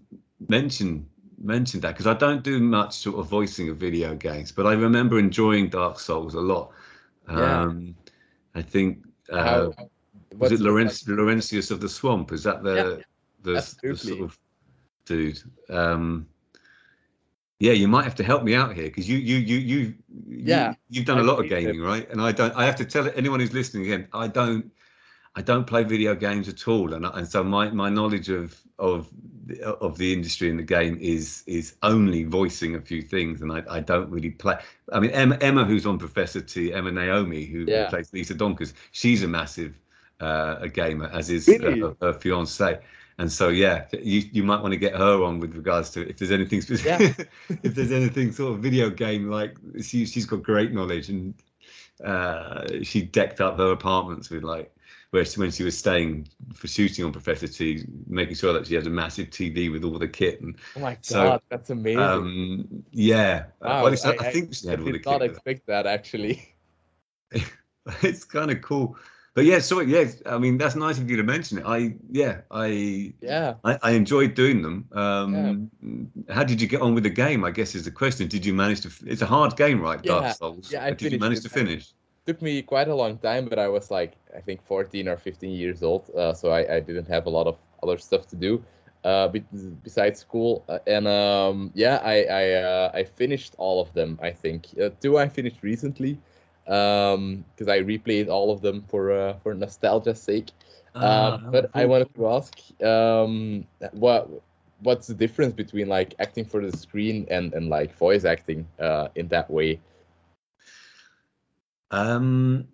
mention 0.48 1.06
mention 1.42 1.80
that 1.82 1.92
because 1.94 2.08
i 2.08 2.14
don't 2.14 2.44
do 2.44 2.60
much 2.60 2.94
sort 2.94 3.18
of 3.20 3.28
voicing 3.28 3.70
of 3.70 3.78
video 3.78 4.16
games 4.16 4.52
but 4.52 4.66
i 4.66 4.74
remember 4.74 5.18
enjoying 5.20 5.70
dark 5.70 6.00
souls 6.00 6.34
a 6.36 6.40
lot 6.40 6.72
Yeah. 7.28 7.62
um 7.64 7.96
i 8.56 8.62
think 8.62 9.06
uh 9.32 9.44
How, 9.44 9.74
was 10.38 10.52
it 10.52 10.60
Laurent- 10.60 11.04
laurentius 11.08 11.72
of 11.72 11.80
the 11.80 11.90
swamp 11.90 12.32
is 12.32 12.44
that 12.44 12.64
the 12.64 12.76
Yeah, 12.76 13.04
the, 13.44 13.52
the 13.54 13.96
sort 13.96 14.22
of 14.22 14.40
dude 15.06 15.40
um 15.70 16.28
yeah 17.64 17.74
you 17.74 17.88
might 17.88 18.04
have 18.04 18.16
to 18.16 18.24
help 18.24 18.44
me 18.44 18.56
out 18.56 18.76
here 18.76 18.86
because 18.86 19.10
you 19.10 19.18
you 19.18 19.38
you 19.38 19.58
you 19.58 19.96
Yeah, 20.44 20.74
you, 20.74 20.76
you've 20.90 21.06
done 21.06 21.20
a 21.20 21.24
lot 21.24 21.40
of 21.40 21.48
believe 21.48 21.54
it. 21.64 21.78
gaming 21.78 21.82
right 21.82 22.10
and 22.12 22.22
i 22.22 22.32
don't 22.32 22.56
i 22.56 22.66
have 22.66 22.76
to 22.78 22.86
tell 22.86 23.10
anyone 23.16 23.40
who's 23.40 23.54
listening 23.54 23.86
again 23.86 24.08
i 24.14 24.28
don't 24.28 24.72
I 25.36 25.42
don't 25.42 25.66
play 25.66 25.84
video 25.84 26.16
games 26.16 26.48
at 26.50 26.68
all, 26.68 26.94
and 26.94 27.06
and 27.06 27.28
so 27.28 27.44
my, 27.44 27.70
my 27.72 27.90
knowledge 27.90 28.30
of 28.30 28.60
of 28.80 29.10
the- 29.48 29.64
of 29.88 29.98
the 29.98 30.14
industry 30.14 30.50
and 30.50 30.60
the 30.60 30.64
game 30.64 30.98
is 31.02 31.44
is 31.48 31.76
only 31.84 32.24
voicing 32.24 32.76
a 32.76 32.82
few 32.82 33.02
things, 33.02 33.42
and 33.42 33.52
I, 33.52 33.64
I 33.70 33.80
don't 33.82 34.10
really 34.12 34.32
play. 34.32 34.58
I 34.92 35.00
mean 35.00 35.12
Emma, 35.12 35.38
Emma 35.42 35.66
who's 35.66 35.86
on 35.88 35.98
Professor 36.00 36.42
T, 36.42 36.74
Emma 36.74 36.92
Naomi, 36.92 37.46
who, 37.46 37.68
who 37.72 37.72
Yeah. 37.72 37.90
plays 37.90 38.14
Lisa 38.14 38.36
Donkers, 38.36 38.74
she's 38.92 39.24
a 39.24 39.28
massive 39.28 39.80
uh, 40.22 40.58
a 40.62 40.70
gamer, 40.70 41.10
as 41.14 41.30
is 41.32 41.48
Really? 41.48 41.82
uh, 41.82 41.96
her, 42.02 42.14
her 42.14 42.14
fiance. 42.14 42.80
And 43.24 43.32
so 43.32 43.48
yeah, 43.50 43.88
you 43.94 44.20
you 44.34 44.44
might 44.44 44.62
want 44.62 44.74
to 44.74 44.78
get 44.78 44.96
her 44.96 45.24
on 45.24 45.40
with 45.40 45.56
regards 45.56 45.90
to 45.92 46.08
if 46.10 46.18
there's 46.18 46.32
anything 46.32 46.62
specific, 46.62 47.30
if 47.64 47.74
there's 47.74 47.92
anything 47.94 48.34
sort 48.34 48.54
of 48.54 48.60
video 48.62 48.90
game 48.90 49.30
like 49.30 49.58
she 49.82 50.06
she's 50.06 50.26
got 50.26 50.44
great 50.44 50.74
knowledge 50.74 51.10
and 51.10 51.34
uh, 52.04 52.66
she 52.84 53.04
decked 53.04 53.42
up 53.42 53.58
her 53.58 53.72
apartments 53.72 54.30
with 54.30 54.44
like 54.44 54.76
where 55.12 55.26
she, 55.26 55.40
when 55.40 55.52
she 55.52 55.64
was 55.64 55.78
staying 55.78 56.28
for 56.54 56.68
shooting 56.68 57.06
on 57.06 57.14
Professor 57.14 57.48
T, 57.48 57.86
making 58.08 58.36
sure 58.36 58.54
that 58.54 58.68
she 58.68 58.76
had 58.76 58.88
a 58.88 58.90
massive 58.90 59.30
TV 59.30 59.70
with 59.70 59.86
all 59.86 60.00
the 60.00 60.08
kit. 60.08 60.42
And 60.42 60.58
Oh 60.76 60.80
my 60.82 60.98
god, 61.08 61.40
So, 61.40 61.42
that's 61.50 61.70
amazing. 61.70 62.20
um, 62.20 62.84
yeah, 62.92 63.46
Wow, 63.64 63.84
well, 63.84 63.96
I, 64.04 64.10
I- 64.10 64.18
I 64.20 64.24
think 64.24 64.54
she 64.54 64.68
I 64.70 64.76
had 64.76 64.82
all 64.82 64.92
the 64.92 65.00
did 65.00 65.06
not 65.06 65.22
kit. 65.22 65.24
expect 65.24 65.68
that 65.68 65.86
actually. 65.88 66.56
it's 68.02 68.24
kind 68.24 68.52
of 68.52 68.62
cool. 68.62 68.98
But 69.36 69.46
yeah, 69.46 69.60
so 69.60 69.80
yeah, 69.82 70.06
I 70.26 70.38
mean 70.38 70.58
that's 70.58 70.76
nice 70.76 71.00
of 71.00 71.10
you 71.10 71.18
to 71.18 71.24
mention 71.24 71.58
it. 71.58 71.66
I 71.66 71.96
yeah, 72.12 72.42
I 72.52 73.14
Yeah. 73.22 73.56
I, 73.64 73.80
I 73.82 73.92
enjoyed 73.92 74.36
doing 74.36 74.62
them. 74.62 74.88
Um, 74.92 75.72
How 76.30 76.44
did 76.44 76.62
you 76.62 76.68
get 76.68 76.82
on 76.82 76.94
with 76.94 77.04
the 77.04 77.10
game? 77.10 77.44
I 77.44 77.52
guess 77.52 77.74
is 77.74 77.86
the 77.86 77.92
question. 77.92 78.28
Did 78.28 78.46
you 78.46 78.54
manage 78.54 78.82
to? 78.82 78.92
It's 79.06 79.24
a 79.24 79.26
hard 79.26 79.56
game, 79.58 79.82
right? 79.82 80.00
Yeah, 80.04 80.20
Dark 80.20 80.36
Souls. 80.38 80.72
yeah, 80.72 80.86
I 80.86 80.92
did 80.92 81.12
you 81.12 81.20
manage 81.20 81.42
to 81.42 81.50
finish? 81.50 81.94
It 82.26 82.32
took 82.32 82.42
me 82.42 82.62
quite 82.62 82.88
a 82.88 82.96
long 82.96 83.18
time, 83.18 83.50
but 83.50 83.60
I 83.60 83.68
was 83.68 83.92
like, 83.92 84.14
I 84.38 84.40
think 84.40 84.64
14 84.64 85.08
or 85.10 85.18
15 85.18 85.52
years 85.52 85.84
old, 85.84 86.10
uh, 86.16 86.34
so 86.34 86.52
I, 86.52 86.76
I 86.76 86.80
didn't 86.80 87.08
have 87.08 87.26
a 87.26 87.30
lot 87.30 87.48
of 87.48 87.58
other 87.82 87.98
stuff 87.98 88.28
to 88.28 88.36
do 88.36 88.64
uh, 89.04 89.28
be- 89.28 89.44
besides 89.84 90.20
school. 90.20 90.64
Uh, 90.70 90.80
and 90.88 91.08
um, 91.08 91.72
yeah, 91.74 92.00
I 92.04 92.24
I, 92.24 92.52
uh, 92.54 92.92
I 92.94 93.04
finished 93.04 93.56
all 93.58 93.82
of 93.82 93.94
them. 93.94 94.20
I 94.22 94.32
think 94.32 94.68
uh, 94.82 94.90
two 95.02 95.18
I 95.18 95.28
finished 95.28 95.64
recently 95.64 96.20
because 96.66 97.68
I 97.68 97.80
replayed 97.80 98.30
all 98.30 98.52
of 98.52 98.62
them 98.62 98.84
for 98.88 99.12
uh, 99.12 99.34
for 99.44 99.54
nostalgia's 99.54 100.22
sake. 100.22 100.52
Ah, 100.96 101.38
Um, 101.38 101.50
but 101.52 101.70
I 101.74 101.86
wanted 101.86 102.14
to 102.16 102.28
ask, 102.28 102.58
um, 102.84 103.66
what 103.92 104.30
what's 104.82 105.08
the 105.08 105.14
difference 105.14 105.54
between 105.54 105.88
like 105.88 106.14
acting 106.20 106.46
for 106.46 106.62
the 106.66 106.76
screen 106.76 107.26
and 107.30 107.54
and 107.54 107.70
like 107.70 107.96
voice 107.98 108.26
acting 108.26 108.68
uh, 108.80 109.10
in 109.16 109.28
that 109.30 109.50
way? 109.50 109.80
Um, 111.92 112.68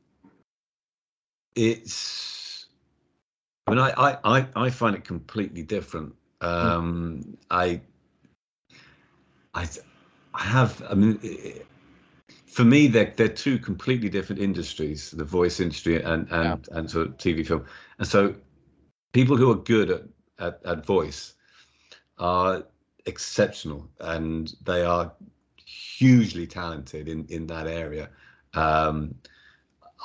it's. 1.55 2.67
I 3.67 3.71
mean, 3.71 3.79
I, 3.79 3.91
I, 3.91 4.17
I, 4.23 4.47
I 4.55 4.69
find 4.69 4.95
it 4.95 5.03
completely 5.03 5.61
different. 5.63 6.15
Um, 6.41 7.37
I, 7.51 7.81
I, 9.53 9.67
I 10.33 10.43
have. 10.43 10.81
I 10.89 10.95
mean, 10.95 11.19
for 12.59 12.65
me, 12.65 12.87
they're 12.87 13.13
they're 13.15 13.29
two 13.29 13.57
completely 13.57 14.09
different 14.09 14.41
industries: 14.41 15.11
the 15.11 15.23
voice 15.23 15.61
industry 15.61 16.03
and 16.03 16.27
and 16.29 16.67
and 16.73 16.91
sort 16.91 17.07
of 17.07 17.15
TV 17.15 17.47
film. 17.47 17.63
And 17.99 18.05
so, 18.05 18.35
people 19.13 19.37
who 19.37 19.49
are 19.49 19.55
good 19.55 19.89
at 19.89 20.01
at, 20.39 20.59
at 20.65 20.85
voice 20.85 21.35
are 22.17 22.65
exceptional, 23.05 23.89
and 24.01 24.53
they 24.65 24.83
are 24.83 25.13
hugely 25.65 26.45
talented 26.45 27.07
in 27.07 27.25
in 27.27 27.47
that 27.47 27.65
area. 27.65 28.09
Um, 28.53 29.15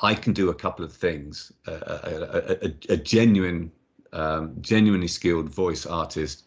I 0.01 0.15
can 0.15 0.31
do 0.31 0.49
a 0.49 0.55
couple 0.55 0.85
of 0.85 0.93
things. 0.93 1.51
Uh, 1.67 1.81
a, 1.87 2.09
a, 2.09 2.67
a, 2.67 2.93
a 2.93 2.97
genuine, 3.15 3.69
um, 4.13 4.55
genuinely 4.61 5.09
skilled 5.09 5.49
voice 5.49 5.85
artist 5.85 6.45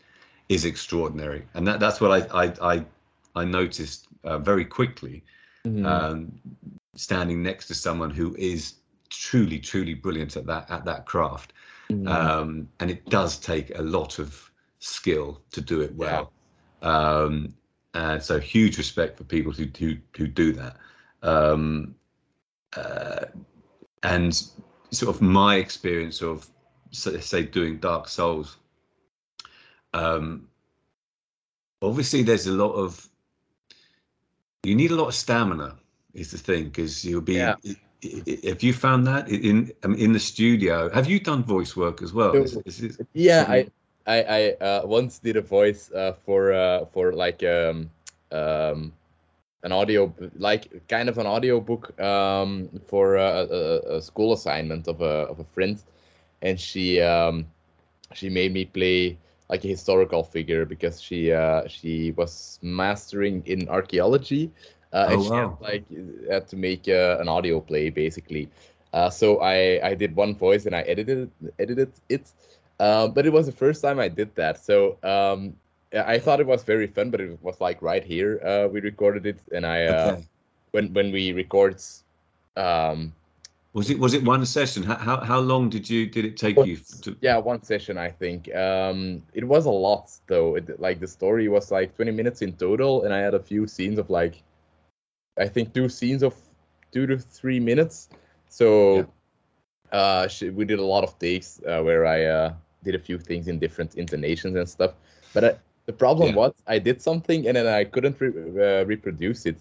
is 0.49 0.65
extraordinary, 0.65 1.45
and 1.53 1.67
that, 1.67 1.81
that's 1.81 2.01
what 2.01 2.13
I 2.13 2.45
I 2.45 2.55
I, 2.63 2.85
I 3.35 3.45
noticed 3.45 4.09
uh, 4.25 4.39
very 4.39 4.65
quickly. 4.65 5.23
Mhm. 5.69 5.85
Um, 5.85 6.41
standing 6.95 7.43
next 7.43 7.67
to 7.69 7.75
someone 7.75 8.11
who 8.11 8.35
is 8.37 8.75
truly, 9.11 9.59
truly 9.59 9.95
brilliant 9.95 10.37
at 10.37 10.47
that 10.47 10.71
at 10.71 10.85
that 10.85 11.07
craft, 11.07 11.53
Mhm. 11.91 12.09
um, 12.09 12.69
and 12.81 12.91
it 12.91 13.05
does 13.11 13.39
take 13.39 13.77
a 13.79 13.83
lot 13.83 14.19
of 14.19 14.51
skill 14.81 15.43
to 15.51 15.61
do 15.61 15.81
it 15.81 15.95
well. 15.95 16.33
Um, 16.83 17.55
and 17.95 18.23
so, 18.23 18.39
huge 18.39 18.79
respect 18.79 19.17
for 19.19 19.25
people 19.25 19.53
who 19.53 19.67
who 19.79 19.97
who 20.17 20.27
do 20.27 20.53
that. 20.53 20.77
Um, 21.23 21.95
uh, 22.77 23.27
and 24.03 24.35
sort 24.91 25.15
of 25.15 25.23
my 25.23 25.57
experience 25.57 26.23
of 26.23 26.49
say, 26.91 27.21
say 27.21 27.43
doing 27.43 27.79
Dark 27.79 28.09
Souls. 28.09 28.57
Um, 29.95 30.49
obviously, 31.83 32.23
there's 32.23 32.47
a 32.47 32.53
lot 32.53 32.73
of 32.73 33.08
you 34.69 34.75
need 34.75 34.91
a 34.91 34.95
lot 34.95 35.09
of 35.09 35.15
stamina. 35.15 35.77
Is 36.15 36.31
the 36.31 36.39
thing 36.39 36.65
because 36.65 37.05
you'll 37.05 37.21
be. 37.21 37.35
Yeah. 37.35 37.57
Have 38.45 38.63
you 38.63 38.73
found 38.73 39.07
that 39.07 39.29
in 39.29 39.73
in 39.83 40.13
the 40.13 40.21
studio? 40.21 40.89
Have 40.91 41.09
you 41.11 41.19
done 41.19 41.43
voice 41.43 41.77
work 41.77 42.03
as 42.03 42.13
well? 42.13 42.35
Is, 42.35 42.57
is 42.65 42.99
Yeah, 43.13 43.45
I 43.49 43.69
I, 44.07 44.19
I 44.23 44.65
uh, 44.65 44.87
once 44.87 45.19
did 45.19 45.37
a 45.37 45.43
voice 45.43 45.93
uh, 45.93 46.15
for 46.25 46.53
uh, 46.53 46.87
for 46.87 47.13
like 47.13 47.43
um, 47.43 47.91
um, 48.31 48.93
an 49.63 49.73
audio 49.73 50.15
like 50.37 50.87
kind 50.89 51.09
of 51.09 51.19
an 51.19 51.27
audio 51.27 51.61
book 51.61 52.01
um, 52.01 52.69
for 52.87 53.17
a, 53.17 53.47
a, 53.51 53.97
a 53.97 54.03
school 54.03 54.33
assignment 54.33 54.89
of 54.89 55.03
a 55.03 55.27
of 55.29 55.41
a 55.41 55.45
friend, 55.45 55.83
and 56.41 56.59
she 56.59 57.01
um, 57.01 57.47
she 58.15 58.29
made 58.31 58.53
me 58.53 58.65
play 58.65 59.19
like 59.49 59.65
a 59.65 59.69
historical 59.69 60.23
figure 60.23 60.65
because 60.65 61.01
she 61.01 61.33
uh, 61.33 61.67
she 61.69 62.13
was 62.13 62.59
mastering 62.63 63.43
in 63.47 63.69
archaeology, 63.69 64.51
uh, 64.93 65.09
and 65.11 65.21
Oh, 65.21 65.23
she 65.23 65.31
wow. 65.31 65.59
had, 65.61 65.61
like 65.61 65.85
had 66.31 66.47
to 66.49 66.57
make 66.57 66.89
uh, 66.89 67.19
an 67.21 67.29
audio 67.29 67.61
play 67.61 67.91
basically. 67.91 68.49
Uh, 68.93 69.11
so 69.11 69.41
I 69.41 69.81
I 69.83 69.95
did 69.95 70.15
one 70.17 70.35
voice 70.35 70.67
and 70.67 70.75
I 70.75 70.83
edited 70.83 71.31
edited 71.59 71.93
it. 72.09 72.33
Um, 72.81 73.13
but 73.13 73.27
it 73.27 73.33
was 73.33 73.47
the 73.47 73.53
first 73.53 73.83
time 73.83 73.99
I 73.99 74.09
did 74.09 74.35
that, 74.37 74.59
so 74.59 74.99
um, 75.03 75.55
I 75.93 76.15
I 76.15 76.19
thought 76.19 76.41
it 76.41 76.47
was 76.47 76.63
very 76.65 76.87
fun. 76.87 77.11
But 77.11 77.21
it 77.21 77.39
was 77.43 77.61
like 77.61 77.83
right 77.83 78.05
here 78.05 78.41
uh, 78.45 78.69
we 78.69 78.81
recorded 78.81 79.27
it, 79.27 79.41
and 79.53 79.67
I 79.67 79.85
uh, 79.87 80.17
Okay. 80.17 80.29
when 80.73 80.93
when 80.95 81.13
we 81.13 81.33
record, 81.33 81.81
um, 82.57 83.13
Was 83.75 83.91
it 83.91 83.99
was 83.99 84.15
it 84.15 84.25
one 84.25 84.45
session? 84.47 84.83
How 84.83 84.97
how, 84.97 85.21
how 85.21 85.39
long 85.41 85.69
did 85.69 85.89
you 85.89 86.07
did 86.07 86.25
it 86.25 86.37
take 86.37 86.57
you 86.65 86.79
to? 87.03 87.17
yeah, 87.21 87.37
one 87.37 87.63
session 87.63 87.99
I 87.99 88.11
think. 88.11 88.55
Um, 88.55 89.23
it 89.35 89.45
was 89.45 89.67
a 89.67 89.71
lot 89.71 90.11
though. 90.27 90.57
It, 90.57 90.81
like 90.81 91.01
the 91.01 91.07
story 91.07 91.49
was 91.49 91.71
like 91.71 91.95
20 91.95 92.11
minutes 92.13 92.43
in 92.43 92.55
total, 92.55 93.05
and 93.05 93.13
I 93.13 93.19
had 93.19 93.35
a 93.35 93.41
few 93.41 93.67
scenes 93.67 93.99
of 93.99 94.09
like, 94.11 94.43
I 95.39 95.47
think 95.49 95.75
two 95.75 95.89
scenes 95.89 96.23
of 96.23 96.35
two 96.93 97.07
to 97.07 97.19
three 97.19 97.61
minutes. 97.61 98.09
So, 98.49 99.07
uh, 99.93 100.29
we 100.55 100.65
did 100.65 100.79
a 100.79 100.85
lot 100.85 101.05
of 101.05 101.19
takes 101.19 101.61
uh, 101.67 101.83
where 101.83 102.07
I 102.07 102.25
uh, 102.25 102.55
did 102.85 102.95
a 102.95 102.99
few 102.99 103.19
things 103.19 103.49
in 103.49 103.59
different 103.59 103.95
intonations 103.97 104.57
and 104.57 104.69
stuff. 104.69 104.95
But 105.35 105.45
I, 105.45 105.59
the 105.87 105.93
problem 105.93 106.31
Yeah. 106.31 106.37
was 106.37 106.55
I 106.67 106.79
did 106.79 107.03
something 107.03 107.47
and 107.47 107.57
then 107.57 107.67
I 107.67 107.85
couldn't 107.85 108.21
re- 108.21 108.81
uh, 108.81 108.85
reproduce 108.87 109.47
it 109.47 109.57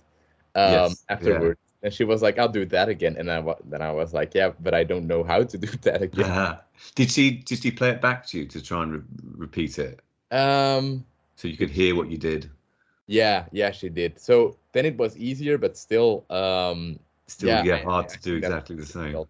um, 0.56 0.72
Yes, 0.72 1.06
yeah. 1.22 1.54
And 1.88 1.94
she 1.96 2.04
was 2.06 2.22
like, 2.22 2.38
"I'll 2.40 2.50
do 2.50 2.66
that 2.68 2.90
again," 2.90 3.18
and 3.18 3.32
I, 3.32 3.56
then 3.66 3.82
I 3.82 3.92
was 3.94 4.14
like, 4.14 4.36
"Yeah, 4.36 4.52
but 4.60 4.74
I 4.76 4.84
don't 4.86 5.08
know 5.08 5.24
how 5.24 5.44
to 5.44 5.58
do 5.58 5.68
that 5.84 6.04
again." 6.04 6.36
Uh, 6.38 6.58
did 6.96 7.10
she 7.12 7.32
did 7.32 7.60
she 7.62 7.72
play 7.72 7.90
it 7.92 8.02
back 8.02 8.26
to 8.28 8.40
you 8.40 8.46
to 8.48 8.62
try 8.62 8.84
and 8.84 8.92
re- 8.94 9.02
repeat 9.38 9.80
it 9.80 10.02
Um, 10.32 11.06
so 11.38 11.48
you 11.48 11.56
could 11.56 11.70
hear 11.70 11.96
what 11.96 12.10
you 12.12 12.18
did? 12.18 12.52
yeah, 13.08 13.48
yeah, 13.52 13.72
she 13.72 13.90
did. 13.90 14.20
So 14.20 14.58
then 14.74 14.86
it 14.86 14.98
was 14.98 15.18
easier, 15.18 15.58
but 15.58 15.78
still, 15.78 16.26
um, 16.30 17.00
Still, 17.28 17.60
Yeah, 17.60 17.62
yeah, 17.62 17.78
hard 17.84 18.10
I 18.10 18.10
to 18.10 18.20
do 18.22 18.36
exactly 18.36 18.76
the 18.76 18.86
same. 18.86 19.14
difficult. 19.14 19.30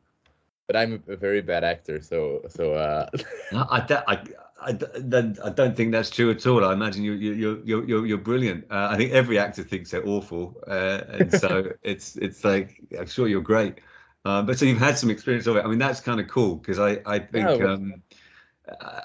But 0.68 0.76
I'm 0.76 1.01
a 1.07 1.15
very 1.15 1.41
bad 1.41 1.63
actor, 1.63 2.01
so 2.01 2.41
so 2.49 2.74
uh, 2.74 3.09
I, 3.51 3.82
don't- 3.88 4.03
I, 4.07 4.24
I, 4.61 4.72
don't- 4.74 5.39
I 5.43 5.49
don't 5.49 5.76
think 5.76 5.91
that's 5.91 6.09
true 6.09 6.32
at 6.32 6.45
all. 6.47 6.63
I 6.65 6.74
imagine 6.74 7.03
you, 7.03 7.13
you, 7.13 7.34
you're, 7.34 7.86
you're, 7.86 8.05
you're, 8.05 8.18
brilliant. 8.18 8.65
Uh, 8.70 8.89
I 8.91 8.97
think 8.97 9.11
every 9.13 9.38
actor 9.39 9.63
thinks 9.63 9.91
they're 9.91 10.07
awful, 10.07 10.55
uh, 10.68 11.01
and 11.09 11.34
so 11.34 11.72
it's, 11.84 12.15
it's 12.18 12.43
like 12.43 12.82
I'm 12.97 13.07
sure 13.07 13.28
you're 13.28 13.41
great. 13.41 13.80
Uh, 14.26 14.41
but 14.41 14.59
so 14.59 14.65
you've 14.65 14.78
had 14.80 14.97
some 14.97 15.09
experience 15.09 15.47
of 15.47 15.55
it. 15.55 15.63
I 15.63 15.68
mean, 15.70 15.80
that's 15.80 16.01
kind 16.01 16.20
of 16.20 16.28
cool 16.28 16.55
because 16.55 16.80
I, 16.80 16.99
I 17.05 17.20
think 17.20 17.59
Yeah, 17.59 17.61
um, 17.61 18.03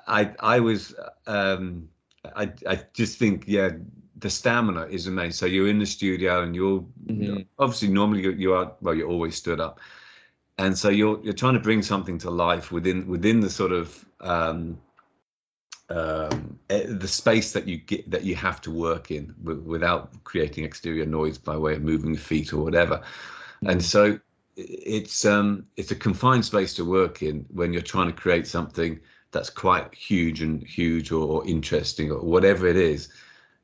I, 0.06 0.34
I 0.40 0.60
was, 0.60 0.94
um, 1.26 1.88
I, 2.34 2.52
I 2.68 2.80
just 2.94 3.18
think, 3.18 3.44
yeah, 3.46 3.70
the 4.18 4.30
stamina 4.30 4.86
is 4.86 5.06
amazing. 5.06 5.32
So 5.32 5.46
you're 5.46 5.68
in 5.68 5.78
the 5.78 5.86
studio 5.86 6.42
and 6.42 6.54
you're 6.54 6.84
Mhm. 7.06 7.46
obviously 7.58 7.88
normally 7.88 8.22
you, 8.22 8.32
you 8.32 8.54
are 8.54 8.72
well, 8.80 8.94
you're 8.94 9.08
always 9.08 9.36
stood 9.36 9.60
up 9.60 9.80
and 10.62 10.78
so 10.78 10.88
you're 10.88 11.18
you're 11.24 11.32
trying 11.32 11.54
to 11.54 11.60
bring 11.60 11.82
something 11.82 12.18
to 12.18 12.30
life 12.30 12.70
within 12.70 13.06
within 13.08 13.40
the 13.40 13.50
sort 13.50 13.72
of 13.72 14.04
um, 14.20 14.78
um, 15.90 16.58
eh, 16.70 16.84
the 16.88 17.08
space 17.08 17.52
that 17.52 17.66
you 17.66 17.78
get 17.78 18.08
that 18.10 18.24
you 18.24 18.36
have 18.36 18.60
to 18.60 18.70
work 18.70 19.10
in 19.10 19.34
w- 19.42 19.60
without 19.60 20.10
creating 20.22 20.64
exterior 20.64 21.04
noise 21.04 21.36
by 21.36 21.56
way 21.56 21.74
of 21.74 21.82
moving 21.82 22.16
feet 22.16 22.52
or 22.52 22.62
whatever. 22.62 23.02
And 23.66 23.84
so 23.84 24.18
it's 24.56 25.24
um, 25.24 25.66
it's 25.76 25.90
a 25.90 25.96
confined 25.96 26.44
space 26.44 26.74
to 26.74 26.84
work 26.84 27.22
in 27.22 27.44
when 27.50 27.72
you're 27.72 27.82
trying 27.82 28.06
to 28.06 28.12
create 28.12 28.46
something 28.46 29.00
that's 29.32 29.50
quite 29.50 29.92
huge 29.92 30.42
and 30.42 30.62
huge 30.62 31.10
or, 31.10 31.26
or 31.26 31.46
interesting 31.46 32.12
or 32.12 32.20
whatever 32.20 32.66
it 32.68 32.76
is. 32.76 33.08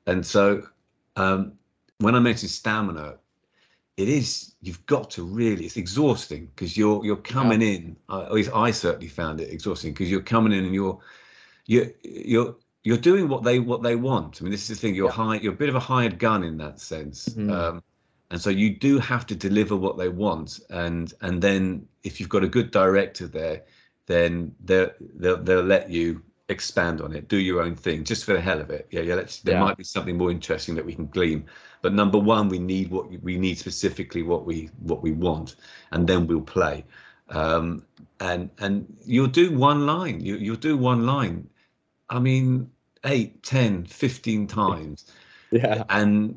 And 0.07 0.27
so 0.27 0.67
um, 1.17 1.53
when 1.99 2.15
I 2.17 2.19
mentioned 2.19 2.51
stamina, 2.51 3.19
it 3.99 4.09
is 4.09 4.55
you've 4.63 4.85
got 4.87 5.11
to 5.11 5.25
really 5.25 5.65
it's 5.67 5.77
exhausting 5.77 6.47
because 6.55 6.77
you're 6.77 7.05
you're 7.05 7.17
coming 7.17 7.61
in 7.61 7.97
uh, 8.09 8.23
at 8.23 8.33
least 8.33 8.51
i 8.55 8.71
certainly 8.71 9.09
found 9.09 9.41
it 9.41 9.51
exhausting 9.51 9.93
because 9.93 10.11
you're 10.11 10.21
coming 10.23 10.53
in 10.53 10.65
and 10.65 10.73
you're 10.75 10.99
you're 11.67 11.89
you're 12.05 12.57
you're 12.85 12.97
doing 12.97 13.29
what 13.29 13.43
they 13.43 13.59
what 13.59 13.83
they 13.83 13.97
want 13.97 14.41
i 14.41 14.45
mean 14.45 14.53
this 14.53 14.63
is 14.63 14.69
the 14.69 14.81
thing 14.81 14.95
you're 14.95 15.09
Yeah. 15.09 15.13
high 15.25 15.37
you're 15.37 15.53
a 15.53 15.57
bit 15.57 15.69
of 15.69 15.75
a 15.75 15.81
hired 15.81 16.19
gun 16.19 16.45
in 16.45 16.57
that 16.59 16.81
sense 16.81 17.29
Mhm. 17.31 17.51
um, 17.53 17.83
and 18.31 18.41
so 18.41 18.51
you 18.51 18.71
do 18.79 18.99
have 19.01 19.27
to 19.27 19.35
deliver 19.35 19.77
what 19.77 19.99
they 19.99 20.09
want 20.09 20.61
and 20.71 21.13
and 21.21 21.43
then 21.43 21.87
if 22.05 22.21
you've 22.21 22.29
got 22.29 22.45
a 22.45 22.49
good 22.49 22.71
director 22.71 23.27
there 23.27 23.65
then 24.07 24.55
they'll, 24.65 24.91
they'll 25.17 25.43
they'll 25.43 25.63
let 25.77 25.91
you 25.91 26.23
expand 26.51 27.03
on 27.03 27.15
it, 27.15 27.29
do 27.29 27.37
your 27.37 27.61
own 27.61 27.77
thing, 27.77 28.03
just 28.03 28.25
for 28.25 28.33
the 28.33 28.41
hell 28.41 28.59
of 28.59 28.71
it. 28.71 28.89
Yeah, 28.91 29.03
yeah. 29.03 29.17
Let's, 29.17 29.41
there 29.41 29.57
Yeah. 29.57 29.65
might 29.65 29.77
be 29.77 29.85
something 29.85 30.17
more 30.17 30.31
interesting 30.31 30.75
that 30.77 30.87
we 30.87 30.95
can 30.95 31.05
glean. 31.09 31.45
But 31.83 31.95
number 31.95 32.19
one, 32.19 32.49
we 32.49 32.59
need 32.59 32.91
what 32.91 33.11
we 33.23 33.37
need 33.39 33.59
specifically 33.59 34.23
what 34.23 34.45
we 34.45 34.71
what 34.81 35.03
we 35.03 35.13
want, 35.13 35.57
and 35.93 36.07
then 36.07 36.27
we'll 36.27 36.41
play. 36.41 36.85
Um, 37.31 37.85
and 38.21 38.51
and 38.59 38.87
you'll 39.05 39.27
do 39.27 39.57
one 39.57 39.87
line. 39.87 40.21
You 40.21 40.37
you'll 40.37 40.57
do 40.57 40.77
one 40.77 41.07
line. 41.07 41.49
I 42.11 42.19
mean, 42.19 42.71
eight, 43.05 43.43
10, 43.43 43.85
15 43.85 44.47
times 44.47 45.13
Yeah. 45.51 45.85
and 45.89 46.37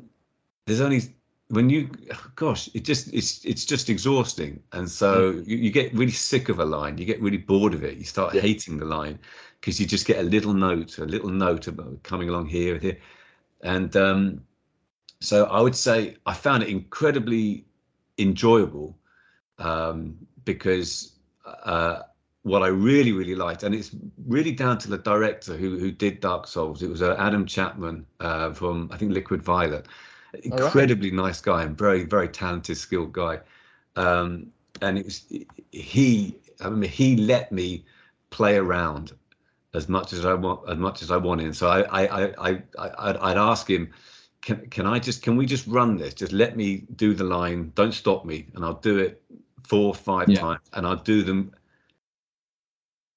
there's 0.66 0.80
only 0.80 1.02
when 1.48 1.68
you 1.68 1.90
gosh 2.34 2.70
it 2.72 2.84
just 2.84 3.12
it's 3.12 3.44
it's 3.44 3.64
just 3.66 3.90
exhausting 3.90 4.62
and 4.72 4.88
so 4.90 5.42
you, 5.44 5.56
you 5.58 5.70
get 5.70 5.92
really 5.92 6.12
sick 6.12 6.48
of 6.48 6.60
a 6.60 6.64
line 6.64 6.96
you 6.96 7.04
get 7.04 7.20
really 7.20 7.36
bored 7.36 7.74
of 7.74 7.84
it 7.84 7.98
you 7.98 8.04
start 8.04 8.34
Yeah. 8.34 8.40
hating 8.40 8.78
the 8.78 8.86
line 8.86 9.18
because 9.60 9.78
you 9.80 9.86
just 9.86 10.06
get 10.06 10.18
a 10.18 10.22
little 10.22 10.54
note 10.54 10.98
a 10.98 11.04
little 11.04 11.28
note 11.28 11.66
about 11.66 12.02
coming 12.04 12.28
along 12.30 12.46
here 12.46 12.74
and 12.74 12.82
here 12.82 12.96
and 13.62 13.94
um 13.96 14.42
so 15.22 15.44
i 15.46 15.60
would 15.60 15.76
say 15.76 16.16
i 16.26 16.34
found 16.34 16.62
it 16.62 16.68
incredibly 16.68 17.64
enjoyable 18.18 18.96
um 19.58 20.16
because 20.44 21.12
uh 21.64 22.00
what 22.42 22.62
I 22.62 22.68
really, 22.68 23.12
really 23.12 23.34
liked, 23.36 23.62
and 23.62 23.74
it's 23.74 23.92
really 24.26 24.52
down 24.52 24.78
to 24.78 24.90
the 24.90 24.98
director 24.98 25.56
who 25.56 25.78
who 25.78 25.92
did 25.92 26.20
Dark 26.20 26.46
Souls. 26.46 26.82
It 26.82 26.90
was 26.90 27.02
uh, 27.02 27.14
Adam 27.18 27.46
Chapman 27.46 28.04
uh, 28.20 28.52
from 28.52 28.90
I 28.92 28.96
think 28.96 29.12
Liquid 29.12 29.42
Violet. 29.42 29.86
right. 30.34 30.44
Incredibly 30.44 31.10
nice 31.10 31.40
guy 31.40 31.62
and 31.62 31.76
very, 31.76 32.04
very 32.04 32.28
talented, 32.28 32.76
skilled 32.76 33.12
guy. 33.12 33.40
Um, 33.96 34.48
and 34.80 34.98
it 34.98 35.04
was 35.04 35.24
he. 35.70 36.36
I 36.60 36.70
mean, 36.70 36.90
he 36.90 37.16
let 37.16 37.52
me 37.52 37.84
play 38.30 38.56
around 38.56 39.12
as 39.74 39.88
much 39.88 40.12
as 40.12 40.24
I 40.24 40.34
want, 40.34 40.68
as 40.68 40.78
much 40.78 41.02
as 41.02 41.10
I 41.10 41.18
wanted. 41.18 41.54
So 41.54 41.68
I, 41.68 41.82
I, 41.82 42.06
I, 42.06 42.34
I, 42.38 42.62
I 42.78 42.90
I'd, 43.10 43.16
I'd 43.18 43.36
ask 43.36 43.68
him, 43.70 43.92
can 44.42 44.66
can 44.70 44.86
I 44.86 44.98
just 44.98 45.22
can 45.22 45.36
we 45.36 45.46
just 45.46 45.66
run 45.66 45.96
this? 45.96 46.14
Just 46.14 46.32
let 46.32 46.56
me 46.56 46.84
do 46.96 47.14
the 47.14 47.24
line. 47.24 47.72
Don't 47.74 47.92
stop 47.94 48.24
me, 48.24 48.46
and 48.54 48.64
I'll 48.64 48.80
do 48.80 48.98
it 48.98 49.22
four 49.62 49.88
or 49.88 49.94
five 49.94 50.28
Yeah. 50.28 50.40
times, 50.40 50.60
and 50.72 50.86
I'll 50.86 50.96
do 50.96 51.22
them 51.22 51.52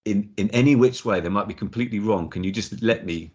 in 0.05 0.31
in 0.37 0.49
any 0.51 0.75
which 0.75 1.03
way. 1.03 1.19
They 1.19 1.29
might 1.29 1.47
be 1.47 1.53
completely 1.53 1.99
wrong. 1.99 2.29
Can 2.29 2.43
you 2.43 2.51
just 2.51 2.81
let 2.81 3.05
me 3.05 3.31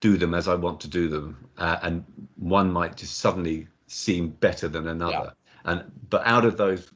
do 0.00 0.16
them 0.16 0.32
as 0.32 0.48
i 0.48 0.54
want 0.54 0.80
to 0.80 0.88
do 0.88 1.08
them? 1.08 1.36
Uh, 1.58 1.78
and 1.82 2.04
one 2.36 2.72
might 2.72 2.96
just 2.96 3.18
suddenly 3.18 3.68
seem 3.86 4.30
better 4.30 4.66
than 4.66 4.88
another. 4.88 5.34
And 5.66 5.84
but 6.08 6.26
out 6.26 6.46
of 6.46 6.56
those 6.56 6.90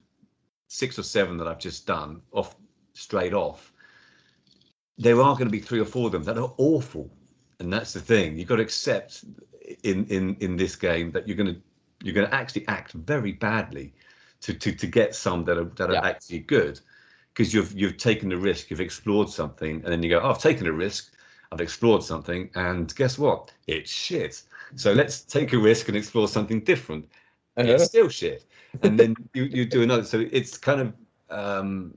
six 0.68 0.98
or 0.98 1.02
seven 1.02 1.36
that 1.36 1.46
i've 1.46 1.58
just 1.58 1.86
done 1.86 2.20
off 2.32 2.56
straight 2.94 3.34
off 3.34 3.74
there 4.98 5.20
are 5.20 5.34
going 5.34 5.46
to 5.46 5.50
be 5.50 5.60
three 5.60 5.80
or 5.80 5.84
four 5.84 6.06
of 6.06 6.12
them 6.12 6.24
that 6.24 6.38
are 6.38 6.52
awful. 6.58 7.10
And 7.60 7.72
that's 7.72 7.92
the 7.92 8.00
thing. 8.00 8.38
You've 8.38 8.48
got 8.48 8.56
to 8.56 8.62
accept 8.62 9.24
in 9.82 10.04
in 10.06 10.36
in 10.40 10.56
this 10.56 10.76
game 10.76 11.10
that 11.12 11.26
you're 11.26 11.36
going 11.36 11.54
to 11.54 11.60
you're 12.02 12.14
going 12.14 12.28
to 12.28 12.34
actually 12.34 12.66
act 12.68 12.92
very 12.92 13.32
badly 13.32 13.92
to 14.40 14.52
to 14.54 14.72
to 14.72 14.86
get 14.86 15.14
some 15.14 15.44
that 15.44 15.58
are 15.58 15.64
that 15.76 15.90
are 15.90 15.94
Yeah. 15.94 16.06
actually 16.06 16.40
good 16.40 16.80
because 17.32 17.52
you've 17.54 17.72
you've 17.78 17.96
taken 17.96 18.28
the 18.28 18.36
risk, 18.36 18.70
you've 18.70 18.80
explored 18.80 19.28
something, 19.28 19.76
and 19.76 19.86
then 19.86 20.02
you 20.02 20.10
go, 20.10 20.20
oh, 20.20 20.30
I've 20.30 20.38
taken 20.38 20.66
a 20.66 20.72
risk, 20.72 21.12
I've 21.50 21.60
explored 21.60 22.02
something, 22.02 22.50
and 22.54 22.94
guess 22.94 23.18
what? 23.18 23.52
It's 23.66 23.90
shit. 23.90 24.42
So 24.76 24.92
let's 24.92 25.22
take 25.22 25.52
a 25.52 25.58
risk 25.58 25.88
and 25.88 25.96
explore 25.96 26.28
something 26.28 26.60
different. 26.60 27.06
Uh-huh. 27.56 27.72
It's 27.72 27.84
still 27.84 28.08
shit, 28.08 28.44
and 28.82 28.98
then 28.98 29.16
you 29.34 29.44
you 29.44 29.64
do 29.64 29.82
another. 29.82 30.04
So 30.04 30.26
it's 30.30 30.58
kind 30.58 30.80
of 30.80 30.92
um, 31.30 31.96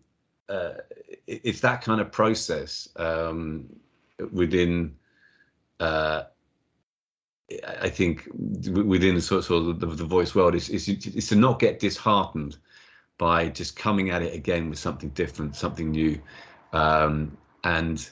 uh, 0.50 0.76
it's 1.28 1.60
that 1.62 1.82
kind 1.82 2.02
of 2.02 2.12
process 2.12 2.88
um, 2.96 3.66
within. 4.32 4.96
Uh, 5.80 6.24
I- 7.52 7.78
I 7.84 7.90
think 7.90 8.28
within 8.34 9.16
of, 9.16 9.24
sort 9.24 9.50
of 9.52 9.80
the, 9.80 9.88
the 9.88 10.04
voice 10.06 10.36
world 10.36 10.56
is, 10.56 10.70
is 10.70 10.88
is 10.90 11.28
to 11.30 11.36
not 11.36 11.60
get 11.60 11.80
disheartened 11.80 12.58
by 13.18 13.50
just 13.50 13.76
coming 13.76 14.10
at 14.12 14.22
it 14.22 14.34
again 14.36 14.70
with 14.70 14.80
something 14.80 15.10
different, 15.10 15.56
something 15.56 15.90
new, 15.92 16.20
um, 16.74 17.36
and 17.64 18.10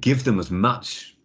give 0.00 0.24
them 0.24 0.38
as 0.40 0.50
much 0.50 1.16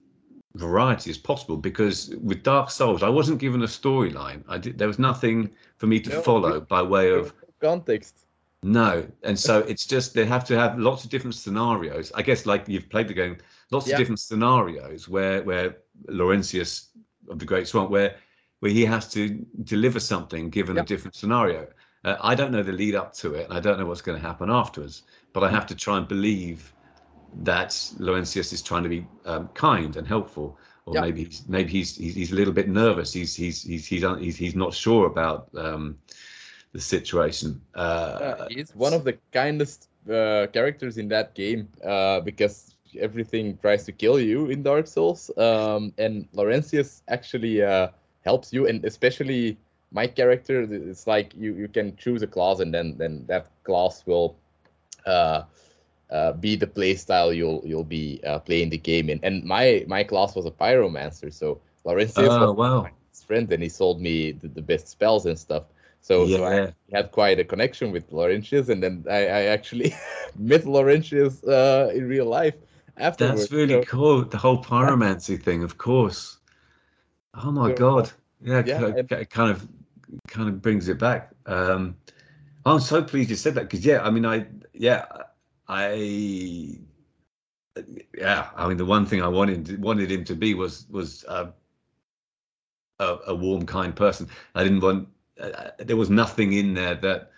variety 0.56 1.10
as 1.10 1.18
possible. 1.18 1.58
Because 1.58 2.14
with 2.22 2.44
Dark 2.44 2.70
Souls, 2.70 3.02
I 3.04 3.10
wasn't 3.10 3.40
given 3.40 3.64
a 3.64 3.68
storyline. 3.68 4.44
I 4.48 4.58
did. 4.58 4.78
There 4.78 4.88
was 4.88 5.00
nothing 5.00 5.50
for 5.78 5.88
me 5.88 6.00
to 6.02 6.10
No, 6.10 6.22
follow 6.22 6.60
by 6.60 6.82
way 6.82 7.10
of 7.12 7.34
Context. 7.62 8.26
no, 8.64 9.08
and 9.24 9.40
so 9.40 9.60
it's 9.60 9.86
just 9.86 10.14
they 10.14 10.26
have 10.26 10.44
to 10.46 10.58
have 10.60 10.78
lots 10.78 11.04
of 11.06 11.10
different 11.10 11.36
scenarios. 11.36 12.12
I 12.16 12.22
guess 12.22 12.46
like 12.46 12.68
you've 12.68 12.90
played 12.90 13.08
the 13.08 13.14
game, 13.14 13.38
lots 13.72 13.88
Yeah. 13.88 13.94
of 13.94 14.00
different 14.00 14.20
scenarios 14.20 15.08
where 15.08 15.42
where 15.44 15.78
Laurentius 16.10 16.90
of 17.30 17.40
the 17.40 17.46
Great 17.46 17.68
Swamp, 17.68 17.90
where 17.90 18.16
where 18.60 18.72
he 18.72 18.86
has 18.86 19.10
to 19.12 19.46
deliver 19.64 20.00
something 20.00 20.50
given 20.50 20.76
Yeah. 20.78 20.84
a 20.84 20.86
different 20.86 21.16
scenario. 21.16 21.68
Uh, 22.06 22.16
I 22.22 22.34
don't 22.36 22.52
know 22.52 22.64
the 22.64 22.72
lead 22.72 22.96
up 22.96 23.14
to 23.16 23.34
it, 23.34 23.50
and 23.50 23.58
I 23.58 23.60
don't 23.60 23.78
know 23.78 23.86
what's 23.86 24.02
going 24.02 24.20
to 24.22 24.26
happen 24.28 24.50
afterwards. 24.50 25.04
But 25.34 25.44
I 25.44 25.50
have 25.50 25.66
to 25.68 25.76
try 25.76 25.98
and 25.98 26.08
believe 26.08 26.74
that 27.44 27.72
Laurentius 28.00 28.54
is 28.54 28.62
trying 28.62 28.84
to 28.84 28.90
be 28.90 29.06
um, 29.26 29.50
kind 29.54 29.96
and 29.98 30.08
helpful, 30.08 30.58
or 30.86 30.94
Yeah. 30.96 31.02
maybe 31.02 31.24
he's, 31.26 31.44
maybe 31.48 31.72
he's, 31.72 31.98
he's 31.98 32.16
he's 32.16 32.32
a 32.32 32.36
little 32.36 32.54
bit 32.54 32.70
nervous. 32.70 33.12
He's 33.14 33.36
he's 33.36 33.64
he's 33.64 33.86
he's 33.88 34.04
un- 34.04 34.20
he's, 34.22 34.38
he's 34.38 34.56
not 34.56 34.74
sure 34.74 35.08
about 35.08 35.50
um, 35.58 35.98
the 36.74 36.80
situation. 36.82 37.62
Uh, 37.76 37.80
Uh, 37.80 38.48
he's 38.50 38.76
one 38.76 38.94
of 38.94 39.04
the 39.04 39.18
kindest 39.32 39.90
uh, 40.10 40.48
characters 40.54 40.98
in 40.98 41.08
that 41.10 41.34
game 41.36 41.68
uh, 41.86 42.20
because 42.22 42.73
everything 42.98 43.58
tries 43.58 43.86
to 43.86 43.92
kill 43.92 44.20
you 44.20 44.48
in 44.48 44.64
Dark 44.64 44.88
Souls, 44.88 45.30
um, 45.38 45.94
and 45.98 46.28
Laurentius 46.34 47.02
actually 47.08 47.62
uh, 47.62 47.90
helps 48.24 48.54
you, 48.54 48.68
and 48.68 48.84
especially 48.86 49.58
my 49.92 50.08
character. 50.08 50.62
It's 50.70 51.08
like 51.08 51.34
you, 51.36 51.54
you 51.56 51.68
can 51.68 51.96
choose 51.98 52.22
a 52.22 52.28
class, 52.28 52.60
and 52.60 52.74
then 52.74 52.96
then 52.98 53.26
that 53.28 53.48
class 53.64 54.06
will 54.06 54.36
uh, 55.06 55.44
uh, 56.12 56.34
be 56.34 56.56
the 56.56 56.68
playstyle 56.68 57.36
you'll 57.36 57.62
you'll 57.66 57.84
be 57.84 58.20
uh, 58.26 58.40
playing 58.40 58.70
the 58.70 58.78
game 58.78 59.10
in. 59.10 59.20
And 59.24 59.44
my 59.44 59.84
my 59.88 60.04
class 60.04 60.36
was 60.36 60.46
a 60.46 60.52
pyromancer, 60.52 61.34
so 61.34 61.60
Laurentius 61.86 62.40
Oh, 62.40 62.52
was 62.54 62.54
wow. 62.54 62.84
my 62.84 62.92
friend, 63.28 63.52
and 63.52 63.64
he 63.64 63.70
sold 63.70 64.02
me 64.02 64.32
the, 64.32 64.48
the 64.48 64.62
best 64.62 64.88
spells 64.88 65.26
and 65.26 65.38
stuff. 65.38 65.64
So, 66.02 66.28
so 66.28 66.46
I 66.46 66.58
Yeah. 66.58 66.94
had 66.94 67.12
quite 67.12 67.40
a 67.40 67.44
connection 67.44 67.92
with 67.92 68.12
Laurentius, 68.12 68.70
and 68.70 68.84
then 68.84 69.06
I, 69.10 69.20
I 69.28 69.42
actually 69.56 69.94
met 70.38 70.64
Laurentius 70.66 71.44
uh, 71.48 71.92
in 71.94 72.08
real 72.08 72.26
life 72.26 72.56
afterwards. 72.98 73.40
That's 73.40 73.52
really 73.52 73.74
So, 73.76 73.84
cool. 73.86 74.26
The 74.26 74.38
whole 74.38 74.64
pyromancy 74.64 75.42
thing, 75.42 75.64
of 75.64 75.78
course. 75.78 76.38
Oh 77.34 77.52
my 77.52 77.70
So, 77.70 77.76
god. 77.76 78.12
Yeah, 78.42 78.64
yeah, 78.66 79.02
ki- 79.02 79.26
kind 79.26 79.52
of 79.52 79.68
kind 80.28 80.50
of 80.50 80.62
brings 80.62 80.88
it 80.90 81.00
back. 81.00 81.32
Um 81.46 81.96
I'm 82.66 82.80
so 82.80 83.04
pleased 83.04 83.30
you 83.30 83.36
said 83.36 83.56
that 83.56 83.64
because 83.64 83.86
yeah, 83.86 84.02
I 84.04 84.10
mean 84.10 84.26
I 84.26 84.48
yeah, 84.74 85.06
I 85.68 86.80
yeah, 88.18 88.50
I 88.56 88.68
mean 88.68 88.78
the 88.78 88.86
one 88.86 89.06
thing 89.06 89.22
I 89.22 89.28
wanted 89.28 89.82
wanted 89.82 90.12
him 90.12 90.24
to 90.26 90.36
be 90.36 90.54
was 90.54 90.88
was 90.90 91.26
uh, 91.28 91.52
a 93.00 93.18
a 93.28 93.36
warm 93.36 93.66
kind 93.66 93.96
person. 93.96 94.30
I 94.56 94.64
didn't 94.64 94.82
want 94.82 95.10
uh, 95.40 95.72
there 95.80 95.98
was 95.98 96.10
nothing 96.10 96.54
in 96.54 96.74
there 96.74 96.96
that 96.96 97.32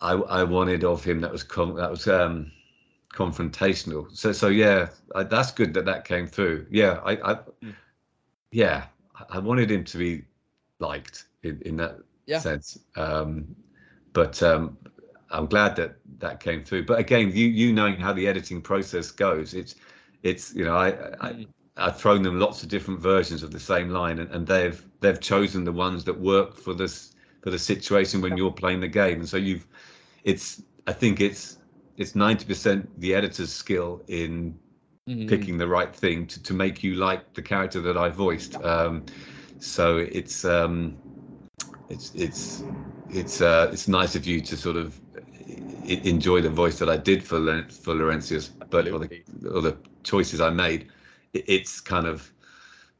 I 0.00 0.12
I 0.12 0.42
wanted 0.44 0.84
of 0.84 1.04
him 1.04 1.20
that 1.20 1.32
was 1.32 1.42
com- 1.42 1.76
that 1.76 1.90
was 1.90 2.06
um 2.08 2.52
confrontational. 3.12 4.14
So 4.16 4.32
so 4.32 4.48
yeah, 4.48 4.88
I, 5.14 5.22
that's 5.24 5.52
good 5.52 5.74
that 5.74 5.84
that 5.86 6.04
came 6.04 6.26
through. 6.26 6.66
Yeah, 6.70 7.00
I, 7.04 7.32
I 7.32 7.38
Mm. 7.64 7.74
yeah, 8.52 8.86
I- 9.30 9.38
wanted 9.38 9.70
him 9.70 9.84
to 9.84 9.98
be 9.98 10.24
liked 10.78 11.26
in, 11.42 11.60
in 11.62 11.76
that 11.76 11.98
Yeah. 12.26 12.38
sense. 12.38 12.78
Um, 12.96 13.54
but 14.12 14.42
um, 14.42 14.76
I'm 15.30 15.46
glad 15.46 15.76
that 15.76 15.96
that 16.18 16.40
came 16.40 16.62
through. 16.64 16.84
But 16.86 16.98
again, 16.98 17.30
you 17.32 17.46
you 17.46 17.72
knowing 17.72 17.96
how 17.96 18.12
the 18.12 18.26
editing 18.28 18.60
process 18.62 19.10
goes, 19.10 19.54
it's 19.54 19.76
it's 20.22 20.54
you 20.54 20.64
know 20.64 20.76
I, 20.76 20.88
I 21.20 21.32
Mm. 21.32 21.46
I've 21.78 21.98
thrown 22.00 22.22
them 22.22 22.38
lots 22.38 22.62
of 22.62 22.70
different 22.70 23.00
versions 23.00 23.42
of 23.42 23.50
the 23.52 23.60
same 23.60 23.90
line, 23.90 24.18
and, 24.18 24.30
and 24.30 24.46
they've 24.46 24.82
they've 25.00 25.20
chosen 25.20 25.64
the 25.64 25.72
ones 25.72 26.04
that 26.04 26.18
work 26.18 26.56
for 26.56 26.74
this 26.74 27.14
for 27.42 27.50
the 27.50 27.58
situation 27.58 28.20
when 28.20 28.36
you're 28.36 28.50
playing 28.52 28.80
the 28.80 28.88
game. 28.88 29.20
And 29.20 29.28
so 29.28 29.36
you've 29.36 29.66
it's 30.24 30.62
I 30.86 30.92
think 30.92 31.20
it's 31.20 31.58
it's 31.96 32.14
ninety 32.14 32.44
percent 32.44 32.90
the 33.00 33.14
editor's 33.14 33.52
skill 33.52 34.02
in 34.08 34.58
Mhm. 35.06 35.26
picking 35.26 35.58
the 35.58 35.68
right 35.68 35.94
thing 35.94 36.26
to, 36.28 36.42
to 36.42 36.54
make 36.54 36.82
you 36.84 36.94
like 36.96 37.34
the 37.34 37.42
character 37.42 37.80
that 37.82 37.96
I 37.96 38.10
voiced. 38.10 38.62
Um, 38.64 39.06
so 39.58 39.98
it's 39.98 40.44
um, 40.44 40.98
it's 41.88 42.14
it's 42.14 42.64
it's 43.08 43.40
uh, 43.40 43.70
it's 43.72 43.88
nice 43.88 44.14
of 44.16 44.26
you 44.26 44.40
to 44.42 44.56
sort 44.56 44.76
of 44.76 45.00
enjoy 45.86 46.40
the 46.40 46.50
voice 46.50 46.78
that 46.78 46.88
I 46.88 46.96
did 46.96 47.22
for 47.24 47.38
Len- 47.38 47.68
for 47.68 47.94
Laurentius, 47.94 48.50
but 48.70 48.88
or 48.88 48.98
the, 49.00 49.22
or 49.50 49.60
the 49.62 49.78
choices 50.04 50.40
I 50.40 50.50
made. 50.50 50.88
It, 51.32 51.44
it's 51.48 51.80
kind 51.80 52.06
of 52.06 52.32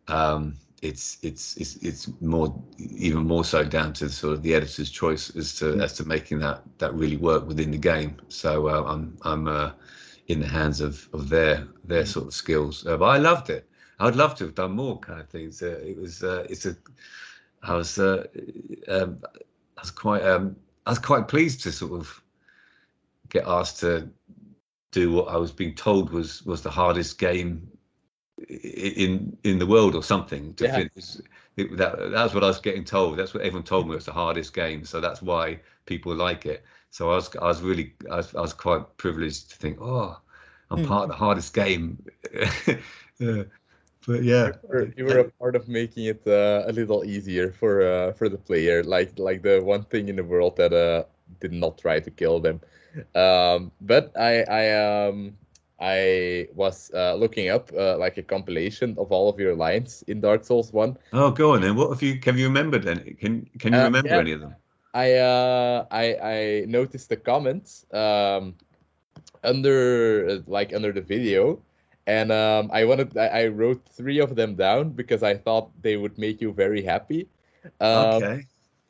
um, 0.09 0.57
it's 0.83 1.19
it's 1.23 1.57
it's 1.57 1.77
it's 1.77 2.11
more 2.21 2.55
even 2.79 3.27
more 3.27 3.45
so 3.45 3.65
down 3.65 3.93
to 3.95 4.09
sort 4.09 4.35
of 4.35 4.43
the 4.43 4.55
editor's 4.55 4.91
choice 4.91 5.35
as 5.37 5.55
to 5.57 5.65
mm. 5.67 5.83
as 5.83 5.95
to 5.95 6.05
making 6.05 6.39
that 6.41 6.63
that 6.79 6.93
really 6.95 7.17
work 7.17 7.47
within 7.47 7.71
the 7.71 7.79
game. 7.79 8.17
So 8.29 8.69
uh, 8.69 8.85
I'm 8.87 9.17
I'm 9.23 9.49
uh, 9.49 9.73
in 10.29 10.41
the 10.41 10.47
hands 10.47 10.81
of 10.81 11.09
of 11.13 11.29
their 11.29 11.67
their 11.85 12.03
mm. 12.03 12.09
sort 12.09 12.27
of 12.27 12.35
skills. 12.35 12.87
Uh, 12.87 12.97
but 12.97 13.07
I 13.07 13.19
loved 13.19 13.51
it. 13.51 13.69
I'd 13.99 14.17
love 14.17 14.35
to 14.37 14.45
have 14.45 14.55
done 14.55 14.73
more 14.73 14.99
kind 14.99 15.21
of 15.21 15.29
things. 15.29 15.63
Uh, 15.63 15.81
it 15.83 15.97
was 15.97 16.23
uh, 16.23 16.47
it's 16.51 16.67
a 16.67 16.77
I 17.63 17.75
was 17.75 17.99
uh, 17.99 18.25
um, 18.89 19.19
I 19.77 19.81
was 19.81 19.91
quite 19.91 20.23
um, 20.23 20.57
I 20.85 20.91
was 20.91 20.99
quite 20.99 21.27
pleased 21.27 21.63
to 21.63 21.73
sort 21.73 21.93
of 21.93 22.23
get 23.31 23.45
asked 23.47 23.81
to 23.81 24.09
do 24.93 25.13
what 25.13 25.29
I 25.29 25.37
was 25.37 25.53
being 25.53 25.75
told 25.75 26.11
was 26.11 26.45
was 26.45 26.63
the 26.63 26.71
hardest 26.71 27.19
game 27.19 27.67
in 28.49 29.37
in 29.45 29.59
the 29.59 29.67
world 29.67 29.95
or 29.95 30.03
something 30.03 30.55
to 30.55 30.65
yeah. 30.65 30.85
It, 31.57 31.75
that 31.79 32.11
that's 32.11 32.35
what 32.35 32.45
I 32.45 32.49
was 32.49 32.61
getting 32.61 32.85
told. 32.85 33.19
That's 33.19 33.33
what 33.33 33.43
everyone 33.43 33.65
told 33.65 33.89
me. 33.89 33.97
It's 33.97 34.05
the 34.05 34.13
hardest 34.13 34.53
game, 34.53 34.85
so 34.85 35.01
that's 35.01 35.23
why 35.23 35.59
people 35.87 36.15
like 36.15 36.45
it. 36.45 36.65
So 36.91 37.11
I 37.11 37.15
was 37.15 37.35
I 37.37 37.47
was 37.47 37.63
really 37.63 37.95
I 38.11 38.17
was, 38.17 38.35
I 38.35 38.41
was 38.43 38.53
quite 38.53 38.85
privileged 38.99 39.51
to 39.51 39.57
think, 39.57 39.79
oh, 39.81 40.21
I'm 40.71 40.85
mm. 40.85 40.87
part 40.87 41.05
of 41.05 41.09
the 41.09 41.17
hardest 41.17 41.55
game. 41.55 42.05
yeah. 43.19 43.45
But 44.07 44.23
yeah, 44.23 44.53
you 44.63 44.69
were, 44.69 44.93
you 44.97 45.05
were, 45.05 45.19
a 45.19 45.31
part 45.33 45.57
of 45.57 45.67
making 45.67 46.05
it 46.05 46.23
uh, 46.27 46.63
a 46.67 46.73
little 46.73 47.05
easier 47.05 47.51
for 47.51 47.83
uh, 47.83 48.13
for 48.13 48.29
the 48.29 48.39
player. 48.39 48.85
Like 48.85 49.19
like 49.19 49.43
the 49.43 49.61
one 49.61 49.83
thing 49.85 50.09
in 50.09 50.17
the 50.17 50.25
world 50.25 50.57
that 50.59 50.73
uh, 50.73 51.05
did 51.41 51.53
not 51.53 51.79
try 51.79 52.01
to 52.01 52.11
kill 52.11 52.39
them. 52.39 52.61
Um, 53.15 53.73
but 53.81 54.13
I 54.17 54.43
I 54.43 55.09
um 55.09 55.37
I 55.81 56.49
was 56.55 56.91
uh, 56.95 57.15
looking 57.15 57.49
up 57.49 57.71
uh, 57.77 57.99
like 57.99 58.17
a 58.17 58.23
compilation 58.23 58.97
of 58.99 59.13
all 59.13 59.29
of 59.29 59.39
your 59.39 59.55
lines 59.55 60.03
in 60.09 60.21
Dark 60.21 60.45
Souls 60.45 60.73
One. 60.73 60.97
Oh, 61.13 61.31
go 61.31 61.53
on 61.53 61.61
then. 61.61 61.77
What 61.77 61.91
have 61.91 62.03
you? 62.03 62.19
Have 62.25 62.39
you 62.39 62.47
remembered 62.47 62.87
any? 62.87 63.13
Can 63.13 63.49
Can 63.59 63.75
you 63.75 63.81
uh, 63.81 63.85
remember 63.85 64.09
yeah. 64.09 64.19
any 64.19 64.33
of 64.33 64.41
them? 64.41 64.55
I 64.95 65.13
uh 65.15 65.87
I 65.91 66.05
I 66.17 66.65
noticed 66.67 67.11
the 67.11 67.17
comments 67.17 67.85
um 67.93 68.55
under 69.45 70.43
like 70.47 70.73
under 70.73 70.93
the 70.93 71.03
video, 71.03 71.61
and 72.07 72.33
um 72.33 72.71
I 72.73 72.85
wanted 72.85 73.17
I, 73.17 73.27
I 73.27 73.47
wrote 73.49 73.85
three 73.85 74.19
of 74.19 74.35
them 74.35 74.55
down 74.55 74.91
because 74.91 75.23
I 75.23 75.35
thought 75.35 75.71
they 75.83 75.97
would 75.99 76.17
make 76.17 76.41
you 76.41 76.53
very 76.53 76.83
happy. 76.83 77.29
Um, 77.81 78.23
okay 78.23 78.47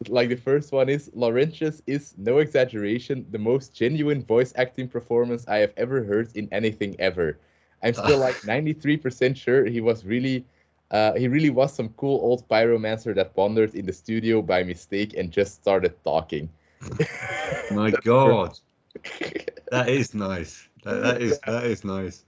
like 0.09 0.29
the 0.29 0.37
first 0.37 0.73
one 0.73 0.89
is 0.89 1.11
Laurentius 1.15 1.81
is 1.87 2.15
no 2.19 2.39
exaggeration 2.39 3.27
the 3.31 3.39
most 3.39 3.75
genuine 3.75 4.23
voice 4.23 4.53
acting 4.57 4.89
performance 4.89 5.47
I 5.49 5.59
have 5.59 5.73
ever 5.77 6.05
heard 6.05 6.31
in 6.37 6.49
anything 6.53 6.97
ever. 6.99 7.39
I'm 7.83 7.95
still 8.05 8.19
like 8.19 8.43
93% 8.43 9.37
sure 9.37 9.65
he 9.65 9.81
was 9.81 10.05
really 10.05 10.45
uh, 10.91 11.15
he 11.15 11.27
really 11.27 11.51
was 11.51 11.75
some 11.75 11.89
cool 11.91 12.21
old 12.23 12.49
pyromancer 12.49 13.15
that 13.15 13.37
wandered 13.37 13.75
in 13.75 13.87
the 13.87 13.93
studio 13.93 14.41
by 14.41 14.63
mistake 14.63 15.15
and 15.17 15.33
just 15.33 15.55
started 15.55 15.93
talking. 16.05 16.49
My 17.71 17.91
God, 17.91 18.59
that 19.71 19.89
is 19.89 20.15
nice. 20.15 20.69
That, 20.85 21.03
that 21.03 21.23
is 21.23 21.41
that 21.41 21.65
is 21.65 21.85
nice. 21.85 22.25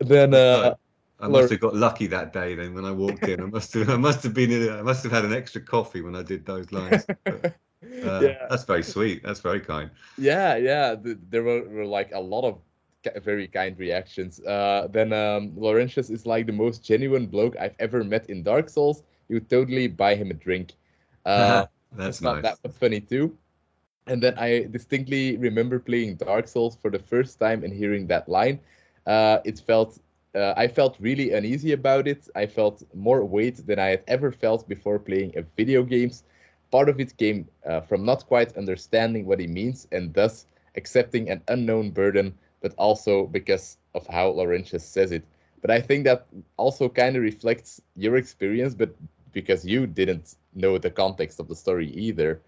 Then 0.00 0.32
uh, 0.32 0.76
I 1.20 1.28
must 1.28 1.50
have 1.50 1.60
got 1.60 1.74
lucky 1.74 2.06
that 2.08 2.32
day. 2.32 2.54
Then 2.54 2.74
when 2.74 2.84
I 2.84 2.92
walked 2.92 3.26
in, 3.26 3.40
I 3.40 3.46
must 3.46 3.74
have 3.74 3.90
I 3.90 3.96
must 3.96 4.22
have 4.22 4.34
been 4.34 4.50
in, 4.50 4.70
I 4.70 4.82
must 4.82 5.02
have 5.02 5.12
had 5.12 5.24
an 5.24 5.32
extra 5.32 5.60
coffee 5.60 6.00
when 6.00 6.14
I 6.14 6.22
did 6.22 6.46
those 6.46 6.70
lines. 6.72 7.06
But, 7.24 7.44
uh, 8.04 8.20
yeah. 8.22 8.46
That's 8.48 8.64
very 8.64 8.82
sweet. 8.82 9.22
That's 9.22 9.40
very 9.40 9.60
kind. 9.60 9.90
Yeah, 10.16 10.56
yeah. 10.56 10.94
There 11.02 11.42
were, 11.42 11.68
were 11.68 11.86
like 11.86 12.12
a 12.12 12.20
lot 12.20 12.44
of 12.44 12.58
very 13.22 13.48
kind 13.48 13.78
reactions. 13.78 14.40
Uh, 14.40 14.88
then 14.90 15.12
um, 15.12 15.52
Laurentius 15.56 16.10
is 16.10 16.26
like 16.26 16.46
the 16.46 16.52
most 16.52 16.84
genuine 16.84 17.26
bloke 17.26 17.56
I've 17.58 17.74
ever 17.78 18.04
met 18.04 18.28
in 18.30 18.42
Dark 18.42 18.68
Souls. 18.68 19.02
You 19.28 19.40
totally 19.40 19.88
buy 19.88 20.14
him 20.14 20.30
a 20.30 20.34
drink. 20.34 20.74
Uh, 21.26 21.66
that's 21.92 22.22
nice. 22.22 22.42
That 22.42 22.58
was 22.62 22.74
funny 22.78 23.00
too. 23.00 23.36
And 24.06 24.22
then 24.22 24.38
I 24.38 24.66
distinctly 24.70 25.36
remember 25.36 25.78
playing 25.78 26.16
Dark 26.16 26.48
Souls 26.48 26.78
for 26.80 26.90
the 26.90 26.98
first 26.98 27.38
time 27.38 27.64
and 27.64 27.72
hearing 27.72 28.06
that 28.06 28.28
line. 28.30 28.60
Uh, 29.06 29.40
it 29.44 29.58
felt 29.58 30.00
uh, 30.34 30.54
I 30.56 30.68
felt 30.68 30.96
really 31.00 31.32
uneasy 31.32 31.72
about 31.72 32.06
it. 32.06 32.28
I 32.34 32.46
felt 32.46 32.82
more 32.94 33.24
weight 33.24 33.66
than 33.66 33.78
I 33.78 33.88
had 33.88 34.02
ever 34.08 34.30
felt 34.30 34.68
before 34.68 34.98
playing 34.98 35.32
a 35.36 35.42
video 35.56 35.82
games. 35.82 36.24
Part 36.70 36.88
of 36.88 37.00
it 37.00 37.16
came 37.16 37.48
uh, 37.66 37.80
from 37.80 38.04
not 38.04 38.26
quite 38.26 38.56
understanding 38.56 39.26
what 39.26 39.40
he 39.40 39.46
means 39.46 39.86
and 39.92 40.12
thus 40.12 40.46
accepting 40.76 41.28
an 41.30 41.42
unknown 41.48 41.90
burden, 41.90 42.34
but 42.60 42.74
also 42.78 43.26
because 43.26 43.78
of 43.94 44.06
how 44.06 44.30
Laurentius 44.30 44.84
says 44.84 45.12
it. 45.12 45.24
But 45.60 45.70
I 45.70 45.80
think 45.80 46.04
that 46.04 46.26
also 46.56 46.88
kind 46.88 47.16
of 47.16 47.22
reflects 47.22 47.80
your 47.96 48.16
experience, 48.16 48.74
but 48.74 48.94
because 49.32 49.64
you 49.64 49.86
didn't 49.86 50.36
know 50.54 50.78
the 50.78 50.90
context 50.90 51.40
of 51.40 51.48
the 51.48 51.56
story 51.56 51.88
either. 51.90 52.40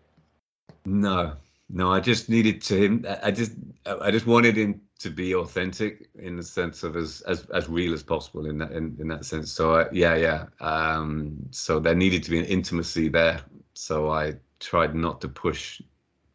No, 0.85 1.37
no, 1.73 1.93
I 1.93 2.01
just 2.01 2.29
needed 2.29 2.61
to 2.63 2.77
him. 2.77 3.07
I 3.23 3.31
just, 3.31 3.53
I 3.87 4.11
just 4.11 4.27
wanted 4.27 4.57
him 4.57 4.81
to 4.99 5.11
be 5.11 5.35
authentic 5.35 6.11
in 6.19 6.37
the 6.37 6.43
sense 6.43 6.83
of 6.83 6.97
as 6.97 7.23
as, 7.23 7.47
as 7.51 7.69
real 7.69 7.95
as 7.95 8.03
possible 8.03 8.47
in 8.47 8.59
that 8.59 8.73
in, 8.73 8.97
in 8.99 9.09
that 9.09 9.25
sense. 9.25 9.53
So 9.53 9.77
I, 9.77 9.87
yeah, 9.93 10.17
yeah. 10.17 10.47
Um, 10.61 11.37
so 11.51 11.79
there 11.79 11.95
needed 11.95 12.25
to 12.25 12.31
be 12.31 12.39
an 12.41 12.45
intimacy 12.47 13.09
there. 13.09 13.41
So 13.75 14.11
I 14.11 14.35
tried 14.59 14.95
not 14.95 15.21
to 15.21 15.29
push 15.29 15.81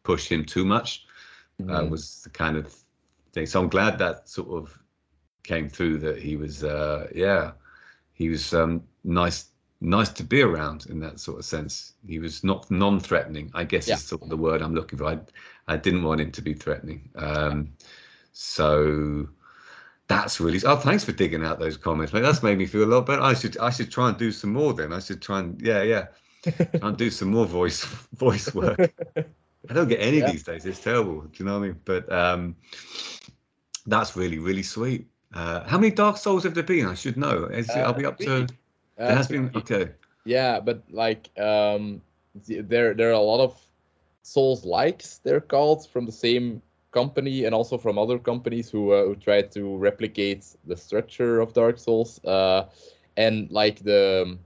push 0.02 0.28
him 0.28 0.44
too 0.44 0.64
much. 0.64 1.06
Uh, 1.60 1.62
mm-hmm. 1.62 1.74
Uh, 1.74 1.84
was 1.84 2.22
the 2.22 2.30
kind 2.30 2.56
of 2.56 2.74
thing. 3.32 3.46
So 3.46 3.60
I'm 3.60 3.68
glad 3.68 3.98
that 3.98 4.28
sort 4.28 4.48
of 4.48 4.78
came 5.42 5.68
through. 5.68 5.98
That 5.98 6.18
he 6.18 6.36
was, 6.36 6.64
uh, 6.64 7.08
yeah, 7.14 7.52
he 8.12 8.28
was 8.28 8.54
um, 8.54 8.82
nice 9.04 9.50
nice 9.86 10.08
to 10.08 10.24
be 10.24 10.42
around 10.42 10.86
in 10.86 10.98
that 11.00 11.20
sort 11.20 11.38
of 11.38 11.44
sense. 11.44 11.92
He 12.06 12.18
was 12.18 12.42
not 12.42 12.70
non-threatening, 12.70 13.50
I 13.54 13.64
guess 13.64 13.88
yeah. 13.88 13.94
is 13.94 14.02
sort 14.02 14.22
of 14.22 14.28
the 14.28 14.36
word 14.36 14.60
I'm 14.60 14.74
looking 14.74 14.98
for. 14.98 15.06
I, 15.06 15.18
I 15.68 15.76
didn't 15.76 16.02
want 16.02 16.20
him 16.20 16.32
to 16.32 16.42
be 16.42 16.54
threatening. 16.54 17.08
Um, 17.14 17.72
so 18.32 19.28
that's 20.08 20.40
really 20.40 20.60
oh 20.64 20.76
thanks 20.76 21.04
for 21.04 21.12
digging 21.12 21.44
out 21.44 21.58
those 21.58 21.76
comments, 21.76 22.12
mate. 22.12 22.20
That's 22.20 22.42
made 22.42 22.58
me 22.58 22.66
feel 22.66 22.84
a 22.84 22.92
lot 22.92 23.06
better. 23.06 23.22
I 23.22 23.34
should 23.34 23.56
I 23.58 23.70
should 23.70 23.90
try 23.90 24.08
and 24.08 24.18
do 24.18 24.32
some 24.32 24.52
more 24.52 24.74
then. 24.74 24.92
I 24.92 24.98
should 24.98 25.22
try 25.22 25.40
and 25.40 25.60
yeah, 25.62 25.82
yeah. 25.82 26.06
try 26.44 26.88
and 26.88 26.96
do 26.96 27.10
some 27.10 27.28
more 27.28 27.46
voice 27.46 27.84
voice 28.14 28.54
work. 28.54 28.78
I 29.68 29.72
don't 29.72 29.88
get 29.88 30.00
any 30.00 30.18
yeah. 30.18 30.30
these 30.30 30.42
days. 30.42 30.66
It's 30.66 30.80
terrible. 30.80 31.22
Do 31.22 31.30
you 31.38 31.44
know 31.44 31.58
what 31.58 31.64
I 31.64 31.68
mean? 31.68 31.80
But 31.84 32.12
um 32.12 32.56
that's 33.86 34.16
really, 34.16 34.38
really 34.38 34.62
sweet. 34.64 35.06
Uh, 35.32 35.62
how 35.64 35.78
many 35.78 35.92
Dark 35.92 36.16
Souls 36.16 36.44
have 36.44 36.54
there 36.54 36.64
been? 36.64 36.86
I 36.86 36.94
should 36.94 37.16
know. 37.16 37.44
Is, 37.44 37.68
uh, 37.70 37.80
I'll 37.80 37.92
be 37.92 38.06
up 38.06 38.18
to 38.18 38.46
uh, 38.98 39.06
there 39.06 39.16
has 39.16 39.28
been 39.28 39.50
okay. 39.54 39.90
Yeah, 40.24 40.60
but 40.60 40.82
like 40.90 41.30
um, 41.38 42.02
there 42.46 42.94
there 42.94 43.08
are 43.10 43.12
a 43.12 43.20
lot 43.20 43.40
of 43.40 43.60
Souls 44.22 44.64
likes 44.64 45.18
they're 45.18 45.40
called 45.40 45.88
from 45.88 46.04
the 46.04 46.12
same 46.12 46.60
company 46.90 47.44
and 47.44 47.54
also 47.54 47.78
from 47.78 47.98
other 47.98 48.18
companies 48.18 48.70
who, 48.70 48.90
uh, 48.90 49.04
who 49.04 49.14
try 49.14 49.42
to 49.42 49.76
replicate 49.76 50.44
the 50.66 50.76
structure 50.76 51.40
of 51.40 51.52
Dark 51.52 51.78
Souls. 51.78 52.24
Uh, 52.24 52.64
and 53.16 53.50
like 53.50 53.78
the 53.80 54.36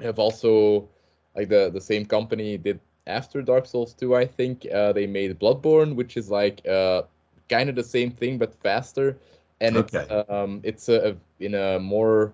have 0.00 0.18
also 0.18 0.88
like 1.36 1.48
the 1.48 1.70
the 1.70 1.80
same 1.80 2.04
company 2.06 2.58
did 2.58 2.80
after 3.06 3.40
Dark 3.42 3.66
Souls 3.66 3.94
2, 3.94 4.14
I 4.14 4.26
think 4.26 4.66
uh, 4.72 4.92
they 4.92 5.06
made 5.06 5.38
Bloodborne, 5.40 5.94
which 5.94 6.16
is 6.16 6.30
like 6.30 6.66
uh, 6.68 7.02
kind 7.48 7.68
of 7.70 7.74
the 7.74 7.84
same 7.84 8.10
thing 8.10 8.38
but 8.38 8.54
faster, 8.62 9.16
and 9.60 9.76
okay. 9.78 10.06
it's 10.10 10.30
um, 10.30 10.60
it's 10.62 10.88
a, 10.88 11.10
a, 11.10 11.44
in 11.44 11.54
a 11.54 11.78
more 11.78 12.32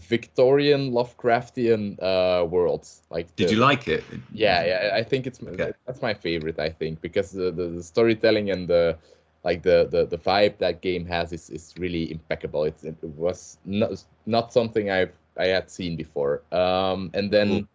Victorian 0.00 0.92
Lovecraftian 0.92 2.00
uh, 2.02 2.44
worlds. 2.44 3.02
Like, 3.10 3.34
did 3.36 3.50
you 3.50 3.58
like 3.58 3.88
it? 3.88 4.04
Yeah, 4.32 4.64
yeah. 4.64 4.90
I 4.94 5.02
think 5.02 5.26
it's 5.26 5.42
okay. 5.42 5.72
that's 5.86 6.00
my 6.00 6.14
favorite. 6.14 6.58
I 6.58 6.70
think 6.70 7.00
because 7.00 7.32
the, 7.32 7.50
the, 7.50 7.68
the, 7.68 7.82
storytelling 7.82 8.50
and 8.50 8.68
the 8.68 8.96
like 9.44 9.62
the, 9.62 9.88
the 9.90 10.06
the 10.06 10.18
vibe 10.18 10.58
that 10.58 10.80
game 10.82 11.04
has 11.06 11.32
is, 11.32 11.50
is 11.50 11.74
really 11.78 12.10
impeccable. 12.10 12.64
It's, 12.64 12.84
it 12.84 12.96
was 13.02 13.58
not 13.64 14.04
not 14.26 14.52
something 14.52 14.90
I've 14.90 15.12
I 15.36 15.46
had 15.46 15.70
seen 15.70 15.96
before. 15.96 16.42
Um, 16.52 17.10
and 17.14 17.30
then. 17.30 17.68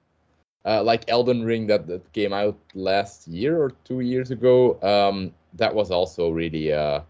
Uh, 0.66 0.82
like 0.82 1.04
Elden 1.10 1.44
Ring 1.44 1.68
that, 1.68 1.88
that 1.88 2.14
came 2.14 2.32
out 2.32 2.58
last 2.74 3.28
year 3.28 3.62
or 3.62 3.72
two 3.84 4.00
years 4.00 4.32
ago. 4.32 4.80
Um, 4.82 5.34
that 5.56 5.76
was 5.76 5.92
also 5.92 6.30
really 6.30 6.70
a 6.70 7.04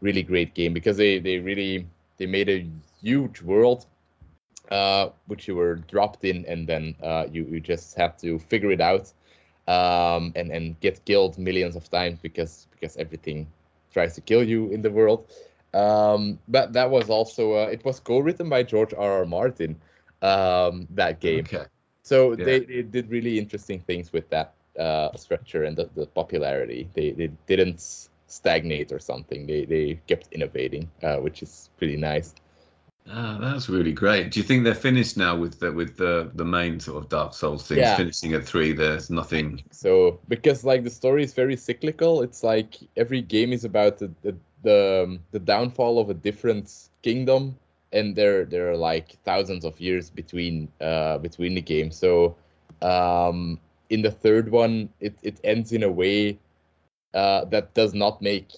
really 0.00 0.24
great 0.24 0.54
game 0.54 0.72
because 0.72 0.96
they, 0.96 1.20
they 1.20 1.38
really 1.38 1.86
they 2.16 2.26
made 2.26 2.48
a 2.48 2.66
huge 3.00 3.42
world 3.42 3.86
uh, 4.70 5.10
which 5.26 5.48
you 5.48 5.56
were 5.56 5.76
dropped 5.76 6.24
in, 6.24 6.44
and 6.46 6.66
then 6.66 6.94
uh, 7.02 7.26
you 7.30 7.44
you 7.44 7.60
just 7.60 7.96
have 7.96 8.16
to 8.18 8.38
figure 8.38 8.70
it 8.70 8.80
out, 8.80 9.12
um, 9.68 10.32
and 10.36 10.50
and 10.50 10.78
get 10.80 11.04
killed 11.04 11.38
millions 11.38 11.76
of 11.76 11.88
times 11.90 12.18
because 12.20 12.66
because 12.72 12.96
everything 12.96 13.46
tries 13.92 14.14
to 14.14 14.20
kill 14.20 14.42
you 14.42 14.68
in 14.70 14.82
the 14.82 14.90
world. 14.90 15.30
Um, 15.74 16.38
but 16.48 16.72
that 16.72 16.90
was 16.90 17.10
also 17.10 17.54
uh, 17.54 17.68
it 17.70 17.84
was 17.84 18.00
co-written 18.00 18.48
by 18.48 18.62
George 18.62 18.94
R. 18.94 19.18
R. 19.20 19.26
Martin. 19.26 19.76
Um, 20.22 20.88
that 20.94 21.20
game. 21.20 21.44
Okay. 21.44 21.66
So 22.02 22.32
yeah. 22.32 22.44
they, 22.44 22.60
they 22.60 22.82
did 22.82 23.10
really 23.10 23.38
interesting 23.38 23.80
things 23.80 24.12
with 24.12 24.30
that 24.30 24.54
uh, 24.78 25.14
structure 25.16 25.64
and 25.64 25.76
the, 25.76 25.90
the 25.94 26.06
popularity. 26.06 26.88
They 26.94 27.10
they 27.10 27.30
didn't 27.46 28.08
stagnate 28.26 28.92
or 28.92 28.98
something. 28.98 29.46
They 29.46 29.64
they 29.64 30.00
kept 30.06 30.28
innovating, 30.32 30.90
uh, 31.02 31.16
which 31.16 31.42
is 31.42 31.70
pretty 31.78 31.96
nice. 31.96 32.34
Ah, 33.08 33.38
that's 33.40 33.68
really 33.68 33.92
great. 33.92 34.32
Do 34.32 34.40
you 34.40 34.44
think 34.44 34.64
they're 34.64 34.74
finished 34.74 35.16
now 35.16 35.36
with 35.36 35.60
the 35.60 35.72
with 35.72 35.96
the 35.96 36.30
the 36.34 36.44
main 36.44 36.80
sort 36.80 37.02
of 37.02 37.08
Dark 37.08 37.34
Souls 37.34 37.66
things? 37.66 37.80
Yeah. 37.80 37.96
Finishing 37.96 38.34
at 38.34 38.44
three, 38.44 38.72
there's 38.72 39.10
nothing. 39.10 39.62
So 39.70 40.18
because 40.28 40.64
like 40.64 40.82
the 40.82 40.90
story 40.90 41.22
is 41.22 41.32
very 41.32 41.56
cyclical, 41.56 42.22
it's 42.22 42.42
like 42.42 42.74
every 42.96 43.22
game 43.22 43.52
is 43.52 43.64
about 43.64 43.98
the 43.98 44.10
the 44.22 44.36
the, 44.62 45.04
um, 45.04 45.20
the 45.30 45.38
downfall 45.38 46.00
of 46.00 46.10
a 46.10 46.14
different 46.14 46.88
kingdom, 47.02 47.56
and 47.92 48.16
there 48.16 48.44
there 48.44 48.70
are 48.70 48.76
like 48.76 49.12
thousands 49.24 49.64
of 49.64 49.80
years 49.80 50.10
between 50.10 50.68
uh 50.80 51.18
between 51.18 51.54
the 51.54 51.62
games. 51.62 51.96
So 51.96 52.34
um 52.82 53.60
in 53.88 54.02
the 54.02 54.10
third 54.10 54.50
one, 54.50 54.88
it 55.00 55.14
it 55.22 55.40
ends 55.44 55.72
in 55.72 55.84
a 55.84 55.90
way 55.90 56.38
uh 57.14 57.44
that 57.46 57.72
does 57.74 57.94
not 57.94 58.20
make 58.20 58.50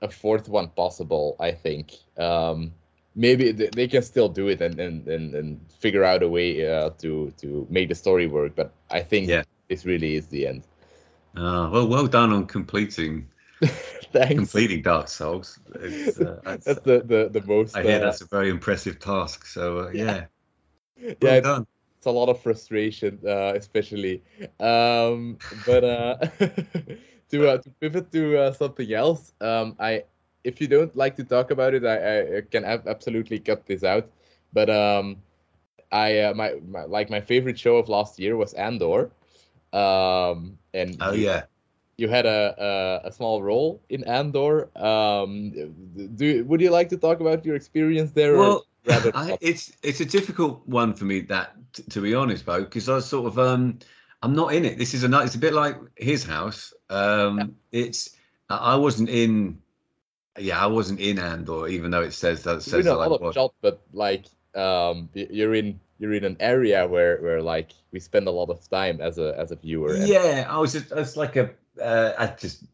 a 0.00 0.08
fourth 0.08 0.48
one 0.48 0.68
possible. 0.68 1.36
I 1.38 1.52
think. 1.52 1.92
Um, 2.16 2.72
maybe 3.14 3.52
they 3.52 3.88
can 3.88 4.02
still 4.02 4.28
do 4.28 4.48
it 4.48 4.60
and 4.60 4.78
and, 4.80 5.06
and, 5.08 5.34
and 5.34 5.60
figure 5.72 6.04
out 6.04 6.22
a 6.22 6.28
way 6.28 6.66
uh, 6.66 6.90
to 6.98 7.32
to 7.38 7.66
make 7.70 7.88
the 7.88 7.94
story 7.94 8.26
work. 8.26 8.54
But 8.56 8.72
I 8.90 9.00
think 9.00 9.34
Yeah. 9.34 9.44
this 9.68 9.84
really 9.84 10.16
is 10.16 10.28
the 10.28 10.46
end. 10.46 10.66
Ah, 11.36 11.70
well, 11.70 11.88
well 11.88 12.06
done 12.06 12.32
on 12.32 12.46
completing 12.46 13.30
completing 14.34 14.82
Dark 14.82 15.08
Souls. 15.08 15.60
It's, 15.76 16.18
uh, 16.18 16.40
that's, 16.44 16.64
That's 16.64 16.80
the, 16.82 17.02
the, 17.04 17.28
the 17.32 17.42
most. 17.46 17.80
I 17.80 17.82
hear 17.84 17.98
uh, 17.98 18.16
that's 18.16 18.20
a 18.22 18.26
very 18.26 18.50
impressive 18.50 18.98
task. 18.98 19.46
So 19.46 19.80
uh, 19.88 19.90
yeah, 19.90 20.26
yeah, 21.20 21.20
well 21.20 21.34
it's, 21.36 21.50
done. 21.50 21.66
it's 21.98 22.06
a 22.06 22.10
lot 22.10 22.28
of 22.28 22.40
frustration, 22.40 23.18
uh, 23.26 23.52
especially. 23.54 24.22
Um, 24.60 25.38
but 25.64 25.84
uh, 25.84 26.16
to 27.30 27.48
uh, 27.48 27.58
to 27.58 27.70
pivot 27.80 28.12
to 28.12 28.38
uh, 28.38 28.52
something 28.52 28.92
else, 28.92 29.32
um, 29.40 29.76
I 29.78 30.04
if 30.44 30.60
you 30.60 30.66
don't 30.66 30.94
like 30.96 31.16
to 31.16 31.24
talk 31.24 31.50
about 31.50 31.74
it, 31.74 31.84
I, 31.84 32.38
I 32.38 32.40
can 32.42 32.64
ab- 32.64 32.88
absolutely 32.88 33.38
cut 33.38 33.66
this 33.66 33.84
out. 33.84 34.08
But 34.52 34.70
um, 34.70 35.16
I 35.90 36.18
uh, 36.20 36.34
my, 36.34 36.54
my 36.68 36.84
like 36.84 37.10
my 37.10 37.20
favorite 37.20 37.58
show 37.58 37.76
of 37.76 37.88
last 37.88 38.18
year 38.18 38.36
was 38.36 38.54
Andor. 38.54 39.10
Um, 39.72 40.58
and 40.74 40.96
Oh 41.00 41.12
you- 41.12 41.26
yeah. 41.26 41.44
you 41.98 42.08
had 42.08 42.26
a, 42.26 42.54
a 42.58 43.08
a 43.08 43.12
small 43.12 43.42
role 43.42 43.80
in 43.88 44.02
Andor. 44.04 44.68
Um, 44.76 45.52
do 46.16 46.44
would 46.44 46.60
you 46.60 46.70
like 46.70 46.88
to 46.90 46.96
talk 46.96 47.20
about 47.20 47.44
your 47.44 47.54
experience 47.54 48.12
there? 48.12 48.36
Well, 48.36 48.56
or 48.58 48.62
rather 48.84 49.12
I, 49.14 49.38
it's 49.40 49.72
it's 49.82 50.00
a 50.00 50.04
difficult 50.04 50.66
one 50.66 50.94
for 50.94 51.04
me 51.04 51.20
that 51.22 51.54
t- 51.72 51.84
to 51.84 52.00
be 52.00 52.14
honest, 52.14 52.44
Bo, 52.44 52.64
because 52.64 52.88
I 52.88 52.94
was 52.96 53.06
sort 53.06 53.26
of 53.26 53.38
um 53.38 53.78
I'm 54.22 54.34
not 54.34 54.54
in 54.54 54.64
it. 54.64 54.78
This 54.78 54.94
is 54.94 55.04
a 55.04 55.08
night. 55.08 55.26
It's 55.26 55.34
a 55.34 55.38
bit 55.38 55.52
like 55.52 55.76
his 55.96 56.24
house. 56.24 56.74
Um, 56.90 57.56
it's 57.70 58.16
I 58.50 58.56
I 58.56 58.76
wasn't 58.76 59.08
in. 59.08 59.61
Yeah, 60.38 60.62
I 60.62 60.66
wasn't 60.66 61.00
in 61.00 61.18
Andor, 61.18 61.68
even 61.68 61.90
though 61.90 62.02
it 62.02 62.12
says 62.12 62.42
that 62.44 62.50
it 62.50 62.54
You're 62.66 62.82
says 62.82 62.86
in 62.86 62.92
a 62.92 62.96
lot 62.96 63.20
of 63.20 63.34
shot, 63.34 63.54
but 63.60 63.82
like 63.92 64.26
um, 64.54 65.08
you're 65.14 65.54
in 65.54 65.78
you're 65.98 66.14
in 66.14 66.24
an 66.24 66.36
area 66.40 66.86
where 66.86 67.18
where 67.18 67.42
like 67.42 67.72
we 67.92 68.00
spend 68.00 68.26
a 68.26 68.30
lot 68.30 68.48
of 68.48 68.68
time 68.68 69.00
as 69.00 69.18
a 69.18 69.38
as 69.38 69.50
a 69.50 69.56
viewer. 69.56 69.94
Yeah, 69.96 70.46
I 70.48 70.58
was 70.58 70.72
just 70.72 70.92
I 70.92 70.96
was 70.96 71.16
like 71.16 71.36
a 71.36 71.50
uh, 71.80 72.12
I 72.18 72.26
just 72.28 72.64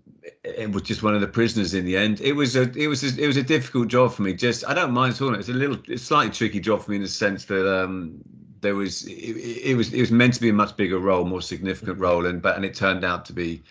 it 0.44 0.70
was 0.70 0.82
just 0.82 1.02
one 1.02 1.14
of 1.14 1.20
the 1.20 1.26
prisoners 1.26 1.74
in 1.74 1.84
the 1.84 1.96
end. 1.96 2.20
It 2.20 2.32
was 2.32 2.56
a 2.56 2.70
it 2.72 2.86
was 2.86 3.02
a, 3.02 3.22
it 3.22 3.26
was 3.26 3.36
a 3.36 3.42
difficult 3.42 3.88
job 3.88 4.12
for 4.12 4.22
me. 4.22 4.34
Just 4.34 4.64
I 4.66 4.74
don't 4.74 4.92
mind 4.92 5.16
talking. 5.16 5.38
It's 5.38 5.48
a 5.48 5.52
little 5.52 5.78
it's 5.88 6.02
slightly 6.02 6.32
tricky 6.32 6.60
job 6.60 6.82
for 6.82 6.90
me 6.90 6.96
in 6.96 7.02
the 7.02 7.08
sense 7.08 7.44
that 7.46 7.68
um 7.68 8.20
there 8.60 8.74
was 8.74 9.04
it, 9.06 9.12
it 9.12 9.76
was 9.76 9.92
it 9.92 10.00
was 10.00 10.10
meant 10.10 10.34
to 10.34 10.40
be 10.40 10.48
a 10.48 10.52
much 10.52 10.76
bigger 10.76 10.98
role, 10.98 11.24
more 11.24 11.42
significant 11.42 11.98
role, 11.98 12.26
and 12.26 12.42
but 12.42 12.56
and 12.56 12.64
it 12.64 12.74
turned 12.74 13.04
out 13.04 13.24
to 13.26 13.32
be 13.32 13.62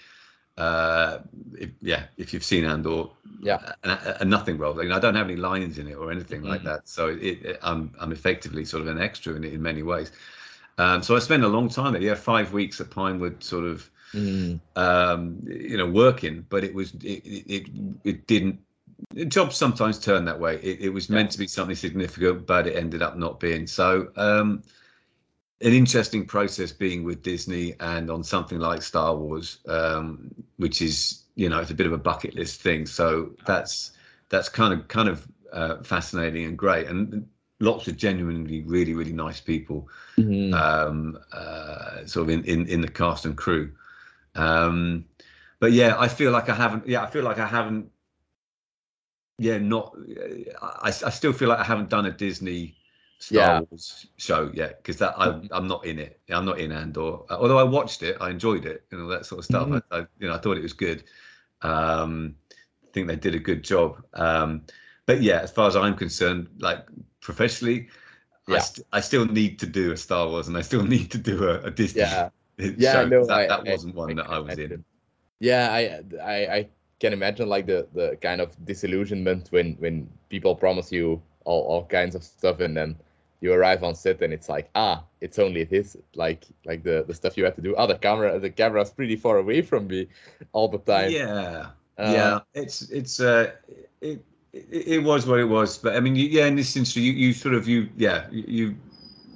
uh 0.58 1.20
if, 1.54 1.70
yeah 1.82 2.04
if 2.18 2.34
you've 2.34 2.44
seen 2.44 2.66
Andor 2.66 3.06
Yeah. 3.42 3.74
a, 3.84 3.90
a, 3.90 4.18
a 4.22 4.26
nothing 4.26 4.58
role. 4.58 4.76
Like, 4.76 4.92
I 4.92 5.00
don't 5.00 5.16
have 5.16 5.28
any 5.28 5.36
lines 5.38 5.78
in 5.80 5.88
it 5.88 5.94
or 5.96 6.12
anything 6.12 6.44
like 6.44 6.62
Mhm. 6.62 6.66
that. 6.66 6.88
So 6.88 7.10
it, 7.10 7.20
it, 7.46 7.60
I'm 7.62 7.94
I'm 8.00 8.12
effectively 8.12 8.66
sort 8.66 8.82
of 8.82 8.88
an 8.88 9.00
extra 9.02 9.36
in 9.36 9.44
it 9.44 9.54
in 9.54 9.62
many 9.62 9.84
ways. 9.84 10.12
Um, 10.78 11.02
so 11.04 11.16
I 11.16 11.20
spent 11.20 11.44
a 11.44 11.48
long 11.48 11.70
time 11.70 11.94
there. 11.94 12.02
Yeah, 12.02 12.16
five 12.16 12.54
weeks 12.54 12.80
at 12.82 12.90
Pinewood, 12.92 13.44
sort 13.44 13.66
of 13.66 13.90
Mm, 14.14 14.60
um, 14.76 15.40
you 15.46 15.78
know, 15.78 15.88
working, 15.90 16.46
but 16.50 16.64
it 16.64 16.74
was 16.74 16.94
it 16.96 17.24
it 17.26 17.46
it, 17.48 17.70
it 18.04 18.28
didn't. 18.28 18.60
Jobs 19.28 19.56
sometimes 19.56 20.00
turn 20.00 20.26
that 20.26 20.40
way. 20.40 20.58
It, 20.62 20.82
it 20.82 20.90
was 20.90 21.10
meant 21.10 21.32
to 21.32 21.38
be 21.40 21.48
something 21.48 21.76
significant, 21.76 22.48
but 22.48 22.68
it 22.68 22.76
ended 22.76 23.02
up 23.02 23.18
not 23.18 23.40
being. 23.40 23.68
So, 23.68 24.10
um, 24.16 24.64
an 25.62 25.74
interesting 25.74 26.26
process 26.26 26.72
being 26.72 27.04
with 27.04 27.24
Disney 27.24 27.76
and 27.80 28.12
on 28.12 28.24
something 28.24 28.60
like 28.60 28.82
Star 28.82 29.16
Wars, 29.16 29.60
um, 29.68 30.34
which 30.58 30.82
is 30.82 31.24
you 31.36 31.50
know 31.50 31.60
it's 31.60 31.72
a 31.72 31.76
bit 31.76 31.88
of 31.88 31.94
a 31.94 31.98
bucket 31.98 32.36
list 32.36 32.62
thing. 32.62 32.86
So 32.86 33.32
that's 33.46 33.92
that's 34.30 34.50
kind 34.50 34.74
of 34.74 34.88
kind 34.88 35.10
of 35.10 35.28
uh, 35.52 35.82
fascinating 35.84 36.46
and 36.46 36.58
great, 36.58 36.88
and 36.88 37.28
lots 37.60 37.88
of 37.88 37.98
genuinely 37.98 38.62
really 38.62 38.94
really 38.94 39.14
nice 39.14 39.42
people 39.42 39.90
mhm. 40.18 40.54
um, 40.54 41.18
uh, 41.34 42.06
sort 42.06 42.24
of 42.24 42.30
in, 42.30 42.44
in 42.44 42.68
in 42.68 42.82
the 42.82 42.88
cast 42.88 43.26
and 43.26 43.36
crew. 43.36 43.72
Um, 44.36 45.06
but 45.60 45.72
yeah, 45.72 45.96
I 45.98 46.08
feel 46.08 46.32
like 46.32 46.50
I 46.50 46.56
haven't. 46.56 46.88
Yeah, 46.88 47.02
I 47.02 47.10
feel 47.10 47.24
like 47.24 47.40
I 47.40 47.48
haven't. 47.48 47.90
Yeah, 49.40 49.58
not. 49.58 49.96
I, 50.62 50.90
I 50.90 51.10
still 51.10 51.34
feel 51.34 51.50
like 51.50 51.60
I 51.60 51.64
haven't 51.64 51.90
done 51.90 52.06
a 52.06 52.12
Disney 52.12 52.76
Star 53.20 53.40
Yeah. 53.40 53.60
Wars 53.70 54.08
show 54.18 54.52
yet 54.54 54.78
because 54.78 54.98
that 54.98 55.16
I, 55.18 55.42
I'm 55.52 55.68
not 55.68 55.86
in 55.86 55.98
it. 56.00 56.20
I'm 56.30 56.46
not 56.46 56.60
in 56.60 56.72
Andor. 56.72 57.20
Although 57.32 57.58
I 57.58 57.64
watched 57.64 58.04
it, 58.04 58.18
I 58.22 58.30
enjoyed 58.30 58.66
it, 58.66 58.84
and 58.92 59.02
all 59.02 59.08
that 59.08 59.26
sort 59.26 59.40
of 59.40 59.46
stuff. 59.46 59.68
Mhm. 59.68 59.82
I, 59.92 59.98
I, 59.98 60.00
you 60.20 60.28
know, 60.28 60.36
I 60.36 60.38
thought 60.38 60.58
it 60.58 60.64
was 60.64 60.74
good. 60.74 61.04
Um, 61.62 62.36
I 62.84 62.88
think 62.94 63.08
they 63.08 63.16
did 63.16 63.36
a 63.36 63.40
good 63.40 63.64
job. 63.64 64.04
Um, 64.14 64.64
but 65.06 65.22
yeah, 65.22 65.40
as 65.42 65.52
far 65.52 65.68
as 65.68 65.76
I'm 65.76 65.96
concerned, 65.96 66.48
like 66.60 66.86
professionally, 67.22 67.88
I, 68.48 68.60
st- 68.60 68.88
I 68.94 69.02
still 69.02 69.26
need 69.26 69.60
to 69.60 69.66
do 69.66 69.92
a 69.92 69.98
Star 69.98 70.28
Wars, 70.28 70.48
and 70.48 70.58
I 70.58 70.62
still 70.62 70.84
need 70.96 71.12
to 71.12 71.18
do 71.18 71.44
a, 71.50 71.62
a 71.64 71.72
Disney 71.72 72.02
Yeah. 72.02 72.30
show. 72.30 72.32
Yeah, 72.78 73.06
no, 73.06 73.26
that, 73.26 73.34
I- 73.34 73.48
that 73.48 73.66
wasn't 73.66 73.96
one 73.96 74.16
that 74.16 74.30
I 74.30 74.40
was 74.40 74.58
in. 74.58 74.84
Yeah, 75.40 75.70
I, 75.72 76.02
I 76.24 76.56
I 76.58 76.70
can 77.00 77.14
imagine 77.14 77.48
like 77.50 77.66
the 77.68 77.88
the 77.94 78.18
kind 78.22 78.42
of 78.42 78.54
disillusionment 78.66 79.48
when 79.52 79.74
when 79.80 80.10
people 80.30 80.56
promise 80.56 80.92
you 80.92 81.22
all, 81.46 81.62
all 81.64 81.86
kinds 81.86 82.16
of 82.16 82.24
stuff 82.24 82.60
and 82.60 82.76
then 82.76 82.96
you 83.42 83.54
arrive 83.54 83.84
on 83.84 83.96
set 83.96 84.22
and 84.22 84.34
it's 84.34 84.50
like 84.50 84.70
ah 84.76 85.04
it's 85.22 85.40
only 85.40 85.64
this 85.64 85.98
like 86.16 86.46
like 86.66 86.84
the 86.84 87.04
the 87.08 87.14
stuff 87.14 87.38
you 87.38 87.46
have 87.46 87.56
to 87.56 87.62
do. 87.62 87.76
other 87.76 87.94
Oh, 87.94 87.96
the 87.96 88.00
camera 88.00 88.40
the 88.40 88.50
camera's 88.50 88.92
pretty 88.92 89.16
far 89.16 89.38
away 89.38 89.62
from 89.62 89.88
me 89.88 90.08
all 90.54 90.68
the 90.70 90.80
time. 90.80 91.18
Yeah, 91.18 91.72
Uh, 91.98 92.04
yeah. 92.04 92.40
It's 92.54 92.90
it's 92.90 93.20
uh, 93.20 93.52
it, 94.02 94.24
it 94.54 94.88
it 94.88 95.04
was 95.04 95.28
what 95.28 95.40
it 95.40 95.46
was. 95.46 95.78
But 95.78 95.96
I 95.96 96.00
mean, 96.00 96.16
you, 96.16 96.28
yeah, 96.28 96.46
in 96.46 96.56
this 96.56 96.76
industry, 96.76 97.04
you, 97.04 97.14
you 97.14 97.34
sort 97.34 97.56
of 97.56 97.68
you 97.68 97.90
yeah 97.98 98.28
you, 98.32 98.78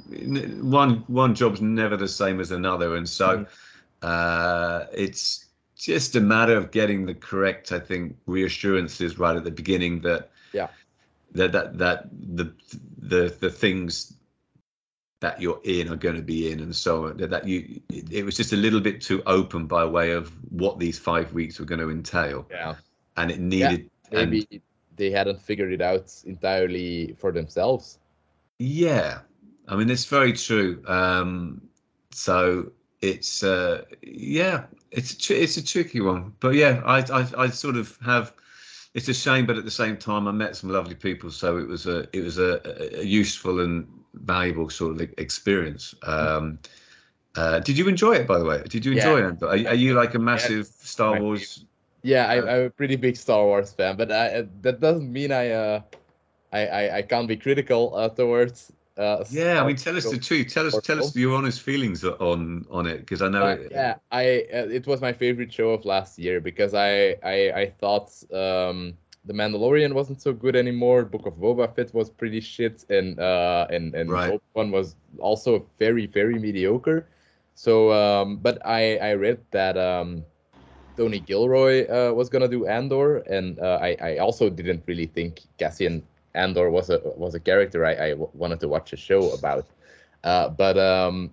you 0.09 0.61
one 0.61 1.03
one 1.07 1.35
job's 1.35 1.61
never 1.61 1.97
the 1.97 2.07
same 2.07 2.39
as 2.39 2.51
another, 2.51 2.95
and 2.95 3.07
so 3.07 3.43
Mhm. 3.43 3.47
uh, 4.01 4.85
it's 4.93 5.49
just 5.75 6.15
a 6.15 6.21
matter 6.21 6.55
of 6.55 6.71
getting 6.71 7.05
the 7.05 7.15
correct, 7.15 7.71
I 7.71 7.79
think, 7.79 8.15
reassurances 8.27 9.17
right 9.17 9.35
at 9.35 9.43
the 9.43 9.51
beginning 9.51 10.01
that 10.01 10.29
Yeah. 10.53 10.67
that 11.33 11.51
that 11.53 11.77
that 11.77 12.09
the 12.35 12.53
the 13.01 13.35
the 13.39 13.49
things 13.49 14.13
that 15.21 15.39
you're 15.41 15.61
in 15.63 15.87
are 15.89 15.95
going 15.95 16.15
to 16.15 16.21
be 16.21 16.51
in 16.51 16.59
and 16.61 16.75
so 16.75 17.07
on 17.07 17.17
that, 17.17 17.29
that 17.29 17.47
you 17.47 17.79
it, 17.89 18.25
was 18.25 18.35
just 18.35 18.53
a 18.53 18.55
little 18.57 18.79
bit 18.79 19.01
too 19.01 19.21
open 19.25 19.67
by 19.67 19.85
way 19.85 20.11
of 20.11 20.31
what 20.51 20.79
these 20.79 20.97
five 20.97 21.31
weeks 21.33 21.59
were 21.59 21.65
going 21.65 21.79
to 21.81 21.89
entail 21.91 22.47
Yeah. 22.49 22.75
and 23.17 23.29
it 23.31 23.39
needed 23.39 23.89
and 24.11 24.31
Maybe 24.31 24.61
they 24.95 25.11
hadn't 25.11 25.39
figured 25.41 25.71
it 25.73 25.81
out 25.81 26.11
entirely 26.25 27.15
for 27.19 27.31
themselves. 27.31 27.99
yeah 28.59 29.19
i 29.67 29.75
mean 29.75 29.89
it's 29.89 30.05
very 30.05 30.33
true 30.33 30.81
um 30.87 31.61
so 32.11 32.71
it's 33.01 33.43
uh 33.43 33.83
yeah 34.01 34.65
it's 34.91 35.13
a 35.13 35.17
tr- 35.17 35.33
it's 35.33 35.57
a 35.57 35.63
tricky 35.63 36.01
one 36.01 36.33
but 36.39 36.55
yeah 36.55 36.81
I, 36.85 36.99
I 37.19 37.27
i 37.45 37.47
sort 37.49 37.77
of 37.77 37.97
have 38.05 38.33
it's 38.93 39.07
a 39.07 39.13
shame 39.13 39.45
but 39.45 39.57
at 39.57 39.65
the 39.65 39.71
same 39.71 39.97
time 39.97 40.27
i 40.27 40.31
met 40.31 40.55
some 40.55 40.69
lovely 40.69 40.95
people 40.95 41.29
so 41.29 41.57
it 41.57 41.67
was 41.67 41.87
a 41.87 42.07
it 42.15 42.21
was 42.23 42.37
a, 42.37 42.99
a 42.99 43.03
useful 43.03 43.61
and 43.61 43.87
valuable 44.13 44.69
sort 44.69 44.93
of 44.93 45.01
experience. 45.17 45.95
Um 46.03 46.59
uh 47.35 47.59
did 47.59 47.77
you 47.77 47.87
enjoy 47.89 48.13
it 48.13 48.27
by 48.27 48.39
the 48.39 48.45
way? 48.45 48.63
Did 48.69 48.85
you 48.85 48.91
Yeah. 48.91 48.93
enjoy 48.93 49.27
it? 49.29 49.43
Are, 49.43 49.49
are 49.49 49.75
you 49.75 49.93
like 49.95 50.15
a 50.15 50.19
massive 50.19 50.67
star 50.67 51.15
wars 51.15 51.65
Yeah, 52.03 52.27
I, 52.27 52.37
I'm 52.37 52.65
a 52.65 52.69
pretty 52.69 52.95
big 52.95 53.15
Star 53.15 53.45
Wars 53.45 53.73
fan, 53.73 53.95
but 53.97 54.11
I, 54.11 54.43
that 54.61 54.79
doesn't 54.79 55.11
mean 55.11 55.31
I 55.31 55.49
uh 55.51 55.81
I 56.53 56.67
I, 56.67 56.97
I 56.99 57.01
can't 57.03 57.27
be 57.27 57.37
critical 57.37 57.95
uh, 57.95 58.09
towards. 58.09 58.73
Uh, 58.97 59.23
yeah 59.29 59.61
i 59.61 59.65
mean 59.65 59.75
tell 59.75 59.95
us 59.95 60.09
the 60.09 60.17
truth 60.17 60.47
tell 60.53 60.65
us 60.67 60.79
tell 60.79 60.97
us 60.97 61.15
your 61.15 61.35
honest 61.35 61.61
feelings 61.61 62.03
on 62.03 62.65
on 62.69 62.85
it 62.87 62.99
because 62.99 63.21
i 63.21 63.29
know 63.29 63.47
Uh, 63.47 63.55
it, 63.55 63.71
yeah, 63.71 63.95
I 64.11 64.45
uh, 64.53 64.67
it 64.69 64.85
was 64.85 65.01
my 65.01 65.13
favorite 65.13 65.51
show 65.51 65.71
of 65.71 65.83
last 65.85 66.19
year 66.19 66.39
because 66.39 66.73
I 66.75 67.15
I, 67.23 67.51
I 67.61 67.69
thought 67.79 68.11
um, 68.31 68.97
the 69.25 69.33
Mandalorian 69.33 69.93
wasn't 69.93 70.21
so 70.21 70.31
good 70.33 70.55
anymore. 70.55 71.05
Book 71.05 71.25
of 71.25 71.35
Boba 71.35 71.73
Fett 71.75 71.93
was 71.93 72.09
pretty 72.09 72.39
shit, 72.39 72.85
and 72.89 73.19
uh, 73.19 73.67
and 73.71 73.95
and 73.95 74.09
Right. 74.09 74.39
Wan 74.53 74.71
was 74.71 74.95
also 75.19 75.67
very 75.79 76.05
very 76.05 76.37
mediocre. 76.39 77.07
So, 77.55 77.91
um, 77.91 78.37
but 78.37 78.63
I 78.65 78.97
I 78.97 79.13
read 79.15 79.39
that 79.51 79.75
um, 79.77 80.23
Tony 80.97 81.19
Gilroy 81.19 81.87
uh, 81.87 82.13
was 82.13 82.29
gonna 82.29 82.47
do 82.47 82.65
Andor, 82.67 83.17
and 83.19 83.59
uh, 83.59 83.79
I 83.81 83.97
I 84.01 84.17
also 84.17 84.49
didn't 84.49 84.83
really 84.87 85.07
think 85.07 85.41
Cassian 85.57 86.03
Andor 86.35 86.69
was 86.69 86.89
a 86.89 86.99
was 87.15 87.33
a 87.35 87.39
character 87.39 87.85
I, 87.85 87.93
I 87.93 88.09
w- 88.11 88.29
wanted 88.33 88.59
to 88.61 88.67
watch 88.67 88.93
a 88.93 88.97
show 88.97 89.31
about. 89.31 89.65
Uh, 90.23 90.49
but 90.49 90.77
um, 90.77 91.31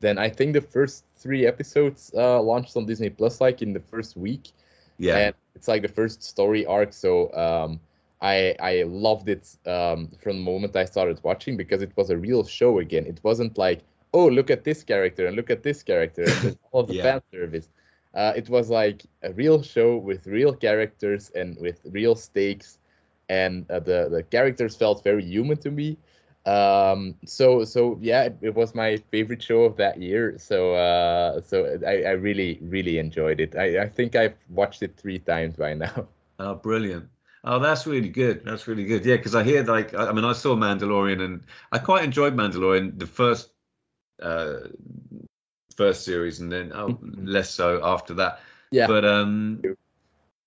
then 0.00 0.18
I 0.18 0.28
think 0.28 0.52
the 0.54 0.60
first 0.60 1.04
three 1.16 1.46
episodes 1.46 2.12
uh, 2.16 2.40
launched 2.40 2.76
on 2.76 2.86
Disney 2.86 3.10
Plus 3.10 3.40
like 3.40 3.62
in 3.62 3.72
the 3.72 3.80
first 3.80 4.16
week. 4.16 4.52
Yeah. 4.98 5.16
And 5.16 5.34
it's 5.54 5.68
like 5.68 5.82
the 5.82 5.88
first 5.88 6.22
story 6.22 6.64
arc, 6.66 6.92
so 6.92 7.32
um, 7.34 7.80
I 8.20 8.54
I 8.60 8.82
loved 8.84 9.28
it 9.28 9.56
um, 9.66 10.08
from 10.20 10.36
the 10.38 10.42
moment 10.42 10.76
I 10.76 10.84
started 10.84 11.20
watching 11.22 11.56
because 11.56 11.82
it 11.82 11.92
was 11.96 12.10
a 12.10 12.16
real 12.16 12.44
show 12.44 12.78
again. 12.78 13.06
It 13.06 13.20
wasn't 13.22 13.58
like 13.58 13.82
oh 14.12 14.26
look 14.26 14.50
at 14.50 14.64
this 14.64 14.82
character 14.84 15.26
and 15.26 15.36
look 15.36 15.50
at 15.50 15.62
this 15.62 15.82
character 15.82 16.36
and 16.42 16.56
all 16.72 16.80
of 16.82 16.88
the 16.88 16.94
Yeah. 16.94 17.02
fan 17.02 17.20
service. 17.32 17.68
Uh, 18.14 18.32
it 18.36 18.48
was 18.48 18.70
like 18.70 19.02
a 19.22 19.32
real 19.32 19.62
show 19.62 19.96
with 19.96 20.26
real 20.26 20.52
characters 20.54 21.30
and 21.34 21.58
with 21.60 21.80
real 21.90 22.14
stakes, 22.14 22.78
and 23.28 23.70
uh, 23.70 23.80
the 23.80 24.08
the 24.10 24.22
characters 24.22 24.76
felt 24.76 25.02
very 25.04 25.24
human 25.24 25.56
to 25.58 25.70
me. 25.70 25.96
Um, 26.46 27.14
so 27.24 27.64
so 27.64 27.98
yeah, 28.00 28.24
it, 28.24 28.36
it 28.42 28.54
was 28.54 28.74
my 28.74 28.96
favorite 29.10 29.42
show 29.42 29.62
of 29.64 29.76
that 29.76 30.00
year. 30.00 30.36
So 30.38 30.74
uh, 30.74 31.40
so 31.40 31.78
I, 31.86 32.02
I 32.02 32.10
really 32.12 32.58
really 32.62 32.98
enjoyed 32.98 33.40
it. 33.40 33.56
I, 33.56 33.82
I 33.82 33.88
think 33.88 34.14
I've 34.16 34.36
watched 34.50 34.82
it 34.82 34.96
three 34.96 35.18
times 35.18 35.56
by 35.56 35.74
now. 35.74 36.08
Oh, 36.38 36.54
brilliant. 36.54 37.08
Oh, 37.44 37.58
that's 37.58 37.86
really 37.86 38.08
good. 38.08 38.44
That's 38.44 38.66
really 38.66 38.84
good. 38.84 39.04
Yeah, 39.04 39.16
because 39.16 39.34
I 39.34 39.42
hear 39.44 39.62
like 39.64 39.94
I 39.94 40.08
I 40.08 40.12
mean 40.12 40.24
I 40.24 40.32
saw 40.32 40.54
Mandalorian 40.56 41.22
and 41.22 41.44
I 41.72 41.78
quite 41.78 42.04
enjoyed 42.04 42.34
Mandalorian 42.34 42.98
the 42.98 43.06
first 43.06 43.50
uh 44.22 44.60
first 45.76 46.04
series 46.04 46.40
and 46.40 46.50
then 46.52 46.72
oh, 46.74 46.90
Mhm. 46.92 47.26
less 47.26 47.50
so 47.50 47.80
after 47.84 48.14
that. 48.14 48.40
Yeah. 48.70 48.86
But 48.86 49.04
um 49.04 49.62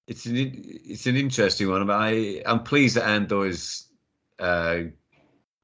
it's 0.07 0.25
an 0.25 0.35
it's 0.37 1.05
an 1.07 1.15
interesting 1.15 1.69
one. 1.69 1.85
But 1.85 1.97
I 1.99 2.41
I'm 2.45 2.63
pleased 2.63 2.95
that 2.95 3.07
Andor 3.07 3.45
is 3.45 3.87
uh 4.39 4.83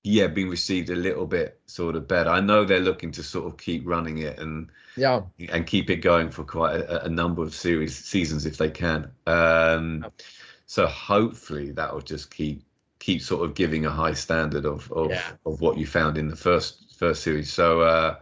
yeah 0.04 0.28
being 0.28 0.50
received 0.50 0.90
a 0.90 0.96
little 0.96 1.26
bit 1.26 1.60
sort 1.66 1.96
of 1.96 2.08
better. 2.08 2.30
I 2.30 2.42
know 2.42 2.66
they're 2.66 2.80
looking 2.80 3.12
to 3.14 3.24
sort 3.24 3.48
of 3.48 3.58
keep 3.58 3.84
running 3.88 4.20
it 4.20 4.40
and 4.40 4.70
Yeah, 4.96 5.22
and 5.50 5.66
keep 5.66 5.90
it 5.90 5.98
going 5.98 6.30
for 6.30 6.44
quite 6.44 6.76
a, 6.76 7.06
a 7.06 7.10
number 7.10 7.42
of 7.42 7.54
series 7.56 7.96
seasons 7.98 8.46
if 8.46 8.58
they 8.58 8.70
can. 8.70 9.12
Um, 9.28 10.06
so 10.66 10.88
hopefully 10.88 11.72
that 11.72 11.94
will 11.94 12.02
just 12.02 12.32
keep 12.36 12.64
keep 13.00 13.22
sort 13.22 13.44
of 13.50 13.56
giving 13.56 13.86
a 13.86 13.90
high 13.92 14.14
standard 14.14 14.66
of 14.66 14.92
of, 14.92 15.12
Yeah. 15.12 15.22
of 15.46 15.62
what 15.62 15.78
you 15.78 15.88
found 15.88 16.18
in 16.18 16.28
the 16.28 16.36
first 16.36 16.96
first 16.98 17.24
series. 17.24 17.52
So 17.52 17.82
uh, 17.82 18.16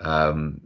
um, 0.00 0.60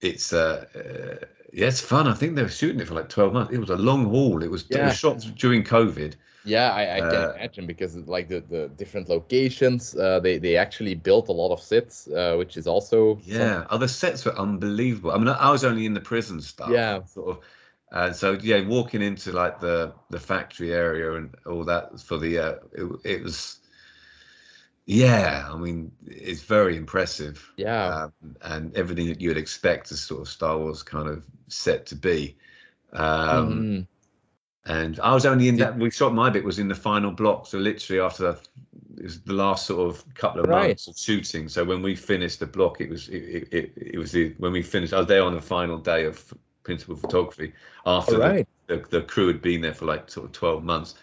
it's 0.00 0.32
uh, 0.32 0.66
uh, 0.74 1.26
yeah, 1.52 1.66
it's 1.68 1.80
fun. 1.80 2.06
I 2.08 2.14
think 2.14 2.36
they 2.36 2.42
were 2.42 2.48
shooting 2.48 2.80
it 2.80 2.88
for 2.88 2.94
like 2.94 3.08
twelve 3.08 3.32
months. 3.32 3.52
It 3.52 3.58
was 3.58 3.70
a 3.70 3.76
long 3.76 4.06
haul. 4.06 4.42
It 4.42 4.50
was, 4.50 4.70
it 4.70 4.82
was 4.82 4.92
shot 4.92 5.20
during 5.36 5.64
COVID. 5.64 6.14
yeah, 6.44 6.70
I, 6.72 6.98
I 6.98 7.02
can 7.02 7.22
Uh, 7.22 7.32
imagine 7.36 7.66
because 7.66 7.96
like 7.96 8.28
the, 8.28 8.40
the 8.40 8.68
different 8.68 9.08
locations, 9.08 9.94
uh, 9.96 10.20
they 10.20 10.38
they 10.38 10.56
actually 10.56 10.94
built 10.94 11.28
a 11.28 11.32
lot 11.32 11.52
of 11.52 11.60
sets, 11.60 12.08
uh, 12.08 12.36
which 12.36 12.56
is 12.56 12.66
also 12.66 13.20
Yeah, 13.20 13.66
oh, 13.70 13.78
the 13.78 13.88
sets 13.88 14.24
were 14.24 14.36
unbelievable. 14.38 15.10
I 15.10 15.18
mean, 15.18 15.28
I 15.28 15.50
was 15.50 15.64
only 15.64 15.86
in 15.86 15.94
the 15.94 16.00
prison 16.00 16.40
stuff. 16.40 16.80
Yeah. 16.80 17.00
sort 17.04 17.38
of. 17.38 17.44
And 17.90 18.14
so 18.14 18.32
yeah, 18.42 18.66
walking 18.66 19.02
into 19.02 19.32
like 19.32 19.60
the 19.60 19.94
the 20.10 20.20
factory 20.20 20.72
area 20.72 21.14
and 21.14 21.34
all 21.46 21.64
that 21.64 22.00
for 22.00 22.18
the 22.18 22.38
uh, 22.38 22.54
it, 22.72 23.00
it 23.04 23.22
was 23.22 23.57
yeah. 24.88 25.46
I 25.52 25.56
mean, 25.56 25.92
it's 26.06 26.42
very 26.42 26.76
impressive. 26.76 27.36
yeah, 27.56 28.06
um, 28.22 28.36
and 28.42 28.74
everything 28.74 29.06
that 29.08 29.20
you 29.20 29.28
would 29.28 29.36
expect 29.36 29.90
a 29.90 29.94
sort 29.96 30.22
of 30.22 30.28
Star 30.28 30.58
Wars 30.58 30.82
kind 30.82 31.08
of 31.08 31.24
set 31.48 31.86
to 31.86 31.94
be. 31.96 32.36
Um, 32.92 33.62
Mhm. 33.62 33.86
And 34.64 35.00
I 35.00 35.14
was 35.14 35.24
only 35.24 35.48
in 35.48 35.56
that. 35.56 35.78
We 35.78 35.90
shot 35.90 36.12
my 36.14 36.28
bit 36.30 36.44
was 36.44 36.58
in 36.58 36.68
the 36.68 36.74
final 36.74 37.10
block, 37.10 37.46
so 37.46 37.58
literally 37.58 38.00
after 38.00 38.22
that, 38.24 38.48
it 38.98 39.02
was 39.04 39.20
the 39.22 39.32
last 39.32 39.66
sort 39.66 39.88
of 39.88 40.14
couple 40.14 40.40
of 40.42 40.48
Right. 40.48 40.68
months 40.68 40.88
of 40.88 40.98
shooting. 40.98 41.48
So 41.48 41.64
when 41.64 41.80
we 41.82 41.94
finished 41.96 42.40
the 42.40 42.46
block, 42.46 42.80
it 42.80 42.90
was 42.90 43.08
it, 43.08 43.16
it, 43.16 43.48
it, 43.52 43.72
it 43.94 43.98
was 43.98 44.12
the, 44.12 44.34
when 44.38 44.52
we 44.52 44.62
finished. 44.62 44.92
I 44.92 44.98
was 44.98 45.06
there 45.06 45.22
on 45.22 45.34
the 45.34 45.40
final 45.40 45.78
day 45.78 46.04
of 46.04 46.34
principal 46.64 46.96
photography 46.96 47.54
after 47.86 48.14
All 48.14 48.20
the, 48.20 48.46
the, 48.66 48.76
the 48.90 49.02
crew 49.02 49.28
had 49.28 49.40
been 49.40 49.62
there 49.62 49.72
for 49.72 49.86
like 49.86 50.10
sort 50.10 50.26
of 50.26 50.32
twelve 50.32 50.62
months, 50.64 50.96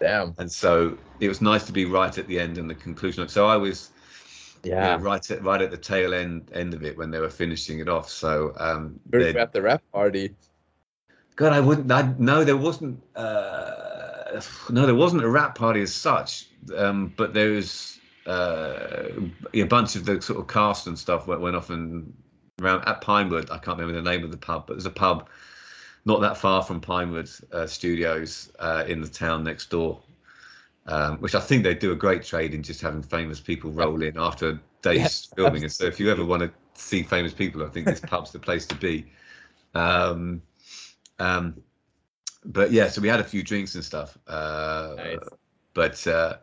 damn, 0.00 0.34
and 0.38 0.50
so 0.50 0.96
it 1.20 1.28
was 1.28 1.40
nice 1.40 1.64
to 1.66 1.72
be 1.72 1.84
right 1.84 2.16
at 2.16 2.26
the 2.26 2.40
end 2.40 2.58
and 2.58 2.68
the 2.68 2.74
conclusion. 2.74 3.28
So 3.28 3.46
I 3.46 3.56
was 3.56 3.90
yeah. 4.64 4.96
yeah, 4.96 4.98
right 5.00 5.30
at 5.30 5.44
right 5.44 5.62
at 5.62 5.70
the 5.70 5.76
tail 5.76 6.14
end 6.14 6.50
end 6.52 6.74
of 6.74 6.82
it 6.84 6.96
when 6.96 7.10
they 7.10 7.20
were 7.20 7.30
finishing 7.30 7.78
it 7.78 7.88
off. 7.88 8.10
So 8.10 8.52
um, 8.58 8.98
at 9.12 9.52
the 9.52 9.62
wrap 9.62 9.82
party. 9.92 10.34
God, 11.36 11.52
I 11.52 11.60
wouldn't. 11.60 11.90
I 11.90 12.12
no, 12.18 12.44
there 12.44 12.56
wasn't. 12.56 13.02
Uh, 13.14 14.40
no, 14.68 14.86
there 14.86 14.94
wasn't 14.94 15.22
a 15.22 15.28
wrap 15.28 15.54
party 15.54 15.80
as 15.82 15.94
such. 15.94 16.48
Um, 16.76 17.14
but 17.16 17.32
there 17.32 17.52
was 17.52 17.98
uh, 18.26 19.04
a 19.54 19.62
bunch 19.64 19.96
of 19.96 20.04
the 20.04 20.20
sort 20.20 20.40
of 20.40 20.48
cast 20.48 20.86
and 20.86 20.98
stuff 20.98 21.26
went, 21.26 21.40
went 21.40 21.56
off 21.56 21.70
and 21.70 22.12
around 22.60 22.86
at 22.86 23.00
Pinewood. 23.00 23.50
I 23.50 23.58
can't 23.58 23.78
remember 23.78 24.00
the 24.00 24.10
name 24.10 24.24
of 24.24 24.30
the 24.30 24.36
pub, 24.36 24.66
but 24.66 24.74
there's 24.74 24.86
a 24.86 24.90
pub 24.90 25.28
not 26.04 26.20
that 26.20 26.36
far 26.36 26.62
from 26.62 26.80
Pinewood 26.80 27.30
uh, 27.52 27.66
Studios 27.66 28.52
uh, 28.58 28.84
in 28.86 29.00
the 29.00 29.08
town 29.08 29.44
next 29.44 29.70
door. 29.70 30.00
Um, 30.86 31.18
which 31.18 31.34
I 31.34 31.40
think 31.40 31.62
they 31.62 31.74
do 31.74 31.92
a 31.92 31.96
great 31.96 32.24
trade 32.24 32.54
in 32.54 32.62
just 32.62 32.80
having 32.80 33.02
famous 33.02 33.38
people 33.38 33.70
roll 33.70 34.02
in 34.02 34.18
after 34.18 34.58
days 34.82 34.96
Yes, 34.96 35.26
filming. 35.36 35.62
And 35.62 35.70
so, 35.72 35.84
if 35.84 36.00
you 36.00 36.10
ever 36.10 36.24
want 36.24 36.42
to 36.42 36.50
see 36.74 37.02
famous 37.02 37.34
people, 37.34 37.64
I 37.64 37.68
think 37.68 37.86
this 37.86 38.00
pub's 38.00 38.32
the 38.32 38.38
place 38.38 38.66
to 38.66 38.74
be. 38.76 39.06
Um, 39.74 40.42
um, 41.18 41.62
but 42.44 42.72
yeah, 42.72 42.88
so 42.88 43.00
we 43.02 43.08
had 43.08 43.20
a 43.20 43.24
few 43.24 43.42
drinks 43.42 43.74
and 43.74 43.84
stuff. 43.84 44.18
Uh, 44.26 44.96
Nice. 44.96 45.18
But 45.74 46.06
uh, 46.06 46.38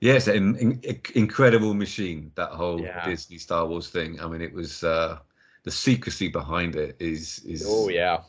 yeah, 0.00 0.18
an 0.26 0.56
in, 0.56 0.80
in- 0.82 1.02
incredible 1.14 1.74
machine. 1.74 2.32
That 2.34 2.50
whole 2.50 2.78
Yeah. 2.84 3.04
Disney 3.04 3.38
Star 3.38 3.66
Wars 3.66 3.90
thing. 3.90 4.20
I 4.20 4.26
mean, 4.28 4.40
it 4.40 4.52
was 4.52 4.82
uh, 4.82 5.18
the 5.64 5.70
secrecy 5.70 6.28
behind 6.28 6.76
it 6.76 6.96
is 6.98 7.40
is 7.44 7.64
Oh 7.66 7.88
yeah, 7.88 8.22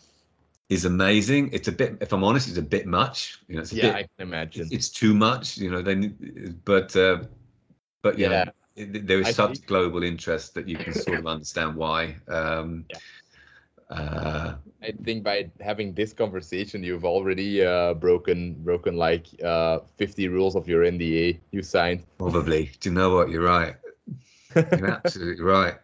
is 0.70 0.86
amazing. 0.86 1.50
It's 1.52 1.68
a 1.68 1.72
bit, 1.72 1.98
if 2.02 2.14
I'm 2.14 2.24
honest, 2.24 2.48
it's 2.48 2.58
a 2.58 2.62
bit 2.78 2.86
much. 2.86 3.40
You 3.48 3.56
know, 3.56 3.62
it's 3.62 3.72
a 3.74 3.76
yeah. 3.76 3.82
bit 3.88 3.96
I 3.96 4.02
can 4.04 4.28
imagine. 4.28 4.68
it's 4.72 4.90
too 4.90 5.14
much 5.14 5.58
you 5.58 5.70
know 5.72 5.82
then 5.82 6.62
but 6.66 6.96
uh 6.96 7.24
but 8.02 8.18
yeah, 8.18 8.30
Yeah. 8.32 8.46
it- 8.76 9.08
there 9.08 9.20
is 9.20 9.28
I 9.28 9.32
such 9.32 9.52
think- 9.58 9.68
global 9.68 10.04
interest 10.04 10.54
that 10.54 10.68
you 10.70 10.78
can 10.78 10.94
sort 10.94 11.20
of 11.20 11.28
understand 11.36 11.76
why 11.76 12.16
um 12.28 12.86
Yeah. 12.90 12.98
uh 13.90 14.56
I 14.82 14.92
think 15.04 15.24
by 15.24 15.52
having 15.60 15.94
this 15.94 16.14
conversation, 16.14 16.84
you've 16.84 17.04
already 17.04 17.66
uh, 17.66 17.94
broken 17.96 18.54
broken 18.64 18.96
like 18.96 19.26
uh, 19.44 19.80
50 19.98 20.30
rules 20.30 20.56
of 20.56 20.68
your 20.70 20.84
NDA 20.86 21.40
you 21.52 21.62
signed. 21.64 22.06
probably 22.18 22.72
do 22.80 22.90
you 22.90 22.96
know 22.96 23.14
what 23.16 23.30
you're 23.30 23.44
right 23.44 23.76
you're 24.56 24.92
absolutely 24.92 25.44
right 25.44 25.76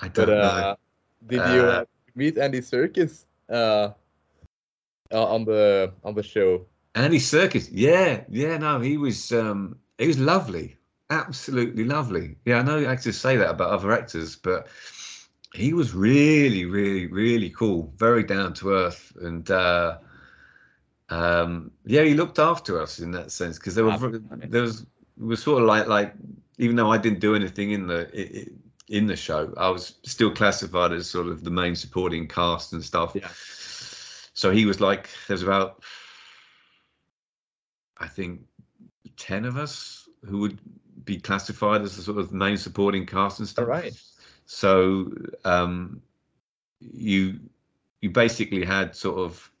i 0.00 0.08
don't 0.14 0.26
But 0.26 0.28
know 0.28 0.40
uh, 0.40 0.74
did 1.26 1.42
you 1.54 1.60
uh, 1.66 1.82
Uh, 1.82 1.84
meet 2.14 2.38
Andy 2.38 2.60
Serkis 2.60 3.24
uh, 5.12 5.26
on 5.26 5.44
the 5.44 5.92
on 6.04 6.14
the 6.14 6.22
show? 6.22 6.66
Andy 6.94 7.18
Serkis 7.18 7.68
yeah 7.72 8.24
yeah 8.28 8.58
no 8.58 8.80
he 8.80 8.96
was 8.98 9.32
um 9.32 9.78
he 9.98 10.06
was 10.06 10.18
lovely 10.18 10.76
absolutely 11.08 11.84
lovely 11.84 12.36
yeah 12.44 12.58
i 12.58 12.62
know 12.62 12.84
actors 12.84 13.18
say 13.18 13.36
that 13.36 13.50
about 13.50 13.70
other 13.70 13.92
actors 13.92 14.36
but 14.36 14.68
he 15.54 15.72
was 15.72 15.94
really 15.94 16.64
really 16.64 17.06
really 17.06 17.50
cool 17.50 17.92
very 17.96 18.22
down 18.22 18.52
to 18.54 18.70
earth 18.70 19.12
and 19.22 19.50
uh 19.50 19.96
um 21.08 21.70
yeah 21.84 22.02
he 22.02 22.14
looked 22.14 22.38
after 22.38 22.80
us 22.80 22.98
in 22.98 23.10
that 23.10 23.30
sense 23.30 23.58
because 23.58 23.74
there 23.74 23.84
were 23.84 24.20
there 24.48 24.62
was 24.62 24.82
it 24.82 25.24
was 25.24 25.42
sort 25.42 25.62
of 25.62 25.68
like 25.68 25.86
like 25.86 26.14
even 26.58 26.76
though 26.76 26.92
i 26.92 26.98
didn't 26.98 27.20
do 27.20 27.34
anything 27.34 27.72
in 27.72 27.86
the 27.86 28.48
in 28.88 29.06
the 29.06 29.16
show 29.16 29.52
i 29.56 29.68
was 29.68 29.94
still 30.04 30.30
classified 30.30 30.92
as 30.92 31.08
sort 31.08 31.26
of 31.26 31.44
the 31.44 31.50
main 31.50 31.74
supporting 31.74 32.28
cast 32.28 32.72
and 32.74 32.84
stuff 32.84 33.12
Yeah. 33.14 33.28
So 34.34 34.50
he 34.50 34.64
was 34.64 34.80
like 34.80 35.08
there's 35.28 35.42
about 35.42 35.82
i 37.98 38.06
think 38.06 38.40
10 39.16 39.44
of 39.44 39.56
us 39.56 40.08
who 40.24 40.38
would 40.38 40.58
be 41.04 41.18
classified 41.18 41.82
as 41.82 41.96
the 41.96 42.02
sort 42.02 42.18
of 42.18 42.32
main 42.32 42.56
supporting 42.56 43.06
cast 43.06 43.38
and 43.40 43.48
stuff 43.48 43.64
All 43.64 43.70
right. 43.70 43.92
so 44.46 45.12
um, 45.44 46.00
you 46.80 47.38
you 48.00 48.10
basically 48.10 48.64
had 48.64 48.96
sort 48.96 49.18
of 49.18 49.51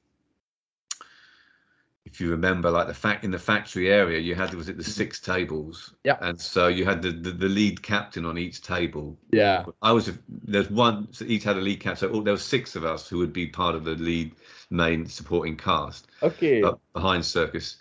if 2.04 2.20
you 2.20 2.30
remember 2.30 2.70
like 2.70 2.86
the 2.88 2.94
fact 2.94 3.24
in 3.24 3.30
the 3.30 3.38
factory 3.38 3.90
area 3.90 4.18
you 4.18 4.34
had 4.34 4.52
was 4.54 4.68
it 4.68 4.76
the 4.76 4.84
six 4.84 5.20
tables 5.20 5.94
Yeah. 6.04 6.16
and 6.20 6.40
so 6.40 6.68
you 6.68 6.84
had 6.84 7.00
the, 7.02 7.10
the 7.10 7.30
the 7.30 7.48
lead 7.48 7.82
captain 7.82 8.24
on 8.24 8.38
each 8.38 8.60
table 8.62 9.16
Yeah. 9.30 9.64
i 9.82 9.92
was 9.92 10.10
there's 10.28 10.70
one 10.70 11.12
so 11.12 11.24
each 11.26 11.44
had 11.44 11.56
a 11.56 11.60
lead 11.60 11.80
captain 11.80 12.10
so 12.10 12.20
there 12.22 12.34
were 12.34 12.38
six 12.38 12.74
of 12.76 12.84
us 12.84 13.08
who 13.08 13.18
would 13.18 13.32
be 13.32 13.46
part 13.46 13.74
of 13.74 13.84
the 13.84 13.94
lead 13.94 14.32
main 14.70 15.06
supporting 15.06 15.56
cast 15.56 16.08
Okay. 16.22 16.62
up 16.62 16.80
behind 16.92 17.22
Serkis 17.22 17.76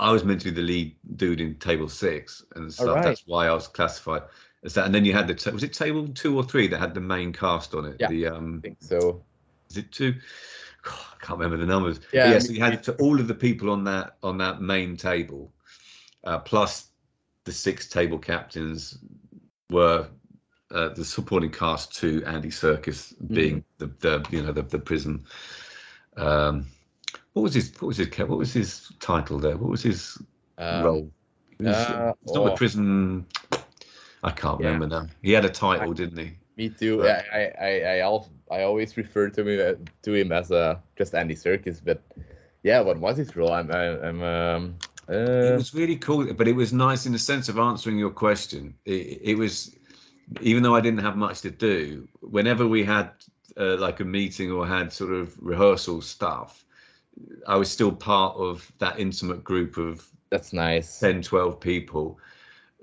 i 0.00 0.10
was 0.10 0.24
meant 0.24 0.40
to 0.40 0.50
be 0.50 0.54
the 0.60 0.66
lead 0.66 0.94
dude 1.16 1.40
in 1.40 1.54
table 1.56 1.88
six 1.88 2.44
and 2.56 2.72
stuff 2.72 2.88
Alright. 2.88 3.04
that's 3.04 3.26
why 3.26 3.46
i 3.46 3.52
was 3.54 3.68
classified 3.68 4.22
as 4.64 4.74
that 4.74 4.86
and 4.86 4.94
then 4.94 5.04
you 5.04 5.12
had 5.12 5.28
the 5.28 5.34
ta- 5.34 5.50
was 5.50 5.62
it 5.62 5.72
table 5.72 6.08
two 6.08 6.36
or 6.36 6.42
three 6.44 6.66
that 6.68 6.78
had 6.78 6.94
the 6.94 7.00
main 7.00 7.32
cast 7.32 7.74
on 7.74 7.84
it 7.86 7.96
Yeah. 8.00 8.08
the 8.08 8.26
I 8.26 8.30
um 8.36 8.60
think 8.60 8.78
so. 8.80 9.22
is 9.70 9.76
it 9.78 9.92
two 9.92 10.14
God, 10.82 10.94
i 11.14 11.24
can't 11.24 11.38
remember 11.38 11.56
the 11.56 11.66
numbers 11.66 11.98
But 11.98 12.08
Yeah, 12.12 12.26
yeah 12.28 12.34
me 12.34 12.40
so 12.40 12.52
you 12.52 12.60
had 12.60 12.82
to, 12.84 12.94
all 12.96 13.18
of 13.20 13.28
the 13.28 13.34
people 13.34 13.70
on 13.70 13.84
that 13.84 14.16
on 14.22 14.38
that 14.38 14.60
main 14.60 14.96
table 14.96 15.52
uh, 16.24 16.38
plus 16.38 16.90
the 17.44 17.52
six 17.52 17.88
table 17.88 18.18
captains 18.18 18.98
were 19.70 20.08
uh, 20.70 20.88
the 20.90 21.04
supporting 21.04 21.50
cast 21.50 21.94
to 21.96 22.24
Andy 22.24 22.48
Serkis 22.48 23.14
being 23.32 23.64
the, 23.78 23.86
the 24.00 24.24
you 24.30 24.42
know 24.42 24.52
the 24.52 24.62
the 24.62 24.78
prison. 24.78 25.24
Um, 26.16 26.66
what 27.32 27.42
was 27.42 27.54
his 27.54 27.72
what 27.80 27.88
was 27.88 27.96
his 27.98 28.08
what 28.18 28.38
was 28.38 28.52
his 28.52 28.92
title 29.00 29.38
there? 29.38 29.56
What 29.56 29.70
was 29.70 29.82
his 29.82 30.20
Um, 30.58 30.82
role? 30.84 31.12
It 31.58 31.66
was- 31.66 31.76
uh, 31.76 32.12
it's 32.22 32.34
not 32.34 32.44
the 32.44 32.50
oh. 32.52 32.56
prison. 32.56 33.26
I 34.22 34.30
can't 34.30 34.60
Yeah. 34.60 34.66
remember 34.68 34.86
now. 34.86 35.06
He 35.22 35.32
had 35.32 35.44
a 35.44 35.50
title, 35.50 35.92
didn't 35.92 36.18
he? 36.18 36.32
Me 36.56 36.68
too. 36.68 37.00
Right. 37.02 37.24
I, 37.32 37.38
I, 37.38 37.50
I, 37.60 37.94
I, 37.96 37.98
al- 38.00 38.30
I 38.52 38.62
always 38.64 38.96
refer 38.96 39.30
to 39.30 39.46
him 39.46 39.84
to 40.02 40.14
him 40.14 40.32
as 40.32 40.52
uh, 40.52 40.78
just 40.96 41.14
Andy 41.14 41.34
Serkis, 41.34 41.80
but 41.82 42.02
yeah, 42.62 42.80
what 42.80 42.98
was 42.98 43.16
his 43.16 43.34
role? 43.34 43.52
I'm, 43.52 43.70
I, 43.70 43.98
I'm, 44.08 44.22
um, 44.22 44.76
it 45.08 45.52
uh, 45.52 45.56
was 45.56 45.74
really 45.74 45.96
cool, 45.96 46.32
but 46.34 46.46
it 46.46 46.54
was 46.54 46.72
nice 46.72 47.06
in 47.06 47.12
the 47.12 47.18
sense 47.18 47.48
of 47.48 47.58
answering 47.58 47.98
your 47.98 48.10
question. 48.10 48.74
It, 48.84 49.20
it 49.22 49.34
was, 49.38 49.74
even 50.40 50.62
though 50.62 50.76
I 50.76 50.80
didn't 50.80 51.00
have 51.00 51.16
much 51.16 51.40
to 51.40 51.50
do, 51.50 52.06
whenever 52.20 52.66
we 52.66 52.84
had 52.84 53.10
uh, 53.56 53.76
like 53.78 54.00
a 54.00 54.04
meeting 54.04 54.52
or 54.52 54.66
had 54.66 54.92
sort 54.92 55.12
of 55.12 55.34
rehearsal 55.40 56.02
stuff, 56.02 56.64
I 57.46 57.56
was 57.56 57.70
still 57.70 57.92
part 57.92 58.36
of 58.36 58.70
that 58.78 58.98
intimate 58.98 59.42
group 59.42 59.76
of 59.76 60.06
that's 60.30 60.52
nice. 60.52 60.98
10, 60.98 61.22
12 61.22 61.60
people 61.60 62.18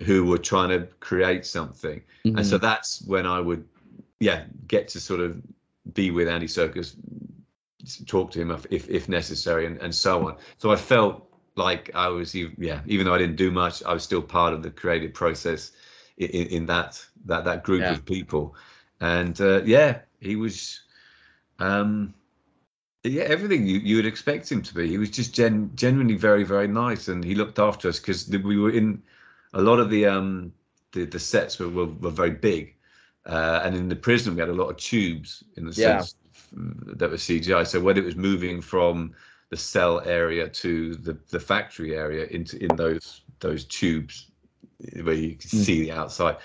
who 0.05 0.26
were 0.26 0.38
trying 0.38 0.70
to 0.70 0.88
create 0.99 1.45
something. 1.45 2.01
And 2.24 2.45
so 2.45 2.57
that's 2.59 3.01
when 3.07 3.26
I 3.26 3.39
would, 3.39 3.67
yeah, 4.20 4.43
get 4.67 4.88
to 4.89 4.99
sort 4.99 5.20
of 5.20 5.41
be 5.93 6.11
with 6.11 6.27
Andy 6.27 6.47
Serkis, 6.47 6.95
talk 8.05 8.32
to 8.32 8.41
him 8.41 8.51
if, 8.69 8.89
if, 8.89 9.09
necessary, 9.09 9.65
and, 9.65 9.77
and 9.77 9.93
so 9.93 10.27
on. 10.27 10.38
So 10.57 10.71
I 10.71 10.75
felt 10.75 11.27
like 11.55 11.91
I 11.95 12.07
was, 12.07 12.36
ev- 12.36 12.55
yeah, 12.57 12.82
even 12.86 13.05
though 13.05 13.13
I 13.13 13.17
didn't 13.17 13.36
do 13.38 13.51
much, 13.51 13.84
I 13.84 13.93
was 13.93 14.03
still 14.03 14.21
part 14.21 14.53
of 14.53 14.63
the 14.63 14.69
creative 14.71 15.13
process 15.13 15.71
in, 16.17 16.30
in, 16.30 16.47
in 16.47 16.65
that 16.67 17.03
that 17.25 17.45
that 17.45 17.63
group 17.63 17.82
Yeah. 17.82 17.93
of 17.93 18.05
people. 18.05 18.55
And 19.01 19.39
uh, 19.39 19.63
yeah, 19.63 19.99
he 20.19 20.36
was, 20.36 20.82
um, 21.59 22.13
yeah, 23.03 23.23
everything 23.23 23.65
you, 23.65 23.80
you 23.80 23.95
would 23.95 24.05
expect 24.05 24.51
him 24.51 24.61
to 24.61 24.73
be. 24.73 24.88
He 24.89 24.97
was 24.97 25.09
just 25.09 25.34
gen, 25.34 25.71
genuinely 25.75 26.15
very 26.15 26.43
very 26.43 26.67
nice, 26.67 27.07
and 27.07 27.23
he 27.23 27.36
looked 27.36 27.59
after 27.59 27.88
us 27.89 27.99
because 27.99 28.27
we 28.30 28.57
were 28.57 28.71
in 28.71 29.01
a 29.53 29.61
lot 29.61 29.80
of 29.80 29.89
the 29.89 30.05
um 30.05 30.53
the, 30.91 31.05
the 31.05 31.19
sets 31.19 31.59
were, 31.59 31.69
were, 31.69 31.86
were 31.86 32.09
very 32.11 32.32
big. 32.32 32.75
Uh, 33.26 33.61
and 33.63 33.76
in 33.76 33.89
the 33.89 33.95
prison, 33.95 34.34
we 34.36 34.39
had 34.39 34.49
a 34.49 34.53
lot 34.53 34.70
of 34.70 34.78
tubes 34.78 35.43
in 35.55 35.65
the 35.65 35.74
Yeah. 35.76 35.99
sense 35.99 36.15
that 36.97 37.09
were 37.09 37.17
CGI. 37.17 37.63
So 37.65 37.80
whether 37.80 38.01
it 38.01 38.05
was 38.05 38.15
moving 38.15 38.61
from 38.61 39.13
the 39.49 39.57
cell 39.57 40.01
area 40.01 40.47
to 40.47 40.95
the, 40.95 41.17
the 41.30 41.39
factory 41.39 41.95
area 41.95 42.26
into 42.28 42.61
in 42.63 42.76
those 42.76 43.22
those 43.39 43.65
tubes 43.65 44.32
where 45.03 45.13
you 45.13 45.36
can 45.36 45.49
Mm. 45.49 45.65
see 45.65 45.82
the 45.82 45.91
outside, 45.91 46.38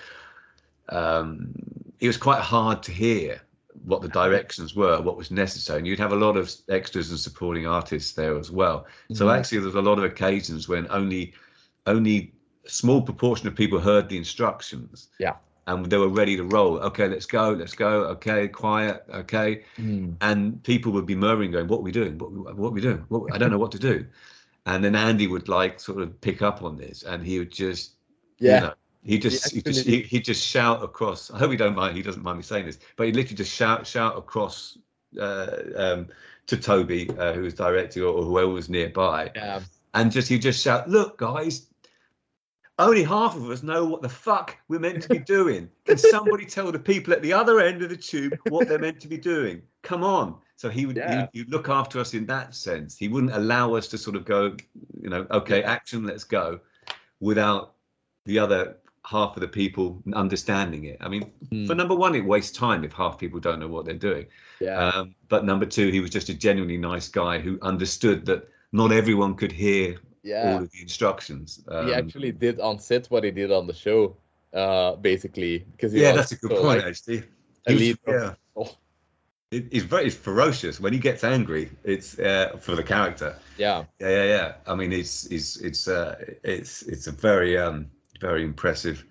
um, 0.89 1.53
it 1.99 2.07
was 2.07 2.17
quite 2.17 2.41
hard 2.41 2.81
to 2.83 2.91
hear 2.91 3.41
what 3.83 4.01
the 4.01 4.07
directions 4.07 4.75
were, 4.75 5.01
what 5.01 5.17
was 5.17 5.29
necessary. 5.31 5.79
And 5.79 5.87
you'd 5.87 5.99
have 5.99 6.13
a 6.13 6.15
lot 6.15 6.37
of 6.37 6.51
extras 6.69 7.09
and 7.09 7.19
supporting 7.19 7.67
artists 7.67 8.13
there 8.13 8.37
as 8.37 8.49
well. 8.49 8.85
So 9.13 9.27
Mhm. 9.27 9.37
actually, 9.37 9.59
there's 9.59 9.75
a 9.75 9.81
lot 9.81 9.97
of 9.97 10.03
occasions 10.03 10.67
when 10.67 10.87
only 10.89 11.33
only 11.87 12.33
a 12.65 12.69
small 12.69 13.01
proportion 13.01 13.47
of 13.47 13.55
people 13.55 13.79
heard 13.79 14.09
the 14.09 14.17
instructions. 14.17 15.09
Yeah. 15.19 15.35
And 15.67 15.85
they 15.87 15.97
were 15.97 16.09
ready 16.09 16.37
to 16.37 16.43
roll. 16.43 16.77
Okay, 16.77 17.07
let's 17.07 17.25
go, 17.25 17.49
let's 17.51 17.73
go. 17.73 18.03
Okay, 18.15 18.47
quiet. 18.47 19.03
Okay, 19.11 19.63
Mm. 19.79 20.15
and 20.21 20.61
people 20.63 20.91
would 20.91 21.07
be 21.07 21.15
murmuring, 21.15 21.51
going, 21.51 21.67
"What 21.67 21.79
are 21.79 21.81
we 21.81 21.91
doing? 21.91 22.17
What, 22.19 22.55
what 22.55 22.67
are 22.67 22.71
we 22.71 22.81
doing? 22.81 23.03
What, 23.09 23.33
I 23.33 23.37
don't 23.39 23.49
know 23.49 23.57
what 23.57 23.71
to 23.71 23.79
do." 23.79 24.05
And 24.67 24.83
then 24.83 24.95
Andy 24.95 25.27
would 25.27 25.47
like 25.47 25.79
sort 25.79 26.01
of 26.01 26.19
pick 26.21 26.41
up 26.43 26.61
on 26.63 26.77
this, 26.77 27.03
and 27.03 27.25
he 27.25 27.39
would 27.39 27.51
just, 27.51 27.93
Yeah. 28.39 28.55
you 28.55 28.61
know, 28.67 28.73
he 29.03 29.17
just, 29.19 29.51
he 29.53 29.61
just, 29.61 29.85
he, 29.85 30.01
he'd 30.03 30.25
just 30.25 30.45
shout 30.45 30.83
across. 30.83 31.31
I 31.31 31.37
hope 31.39 31.49
he 31.51 31.57
don't 31.57 31.75
mind. 31.75 31.95
He 31.97 32.03
doesn't 32.03 32.23
mind 32.23 32.37
me 32.37 32.43
saying 32.43 32.65
this, 32.67 32.77
but 32.95 33.07
he'd 33.07 33.15
literally 33.15 33.35
just 33.35 33.53
shout, 33.53 33.85
shout 33.87 34.17
across 34.17 34.77
uh, 35.19 35.57
um, 35.75 36.07
to 36.47 36.57
Toby, 36.57 37.09
uh, 37.17 37.33
who 37.33 37.41
was 37.41 37.53
directing, 37.55 38.03
or, 38.03 38.07
or 38.07 38.23
whoever 38.23 38.49
was 38.49 38.69
nearby, 38.69 39.31
Yeah. 39.35 39.61
and 39.95 40.11
just 40.11 40.27
he'd 40.29 40.41
just 40.43 40.61
shout, 40.63 40.87
"Look, 40.89 41.17
guys." 41.17 41.67
Only 42.77 43.03
half 43.03 43.35
of 43.37 43.49
us 43.49 43.63
know 43.63 43.85
what 43.85 44.01
the 44.01 44.09
fuck 44.09 44.57
we're 44.67 44.79
meant 44.79 45.01
to 45.03 45.09
be 45.09 45.19
doing. 45.19 45.69
Can 45.85 45.97
somebody 45.97 46.45
tell 46.55 46.71
the 46.71 46.79
people 46.79 47.13
at 47.13 47.21
the 47.21 47.31
other 47.31 47.59
end 47.61 47.81
of 47.81 47.89
the 47.89 47.95
tube 47.95 48.37
what 48.49 48.67
they're 48.67 48.79
meant 48.79 48.99
to 49.01 49.07
be 49.07 49.17
doing? 49.17 49.61
Come 49.81 50.03
on. 50.03 50.35
So 50.57 50.69
he 50.69 50.85
would, 50.85 50.97
he 50.97 51.01
Yeah. 51.01 51.21
would 51.21 51.29
he'd 51.33 51.49
look 51.49 51.69
after 51.69 51.99
us 51.99 52.13
in 52.13 52.25
that 52.25 52.53
sense. 52.53 52.97
He 52.97 53.07
wouldn't 53.07 53.33
allow 53.33 53.75
us 53.75 53.87
to 53.89 53.97
sort 53.97 54.15
of 54.17 54.25
go, 54.25 54.55
you 55.01 55.09
know, 55.09 55.25
okay, 55.31 55.63
action, 55.63 56.03
let's 56.05 56.25
go, 56.25 56.59
without 57.21 57.75
the 58.25 58.39
other 58.39 58.77
half 59.05 59.37
of 59.37 59.41
the 59.41 59.47
people 59.47 60.01
understanding 60.13 60.85
it. 60.85 60.97
I 60.99 61.07
mean, 61.07 61.31
Mm. 61.51 61.67
for 61.67 61.75
number 61.75 61.93
one, 61.95 62.15
it 62.15 62.25
wastes 62.25 62.57
time 62.57 62.83
if 62.83 62.91
half 62.91 63.17
people 63.19 63.39
don't 63.39 63.59
know 63.59 63.67
what 63.67 63.85
they're 63.85 63.93
doing. 63.93 64.25
Yeah. 64.59 64.77
Um, 64.89 65.15
but 65.29 65.45
number 65.45 65.65
two, 65.65 65.89
he 65.91 65.99
was 66.01 66.09
just 66.09 66.27
a 66.29 66.33
genuinely 66.33 66.77
nice 66.77 67.07
guy 67.07 67.39
who 67.39 67.59
understood 67.61 68.25
that 68.25 68.49
not 68.71 68.91
everyone 68.91 69.35
could 69.35 69.51
hear 69.51 69.97
yeah. 70.25 70.55
all 70.55 70.63
of 70.63 70.71
the 70.71 70.81
instructions. 70.81 71.63
Um, 71.69 71.87
he 71.87 71.93
actually 71.93 72.31
did 72.31 72.59
on 72.59 72.79
set 72.79 73.05
what 73.07 73.23
he 73.23 73.31
did 73.31 73.51
on 73.51 73.67
the 73.67 73.73
show, 73.73 74.17
uh, 74.53 74.95
basically, 74.95 75.59
because 75.71 75.93
yeah, 75.93 76.11
that's 76.11 76.31
a 76.31 76.35
good 76.37 76.51
so, 76.51 76.61
point, 76.63 76.79
like, 76.79 76.87
actually. 76.87 77.23
He 77.67 77.95
yeah. 78.07 78.33
It- 79.51 79.71
He's 79.71 79.83
very 79.83 80.09
ferocious 80.09 80.79
when 80.79 80.91
he 80.91 80.99
gets 80.99 81.23
angry. 81.23 81.69
It's 81.83 82.19
uh, 82.19 82.57
for 82.59 82.75
the 82.75 82.83
character. 82.83 83.35
yeah. 83.57 83.85
Yeah, 83.99 84.09
yeah, 84.09 84.23
yeah. 84.23 84.53
I 84.67 84.75
mean, 84.75 84.91
it's 84.91 85.25
it's 85.27 85.57
it's 85.57 85.87
uh, 85.87 86.15
it's 86.43 86.81
it's 86.81 87.07
a 87.07 87.11
very 87.11 87.57
um 87.57 87.87
very 88.19 88.43
impressive 88.43 89.05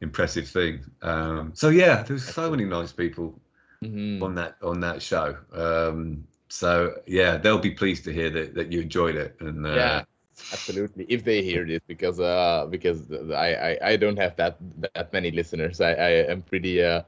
impressive 0.00 0.48
thing. 0.48 0.80
Um, 1.02 1.50
so 1.54 1.68
yeah, 1.68 2.02
there's 2.02 2.24
so 2.24 2.50
many 2.50 2.64
nice 2.64 2.92
people 2.92 3.38
Mhm. 3.82 4.22
on 4.22 4.34
that 4.36 4.56
on 4.62 4.80
that 4.80 5.02
show. 5.02 5.36
Um, 5.52 6.24
so 6.48 6.94
yeah, 7.06 7.36
they'll 7.36 7.58
be 7.58 7.72
pleased 7.72 8.04
to 8.04 8.12
hear 8.12 8.30
that 8.30 8.54
that 8.54 8.72
you 8.72 8.80
enjoyed 8.80 9.16
it. 9.16 9.36
And 9.40 9.66
uh, 9.66 9.74
yeah 9.74 10.04
absolutely 10.52 11.04
if 11.08 11.24
they 11.24 11.42
hear 11.42 11.64
this 11.66 11.80
because 11.86 12.20
uh 12.20 12.66
because 12.70 13.10
I, 13.32 13.54
I 13.54 13.78
i 13.92 13.96
don't 13.96 14.18
have 14.18 14.36
that 14.36 14.56
that 14.94 15.12
many 15.12 15.30
listeners 15.30 15.80
i 15.80 15.92
i 15.92 16.10
am 16.32 16.42
pretty 16.42 16.82
uh 16.82 17.02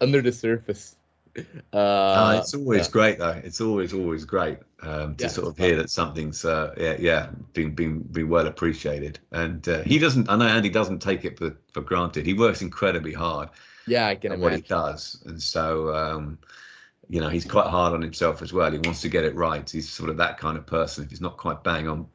under 0.00 0.22
the 0.22 0.32
surface 0.32 0.96
uh 1.72 2.32
Uh, 2.32 2.34
it's 2.36 2.54
always 2.54 2.88
yeah. 2.88 2.88
great 2.88 3.18
though. 3.18 3.40
It's 3.44 3.60
always 3.60 3.92
always 3.94 4.24
great 4.24 4.58
um, 4.82 5.14
to 5.16 5.28
Yeah, 5.28 5.28
sort 5.28 5.46
of 5.48 5.56
hear 5.56 5.76
that 5.76 5.90
something's 5.90 6.44
uh, 6.44 6.74
yeah 6.76 6.96
yeah 6.98 7.30
been 7.52 7.72
been 7.74 8.00
been 8.02 8.28
well 8.28 8.48
appreciated. 8.48 9.20
And 9.30 9.66
uh, 9.68 9.82
he 9.82 9.98
doesn't. 10.00 10.28
I 10.28 10.36
know 10.36 10.46
Andy 10.46 10.70
doesn't 10.70 11.00
take 11.00 11.24
it 11.24 11.38
for 11.38 11.56
for 11.72 11.82
granted. 11.82 12.26
He 12.26 12.34
works 12.34 12.62
incredibly 12.62 13.12
hard 13.12 13.50
yeah 13.86 14.06
i 14.06 14.14
can 14.14 14.32
at 14.32 14.38
what 14.38 14.52
he 14.52 14.60
does, 14.62 15.22
and 15.26 15.42
so 15.42 15.94
um, 15.94 16.38
you 17.08 17.20
know 17.20 17.28
he's 17.30 17.44
quite 17.46 17.66
hard 17.68 17.94
on 17.94 18.02
himself 18.02 18.42
as 18.42 18.52
well. 18.52 18.70
He 18.72 18.78
wants 18.78 19.00
to 19.02 19.08
get 19.08 19.24
it 19.24 19.34
right. 19.36 19.68
He's 19.68 19.88
sort 19.90 20.10
of 20.10 20.16
that 20.18 20.38
kind 20.38 20.58
of 20.58 20.66
person. 20.66 21.04
If 21.04 21.10
he's 21.10 21.20
not 21.22 21.36
quite 21.38 21.64
bang 21.64 21.88
on 21.88 22.06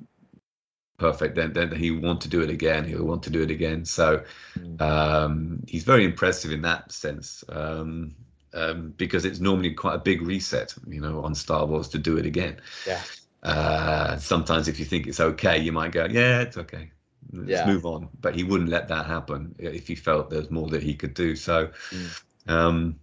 perfect, 0.98 1.36
then 1.36 1.54
then 1.54 1.72
he 1.76 1.92
want 1.92 2.22
to 2.22 2.30
do 2.30 2.42
it 2.42 2.50
again. 2.50 2.86
He'll 2.86 3.06
want 3.06 3.24
to 3.24 3.30
do 3.30 3.42
it 3.44 3.52
again. 3.52 3.86
So 3.86 4.24
Mm. 4.58 4.80
um, 4.80 5.64
he's 5.68 5.84
very 5.84 6.06
impressive 6.06 6.52
in 6.52 6.62
that 6.64 6.92
sense 6.92 7.44
um, 7.50 8.16
um, 8.54 8.94
because 8.98 9.26
it's 9.26 9.40
normally 9.40 9.74
quite 9.74 9.96
a 9.96 10.00
big 10.00 10.22
reset, 10.22 10.74
you 10.88 11.02
know, 11.02 11.24
on 11.24 11.36
Star 11.36 11.66
Wars 11.66 11.90
to 11.90 11.98
do 12.00 12.18
it 12.18 12.26
again. 12.26 12.58
Yeah. 12.86 13.04
Uh, 13.44 14.18
sometimes 14.18 14.68
if 14.68 14.80
you 14.80 14.86
think 14.86 15.08
it's 15.08 15.20
okay, 15.20 15.60
you 15.60 15.72
might 15.72 15.92
go, 15.92 16.06
yeah, 16.06 16.42
it's 16.42 16.58
okay. 16.58 16.92
Let's 17.34 17.50
Yeah. 17.52 17.66
move 17.66 17.86
on. 17.86 18.10
But 18.22 18.36
he 18.36 18.44
wouldn't 18.44 18.70
let 18.70 18.88
that 18.90 19.06
happen 19.06 19.56
if 19.60 19.88
he 19.88 19.96
felt 19.96 20.30
there's 20.30 20.52
more 20.52 20.68
that 20.70 20.84
he 20.84 20.96
could 20.96 21.14
do. 21.14 21.36
So, 21.36 21.72
Mm. 21.92 22.16
um, 22.48 23.00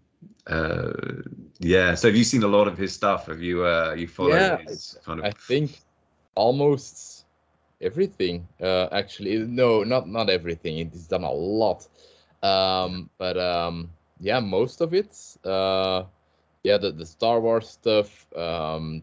uh, 0.47 0.93
yeah. 1.61 1.95
So 1.95 2.09
have 2.09 2.16
you 2.16 2.24
seen 2.24 2.43
a 2.43 2.49
lot 2.49 2.68
of 2.68 2.78
his 2.78 2.93
stuff? 2.93 3.26
Have 3.26 3.43
you 3.43 3.64
uh, 3.64 3.95
you 3.97 4.09
followed 4.09 4.55
Yeah, 4.55 4.59
his 4.66 4.99
kind 5.05 5.20
of? 5.20 5.26
i 5.26 5.30
think 5.32 5.80
almost 6.34 7.11
everything 7.82 8.46
uh 8.62 8.88
actually. 8.92 9.38
No 9.38 9.84
not 9.84 10.08
not 10.08 10.30
everything. 10.30 10.78
It's 10.78 11.06
done 11.08 11.24
a 11.24 11.32
lot. 11.32 11.88
Um 12.42 13.10
but 13.18 13.36
um 13.38 13.90
yeah 14.20 14.40
most 14.40 14.80
of 14.80 14.94
it 14.94 15.16
uh 15.44 16.04
yeah 16.64 16.78
the, 16.78 16.92
the 16.92 17.06
star 17.06 17.40
wars 17.40 17.68
stuff 17.68 18.26
um 18.36 19.02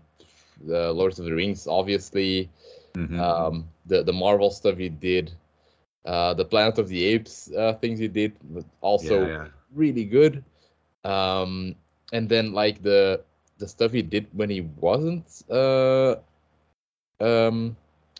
the 0.66 0.92
lords 0.94 1.20
of 1.20 1.26
the 1.26 1.34
rings 1.34 1.68
obviously. 1.68 2.50
Mhm. 2.96 3.28
um 3.28 3.66
the 3.86 4.04
the 4.04 4.14
marvel 4.14 4.50
stuff 4.52 4.78
he 4.78 4.90
did 4.90 5.32
uh 6.06 6.34
the 6.34 6.46
planet 6.46 6.78
of 6.78 6.88
the 6.90 7.04
apes 7.06 7.52
uh 7.54 7.74
things 7.74 8.00
he 8.00 8.08
did 8.08 8.34
but 8.54 8.66
also 8.82 9.18
yeah, 9.18 9.48
yeah. 9.48 9.48
really 9.74 10.06
good. 10.06 10.44
Um 11.04 11.76
and 12.12 12.30
then 12.30 12.54
like 12.54 12.82
the 12.84 13.22
the 13.58 13.68
stuff 13.68 13.92
he 13.92 14.02
did 14.02 14.28
when 14.34 14.50
he 14.50 14.62
wasn't 14.62 15.28
uh 15.50 16.16
um 17.20 17.76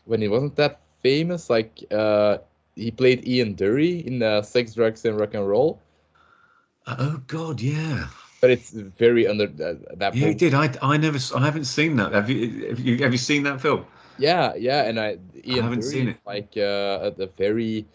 when 0.10 0.22
he 0.22 0.28
wasn't 0.28 0.58
that 0.58 0.82
famous 1.04 1.50
like 1.50 1.86
uh 1.94 2.38
he 2.76 2.92
played 2.92 3.28
ian 3.28 3.56
dury 3.56 4.04
in 4.06 4.24
uh, 4.24 4.42
sex 4.42 4.76
drugs 4.76 5.06
and 5.06 5.20
rock 5.20 5.36
and 5.36 5.48
roll 5.48 5.80
Oh 6.88 7.22
God, 7.28 7.62
yeah. 7.62 8.08
but 8.42 8.52
it's 8.52 8.72
very 8.72 9.28
under 9.28 9.46
uh, 9.46 9.76
that 9.98 10.20
Yeah, 10.20 10.28
he 10.28 10.36
did. 10.36 10.54
I 10.54 10.74
I 10.82 10.98
never. 10.98 11.20
I 11.36 11.46
haven't 11.46 11.66
seen 11.66 11.98
that. 11.98 12.14
Have 12.14 12.30
you? 12.30 12.70
Have 12.70 12.80
you? 12.80 12.98
Have 13.04 13.12
you 13.14 13.18
seen 13.18 13.44
that 13.44 13.62
film? 13.62 13.86
Yeah, 14.18 14.56
yeah, 14.56 14.84
and 14.84 15.00
I 15.00 15.18
Ian 15.46 15.70
I 15.70 15.70
haven't 15.72 15.84
Dury 15.84 16.08
seen 16.08 16.20
it. 16.20 16.20
like 16.26 16.54
uh, 16.58 17.12
a, 17.18 17.24
a 17.24 17.28
very 17.28 17.88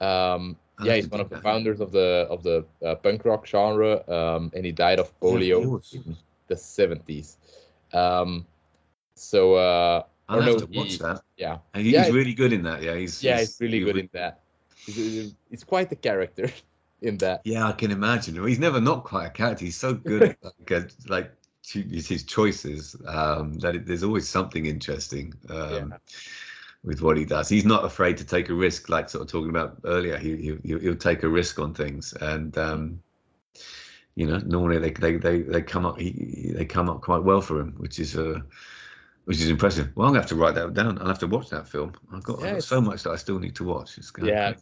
um 0.00 0.56
yeah 0.78 0.94
he's 0.96 1.10
one 1.10 1.20
of 1.20 1.30
the 1.30 1.36
that. 1.36 1.42
founders 1.42 1.80
of 1.80 1.92
the 1.92 2.26
of 2.30 2.42
the 2.42 2.64
uh, 2.84 2.96
punk 2.96 3.24
rock 3.24 3.46
genre 3.46 4.02
um 4.08 4.50
and 4.54 4.64
he 4.66 4.72
died 4.72 4.98
of 4.98 5.18
Yeah, 5.26 5.38
of 5.40 5.50
polio 5.50 5.70
course. 5.70 5.92
in 5.92 6.16
the 6.48 6.56
70s 6.56 7.36
um 7.92 8.46
so 9.14 9.54
uh 9.54 10.02
I'll 10.28 10.36
don't 10.36 10.44
have 10.44 10.52
know, 10.54 10.66
to 10.66 10.66
watch 10.78 10.90
he- 10.92 10.98
that. 10.98 11.22
yeah 11.36 11.58
And 11.74 11.86
he's 11.86 11.94
Yeah, 11.94 12.08
really 12.10 12.34
good 12.34 12.52
in 12.52 12.62
that. 12.64 12.82
Yeah, 12.82 12.96
he's 12.96 13.20
yeah 13.22 13.38
he's 13.38 13.56
really 13.60 13.78
he 13.78 13.84
good 13.84 13.96
in 13.96 14.08
that 14.12 14.40
he's, 14.86 15.34
he's 15.50 15.64
quite 15.64 15.92
a 15.92 15.96
character 15.96 16.50
in 17.02 17.16
that 17.18 17.40
Yeah, 17.44 17.66
I 17.68 17.72
can 17.72 17.90
imagine. 17.90 18.46
He's 18.46 18.58
never 18.58 18.80
not 18.80 19.04
quite 19.04 19.26
a 19.26 19.30
character. 19.30 19.64
He's 19.64 19.76
so 19.76 19.94
good 19.94 20.22
at 20.24 20.36
like, 20.42 20.70
uh, 20.82 20.88
like 21.08 21.32
his 21.72 22.24
choices 22.24 22.96
um, 23.06 23.54
that 23.60 23.74
it, 23.76 23.86
there's 23.86 24.02
always 24.02 24.28
something 24.28 24.66
interesting 24.66 25.34
um, 25.50 25.90
Yeah. 25.90 25.98
with 26.84 27.00
what 27.02 27.16
he 27.16 27.24
does. 27.24 27.48
He's 27.48 27.64
not 27.64 27.84
afraid 27.84 28.16
to 28.18 28.24
take 28.24 28.48
a 28.48 28.54
risk, 28.54 28.88
like 28.88 29.08
sort 29.08 29.22
of 29.22 29.28
talking 29.30 29.50
about 29.50 29.78
earlier. 29.84 30.16
He, 30.18 30.36
he 30.36 30.56
he'll- 30.64 30.80
he'll 30.80 30.96
take 30.96 31.22
a 31.22 31.28
risk 31.28 31.58
on 31.58 31.74
things, 31.74 32.12
and 32.20 32.56
um, 32.58 33.00
you 34.16 34.26
know, 34.26 34.38
normally 34.38 34.78
they 34.78 34.90
they 34.90 35.16
they, 35.16 35.42
they 35.42 35.62
come 35.62 35.86
up 35.86 35.98
he, 35.98 36.52
they 36.54 36.64
come 36.64 36.88
up 36.88 37.02
quite 37.02 37.22
well 37.22 37.40
for 37.40 37.60
him, 37.60 37.74
which 37.78 37.98
is 37.98 38.16
uh, 38.16 38.40
which 39.28 39.40
is 39.40 39.50
impressive. 39.50 39.90
Well, 39.94 40.06
I'm 40.06 40.12
gonna 40.14 40.22
have 40.22 40.30
to 40.30 40.36
write 40.36 40.54
that 40.54 40.72
down. 40.72 40.98
I'll 40.98 41.06
have 41.06 41.18
to 41.18 41.26
watch 41.26 41.50
that 41.50 41.68
film. 41.68 41.92
I've 42.12 42.24
got, 42.24 42.40
Yeah, 42.40 42.46
I've 42.46 42.52
got 42.54 42.64
so 42.64 42.80
much 42.80 43.02
that 43.02 43.10
I 43.10 43.16
still 43.16 43.38
need 43.38 43.54
to 43.56 43.64
watch. 43.64 43.98
It's 43.98 44.10
gonna, 44.10 44.30
yeah 44.30 44.54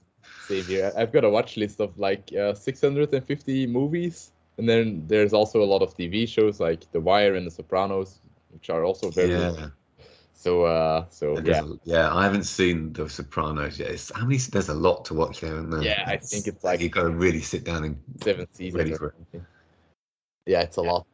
same 0.48 0.64
here 0.64 0.92
i've 0.96 1.12
got 1.12 1.24
a 1.24 1.30
watch 1.30 1.56
list 1.56 1.80
of 1.80 1.96
like 1.98 2.32
uh, 2.34 2.52
650 2.52 3.66
movies 3.66 4.32
and 4.58 4.68
then 4.68 5.04
there's 5.06 5.32
also 5.32 5.62
a 5.62 5.64
lot 5.64 5.82
of 5.82 5.96
tv 5.96 6.28
shows 6.28 6.58
like 6.60 6.90
the 6.92 7.00
wire 7.00 7.34
and 7.34 7.46
the 7.46 7.50
sopranos 7.50 8.20
which 8.50 8.70
are 8.70 8.84
also 8.84 9.10
very 9.10 9.30
yeah. 9.30 9.68
so 10.34 10.64
uh 10.64 11.04
so 11.10 11.38
yeah 11.40 11.62
a- 11.62 11.78
yeah, 11.84 12.14
I 12.14 12.24
haven't 12.24 12.44
seen 12.44 12.92
The 12.92 13.08
Sopranos 13.08 13.78
yet. 13.78 13.90
It's, 13.90 14.10
how 14.14 14.24
many? 14.24 14.38
There's 14.38 14.68
a 14.68 14.74
lot 14.74 15.04
to 15.06 15.14
watch 15.14 15.40
there. 15.40 15.54
Isn't 15.54 15.70
there? 15.70 15.82
Yeah, 15.82 16.04
I 16.06 16.16
think 16.16 16.46
it's 16.46 16.64
like- 16.64 16.80
you've 16.80 16.92
got 16.92 17.02
to 17.02 17.10
really 17.10 17.40
sit 17.40 17.64
down 17.64 17.84
and 17.84 17.96
seven 18.22 18.46
seasons 18.52 18.78
Ready 18.78 18.94
for 18.94 19.14
it. 19.32 19.42
yeah 20.46 20.62
it's 20.62 20.76
a 20.76 20.82
lot 20.82 21.06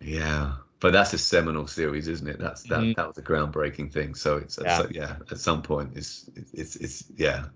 yeah. 0.00 0.52
But 0.80 0.92
that's 0.92 1.12
a 1.14 1.18
seminal 1.18 1.66
series, 1.66 2.08
isn't 2.08 2.28
it? 2.28 2.38
That's 2.38 2.64
that. 2.64 2.80
Mhm. 2.80 2.96
That 2.96 3.06
was 3.08 3.18
a 3.18 3.22
groundbreaking 3.22 3.92
thing. 3.92 4.14
So 4.14 4.36
it's 4.38 4.58
Yeah. 4.62 4.78
so, 4.78 4.88
yeah. 4.90 5.16
At 5.30 5.38
some 5.38 5.62
point, 5.62 5.90
it's 5.96 6.28
it's 6.52 6.76
it's 6.76 7.04
yeah, 7.16 7.46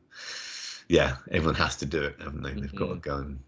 yeah. 0.89 1.17
Everyone 1.31 1.55
has 1.57 1.77
to 1.77 1.87
do 1.87 2.03
it, 2.03 2.17
haven't 2.21 2.43
they? 2.43 2.55
They've 2.55 2.75
got 2.75 2.89
to 2.89 2.97
Mhm. 2.97 3.03
go 3.03 3.17
and 3.17 3.39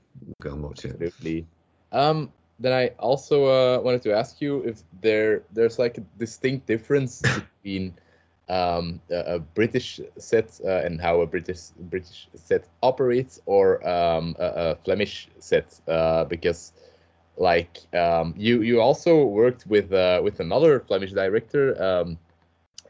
go 0.43 0.53
and 0.53 0.63
watch 0.63 0.85
it. 0.85 0.97
absolutely 0.97 1.47
um 1.93 2.33
then 2.59 2.73
i 2.73 2.89
also 2.99 3.47
uh, 3.47 3.81
wanted 3.81 4.03
to 4.03 4.13
ask 4.13 4.41
you 4.41 4.63
if 4.65 4.83
there 5.01 5.43
there's 5.53 5.79
like 5.79 5.99
a 5.99 6.03
distinct 6.19 6.67
difference 6.67 7.23
between 7.63 7.95
um 8.49 9.01
a, 9.11 9.35
a 9.37 9.39
british 9.39 10.01
set 10.19 10.61
uh, 10.65 10.85
and 10.87 11.01
how 11.01 11.21
a 11.21 11.27
british 11.27 11.71
british 11.91 12.29
set 12.35 12.65
operates 12.83 13.41
or 13.47 13.87
um 13.89 14.35
a, 14.39 14.47
a 14.47 14.77
flemish 14.85 15.29
set 15.39 15.81
uh 15.89 16.25
because 16.25 16.73
like 17.41 17.79
um 17.95 18.35
you 18.37 18.63
you 18.63 18.81
also 18.81 19.25
worked 19.25 19.67
with 19.67 19.93
uh 19.93 20.21
with 20.23 20.41
another 20.41 20.81
flemish 20.81 21.13
director 21.13 21.65
um 21.83 22.19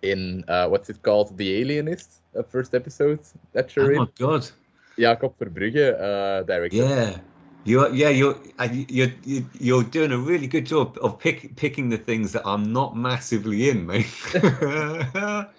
in 0.03 0.45
uh 0.49 0.67
what's 0.69 0.91
it 0.91 1.01
called 1.03 1.37
the 1.37 1.49
alienist 1.61 2.21
uh, 2.37 2.43
first 2.43 2.75
episode 2.75 3.21
that 3.53 3.75
you're 3.77 3.87
Oh 3.87 3.95
in 3.95 3.99
my 3.99 4.09
god! 4.19 4.51
Jakob 4.99 5.39
Verbruggen 5.39 5.95
uh 6.01 6.43
director 6.43 6.77
Yeah. 6.77 7.19
You're 7.65 7.93
yeah 7.95 8.09
you're 8.09 8.37
uh, 8.59 8.69
you're 9.69 9.83
doing 9.85 10.13
a 10.13 10.17
really 10.19 10.47
good 10.47 10.65
job 10.65 10.97
of 11.03 11.19
pick, 11.19 11.55
picking 11.57 11.91
the 11.91 11.99
things 11.99 12.33
that 12.33 12.43
I'm 12.47 12.73
not 12.73 12.97
massively 12.97 13.69
in, 13.69 13.87
mate. 13.87 14.09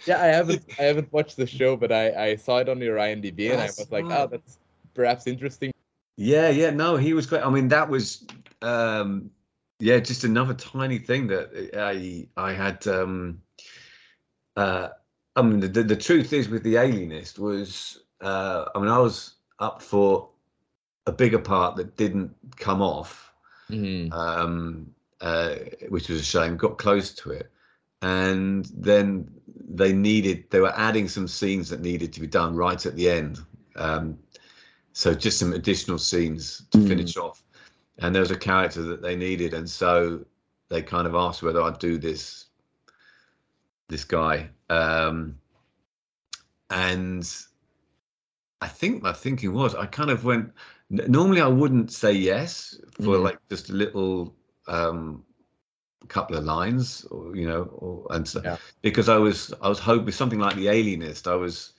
Yeah, 0.08 0.18
I 0.20 0.28
haven't 0.34 0.66
I 0.80 0.84
haven't 0.84 1.14
watched 1.14 1.38
the 1.38 1.46
show, 1.46 1.78
but 1.78 1.92
I 1.92 2.06
I 2.30 2.36
saw 2.38 2.58
it 2.58 2.70
on 2.70 2.80
your 2.82 2.98
IMDb 2.98 3.52
and 3.52 3.62
I 3.62 3.66
was 3.66 3.92
like, 3.92 4.06
oh, 4.10 4.26
that's 4.26 4.58
perhaps 4.96 5.28
interesting. 5.28 5.72
Yeah, 6.18 6.50
yeah, 6.50 6.72
no, 6.72 6.98
he 6.98 7.14
was 7.14 7.26
great. 7.28 7.46
I 7.46 7.50
mean, 7.50 7.68
that 7.70 7.90
was, 7.90 8.26
um, 8.62 9.32
yeah, 9.80 10.00
just 10.00 10.24
another 10.24 10.54
tiny 10.54 11.00
thing 11.00 11.28
that 11.28 11.72
I 11.78 12.28
I 12.38 12.54
had. 12.54 12.86
Um, 12.88 13.42
uh, 14.56 14.90
I 15.36 15.42
mean, 15.42 15.60
the, 15.60 15.84
the 15.84 15.96
truth 15.96 16.34
is 16.34 16.50
with 16.50 16.64
the 16.64 16.76
Alienist 16.76 17.40
was, 17.40 18.04
uh, 18.20 18.66
I 18.76 18.80
mean, 18.80 18.90
I 18.90 19.00
was 19.00 19.36
up 19.60 19.82
for 19.82 20.30
a 21.08 21.12
bigger 21.12 21.40
part 21.40 21.78
that 21.78 21.96
didn't 21.96 22.36
come 22.58 22.82
off, 22.82 23.34
Mhm. 23.70 24.12
um, 24.14 24.94
uh, 25.22 25.56
which 25.90 26.10
was 26.10 26.20
a 26.20 26.24
shame. 26.24 26.58
Got 26.58 26.78
close 26.78 27.14
to 27.16 27.32
it, 27.32 27.52
and 28.02 28.66
then 28.76 29.32
they 29.70 29.94
needed 29.94 30.50
they 30.50 30.60
were 30.60 30.74
adding 30.78 31.08
some 31.08 31.28
scenes 31.28 31.70
that 31.70 31.82
needed 31.82 32.12
to 32.14 32.20
be 32.20 32.28
done 32.28 32.56
right 32.56 32.86
at 32.86 32.96
the 32.96 33.10
end. 33.10 33.40
Um, 33.78 34.20
so 34.94 35.14
just 35.14 35.40
some 35.40 35.54
additional 35.54 35.98
scenes 35.98 36.64
to 36.72 36.78
Mm. 36.78 36.88
finish 36.88 37.18
off, 37.18 37.44
and 38.02 38.14
there 38.14 38.22
was 38.22 38.32
a 38.32 38.38
character 38.38 38.82
that 38.82 39.02
they 39.02 39.16
needed, 39.16 39.54
and 39.54 39.70
so 39.70 40.26
they 40.70 40.82
kind 40.82 41.08
of 41.08 41.16
asked 41.16 41.44
whether 41.44 41.62
I'd 41.62 41.80
do 41.80 41.98
this 41.98 42.48
this 43.88 44.04
guy, 44.04 44.50
um, 44.70 45.38
and 46.70 47.30
I 48.62 48.68
think 48.68 49.04
my 49.04 49.14
thinking 49.14 49.54
was 49.54 49.76
I 49.76 49.86
kind 49.86 50.10
of 50.10 50.24
went. 50.26 50.52
Normally, 50.90 51.42
I 51.42 51.48
wouldn't 51.48 51.92
say 51.92 52.12
yes 52.12 52.78
for 53.00 53.16
Mhm. 53.18 53.24
like 53.24 53.40
just 53.50 53.70
a 53.70 53.74
little 53.74 54.36
um, 54.68 55.24
couple 56.08 56.36
of 56.38 56.44
lines, 56.44 57.06
or 57.06 57.36
you 57.36 57.48
know, 57.48 57.64
or 57.64 58.08
and 58.12 58.28
so, 58.28 58.42
Yeah. 58.44 58.58
because 58.82 59.10
I 59.10 59.18
was 59.18 59.54
I 59.62 59.70
was 59.70 59.80
hoping 59.80 60.12
something 60.12 60.40
like 60.40 60.56
the 60.56 60.68
Alienist. 60.68 61.28
I 61.28 61.36
was 61.36 61.74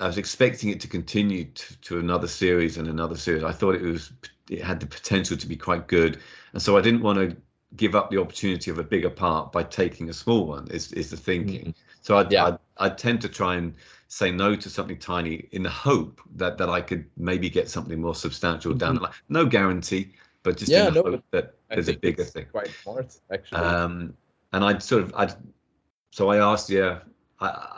I 0.00 0.06
was 0.06 0.18
expecting 0.18 0.70
it 0.70 0.80
to 0.80 0.88
continue 0.88 1.44
to, 1.46 1.80
to 1.80 1.98
another 1.98 2.28
series 2.28 2.76
and 2.78 2.88
another 2.88 3.16
series. 3.16 3.42
I 3.44 3.52
thought 3.52 3.74
it 3.74 3.82
was 3.82 4.12
it 4.48 4.62
had 4.62 4.80
the 4.80 4.86
potential 4.86 5.36
to 5.36 5.46
be 5.46 5.56
quite 5.56 5.88
good, 5.88 6.20
and 6.52 6.62
so 6.62 6.76
I 6.76 6.80
didn't 6.80 7.02
want 7.02 7.18
to 7.18 7.36
give 7.76 7.94
up 7.94 8.10
the 8.10 8.18
opportunity 8.20 8.70
of 8.70 8.78
a 8.78 8.84
bigger 8.84 9.10
part 9.10 9.52
by 9.52 9.62
taking 9.62 10.08
a 10.08 10.12
small 10.12 10.46
one. 10.46 10.68
Is 10.70 10.92
is 10.92 11.10
the 11.10 11.16
thinking? 11.16 11.74
So 12.00 12.16
I'd, 12.16 12.32
Yeah. 12.32 12.44
I'd 12.46 12.58
I'd 12.78 12.98
tend 12.98 13.20
to 13.22 13.28
try 13.28 13.56
and 13.56 13.74
say 14.06 14.30
no 14.30 14.56
to 14.56 14.70
something 14.70 14.98
tiny 14.98 15.48
in 15.52 15.62
the 15.64 15.70
hope 15.70 16.20
that 16.36 16.58
that 16.58 16.68
I 16.70 16.80
could 16.80 17.04
maybe 17.16 17.50
get 17.50 17.68
something 17.68 18.00
more 18.00 18.14
substantial 18.14 18.74
down 18.74 18.94
the 18.94 19.00
line. 19.02 19.12
No 19.28 19.44
guarantee, 19.46 20.14
but 20.42 20.56
just 20.56 20.70
Yeah, 20.70 20.88
in 20.88 20.94
the 20.94 21.02
no, 21.02 21.10
hope 21.10 21.24
that 21.32 21.56
I 21.70 21.74
there's 21.74 21.88
a 21.88 21.94
bigger 21.94 22.24
thing. 22.24 22.46
Quite 22.52 22.74
smart, 22.82 23.18
actually. 23.30 23.60
Um, 23.60 24.14
and 24.52 24.64
I'd 24.64 24.82
sort 24.82 25.02
of, 25.02 25.12
I'd, 25.14 25.34
so 26.10 26.30
I 26.30 26.38
asked, 26.38 26.70
yeah, 26.70 27.00
I, 27.40 27.77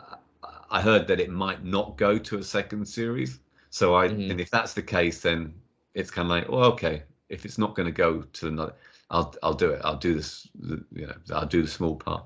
I- 0.70 0.80
heard 0.80 1.06
that 1.08 1.20
it 1.20 1.30
might 1.30 1.64
not 1.64 1.96
go 1.96 2.18
to 2.18 2.38
a 2.38 2.42
second 2.42 2.86
series. 2.86 3.40
So 3.70 3.94
I, 3.94 4.08
Mhm. 4.08 4.30
and 4.30 4.40
if 4.40 4.50
that's 4.50 4.74
the 4.74 4.82
case, 4.82 5.20
then 5.22 5.54
it's 5.94 6.10
kind 6.10 6.26
of 6.26 6.30
like, 6.30 6.48
well, 6.48 6.64
okay, 6.72 7.02
if 7.28 7.44
it's 7.44 7.58
not 7.58 7.74
going 7.74 7.86
to 7.86 7.92
go 7.92 8.22
to 8.22 8.48
another, 8.48 8.74
I'll, 9.10 9.34
I'll 9.42 9.54
do 9.54 9.70
it. 9.70 9.80
I'll 9.84 9.96
do 9.96 10.14
this, 10.14 10.48
you 10.62 11.06
know, 11.06 11.14
I'll 11.34 11.46
do 11.46 11.62
the 11.62 11.68
small 11.68 11.96
part. 11.96 12.24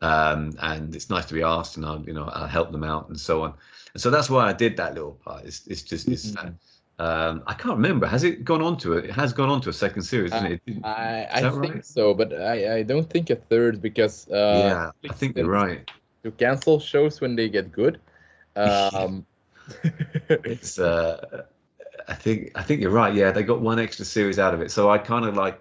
Um, 0.00 0.52
and 0.60 0.94
it's 0.94 1.08
nice 1.08 1.24
to 1.26 1.34
be 1.34 1.42
asked, 1.42 1.76
and 1.76 1.86
I'll, 1.86 2.02
you 2.04 2.12
know, 2.12 2.24
I'll 2.24 2.46
help 2.46 2.72
them 2.72 2.84
out 2.84 3.08
and 3.08 3.18
so 3.18 3.42
on. 3.42 3.54
And 3.94 4.02
so 4.02 4.10
that's 4.10 4.28
why 4.28 4.46
I 4.46 4.52
did 4.52 4.76
that 4.76 4.94
little 4.94 5.12
part. 5.12 5.44
It's, 5.44 5.66
it's 5.66 5.82
just, 5.82 6.08
it's, 6.08 6.32
Mhm. 6.32 6.54
um, 6.98 7.42
I 7.46 7.54
can't 7.54 7.76
remember. 7.76 8.06
Has 8.06 8.24
it 8.24 8.44
gone 8.44 8.60
on 8.60 8.76
to 8.78 8.94
it? 8.94 9.06
It 9.06 9.12
has 9.12 9.32
gone 9.32 9.48
on 9.48 9.60
to 9.62 9.70
a 9.70 9.72
second 9.72 10.02
series, 10.02 10.34
isn't 10.34 10.46
Uh, 10.46 10.50
it? 10.50 10.84
I, 10.84 11.28
I 11.32 11.40
think 11.50 11.62
right? 11.62 11.84
so, 11.84 12.12
but 12.14 12.32
I, 12.34 12.76
I 12.78 12.82
don't 12.82 13.08
think 13.08 13.30
a 13.30 13.36
third 13.36 13.80
because 13.80 14.28
uh, 14.28 14.52
yeah, 14.56 14.90
I 15.08 15.12
think 15.14 15.36
you're 15.36 15.48
right. 15.48 15.90
To 16.24 16.30
cancel 16.30 16.80
shows 16.80 17.20
when 17.20 17.36
they 17.36 17.50
get 17.50 17.70
good. 17.70 18.00
Um, 18.56 19.26
it's 20.28 20.78
uh 20.78 21.44
i 22.08 22.14
think 22.14 22.50
i 22.54 22.62
think 22.62 22.80
you're 22.80 22.90
right. 22.90 23.14
Yeah 23.14 23.30
they 23.30 23.42
got 23.42 23.60
one 23.60 23.78
extra 23.78 24.04
series 24.04 24.38
out 24.38 24.54
of 24.54 24.60
it. 24.60 24.70
So 24.70 24.90
i 24.90 24.98
kind 24.98 25.24
of 25.26 25.36
like 25.36 25.60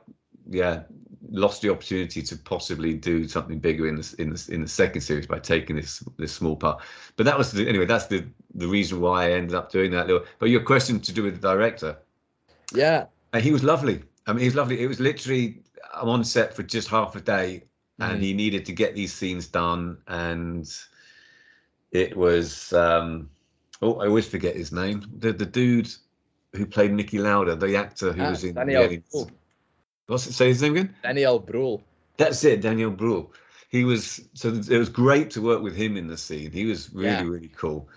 yeah 0.50 0.84
lost 1.30 1.62
the 1.62 1.70
opportunity 1.70 2.22
to 2.22 2.38
possibly 2.38 2.94
do 2.94 3.28
something 3.28 3.60
bigger 3.60 3.88
in 3.88 3.96
this 3.96 4.14
in 4.16 4.30
this 4.30 4.50
in 4.50 4.62
the 4.62 4.68
second 4.68 5.02
series 5.02 5.28
by 5.28 5.40
taking 5.40 5.76
this 5.76 6.02
this 6.18 6.32
small 6.32 6.56
part. 6.56 6.82
But 7.18 7.26
that 7.26 7.38
was 7.38 7.52
the, 7.52 7.68
anyway 7.68 7.86
that's 7.86 8.08
the 8.08 8.26
the 8.56 8.68
reason 8.68 9.02
why 9.02 9.26
i 9.26 9.32
ended 9.32 9.56
up 9.56 9.72
doing 9.72 9.92
that 9.92 10.08
little 10.08 10.26
but 10.40 10.50
your 10.50 10.62
question 10.62 11.00
to 11.02 11.12
do 11.12 11.24
with 11.24 11.42
the 11.42 11.48
director. 11.48 11.98
Yeah, 12.74 13.08
and 13.34 13.44
he 13.44 13.52
was 13.52 13.64
lovely. 13.64 14.02
I 14.28 14.32
mean 14.32 14.40
he 14.40 14.46
was 14.48 14.56
lovely. 14.56 14.82
It 14.82 14.88
was 14.88 15.02
literally 15.02 15.62
i'm 15.94 16.10
on 16.10 16.24
set 16.24 16.54
for 16.56 16.64
just 16.64 16.88
half 16.88 17.16
a 17.16 17.22
day 17.22 17.64
and 18.00 18.22
Mhm. 18.22 18.24
he 18.24 18.34
needed 18.34 18.66
to 18.66 18.74
get 18.74 18.96
these 18.96 19.14
scenes 19.14 19.48
done 19.48 19.98
and 20.08 20.68
it 21.92 22.16
was 22.16 22.74
um 22.74 23.30
oh 23.82 23.96
i 24.00 24.08
always 24.08 24.28
forget 24.28 24.56
his 24.56 24.72
name 24.72 25.02
the 25.20 25.32
the 25.34 25.46
dude 25.46 25.90
who 26.56 26.66
played 26.68 26.92
Niki 26.92 27.20
Lauda, 27.20 27.56
the 27.56 27.76
actor 27.76 28.14
who 28.14 28.28
Ah, 28.28 28.30
was 28.30 28.44
in 28.44 28.64
Daniel 28.64 28.90
the 28.90 29.02
Brühl. 29.14 29.32
What's 30.08 30.28
it 30.28 30.34
say 30.34 30.48
his 30.50 30.62
name 30.62 30.74
again? 30.74 30.96
Daniel 31.04 31.40
Brühl. 31.40 31.82
That's 32.18 32.44
it, 32.44 32.62
Daniel 32.62 32.92
Brühl. 32.92 33.30
He 33.70 33.84
was 33.84 34.28
so 34.34 34.50
it 34.50 34.78
was 34.78 34.90
great 34.90 35.30
to 35.32 35.42
work 35.42 35.62
with 35.62 35.76
him 35.76 35.98
in 35.98 36.08
the 36.08 36.18
scene. 36.18 36.52
He 36.52 36.66
was 36.66 36.92
really 36.94 37.24
Yeah. 37.24 37.28
really 37.28 37.50
cool. 37.50 37.90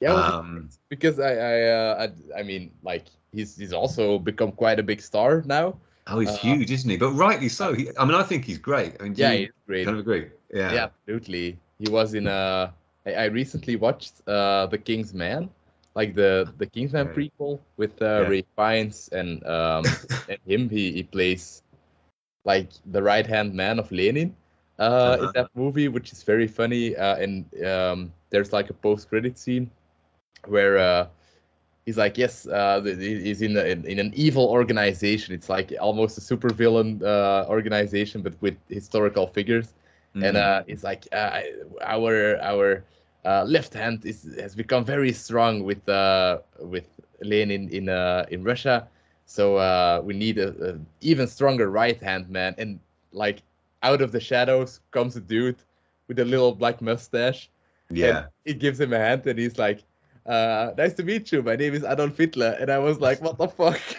Yeah, 0.00 0.22
um, 0.32 0.70
because 0.88 1.18
I 1.20 1.32
I, 1.34 1.62
uh, 1.62 2.08
I 2.36 2.40
I 2.40 2.42
mean 2.42 2.70
like 2.82 3.06
he's 3.32 3.56
he's 3.56 3.72
also 3.72 4.18
become 4.18 4.52
quite 4.52 4.78
a 4.78 4.82
big 4.82 5.00
star 5.00 5.42
now. 5.46 5.78
Oh, 6.06 6.18
he's 6.20 6.36
Uh, 6.36 6.36
huge, 6.36 6.70
isn't 6.70 6.88
he? 6.90 6.96
But 6.96 7.12
rightly 7.12 7.48
so. 7.48 7.74
He, 7.74 7.88
I 7.98 8.04
mean, 8.04 8.14
I 8.14 8.22
think 8.22 8.44
he's 8.44 8.58
great. 8.58 8.94
I 9.00 9.04
mean, 9.04 9.14
Yeah, 9.14 9.32
he's 9.34 9.48
great. 9.66 9.84
kind 9.84 9.96
of 9.96 10.00
agree. 10.00 10.30
Yeah. 10.52 10.70
Yeah, 10.70 10.84
absolutely. 10.84 11.58
He 11.78 11.88
was 11.88 12.14
in 12.14 12.26
uh 12.26 12.70
I, 13.06 13.12
I 13.12 13.24
recently 13.26 13.76
watched 13.76 14.26
uh 14.28 14.66
The 14.66 14.78
King's 14.78 15.14
Man, 15.14 15.50
like 15.94 16.14
the 16.14 16.48
the 16.58 16.66
Kingsman 16.66 17.08
Okay. 17.08 17.10
prequel 17.10 17.60
with 17.76 18.00
uh, 18.02 18.24
Yeah. 18.24 18.26
Ralph 18.26 18.46
Fiennes 18.56 19.08
and 19.12 19.44
um 19.46 19.96
and 20.28 20.38
him. 20.46 20.68
He 20.70 20.92
he 20.92 21.02
plays 21.02 21.62
like 22.44 22.70
the 22.86 23.02
right 23.02 23.26
hand 23.26 23.54
man 23.54 23.78
of 23.78 23.90
Lenin 23.92 24.34
uh 24.78 25.16
Uh-huh. 25.16 25.22
in 25.22 25.30
that 25.34 25.48
movie, 25.54 25.88
which 25.88 26.12
is 26.12 26.22
very 26.22 26.46
funny. 26.48 26.96
Uh, 26.96 27.16
and 27.16 27.44
um 27.64 28.12
there's 28.30 28.52
like 28.52 28.70
a 28.70 28.74
post 28.74 29.08
credit 29.08 29.38
scene 29.38 29.70
where 30.46 30.78
uh 30.78 31.06
he's 31.86 31.98
like 31.98 32.18
yes 32.18 32.46
uh 32.48 32.82
he's 32.84 33.42
in, 33.42 33.56
a, 33.56 33.64
in 33.64 33.86
in 33.86 34.00
an 34.00 34.12
evil 34.14 34.46
organization. 34.48 35.34
It's 35.34 35.50
like 35.50 35.72
almost 35.80 36.18
a 36.18 36.22
supervillain 36.22 37.02
uh 37.02 37.46
organization, 37.48 38.22
but 38.22 38.34
with 38.42 38.56
historical 38.68 39.26
figures 39.28 39.74
and 40.20 40.36
Mhm. 40.36 40.36
uh, 40.36 40.64
it's 40.68 40.84
like 40.84 41.06
uh, 41.12 41.40
our 41.82 42.38
our 42.42 42.84
uh, 43.24 43.44
left 43.46 43.74
hand 43.74 44.04
is 44.06 44.36
has 44.40 44.54
become 44.56 44.84
very 44.84 45.12
strong 45.12 45.64
with 45.64 45.88
uh, 45.88 46.38
with 46.60 46.88
Lenin 47.22 47.68
in 47.70 47.88
uh, 47.88 48.26
in 48.30 48.44
Russia, 48.44 48.88
so 49.26 49.56
uh, 49.56 50.00
we 50.04 50.14
need 50.14 50.38
a, 50.38 50.48
a 50.74 50.78
even 51.00 51.26
stronger 51.26 51.70
right 51.70 52.00
hand 52.00 52.28
man. 52.30 52.54
And 52.58 52.80
like 53.12 53.42
out 53.82 54.02
of 54.02 54.12
the 54.12 54.20
shadows 54.20 54.80
comes 54.90 55.16
a 55.16 55.20
dude 55.20 55.62
with 56.08 56.18
a 56.18 56.24
little 56.24 56.52
black 56.54 56.80
mustache. 56.82 57.50
yeah. 57.90 58.26
and 58.26 58.26
he 58.44 58.54
gives 58.54 58.80
him 58.80 58.92
a 58.92 58.98
hand, 58.98 59.26
and 59.26 59.38
he's 59.38 59.58
like, 59.58 59.84
uh, 60.26 60.72
"Nice 60.76 60.94
to 60.94 61.04
meet 61.04 61.32
you. 61.32 61.42
My 61.42 61.56
name 61.56 61.74
is 61.74 61.84
Adolf 61.84 62.16
Hitler." 62.16 62.56
And 62.60 62.70
I 62.70 62.78
was 62.78 63.00
like, 63.00 63.20
"What 63.22 63.38
the 63.38 63.48
fuck?" 63.48 63.80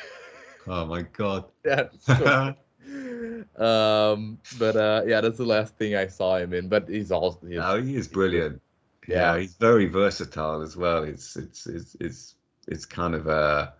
Oh 0.69 0.85
my 0.85 1.01
god. 1.03 1.45
yeah. 1.65 1.87
so- 1.97 2.53
um 3.57 4.37
but 4.59 4.75
uh 4.75 5.01
yeah 5.05 5.19
that's 5.21 5.37
the 5.37 5.45
last 5.45 5.75
thing 5.77 5.95
i 5.95 6.07
saw 6.07 6.37
him 6.37 6.53
in 6.53 6.67
but 6.69 6.87
he's 6.87 7.11
also 7.11 7.39
he's, 7.45 7.57
no, 7.57 7.81
he 7.81 7.95
is 7.95 8.07
brilliant. 8.07 8.61
Yeah. 9.07 9.33
Yeah. 9.35 9.39
he's 9.41 9.55
very 9.55 9.85
versatile 9.87 10.61
as 10.61 10.75
well. 10.77 11.03
It's 11.03 11.35
it's 11.37 11.67
it's 11.67 11.95
it's 11.99 12.35
it's 12.67 12.85
kind 12.85 13.15
of 13.15 13.27
uh 13.27 13.71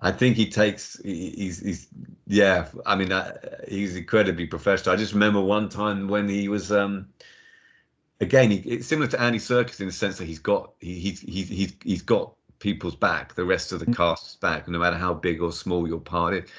I 0.00 0.12
think 0.12 0.36
he 0.36 0.50
takes 0.50 1.00
he- 1.02 1.30
he's 1.30 1.60
he's 1.60 1.88
yeah. 2.26 2.68
I 2.84 2.96
mean, 2.96 3.12
uh, 3.12 3.32
he's 3.68 3.96
incredibly 3.96 4.46
professional. 4.46 4.94
I 4.94 4.98
just 4.98 5.12
remember 5.14 5.40
one 5.40 5.68
time 5.68 6.08
when 6.08 6.28
he 6.28 6.48
was 6.48 6.70
um 6.70 7.08
again. 8.20 8.50
He, 8.50 8.56
it's 8.58 8.86
similar 8.86 9.08
to 9.08 9.20
Andy 9.20 9.38
Serkis 9.38 9.80
in 9.80 9.86
the 9.86 9.92
sense 9.92 10.18
that 10.18 10.26
he's 10.26 10.38
got 10.38 10.72
he 10.80 10.98
he's 10.98 11.20
he's 11.20 11.48
he's 11.48 11.72
he's 11.82 12.02
got 12.02 12.32
people's 12.58 12.96
back, 12.96 13.34
the 13.34 13.44
rest 13.44 13.72
of 13.72 13.80
the 13.80 13.86
cast's 13.86 14.36
back, 14.36 14.68
no 14.68 14.78
matter 14.78 14.96
how 14.96 15.14
big 15.14 15.40
or 15.42 15.52
small 15.52 15.86
your 15.86 16.00
part 16.00 16.34
is. 16.34 16.50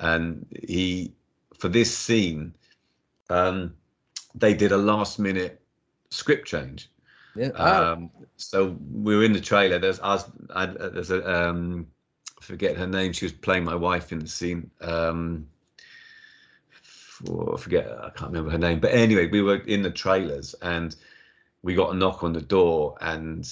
And 0.00 0.46
he 0.66 1.12
for 1.58 1.68
this 1.68 1.96
scene, 1.96 2.54
um, 3.30 3.74
they 4.34 4.54
did 4.54 4.72
a 4.72 4.76
last 4.76 5.18
minute 5.18 5.60
script 6.10 6.46
change. 6.46 6.90
yeah 7.34 7.50
ah, 7.56 7.92
Um, 7.92 8.10
so 8.36 8.76
we 8.92 9.16
were 9.16 9.24
in 9.24 9.32
the 9.32 9.40
trailer. 9.40 9.78
There's 9.78 10.00
us. 10.00 10.24
I, 10.54 10.66
there's 10.66 11.10
a 11.10 11.48
um, 11.48 11.86
forget 12.40 12.76
her 12.76 12.86
name. 12.86 13.12
She 13.12 13.24
was 13.24 13.32
playing 13.32 13.64
my 13.64 13.74
wife 13.74 14.12
in 14.12 14.18
the 14.18 14.28
scene. 14.28 14.70
Um, 14.80 15.46
for, 17.24 17.54
I 17.54 17.60
forget. 17.60 17.86
I 17.88 18.10
can't 18.10 18.30
remember 18.32 18.50
her 18.50 18.58
name. 18.58 18.80
But 18.80 18.92
anyway, 18.92 19.28
we 19.28 19.42
were 19.42 19.58
in 19.58 19.82
the 19.82 19.90
trailers 19.90 20.54
and 20.62 20.94
we 21.62 21.74
got 21.74 21.92
a 21.94 21.96
knock 21.96 22.22
on 22.24 22.32
the 22.32 22.40
door 22.40 22.96
and 23.00 23.48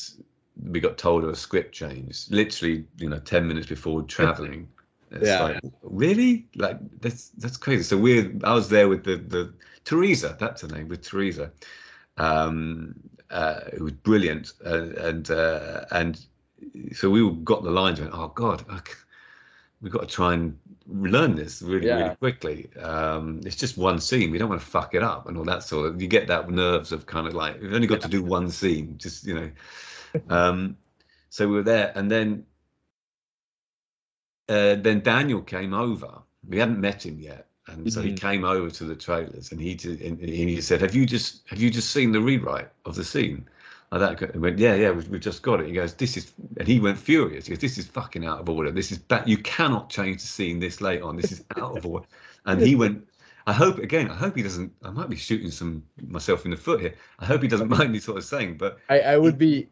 we 0.65 0.81
got 0.81 0.99
told 0.99 1.25
of 1.25 1.31
a 1.31 1.37
script 1.37 1.73
change. 1.75 2.27
Literally, 2.31 2.87
you 2.99 3.09
know, 3.09 3.19
ten 3.19 3.47
minutes 3.47 3.69
before 3.69 4.03
traveling. 4.03 4.69
It's 5.13 5.41
Yeah. 5.41 5.41
like 5.41 5.61
really 5.83 6.47
like 6.55 6.79
that's 7.01 7.31
that's 7.31 7.57
crazy. 7.57 7.83
So 7.83 7.97
we're. 7.99 8.33
I 8.45 8.55
was 8.55 8.69
there 8.69 8.89
with 8.89 9.03
the 9.03 9.17
the 9.17 9.53
Teresa. 9.85 10.37
That's 10.39 10.63
her 10.63 10.69
name 10.69 10.87
with 10.89 11.03
Teresa 11.03 11.51
um, 12.17 12.95
uh, 13.31 13.61
it 13.73 13.81
was 13.81 13.93
brilliant, 13.93 14.53
uh, 14.65 14.91
and 14.99 15.31
uh, 15.31 15.85
and 15.91 16.21
so 16.93 17.11
we 17.11 17.29
got 17.45 17.63
the 17.63 17.71
lines. 17.71 18.01
Went, 18.01 18.13
oh 18.15 18.29
God, 18.29 18.65
okay, 18.71 18.93
we've 19.83 19.93
got 19.93 20.01
to 20.01 20.07
try 20.15 20.35
and 20.35 20.59
learn 20.87 21.35
this 21.37 21.63
really, 21.63 21.87
Yeah. 21.87 21.97
really 22.03 22.17
quickly. 22.17 22.71
Um, 22.77 23.41
it's 23.45 23.57
just 23.57 23.79
one 23.79 24.01
scene. 24.01 24.31
We 24.31 24.39
don't 24.39 24.49
want 24.49 24.61
to 24.61 24.67
fuck 24.67 24.95
it 24.95 25.03
up 25.03 25.27
and 25.29 25.37
all 25.39 25.45
that 25.45 25.63
sort 25.63 25.87
of. 25.87 26.03
You 26.03 26.09
get 26.09 26.27
that 26.29 26.51
nerves 26.51 26.93
of 26.93 27.07
kind 27.07 27.27
of 27.27 27.35
like 27.35 27.61
we've 27.61 27.73
only 27.73 27.87
got 27.87 28.01
to 28.03 28.09
do 28.09 28.23
one 28.23 28.51
scene, 28.51 28.97
just 28.99 29.27
you 29.27 29.35
know. 29.35 29.51
Um, 30.29 30.77
so 31.31 31.49
we 31.49 31.55
were 31.55 31.63
there, 31.63 31.93
and 31.95 32.11
then 32.11 32.45
uh, 34.49 34.75
then 34.77 35.01
Daniel 35.01 35.41
came 35.43 35.73
over. 35.75 36.11
We 36.49 36.59
hadn't 36.59 36.81
met 36.81 37.05
him 37.07 37.21
yet, 37.21 37.47
and 37.69 37.93
so 37.93 38.03
he 38.03 38.13
Mhm. 38.13 38.21
came 38.21 38.45
over 38.45 38.71
to 38.71 38.85
the 38.85 38.97
trailers, 38.97 39.53
and 39.53 39.61
he 39.61 39.75
did, 39.75 40.01
and 40.01 40.19
he 40.19 40.61
said, 40.61 40.81
"Have 40.81 40.95
you 40.95 41.07
just 41.07 41.47
have 41.49 41.61
you 41.61 41.71
just 41.71 41.91
seen 41.91 42.13
the 42.13 42.21
rewrite 42.21 42.71
of 42.85 42.97
the 42.97 43.05
scene?" 43.05 43.47
Like 43.93 44.21
that. 44.21 44.37
Went, 44.37 44.59
"Yeah, 44.59 44.75
yeah, 44.77 44.91
we've, 44.93 45.09
we've 45.09 45.21
just 45.21 45.43
got 45.43 45.61
it." 45.61 45.67
He 45.67 45.73
goes, 45.73 45.95
"This 45.95 46.17
is," 46.17 46.33
and 46.57 46.69
he 46.69 46.79
went 46.79 46.97
furious. 46.97 47.47
He 47.47 47.51
goes, 47.51 47.61
"This 47.61 47.77
is 47.77 47.87
fucking 47.87 48.25
out 48.25 48.39
of 48.39 48.49
order. 48.49 48.71
This 48.71 48.93
is 48.93 48.99
bad. 48.99 49.29
You 49.29 49.39
cannot 49.39 49.91
change 49.91 50.21
the 50.21 50.29
scene 50.29 50.61
this 50.61 50.81
late 50.81 51.03
on. 51.03 51.17
This 51.17 51.33
is 51.33 51.45
out 51.57 51.77
of 51.77 51.85
order." 51.85 52.07
And 52.47 52.61
he 52.61 52.77
went. 52.77 53.07
I 53.47 53.53
hope 53.53 53.79
again. 53.79 54.09
I 54.09 54.15
hope 54.15 54.37
he 54.37 54.43
doesn't. 54.45 54.73
I 54.85 54.91
might 54.91 55.09
be 55.09 55.17
shooting 55.17 55.51
some 55.51 55.83
myself 56.07 56.45
in 56.45 56.53
the 56.53 56.57
foot 56.57 56.81
here. 56.81 56.95
I 57.19 57.25
hope 57.25 57.43
he 57.43 57.49
doesn't 57.49 57.69
mind 57.69 57.91
me 57.91 57.99
sort 57.99 58.19
of 58.19 58.25
saying, 58.25 58.59
but 58.59 58.79
I, 58.89 59.01
I 59.01 59.17
would 59.17 59.39
be 59.39 59.69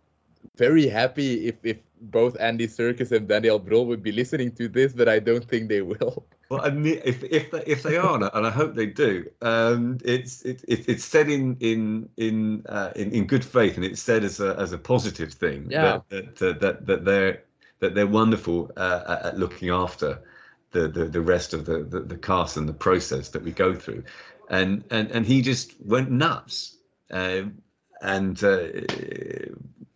very 0.56 0.88
happy 0.88 1.46
if 1.46 1.54
if 1.62 1.76
both 2.00 2.36
Andy 2.40 2.66
Serkis 2.66 3.12
and 3.12 3.28
Daniel 3.28 3.60
Brühl 3.60 3.86
would 3.86 4.02
be 4.02 4.10
listening 4.10 4.52
to 4.52 4.68
this, 4.68 4.92
but 4.92 5.08
I 5.08 5.20
don't 5.20 5.44
think 5.44 5.68
they 5.68 5.82
will. 5.82 6.26
Well, 6.48 6.62
I 6.62 6.70
mean, 6.70 7.00
if 7.04 7.22
if 7.24 7.50
they, 7.50 7.62
if 7.66 7.82
they 7.82 7.96
are, 7.98 8.14
and 8.14 8.46
I- 8.46 8.50
hope 8.50 8.74
they 8.74 8.86
do, 8.86 9.28
um, 9.42 9.98
it's 10.04 10.42
it, 10.42 10.64
it, 10.66 10.88
it's 10.88 11.04
said 11.04 11.28
in 11.28 11.56
in 11.60 12.08
in, 12.16 12.64
uh, 12.68 12.90
in 12.96 13.12
in 13.12 13.26
good 13.26 13.44
faith, 13.44 13.76
and 13.76 13.84
it's 13.84 14.00
said 14.00 14.24
as 14.24 14.40
a 14.40 14.56
as 14.58 14.72
a 14.72 14.78
positive 14.78 15.32
thing 15.32 15.66
Yeah. 15.70 16.00
that 16.08 16.36
that 16.36 16.60
that, 16.60 16.86
that 16.86 17.04
they're 17.04 17.42
that 17.80 17.94
they're 17.94 18.06
wonderful 18.06 18.70
uh, 18.78 19.02
at- 19.08 19.26
at 19.26 19.38
looking 19.38 19.68
after 19.70 20.20
the, 20.72 20.88
the 20.88 21.04
the 21.04 21.20
rest 21.20 21.52
of 21.52 21.66
the, 21.66 21.84
the 21.84 22.00
the 22.00 22.16
cast 22.16 22.56
and 22.56 22.66
the 22.68 22.72
process 22.72 23.28
that 23.30 23.42
we 23.42 23.52
go 23.52 23.74
through, 23.74 24.02
and 24.48 24.84
and 24.90 25.10
and 25.10 25.26
he 25.26 25.42
just 25.42 25.74
went 25.84 26.10
nuts, 26.10 26.78
um, 27.10 27.58
and 28.00 28.42
uh, 28.42 28.68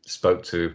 spoke 0.05 0.43
to 0.45 0.75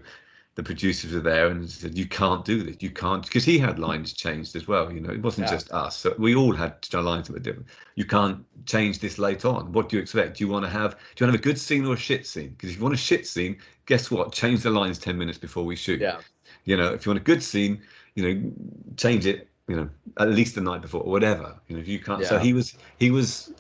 the 0.58 0.64
producers 0.64 1.14
were 1.14 1.20
there 1.20 1.50
and 1.50 1.70
said, 1.70 1.96
"You 1.96 2.08
can't 2.08 2.44
do 2.44 2.64
this. 2.64 2.78
You 2.80 2.90
can't," 2.90 3.24
because 3.24 3.46
he 3.46 3.60
had 3.60 3.78
lines 3.78 4.12
changed 4.12 4.56
as 4.56 4.68
well. 4.68 4.92
You 4.92 5.00
know, 5.00 5.12
it 5.12 5.22
wasn't 5.22 5.46
Yeah. 5.48 5.54
just 5.54 5.72
us. 5.72 5.96
So 5.96 6.16
we 6.18 6.34
all 6.34 6.52
had 6.52 6.74
lines 6.92 7.28
that 7.28 7.34
were 7.34 7.40
different. 7.40 7.68
You 7.94 8.06
can't 8.06 8.44
change 8.66 8.98
this 8.98 9.20
late 9.20 9.46
on. 9.46 9.72
What 9.72 9.88
do 9.88 9.98
you 9.98 10.02
expect? 10.02 10.40
Do 10.40 10.44
you 10.44 10.50
want 10.50 10.66
to 10.66 10.70
have? 10.72 10.94
Do 10.94 10.98
you 10.98 11.28
want 11.28 11.34
to 11.36 11.38
have 11.38 11.46
a 11.46 11.50
good 11.50 11.60
scene 11.60 11.86
or 11.86 11.94
a 11.94 11.98
shit 11.98 12.26
scene? 12.26 12.50
Because 12.50 12.72
if 12.72 12.78
you 12.78 12.82
want 12.82 12.96
a 12.96 12.98
shit 12.98 13.28
scene, 13.28 13.58
guess 13.86 14.10
what? 14.10 14.32
Change 14.32 14.64
the 14.64 14.72
lines 14.72 14.98
ten 14.98 15.16
minutes 15.16 15.38
before 15.38 15.64
we 15.64 15.76
shoot. 15.76 16.02
Yeah. 16.02 16.22
You 16.66 16.76
know, 16.76 16.92
if 16.92 17.06
you 17.06 17.12
want 17.12 17.22
a 17.22 17.24
good 17.24 17.44
scene, 17.44 17.80
you 18.16 18.24
know, 18.24 18.52
change 18.98 19.28
it. 19.28 19.48
You 19.68 19.76
know, 19.76 19.90
at 20.18 20.30
least 20.30 20.56
the 20.56 20.62
night 20.62 20.82
before 20.82 21.02
or 21.02 21.12
whatever. 21.12 21.56
You 21.68 21.76
know, 21.76 21.82
if 21.82 21.88
you 21.88 22.00
can't. 22.00 22.26
So 22.26 22.40
he 22.40 22.54
was. 22.54 22.74
He 22.98 23.12
was. 23.12 23.54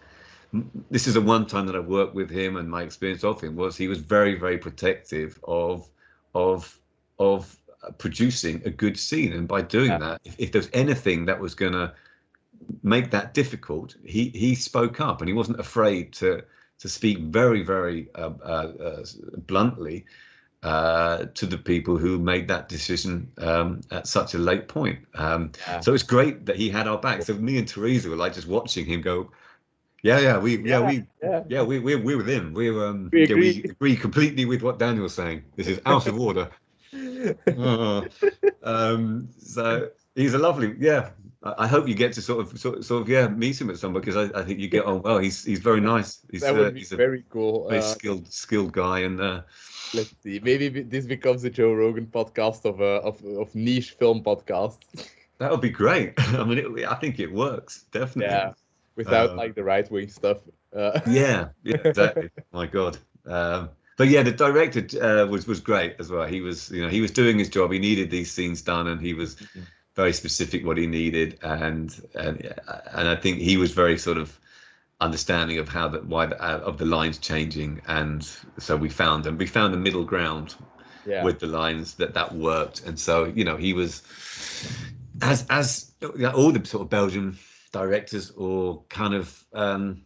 This 0.89 1.05
is 1.05 1.13
the 1.13 1.21
one 1.21 1.45
time 1.45 1.67
that 1.67 1.75
I 1.75 1.79
worked 1.79 2.15
with 2.15 2.31
him, 2.31 2.57
and 2.57 2.67
my 2.67 2.81
experience 2.81 3.23
of 3.23 3.39
him 3.39 3.55
was 3.55 3.77
he 3.77 3.87
was 3.87 3.99
very, 3.99 4.33
very 4.33 4.57
protective 4.57 5.37
of, 5.43 5.87
of, 6.33 6.79
of 7.19 7.57
producing 7.97 8.61
a 8.65 8.69
good 8.69 8.97
scene, 8.97 9.33
and 9.33 9.47
by 9.47 9.61
doing 9.61 9.91
Yeah. 9.91 9.97
that, 9.99 10.21
if, 10.23 10.35
if 10.39 10.51
there's 10.51 10.69
anything 10.73 11.25
that 11.25 11.39
was 11.39 11.55
going 11.55 11.73
to 11.73 11.93
make 12.83 13.11
that 13.11 13.33
difficult, 13.33 13.95
he 14.03 14.29
he 14.29 14.55
spoke 14.55 14.99
up, 14.99 15.21
and 15.21 15.27
he 15.27 15.33
wasn't 15.33 15.59
afraid 15.59 16.13
to 16.13 16.43
to 16.79 16.89
speak 16.89 17.19
very, 17.19 17.63
very 17.63 18.07
uh, 18.15 18.31
uh, 18.43 18.71
uh, 18.79 19.03
bluntly 19.47 20.05
uh, 20.63 21.25
to 21.33 21.45
the 21.45 21.57
people 21.57 21.97
who 21.97 22.19
made 22.19 22.47
that 22.47 22.69
decision 22.69 23.31
um, 23.39 23.81
at 23.91 24.05
such 24.07 24.35
a 24.35 24.37
late 24.37 24.67
point. 24.67 24.99
Um, 25.15 25.51
Yeah. 25.67 25.79
so 25.79 25.93
it's 25.93 26.03
great 26.03 26.45
that 26.45 26.55
he 26.55 26.69
had 26.69 26.87
our 26.87 26.99
back. 26.99 27.23
So 27.23 27.33
me 27.33 27.57
and 27.57 27.67
Teresa 27.67 28.09
were 28.09 28.15
like 28.15 28.33
just 28.33 28.47
watching 28.47 28.85
him 28.85 29.01
go. 29.01 29.31
Yeah, 30.03 30.19
yeah, 30.19 30.37
we, 30.37 30.57
yeah, 30.57 30.79
we, 30.79 31.03
yeah. 31.23 31.43
yeah, 31.49 31.63
we, 31.63 31.79
we, 31.79 31.95
we're 31.95 32.17
with 32.17 32.29
him. 32.29 32.53
We're, 32.53 32.85
um, 32.85 33.09
We 33.11 33.25
yeah, 33.25 33.35
we 33.35 33.49
agree. 33.49 33.71
agree 33.71 33.95
completely 33.95 34.45
with 34.45 34.61
what 34.61 34.77
Daniel's 34.77 35.15
saying. 35.15 35.43
This 35.55 35.67
is 35.67 35.79
out 35.85 36.07
of 36.07 36.19
order. 36.19 36.49
Uh, 37.47 38.01
um, 38.63 39.29
so 39.37 39.89
he's 40.15 40.33
a 40.33 40.37
lovely, 40.37 40.75
yeah. 40.79 41.09
I, 41.43 41.67
hope 41.67 41.87
you 41.87 41.93
get 41.93 42.13
to 42.13 42.21
sort 42.21 42.41
of, 42.41 42.59
sort 42.59 42.79
of, 42.79 42.85
sort 42.85 43.03
of, 43.03 43.09
yeah, 43.09 43.27
meet 43.27 43.61
him 43.61 43.69
at 43.69 43.77
some 43.77 43.93
point 43.93 44.05
because 44.05 44.31
I, 44.31 44.39
I 44.39 44.43
think 44.43 44.59
you 44.59 44.67
get 44.67 44.85
on 44.85 45.01
well. 45.01 45.19
He's, 45.19 45.45
he's 45.45 45.59
very 45.59 45.79
nice. 45.79 46.25
He's, 46.31 46.41
that 46.41 46.55
uh, 46.55 46.57
would 46.57 46.73
be 46.73 46.79
he's 46.79 46.91
a 46.91 46.97
very 46.97 47.23
cool. 47.29 47.69
very 47.69 47.79
Uh, 47.79 47.83
skilled, 47.83 48.31
skilled 48.31 48.73
guy, 48.73 48.99
and 48.99 49.21
uh, 49.21 49.41
let's 49.93 50.13
see. 50.21 50.39
Maybe 50.43 50.67
this 50.81 51.05
becomes 51.05 51.43
a 51.43 51.49
Joe 51.49 51.73
Rogan 51.73 52.07
podcast 52.07 52.65
of 52.65 52.81
uh, 52.81 53.07
of 53.07 53.23
of 53.23 53.53
niche 53.55 53.91
film 53.91 54.23
podcast. 54.23 54.79
that 55.37 55.51
would 55.51 55.61
be 55.61 55.69
great. 55.69 56.13
I 56.17 56.43
mean, 56.43 56.57
it, 56.57 56.85
I 56.85 56.95
think 56.95 57.19
it 57.19 57.31
works 57.31 57.85
definitely. 57.91 58.35
Yeah, 58.35 58.53
without 58.95 59.31
Uh, 59.31 59.35
like 59.35 59.55
the 59.55 59.63
right 59.63 59.89
wing 59.89 60.09
stuff. 60.09 60.39
Uh, 60.75 60.99
yeah, 61.07 61.49
yeah, 61.63 61.77
exactly. 61.85 62.29
My 62.51 62.65
God. 62.65 62.97
Um, 63.25 63.69
but 63.97 64.07
yeah, 64.07 64.23
the 64.23 64.31
director 64.31 64.81
uh, 65.01 65.25
was 65.25 65.47
was 65.47 65.59
great 65.59 65.95
as 65.99 66.09
well. 66.09 66.25
He 66.27 66.41
was, 66.41 66.71
you 66.71 66.81
know, 66.81 66.89
he 66.89 67.01
was 67.01 67.11
doing 67.11 67.37
his 67.39 67.49
job. 67.49 67.71
He 67.71 67.79
needed 67.79 68.09
these 68.09 68.31
scenes 68.31 68.61
done, 68.61 68.87
and 68.87 69.01
he 69.01 69.13
was 69.13 69.35
very 69.95 70.13
specific 70.13 70.65
what 70.65 70.77
he 70.77 70.87
needed, 70.87 71.39
and 71.41 71.93
and 72.15 72.53
and 72.93 73.07
I 73.09 73.15
think 73.15 73.39
he 73.39 73.57
was 73.57 73.71
very 73.71 73.97
sort 73.97 74.17
of 74.17 74.39
understanding 75.01 75.59
of 75.59 75.67
how 75.69 75.87
that 75.89 76.05
why 76.05 76.27
the, 76.27 76.41
uh, 76.41 76.59
of 76.59 76.77
the 76.77 76.85
lines 76.85 77.17
changing, 77.17 77.81
and 77.87 78.23
so 78.59 78.75
we 78.77 78.89
found 78.89 79.25
and 79.25 79.37
we 79.37 79.47
found 79.47 79.73
the 79.73 79.77
middle 79.79 80.03
ground 80.05 80.55
Yeah. 81.05 81.23
with 81.23 81.39
the 81.39 81.47
lines 81.47 81.95
that 81.95 82.13
that 82.13 82.35
worked, 82.35 82.85
and 82.85 82.99
so 82.99 83.25
you 83.25 83.43
know 83.43 83.57
he 83.57 83.73
was 83.73 84.01
as 85.21 85.45
as 85.49 85.91
all 86.35 86.51
the 86.51 86.65
sort 86.65 86.83
of 86.83 86.89
Belgian 86.89 87.37
directors 87.71 88.31
or 88.31 88.83
kind 88.89 89.13
of 89.13 89.43
um, 89.53 90.01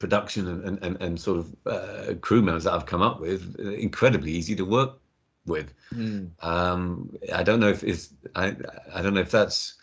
production 0.00 0.48
and, 0.48 0.82
and, 0.82 0.96
and, 1.00 1.20
sort 1.20 1.38
of 1.38 1.54
uh, 1.66 2.14
crew 2.20 2.42
members 2.42 2.64
that 2.64 2.72
I've 2.72 2.86
come 2.86 3.02
up 3.02 3.20
with, 3.20 3.54
incredibly 3.60 4.32
easy 4.32 4.56
to 4.56 4.64
work 4.64 4.98
with. 5.46 5.72
Hmm. 5.90 6.26
Um, 6.42 7.16
I 7.32 7.44
don't 7.44 7.60
know 7.60 7.68
if 7.68 7.84
is 7.84 8.10
I 8.34 8.56
I 8.94 9.02
don't 9.02 9.14
know 9.14 9.20
if 9.20 9.30
that's 9.30 9.76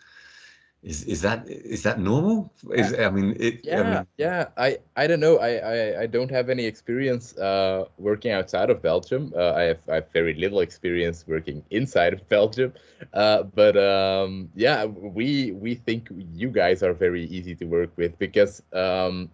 is 0.82 1.02
is 1.04 1.22
that 1.22 1.48
is 1.48 1.82
that 1.82 1.98
normal? 1.98 2.52
Is 2.72 2.94
I 2.94 3.10
mean 3.10 3.36
it. 3.38 3.60
Yeah, 3.64 3.80
I 3.80 3.94
mean, 3.94 4.06
yeah. 4.16 4.48
I 4.56 4.78
I 4.96 5.06
don't 5.08 5.18
know. 5.18 5.38
I 5.38 5.50
I, 5.56 6.00
I 6.02 6.06
don't 6.06 6.30
have 6.30 6.50
any 6.50 6.64
experience 6.64 7.36
uh, 7.36 7.86
working 7.98 8.30
outside 8.30 8.70
of 8.70 8.80
Belgium. 8.80 9.32
Uh, 9.36 9.54
I 9.54 9.62
have 9.62 9.80
I 9.88 9.94
have 9.96 10.12
very 10.12 10.34
little 10.34 10.60
experience 10.60 11.24
working 11.26 11.64
inside 11.70 12.12
of 12.12 12.28
Belgium. 12.28 12.72
Uh, 13.12 13.42
but 13.42 13.76
um, 13.76 14.50
yeah, 14.54 14.84
we 14.84 15.52
we 15.52 15.74
think 15.74 16.08
you 16.32 16.48
guys 16.48 16.82
are 16.82 16.94
very 16.94 17.24
easy 17.24 17.56
to 17.56 17.64
work 17.64 17.90
with 17.96 18.16
because 18.18 18.62
um, 18.72 19.30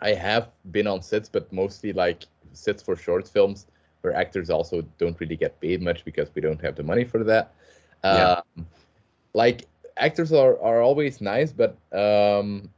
I 0.00 0.12
have 0.14 0.50
been 0.70 0.86
on 0.86 1.02
sets, 1.02 1.28
but 1.28 1.52
mostly 1.52 1.92
like 1.92 2.24
sets 2.52 2.82
for 2.82 2.96
short 2.96 3.28
films 3.28 3.66
where 4.02 4.14
actors 4.14 4.50
also 4.50 4.82
don't 4.98 5.18
really 5.20 5.36
get 5.36 5.60
paid 5.60 5.82
much 5.82 6.04
because 6.04 6.30
we 6.34 6.42
don't 6.42 6.60
have 6.60 6.76
the 6.76 6.82
money 6.82 7.04
for 7.04 7.22
that. 7.24 7.52
Yeah. 8.08 8.34
Um, 8.34 8.66
like 9.34 9.66
actors 9.96 10.32
are, 10.32 10.60
are 10.60 10.80
always 10.82 11.20
nice, 11.20 11.52
but 11.52 11.76
um, 11.92 12.70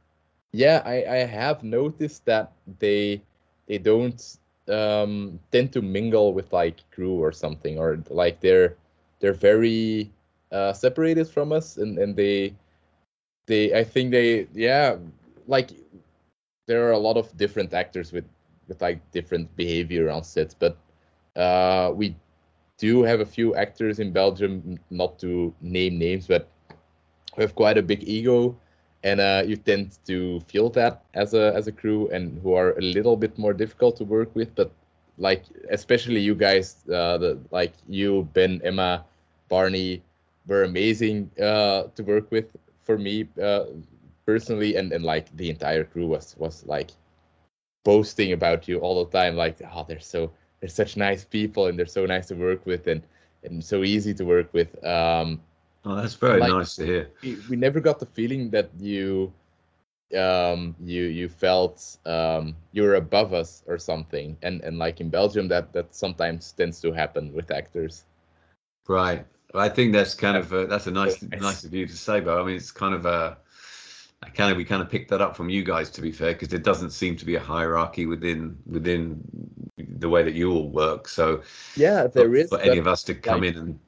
yeah, 0.51 0.81
I, 0.85 1.03
I 1.05 1.17
have 1.25 1.63
noticed 1.63 2.25
that 2.25 2.51
they 2.79 3.21
they 3.67 3.77
don't 3.77 4.37
um, 4.67 5.39
tend 5.51 5.71
to 5.73 5.81
mingle 5.81 6.33
with 6.33 6.51
like 6.53 6.77
crew 6.91 7.13
or 7.13 7.31
something, 7.31 7.77
or 7.79 8.03
like 8.09 8.39
they're 8.41 8.75
they're 9.19 9.33
very 9.33 10.11
uh, 10.51 10.73
separated 10.73 11.27
from 11.27 11.51
us, 11.51 11.77
and, 11.77 11.97
and 11.97 12.15
they 12.15 12.55
they 13.47 13.73
I 13.73 13.83
think 13.83 14.11
they 14.11 14.47
yeah 14.53 14.97
like 15.47 15.71
there 16.69 16.87
are 16.87 16.93
a 16.93 16.99
lot 16.99 17.17
of 17.17 17.35
different 17.37 17.73
actors 17.73 18.13
with 18.13 18.25
with 18.69 18.81
like 18.81 19.01
different 19.11 19.55
behavior 19.57 20.09
on 20.11 20.23
sets, 20.23 20.53
but 20.53 20.77
uh, 21.35 21.91
we 21.95 22.15
do 22.77 23.03
have 23.03 23.19
a 23.19 23.25
few 23.25 23.55
actors 23.55 23.99
in 23.99 24.11
Belgium, 24.13 24.79
not 24.91 25.19
to 25.19 25.53
name 25.61 25.97
names, 25.97 26.27
but 26.27 26.47
have 27.37 27.55
quite 27.55 27.77
a 27.77 27.81
big 27.83 28.03
ego, 28.07 28.55
and 29.03 29.19
uh, 29.19 29.43
you 29.45 29.57
tend 29.57 29.97
to 30.05 30.39
feel 30.41 30.69
that 30.69 31.03
as 31.13 31.33
a 31.33 31.53
as 31.55 31.67
a 31.67 31.71
crew, 31.71 32.09
and 32.09 32.39
who 32.41 32.53
are 32.53 32.71
a 32.77 32.81
little 32.81 33.17
bit 33.17 33.37
more 33.37 33.53
difficult 33.53 33.97
to 33.97 34.05
work 34.05 34.33
with. 34.35 34.53
But 34.55 34.71
like 35.17 35.43
especially 35.69 36.21
you 36.21 36.35
guys, 36.35 36.85
uh, 36.91 37.17
the 37.17 37.39
like 37.51 37.73
you, 37.87 38.29
Ben, 38.33 38.61
Emma, 38.63 39.05
Barney, 39.49 40.03
were 40.47 40.63
amazing 40.63 41.31
uh, 41.41 41.83
to 41.95 42.03
work 42.03 42.31
with 42.31 42.45
for 42.83 42.97
me 42.97 43.27
uh, 43.41 43.65
personally, 44.29 44.71
and 44.79 44.87
and 44.95 45.03
like 45.13 45.25
the 45.41 45.49
entire 45.55 45.83
crew 45.91 46.07
was 46.15 46.35
was 46.43 46.55
like 46.75 46.91
boasting 47.85 48.31
about 48.33 48.67
you 48.69 48.77
all 48.83 49.03
the 49.03 49.11
time, 49.19 49.33
like 49.45 49.57
oh 49.73 49.85
they're 49.87 50.07
so 50.13 50.31
they're 50.59 50.77
such 50.81 50.97
nice 50.97 51.23
people 51.37 51.63
and 51.67 51.75
they're 51.77 51.95
so 51.99 52.05
nice 52.05 52.27
to 52.31 52.35
work 52.35 52.61
with 52.71 52.87
and 52.93 53.01
and 53.43 53.63
so 53.63 53.77
easy 53.83 54.13
to 54.19 54.25
work 54.25 54.49
with. 54.53 54.71
Um, 54.83 55.41
oh, 55.85 55.95
that's 56.01 56.15
very 56.15 56.39
like- 56.41 56.51
nice 56.57 56.75
to 56.77 56.85
hear. 56.91 57.03
we, 57.23 57.31
we 57.49 57.55
never 57.65 57.79
got 57.79 57.97
the 57.99 58.09
feeling 58.17 58.49
that 58.55 58.69
you 58.79 59.31
um 60.17 60.75
you 60.93 61.03
you 61.19 61.27
felt 61.29 61.77
um 62.05 62.43
you 62.73 62.81
were 62.85 62.95
above 62.95 63.29
us 63.41 63.63
or 63.67 63.77
something 63.77 64.35
and 64.41 64.55
and 64.65 64.75
like 64.85 64.97
in 65.03 65.09
belgium 65.09 65.47
that 65.47 65.65
that 65.75 65.87
sometimes 65.93 66.51
tends 66.59 66.81
to 66.81 66.91
happen 66.91 67.31
with 67.37 67.51
actors 67.61 68.05
Right. 68.87 69.23
I 69.53 69.69
think 69.69 69.93
that's 69.93 70.15
kind 70.25 70.37
of 70.41 70.51
uh, 70.51 70.65
that's 70.71 70.87
a 70.87 70.91
nice 70.91 71.21
Nice. 71.21 71.41
nice 71.41 71.61
of 71.65 71.73
you 71.73 71.85
to 71.85 71.97
say, 72.07 72.21
but 72.25 72.33
I 72.39 72.43
mean 72.45 72.55
it's 72.57 72.71
kind 72.83 72.95
of 72.95 73.05
a 73.05 73.37
I 74.21 74.29
kind 74.29 74.51
of 74.51 74.57
we 74.57 74.65
kind 74.65 74.81
of 74.81 74.89
picked 74.89 75.09
that 75.11 75.21
up 75.21 75.35
from 75.35 75.49
you 75.49 75.63
guys 75.63 75.89
to 75.91 76.01
be 76.01 76.11
fair 76.11 76.33
because 76.33 76.49
there 76.49 76.59
doesn't 76.59 76.91
seem 76.91 77.15
to 77.17 77.25
be 77.25 77.35
a 77.35 77.39
hierarchy 77.39 78.05
within 78.05 78.57
within 78.65 79.21
the 79.77 80.09
way 80.09 80.23
that 80.23 80.33
you 80.33 80.51
all 80.51 80.69
work. 80.69 81.07
So 81.07 81.41
yeah 81.75 82.07
there 82.07 82.25
for, 82.25 82.35
is 82.35 82.49
for 82.49 82.59
any 82.59 82.77
of 82.77 82.87
us 82.87 83.03
to 83.03 83.15
come 83.15 83.41
like- 83.41 83.55
in 83.55 83.57
and 83.57 83.79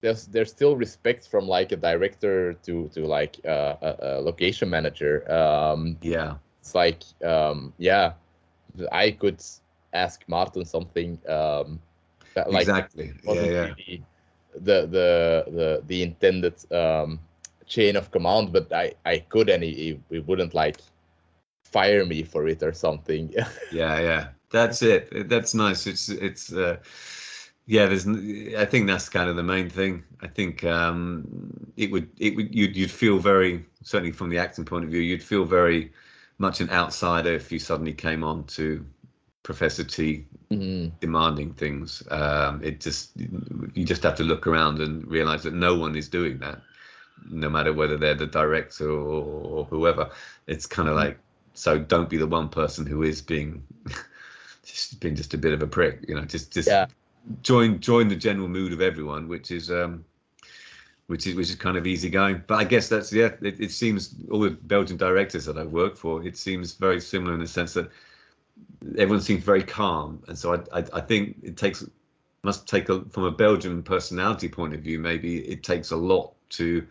there's 0.00 0.26
there's 0.26 0.50
still 0.50 0.76
respect 0.76 1.26
from 1.26 1.48
like 1.48 1.72
a 1.72 1.76
director 1.76 2.52
to 2.52 2.88
to 2.88 3.04
like 3.04 3.36
uh, 3.44 3.74
a, 3.82 3.96
a 4.00 4.20
location 4.20 4.70
manager. 4.70 5.30
Um 5.32 5.96
yeah. 6.02 6.36
it's 6.60 6.74
like 6.74 7.02
um 7.24 7.72
yeah 7.78 8.12
i 8.92 9.10
could 9.10 9.42
ask 9.92 10.22
martin 10.28 10.64
something 10.64 11.18
um 11.28 11.80
that 12.34 12.50
like 12.52 12.62
exactly. 12.62 13.12
Yeah 13.24 13.34
yeah. 13.34 13.60
really 13.72 14.04
the 14.54 14.86
the 14.86 15.44
the 15.50 15.82
the 15.86 16.02
intended 16.02 16.54
um 16.72 17.18
chain 17.68 17.96
of 17.96 18.10
command 18.10 18.52
but 18.52 18.72
i 18.72 18.92
i 19.04 19.18
could 19.18 19.48
and 19.50 19.62
he, 19.62 19.98
he, 20.10 20.18
wouldn't 20.20 20.54
like 20.54 20.78
fire 21.70 22.04
me 22.04 22.22
for 22.22 22.48
it 22.48 22.62
or 22.62 22.72
something. 22.72 23.34
Yeah 23.72 24.00
yeah. 24.00 24.28
That's 24.50 24.80
it. 24.82 25.28
That's 25.28 25.54
nice. 25.54 25.86
It's 25.86 26.08
it's 26.08 26.52
uh 26.52 26.78
yeah 27.66 27.86
there's 27.86 28.06
I 28.08 28.64
think 28.64 28.86
that's 28.86 29.08
kind 29.08 29.28
of 29.28 29.36
the 29.36 29.42
main 29.42 29.68
thing. 29.68 30.02
I 30.22 30.26
think 30.26 30.64
um 30.64 31.26
it 31.76 31.90
would 31.90 32.08
it 32.18 32.34
would 32.36 32.54
you'd, 32.54 32.76
you'd 32.76 32.90
feel 32.90 33.18
very 33.18 33.64
certainly 33.82 34.12
from 34.12 34.30
the 34.30 34.38
acting 34.38 34.64
point 34.64 34.84
of 34.84 34.90
view 34.90 35.00
you'd 35.00 35.22
feel 35.22 35.44
very 35.44 35.92
much 36.38 36.60
an 36.60 36.70
outsider 36.70 37.32
if 37.32 37.52
you 37.52 37.58
suddenly 37.58 37.92
came 37.92 38.24
on 38.24 38.44
to 38.56 38.84
professor 39.42 39.84
t 39.84 40.24
Mhm. 40.50 40.92
demanding 41.00 41.52
things. 41.52 42.02
Um 42.10 42.62
it 42.64 42.80
just 42.80 43.12
you 43.74 43.84
just 43.84 44.02
have 44.02 44.16
to 44.16 44.24
look 44.24 44.46
around 44.46 44.80
and 44.80 45.06
realize 45.06 45.42
that 45.42 45.54
no 45.54 45.74
one 45.84 45.94
is 45.96 46.08
doing 46.08 46.38
that 46.38 46.62
no 47.30 47.48
matter 47.48 47.72
whether 47.72 47.96
they're 47.96 48.14
the 48.14 48.26
director 48.26 48.90
or, 48.90 49.22
or 49.22 49.64
whoever 49.64 50.10
it's 50.46 50.66
kind 50.66 50.88
of 50.88 50.94
Mhm. 50.94 51.04
like 51.04 51.18
so 51.54 51.78
don't 51.78 52.08
be 52.08 52.16
the 52.16 52.26
one 52.26 52.48
person 52.48 52.86
who 52.86 53.02
is 53.02 53.20
being 53.20 53.62
just 54.64 55.00
being 55.00 55.14
just 55.16 55.34
a 55.34 55.38
bit 55.38 55.52
of 55.52 55.62
a 55.62 55.66
prick 55.66 56.04
you 56.08 56.14
know 56.14 56.24
just 56.24 56.52
just 56.52 56.68
Yeah. 56.68 56.86
join 57.42 57.80
join 57.80 58.08
the 58.08 58.16
general 58.16 58.48
mood 58.48 58.72
of 58.72 58.80
everyone 58.80 59.28
which 59.28 59.50
is 59.50 59.70
um 59.70 60.04
which 61.08 61.26
is 61.26 61.34
which 61.34 61.48
is 61.48 61.56
kind 61.56 61.76
of 61.76 61.86
easygoing 61.86 62.42
but 62.46 62.56
i 62.56 62.64
guess 62.64 62.88
that's 62.88 63.12
yeah 63.12 63.30
it, 63.42 63.60
it 63.60 63.70
seems 63.72 64.14
all 64.30 64.40
the 64.40 64.50
belgian 64.50 64.96
directors 64.96 65.44
that 65.46 65.58
i've 65.58 65.72
worked 65.72 65.98
for 65.98 66.24
it 66.24 66.36
seems 66.36 66.74
very 66.74 67.00
similar 67.00 67.34
in 67.34 67.40
the 67.40 67.46
sense 67.46 67.72
that 67.74 67.90
everyone 68.96 69.20
seems 69.20 69.42
very 69.42 69.62
calm 69.62 70.22
and 70.28 70.38
so 70.38 70.54
i 70.54 70.78
i, 70.78 70.84
I 70.94 71.00
think 71.00 71.36
it 71.42 71.56
takes 71.56 71.84
must 72.44 72.68
take 72.68 72.88
a 72.88 73.02
from 73.10 73.24
a 73.24 73.30
belgian 73.30 73.82
personality 73.82 74.48
point 74.48 74.74
of 74.74 74.80
view 74.80 74.98
maybe 74.98 75.38
it 75.48 75.62
takes 75.62 75.90
a 75.90 75.96
lot 75.96 76.34
to 76.50 76.86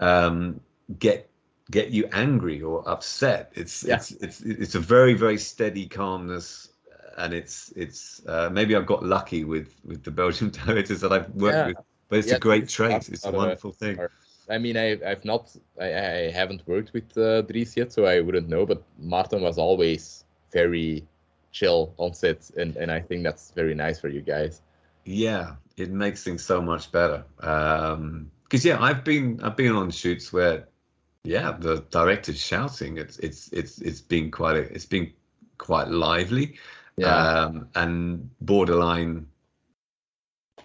um 0.00 0.60
get 0.98 1.28
get 1.70 1.90
you 1.90 2.08
angry 2.12 2.62
or 2.62 2.88
upset 2.88 3.52
it's 3.54 3.84
Yeah. 3.84 3.96
it's 3.96 4.10
it's 4.12 4.40
it's 4.40 4.74
a 4.74 4.80
very 4.80 5.14
very 5.14 5.38
steady 5.38 5.86
calmness 5.86 6.68
and 7.18 7.34
it's 7.34 7.72
it's 7.76 8.22
uh, 8.26 8.48
maybe 8.50 8.76
I've 8.76 8.86
got 8.86 9.02
lucky 9.04 9.44
with 9.44 9.74
with 9.84 10.04
the 10.04 10.10
Belgian 10.10 10.50
directors 10.66 11.00
that 11.00 11.12
I've 11.12 11.28
worked 11.34 11.56
Yeah. 11.56 11.66
with, 11.66 11.76
but 12.08 12.18
it's 12.20 12.28
Yeah, 12.28 12.36
a 12.36 12.40
great 12.40 12.68
trait. 12.68 13.08
It's 13.08 13.26
a 13.26 13.30
a- 13.30 13.32
wonderful 13.32 13.72
thing. 13.72 13.98
I 14.48 14.56
mean, 14.56 14.76
I, 14.78 14.98
I've 15.04 15.24
not, 15.26 15.54
I, 15.78 15.86
I 15.86 16.30
haven't 16.30 16.66
worked 16.66 16.94
with 16.94 17.18
uh, 17.18 17.42
Dries 17.42 17.76
yet, 17.76 17.92
so 17.92 18.06
I 18.06 18.20
wouldn't 18.20 18.48
know. 18.48 18.64
But 18.64 18.82
Martin 18.98 19.42
was 19.42 19.58
always 19.58 20.24
very 20.52 21.06
chill 21.52 21.92
on 21.98 22.14
set, 22.14 22.50
and, 22.56 22.74
and 22.76 22.90
I 22.90 23.00
think 23.00 23.24
that's 23.24 23.50
very 23.50 23.74
nice 23.74 24.00
for 24.00 24.08
you 24.08 24.22
guys. 24.22 24.62
Yeah, 25.04 25.56
it 25.76 25.90
makes 25.90 26.22
things 26.24 26.44
so 26.44 26.62
much 26.62 26.90
better. 26.92 27.24
Um, 27.40 28.30
because 28.48 28.64
yeah, 28.64 28.82
I've 28.82 29.04
been 29.04 29.40
I've 29.42 29.56
been 29.56 29.72
on 29.72 29.90
shoots 29.90 30.32
where 30.32 30.68
yeah, 31.24 31.56
the 31.58 31.84
director's 31.90 32.40
shouting. 32.40 32.98
It's 32.98 33.18
it's 33.18 33.52
it's 33.52 33.80
it's 33.80 34.00
been 34.00 34.30
quite 34.30 34.56
a, 34.56 34.60
it's 34.60 34.86
been 34.86 35.12
quite 35.58 35.88
lively. 35.88 36.58
Um, 37.04 37.68
and 37.76 38.28
borderline 38.40 39.28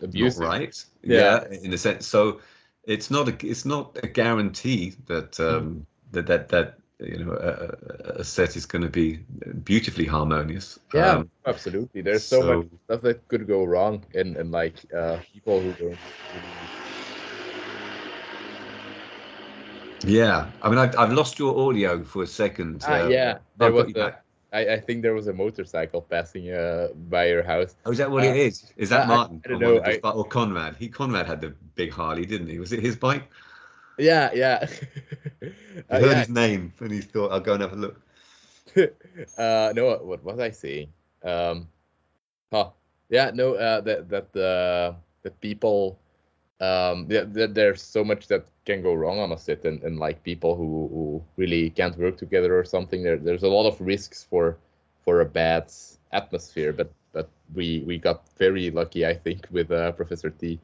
abusive. 0.02 0.42
not 0.42 0.48
right. 0.48 0.86
Yeah. 1.04 1.46
Yeah. 1.52 1.58
in 1.62 1.74
a 1.74 1.78
sense. 1.78 2.08
So 2.08 2.42
it's 2.86 3.12
not 3.12 3.28
a 3.30 3.48
it's 3.48 3.66
not 3.66 3.98
a 4.02 4.08
guarantee 4.08 4.96
that 5.08 5.40
um, 5.40 5.86
that 6.12 6.28
that 6.28 6.50
that 6.50 6.78
you 7.00 7.24
know 7.24 7.34
a, 7.34 8.20
a 8.20 8.24
set 8.24 8.56
is 8.56 8.66
going 8.66 8.84
to 8.84 8.90
be 8.90 9.18
beautifully 9.64 10.06
harmonious. 10.06 10.80
Yeah, 10.94 11.18
Um, 11.18 11.30
absolutely. 11.46 12.02
There's 12.02 12.26
so, 12.26 12.42
so- 12.42 12.58
much 12.58 12.68
stuff 12.86 13.02
that 13.02 13.28
could 13.28 13.48
go 13.48 13.64
wrong, 13.64 14.04
and 14.16 14.36
and 14.38 14.52
like 14.52 14.76
uh, 14.94 15.18
people 15.34 15.60
who 15.60 15.72
don't. 15.74 15.90
Really... 16.34 16.83
yeah. 20.06 20.50
I 20.62 20.70
mean, 20.70 20.78
I've, 20.80 20.98
I've 20.98 21.14
lost 21.14 21.40
your 21.40 21.58
audio 21.68 22.04
for 22.04 22.24
a 22.24 22.28
second. 22.28 22.84
Ah, 22.88 23.06
uh, 23.06 23.08
yeah, 23.10 23.38
there 23.58 23.72
was 23.72 23.88
you 23.96 24.02
a. 24.02 24.16
I, 24.52 24.74
I 24.74 24.80
think 24.80 25.02
there 25.02 25.16
was 25.16 25.28
a 25.28 25.34
motorcycle 25.34 26.02
passing 26.02 26.52
uh, 26.52 26.90
by 27.10 27.26
your 27.26 27.42
house. 27.42 27.76
Oh, 27.86 27.92
is 27.92 27.98
that 27.98 28.12
what 28.12 28.24
Uh, 28.24 28.28
it 28.28 28.36
is? 28.38 28.72
Is 28.78 28.90
that 28.90 29.02
I- 29.02 29.04
I- 29.04 29.08
Martin? 29.08 29.42
I 29.46 29.48
don't 29.50 29.64
Or 29.64 29.66
know, 29.66 29.82
I- 29.84 30.00
or 30.12 30.26
Conrad? 30.26 30.76
He 30.76 30.90
Conrad 30.90 31.26
had 31.26 31.42
the 31.42 31.56
big 31.76 31.92
Harley, 31.92 32.26
didn't 32.26 32.48
he? 32.48 32.60
Was 32.60 32.72
it 32.72 32.80
his 32.80 32.96
bike? 32.96 33.24
Yeah, 33.98 34.30
yeah. 34.34 34.66
I 35.90 35.96
uh, 35.96 36.00
heard 36.00 36.12
yeah. 36.12 36.20
his 36.20 36.30
name 36.30 36.74
and 36.80 36.92
he 36.92 37.02
thought 37.02 37.32
I'll 37.32 37.40
go 37.40 37.54
and 37.54 37.62
have 37.62 37.74
a 37.74 37.76
look. 37.76 38.02
uh, 39.38 39.74
no, 39.76 39.98
what 40.04 40.24
was 40.24 40.40
I 40.40 40.52
saying? 40.52 40.90
Um, 41.24 41.68
huh. 42.52 42.70
Yeah, 43.10 43.32
no, 43.34 43.54
uh, 43.54 43.82
that 43.82 44.10
that 44.10 44.36
uh, 44.36 44.94
that 45.22 45.40
people, 45.42 46.00
um, 46.60 47.06
yeah, 47.10 47.26
that 47.26 47.54
there's 47.54 47.82
so 47.82 48.04
much 48.04 48.28
that 48.28 48.46
can 48.66 48.82
go 48.82 48.94
wrong 48.94 49.20
on 49.20 49.32
a 49.32 49.38
set, 49.38 49.66
and, 49.66 49.84
and 49.84 50.00
like 50.00 50.24
people 50.24 50.56
who, 50.56 50.88
who 50.94 51.24
really 51.38 51.70
can't 51.70 51.98
work 51.98 52.18
together 52.18 52.58
or 52.58 52.64
something. 52.64 53.04
There, 53.04 53.18
there's 53.18 53.44
a 53.44 53.50
lot 53.50 53.68
of 53.68 53.80
risks 53.82 54.24
for 54.24 54.58
for 55.04 55.22
a 55.22 55.26
bad 55.26 55.72
atmosphere, 56.12 56.74
but 56.74 56.92
but 57.14 57.30
we 57.54 57.84
we 57.86 57.98
got 57.98 58.28
very 58.38 58.72
lucky, 58.72 59.06
I 59.06 59.14
think, 59.14 59.48
with 59.52 59.72
uh, 59.72 59.92
Professor 59.94 60.30
T. 60.30 60.60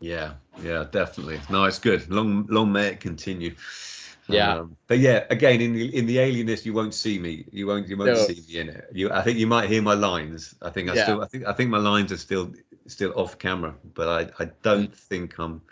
Yeah, 0.00 0.34
yeah, 0.62 0.84
definitely. 0.90 1.40
No, 1.50 1.64
it's 1.64 1.78
good. 1.78 2.08
Long, 2.10 2.46
long 2.48 2.70
may 2.72 2.88
it 2.88 3.00
continue. 3.00 3.54
Yeah. 4.28 4.58
Um, 4.58 4.76
but 4.86 4.98
yeah, 4.98 5.24
again, 5.30 5.60
in 5.60 5.72
the 5.72 5.96
in 5.96 6.06
the 6.06 6.18
Alienist, 6.18 6.66
you 6.66 6.72
won't 6.74 6.94
see 6.94 7.18
me. 7.18 7.46
You 7.50 7.66
won't 7.66 7.88
you 7.88 7.96
won't 7.96 8.14
No. 8.14 8.26
see 8.26 8.42
me 8.46 8.58
in 8.60 8.68
it. 8.68 8.84
You, 8.92 9.10
I 9.10 9.22
think 9.22 9.38
you 9.38 9.46
might 9.46 9.68
hear 9.68 9.82
my 9.82 9.94
lines. 9.94 10.54
I 10.60 10.70
think 10.70 10.90
I 10.90 10.94
Yeah. 10.94 11.04
still, 11.04 11.22
I 11.22 11.26
think 11.26 11.46
I 11.46 11.52
think 11.52 11.70
my 11.70 11.78
lines 11.78 12.12
are 12.12 12.18
still 12.18 12.52
still 12.86 13.12
off 13.16 13.38
camera, 13.38 13.74
but 13.94 14.08
I 14.08 14.44
I 14.44 14.50
don't 14.62 14.94
think 14.94 15.38
I'm 15.38 15.62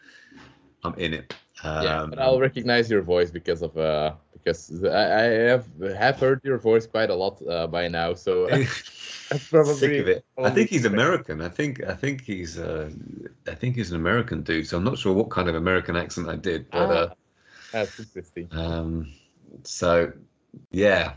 I'm 0.85 0.95
in 0.95 1.13
it. 1.15 1.35
Um, 1.63 1.87
yeah, 1.87 2.01
but 2.09 2.19
I'll 2.19 2.41
recognize 2.41 2.91
your 2.91 3.03
voice 3.03 3.31
because 3.31 3.63
of 3.63 3.77
uh 3.77 4.15
because 4.33 4.85
I, 4.85 4.89
I 4.89 5.23
have 5.51 5.69
have 5.97 6.19
heard 6.21 6.41
your 6.45 6.59
voice 6.59 6.87
quite 6.87 7.11
a 7.11 7.15
lot 7.15 7.41
uh, 7.47 7.67
by 7.67 7.89
now, 7.89 8.15
so 8.15 8.49
probably 9.51 9.89
sick 9.89 9.99
of 9.99 10.09
it. 10.09 10.25
I 10.43 10.51
think 10.51 10.71
he's 10.71 10.85
American. 10.85 11.41
I 11.41 11.49
think 11.49 11.83
I 11.85 11.95
think 11.95 12.23
he's 12.23 12.59
uh, 12.59 12.91
I 13.49 13.55
think 13.55 13.77
he's 13.77 13.91
an 13.91 13.97
American 13.97 14.43
dude. 14.43 14.67
So 14.69 14.77
I'm 14.77 14.85
not 14.85 14.99
sure 14.99 15.13
what 15.15 15.31
kind 15.31 15.49
of 15.49 15.55
American 15.55 15.97
accent 15.97 16.29
I 16.29 16.37
did, 16.37 16.71
but 16.71 16.91
uh, 16.91 17.09
Ah, 17.09 17.17
that's 17.73 17.99
interesting. 17.99 18.51
um, 18.51 19.13
so 19.65 20.13
yeah, 20.71 21.15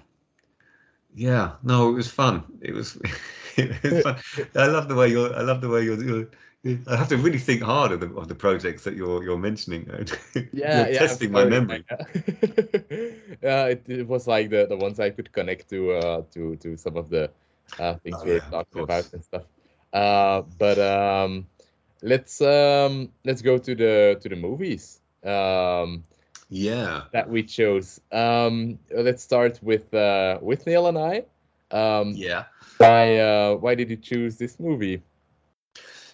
yeah. 1.13 1.55
No, 1.63 1.89
it 1.89 1.93
was 1.93 2.09
fun. 2.11 2.43
It 2.61 2.73
was, 2.73 2.97
it 3.57 3.83
was 3.83 3.99
fun. 4.01 4.17
I 4.55 4.67
love 4.67 4.87
the 4.87 4.95
way 4.95 5.09
you're. 5.09 5.33
I 5.35 5.41
love 5.41 5.61
the 5.61 5.69
way 5.69 5.83
you're. 5.83 6.01
you're 6.03 6.27
I 6.65 6.95
have 6.95 7.07
to 7.09 7.17
really 7.17 7.37
think 7.39 7.61
hard 7.61 7.91
of 7.91 8.01
the 8.01 8.07
of 8.15 8.27
the 8.27 8.35
projects 8.35 8.83
that 8.83 8.95
you're 8.95 9.23
you're 9.23 9.37
mentioning. 9.37 9.89
Yeah, 10.51 10.71
you're 10.71 10.87
yeah. 10.87 10.99
testing 10.99 11.31
my 11.31 11.45
memory. 11.45 11.85
yeah, 13.41 13.65
it, 13.67 13.83
it 13.87 14.07
was 14.07 14.27
like 14.27 14.49
the, 14.49 14.65
the 14.67 14.77
ones 14.77 14.99
I 14.99 15.09
could 15.09 15.31
connect 15.31 15.69
to 15.69 15.91
uh 15.91 16.21
to 16.31 16.55
to 16.57 16.77
some 16.77 16.97
of 16.97 17.09
the 17.09 17.31
uh, 17.79 17.95
things 17.95 18.23
Oh, 18.23 18.25
we 18.25 18.31
were 18.33 18.39
yeah, 18.39 18.51
talking 18.51 18.79
about 18.81 19.11
and 19.13 19.23
stuff. 19.23 19.43
Uh, 19.93 20.41
but 20.57 20.79
um, 20.79 21.47
let's 22.01 22.41
um 22.41 23.11
let's 23.25 23.41
go 23.41 23.57
to 23.57 23.75
the 23.75 24.17
to 24.21 24.29
the 24.29 24.35
movies. 24.35 25.01
Um, 25.23 26.03
Yeah. 26.49 27.05
that 27.11 27.29
we 27.29 27.43
chose. 27.43 28.01
Um, 28.11 28.79
let's 28.91 29.23
start 29.23 29.59
with 29.61 29.93
uh, 29.93 30.39
Withnail 30.41 30.89
and 30.89 30.97
I. 30.97 31.25
Um, 31.75 32.21
Yeah. 32.21 32.45
Why 32.77 33.17
uh, 33.17 33.55
why 33.55 33.75
did 33.75 33.89
you 33.89 33.97
choose 33.97 34.37
this 34.37 34.59
movie? 34.59 35.01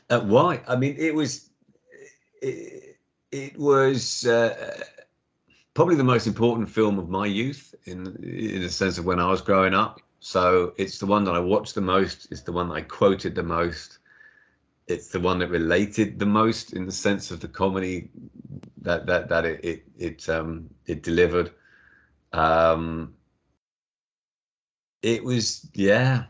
Uh, 0.10 0.22
why? 0.22 0.62
I 0.68 0.76
mean, 0.76 0.96
it 0.98 1.14
was 1.14 1.50
it, 2.42 2.98
it 3.32 3.58
was 3.58 4.26
uh, 4.26 4.84
probably 5.74 5.96
the 5.96 6.04
most 6.04 6.28
important 6.28 6.70
film 6.70 7.00
of 7.00 7.10
my 7.10 7.26
youth 7.26 7.74
in 7.86 8.08
in 8.24 8.62
the 8.62 8.70
sense 8.70 8.98
of 8.98 9.06
when 9.06 9.20
I 9.20 9.30
was 9.30 9.42
growing 9.42 9.74
up. 9.74 10.02
So 10.20 10.74
it's 10.78 11.00
the 11.00 11.06
one 11.06 11.24
that 11.26 11.36
I 11.36 11.40
watched 11.40 11.76
the 11.76 11.82
most. 11.82 12.32
It's 12.32 12.42
the 12.42 12.52
one 12.52 12.70
that 12.70 12.76
I 12.76 12.82
quoted 12.82 13.36
the 13.36 13.44
most. 13.44 14.00
It's 14.88 15.10
the 15.10 15.20
one 15.20 15.40
that 15.40 15.50
related 15.50 16.20
the 16.20 16.26
most 16.26 16.74
in 16.74 16.86
the 16.86 16.92
sense 16.92 17.32
of 17.32 17.40
the 17.40 17.48
comedy 17.48 18.10
that 18.82 19.06
that 19.08 19.30
that 19.30 19.46
it 19.46 19.64
it 19.66 19.84
it 19.98 20.30
um 20.30 20.70
it 20.86 21.04
delivered. 21.04 21.52
Um, 22.34 23.16
it 25.02 25.24
was 25.24 25.70
yeah. 25.74 26.26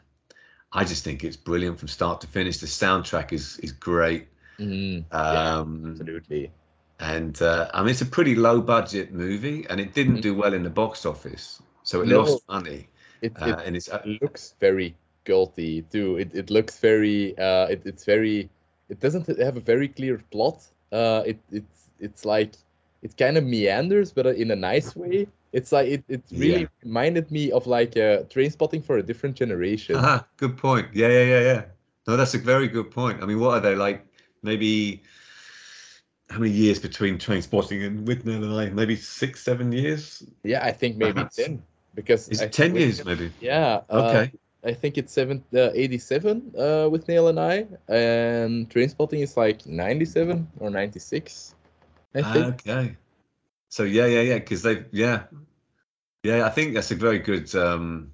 I 0.75 0.85
just 0.85 1.03
think 1.03 1.23
it's 1.23 1.37
brilliant 1.37 1.79
from 1.79 1.89
start 1.89 2.21
to 2.21 2.27
finish. 2.27 2.59
The 2.59 2.67
soundtrack 2.67 3.33
is 3.33 3.59
is 3.59 3.71
great. 3.73 4.29
Mm, 4.59 5.05
yeah, 5.29 5.51
Um, 5.51 6.01
absolutely. 6.01 6.51
and 6.99 7.41
uh, 7.41 7.69
I 7.73 7.81
mean, 7.81 7.91
it's 7.91 8.01
a 8.01 8.05
pretty 8.07 8.35
low 8.35 8.61
budget 8.61 9.13
movie, 9.13 9.65
and 9.69 9.79
it 9.81 9.93
didn't 9.93 10.17
Mhm. 10.17 10.21
do 10.21 10.35
well 10.35 10.53
in 10.53 10.63
the 10.63 10.71
box 10.71 11.05
office, 11.05 11.61
so 11.83 12.01
it 12.01 12.09
No. 12.09 12.11
lost 12.11 12.47
money. 12.49 12.89
It, 13.21 13.33
Uh, 13.35 13.45
it 13.45 13.63
and 13.65 13.75
it's 13.77 13.89
uh, 13.89 14.05
looks 14.05 14.55
very 14.59 14.97
guilty 15.25 15.83
too. 15.83 16.17
It 16.17 16.35
it 16.35 16.49
looks 16.51 16.79
very 16.79 17.37
uh 17.37 17.67
it, 17.67 17.83
it's 17.85 18.05
very 18.05 18.49
it 18.89 18.99
doesn't 18.99 19.27
have 19.39 19.57
a 19.57 19.61
very 19.61 19.87
clear 19.89 20.19
plot. 20.31 20.67
Uh 20.91 21.23
it 21.25 21.39
it's 21.51 21.91
it's 21.99 22.25
like 22.25 22.53
it 23.03 23.17
kind 23.17 23.37
of 23.37 23.43
meanders 23.45 24.11
but 24.13 24.27
in 24.27 24.51
a 24.51 24.55
nice 24.55 24.95
way. 24.95 25.27
It's 25.57 25.71
like 25.71 25.87
it, 25.95 26.03
it 26.15 26.23
really 26.31 26.61
Yeah. 26.67 26.67
reminded 26.83 27.31
me 27.31 27.43
of 27.57 27.63
like 27.77 27.93
uh 27.97 28.23
Trainspotting 28.33 28.83
for 28.87 28.95
a 28.97 29.03
different 29.09 29.35
generation. 29.39 29.95
ah, 29.97 30.19
good 30.37 30.55
point. 30.57 30.87
Yeah, 30.93 31.07
yeah, 31.17 31.25
yeah, 31.33 31.43
yeah. 31.51 31.61
No, 32.07 32.17
that's 32.19 32.35
a 32.35 32.41
very 32.53 32.67
good 32.67 32.89
point. 32.91 33.23
I 33.23 33.25
mean, 33.25 33.39
what 33.39 33.53
are 33.57 33.61
they 33.67 33.75
like? 33.75 33.99
Maybe 34.43 35.01
how 36.29 36.39
many 36.39 36.51
years 36.51 36.79
between 36.79 37.17
Trainspotting 37.17 37.85
and 37.87 38.07
Withnail 38.07 38.43
and 38.43 38.53
I? 38.53 38.69
Maybe 38.81 38.95
six, 38.95 39.31
seven 39.43 39.71
years. 39.71 40.23
Yeah, 40.43 40.61
I 40.69 40.71
think 40.79 40.97
maybe 40.97 41.13
Perhaps. 41.13 41.35
10 41.37 41.61
because 41.95 42.27
Is 42.29 42.41
I 42.41 42.45
it 42.45 42.51
ten 42.51 42.71
think- 42.71 42.79
years? 42.79 43.05
Maybe. 43.05 43.31
Yeah. 43.41 43.81
uh, 43.89 44.01
Okay. 44.09 44.25
I 44.71 44.73
think 44.73 44.97
it's 44.97 45.13
seven, 45.13 45.43
uh, 45.53 45.69
87 45.73 46.51
uh, 46.57 46.89
Withnail 46.93 47.29
and 47.29 47.39
I, 47.39 47.55
and 47.87 48.67
Trainspotting 48.69 49.21
is 49.21 49.37
like 49.37 49.65
97 49.65 50.47
or 50.59 50.69
96. 50.71 51.53
I 52.15 52.21
think. 52.33 52.45
Okay. 52.67 52.97
So 53.75 53.83
yeah, 53.83 54.05
yeah, 54.05 54.21
yeah. 54.21 54.39
Because 54.39 54.61
they, 54.61 54.85
yeah, 54.93 55.23
yeah. 56.23 56.45
I 56.45 56.49
think 56.49 56.73
that's 56.73 56.91
a 56.91 56.95
very 56.95 57.19
good 57.19 57.53
um, 57.55 58.13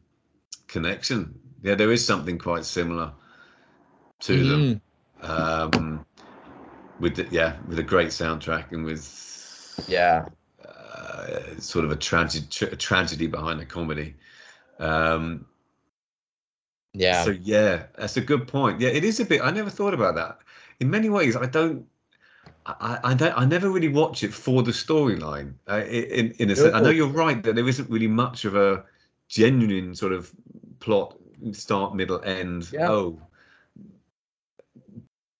connection. 0.67 1.39
Yeah, 1.61 1.75
there 1.75 1.91
is 1.91 2.03
something 2.03 2.39
quite 2.39 2.65
similar 2.65 3.13
to 4.21 4.43
them. 4.43 4.81
Mhm. 5.21 5.29
um, 5.29 6.05
with 6.99 7.15
the, 7.15 7.27
yeah, 7.29 7.57
with 7.67 7.77
a 7.77 7.83
great 7.83 8.07
soundtrack 8.07 8.71
and 8.71 8.85
with 8.85 9.85
Yeah. 9.87 10.25
uh, 10.67 11.59
sort 11.59 11.85
of 11.85 11.91
a 11.91 11.95
tragedy, 11.95 12.47
tra- 12.49 12.71
a 12.71 12.75
tragedy 12.75 13.27
behind 13.27 13.59
the 13.59 13.67
comedy. 13.67 14.15
Um, 14.79 15.45
Yeah. 16.93 17.23
So 17.23 17.29
yeah, 17.39 17.83
that's 17.99 18.17
a 18.17 18.21
good 18.21 18.47
point. 18.47 18.81
Yeah, 18.81 18.89
it 18.89 19.03
is 19.03 19.19
a 19.19 19.25
bit. 19.25 19.41
I 19.41 19.51
never 19.51 19.69
thought 19.69 19.93
about 19.93 20.15
that. 20.15 20.39
In 20.79 20.89
many 20.89 21.09
ways, 21.09 21.35
I 21.35 21.45
don't. 21.45 21.85
I, 22.65 22.99
I 23.03 23.13
don't. 23.13 23.37
I 23.37 23.45
never 23.45 23.69
really 23.69 23.87
watch 23.89 24.23
it 24.23 24.33
for 24.33 24.61
the 24.63 24.71
storyline. 24.71 25.53
Uh, 25.69 25.83
in 25.85 26.31
in 26.39 26.49
a 26.51 26.55
sense, 26.55 26.73
I 26.73 26.79
know 26.81 26.89
you're 26.89 27.07
right 27.07 27.41
that 27.43 27.55
there 27.55 27.67
isn't 27.67 27.89
really 27.89 28.07
much 28.07 28.45
of 28.45 28.55
a 28.55 28.83
genuine 29.27 29.95
sort 29.95 30.11
of 30.13 30.31
plot, 30.79 31.17
start, 31.53 31.95
middle, 31.95 32.21
end. 32.23 32.69
Yeah. 32.71 32.89
Oh, 32.91 33.19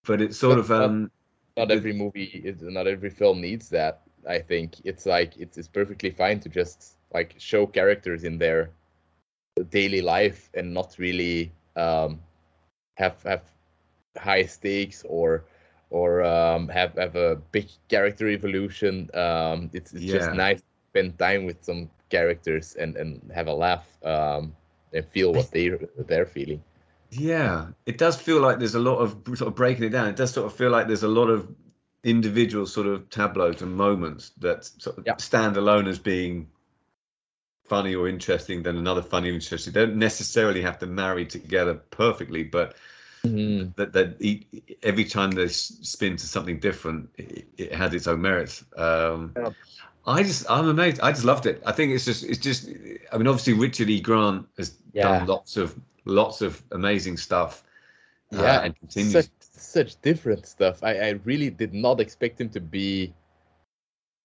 but 0.04 0.20
it's 0.20 0.36
sort 0.38 0.56
But- 0.56 0.60
of 0.60 0.68
but- 0.68 0.82
um. 0.84 1.10
not 1.56 1.70
every 1.70 1.92
movie, 1.92 2.40
is, 2.44 2.62
not 2.62 2.86
every 2.86 3.10
film 3.10 3.40
needs 3.40 3.68
that. 3.68 4.02
I 4.26 4.38
think 4.38 4.76
it's 4.84 5.04
like 5.06 5.36
it's, 5.36 5.58
it's 5.58 5.68
perfectly 5.68 6.10
fine 6.10 6.40
to 6.40 6.48
just 6.48 6.94
like 7.12 7.34
show 7.38 7.66
characters 7.66 8.24
in 8.24 8.38
their 8.38 8.70
daily 9.70 10.00
life 10.00 10.48
and 10.54 10.72
not 10.72 10.96
really 10.98 11.52
um, 11.76 12.20
have 12.96 13.22
have 13.24 13.42
high 14.16 14.44
stakes 14.46 15.04
or 15.08 15.44
or 15.92 16.22
um, 16.24 16.68
have 16.68 16.94
have 16.96 17.16
a 17.16 17.36
big 17.52 17.68
character 17.88 18.28
evolution. 18.28 19.10
Um, 19.14 19.70
it's 19.72 19.92
it's 19.92 20.04
Yeah. 20.04 20.12
just 20.12 20.32
nice 20.32 20.60
to 20.60 20.66
spend 20.90 21.18
time 21.18 21.44
with 21.46 21.62
some 21.64 21.90
characters 22.10 22.74
and 22.76 22.96
and 22.96 23.20
have 23.32 23.48
a 23.48 23.54
laugh 23.54 23.86
um, 24.04 24.54
and 24.92 25.06
feel 25.06 25.32
what 25.34 25.50
they 25.52 25.70
they're 26.08 26.26
feeling. 26.26 26.62
Yeah, 27.10 27.68
it 27.86 27.98
does 27.98 28.20
feel 28.20 28.40
like 28.40 28.58
there's 28.58 28.74
a 28.74 28.80
lot 28.80 28.98
of 28.98 29.22
sort 29.36 29.48
of 29.48 29.54
breaking 29.54 29.84
it 29.84 29.90
down. 29.90 30.08
It 30.08 30.16
does 30.16 30.32
sort 30.32 30.46
of 30.46 30.54
feel 30.54 30.70
like 30.70 30.86
there's 30.86 31.02
a 31.02 31.08
lot 31.08 31.28
of 31.28 31.54
individual 32.04 32.66
sort 32.66 32.86
of 32.86 33.10
tableaus 33.10 33.62
and 33.62 33.74
moments 33.76 34.30
that 34.38 34.64
sort 34.64 34.98
of 34.98 35.06
Yeah. 35.06 35.14
stand 35.18 35.56
alone 35.56 35.86
as 35.86 35.98
being 35.98 36.48
funny 37.64 37.94
or 37.94 38.08
interesting 38.08 38.62
than 38.62 38.76
another 38.76 39.02
funny 39.02 39.30
or 39.30 39.34
interesting. 39.34 39.72
They 39.72 39.86
don't 39.86 39.96
necessarily 39.96 40.62
have 40.62 40.78
to 40.80 40.86
marry 40.86 41.26
together 41.26 41.74
perfectly, 41.74 42.44
but 42.44 42.76
Mhm. 43.24 43.74
that 43.76 43.92
that 43.92 44.16
e- 44.20 44.46
every 44.82 45.04
time 45.04 45.30
they 45.30 45.48
spin 45.48 46.16
to 46.16 46.26
something 46.26 46.58
different, 46.58 47.08
it, 47.16 47.46
it 47.56 47.74
has 47.74 47.94
its 47.94 48.06
own 48.06 48.20
merits. 48.20 48.64
Um, 48.76 49.32
Yeah. 49.36 49.50
I 50.04 50.22
just 50.24 50.50
I'm 50.50 50.68
amazed. 50.68 51.00
I 51.00 51.12
just 51.12 51.24
loved 51.24 51.46
it. 51.46 51.62
I 51.64 51.70
think 51.72 51.92
it's 51.92 52.04
just 52.04 52.24
it's 52.24 52.38
just. 52.40 52.68
I 53.12 53.18
mean, 53.18 53.28
obviously 53.28 53.52
Richard 53.52 53.88
E. 53.88 54.00
Grant 54.00 54.46
has 54.56 54.76
Yeah. 54.92 55.18
done 55.18 55.28
lots 55.28 55.56
of 55.56 55.78
lots 56.04 56.42
of 56.42 56.60
amazing 56.72 57.16
stuff. 57.16 57.62
uh, 58.34 58.42
Yeah, 58.42 58.62
and 58.64 58.78
continues. 58.78 59.12
such 59.12 59.28
such 59.40 60.00
different 60.02 60.46
stuff. 60.46 60.82
I, 60.82 60.98
I 60.98 61.10
really 61.24 61.50
did 61.50 61.72
not 61.74 62.00
expect 62.00 62.40
him 62.40 62.48
to 62.50 62.60
be 62.60 63.14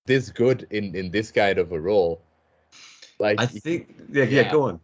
this 0.05 0.31
good 0.31 0.65
in 0.71 0.95
in 0.95 1.11
this 1.11 1.29
kind 1.31 1.59
of 1.59 1.71
a 1.71 1.79
role. 1.79 2.21
Like 3.19 3.39
I 3.39 3.45
think 3.45 3.93
yeah, 4.11 4.23
yeah, 4.23 4.41
Yeah. 4.41 4.51
Go 4.51 4.63
on. 4.63 4.79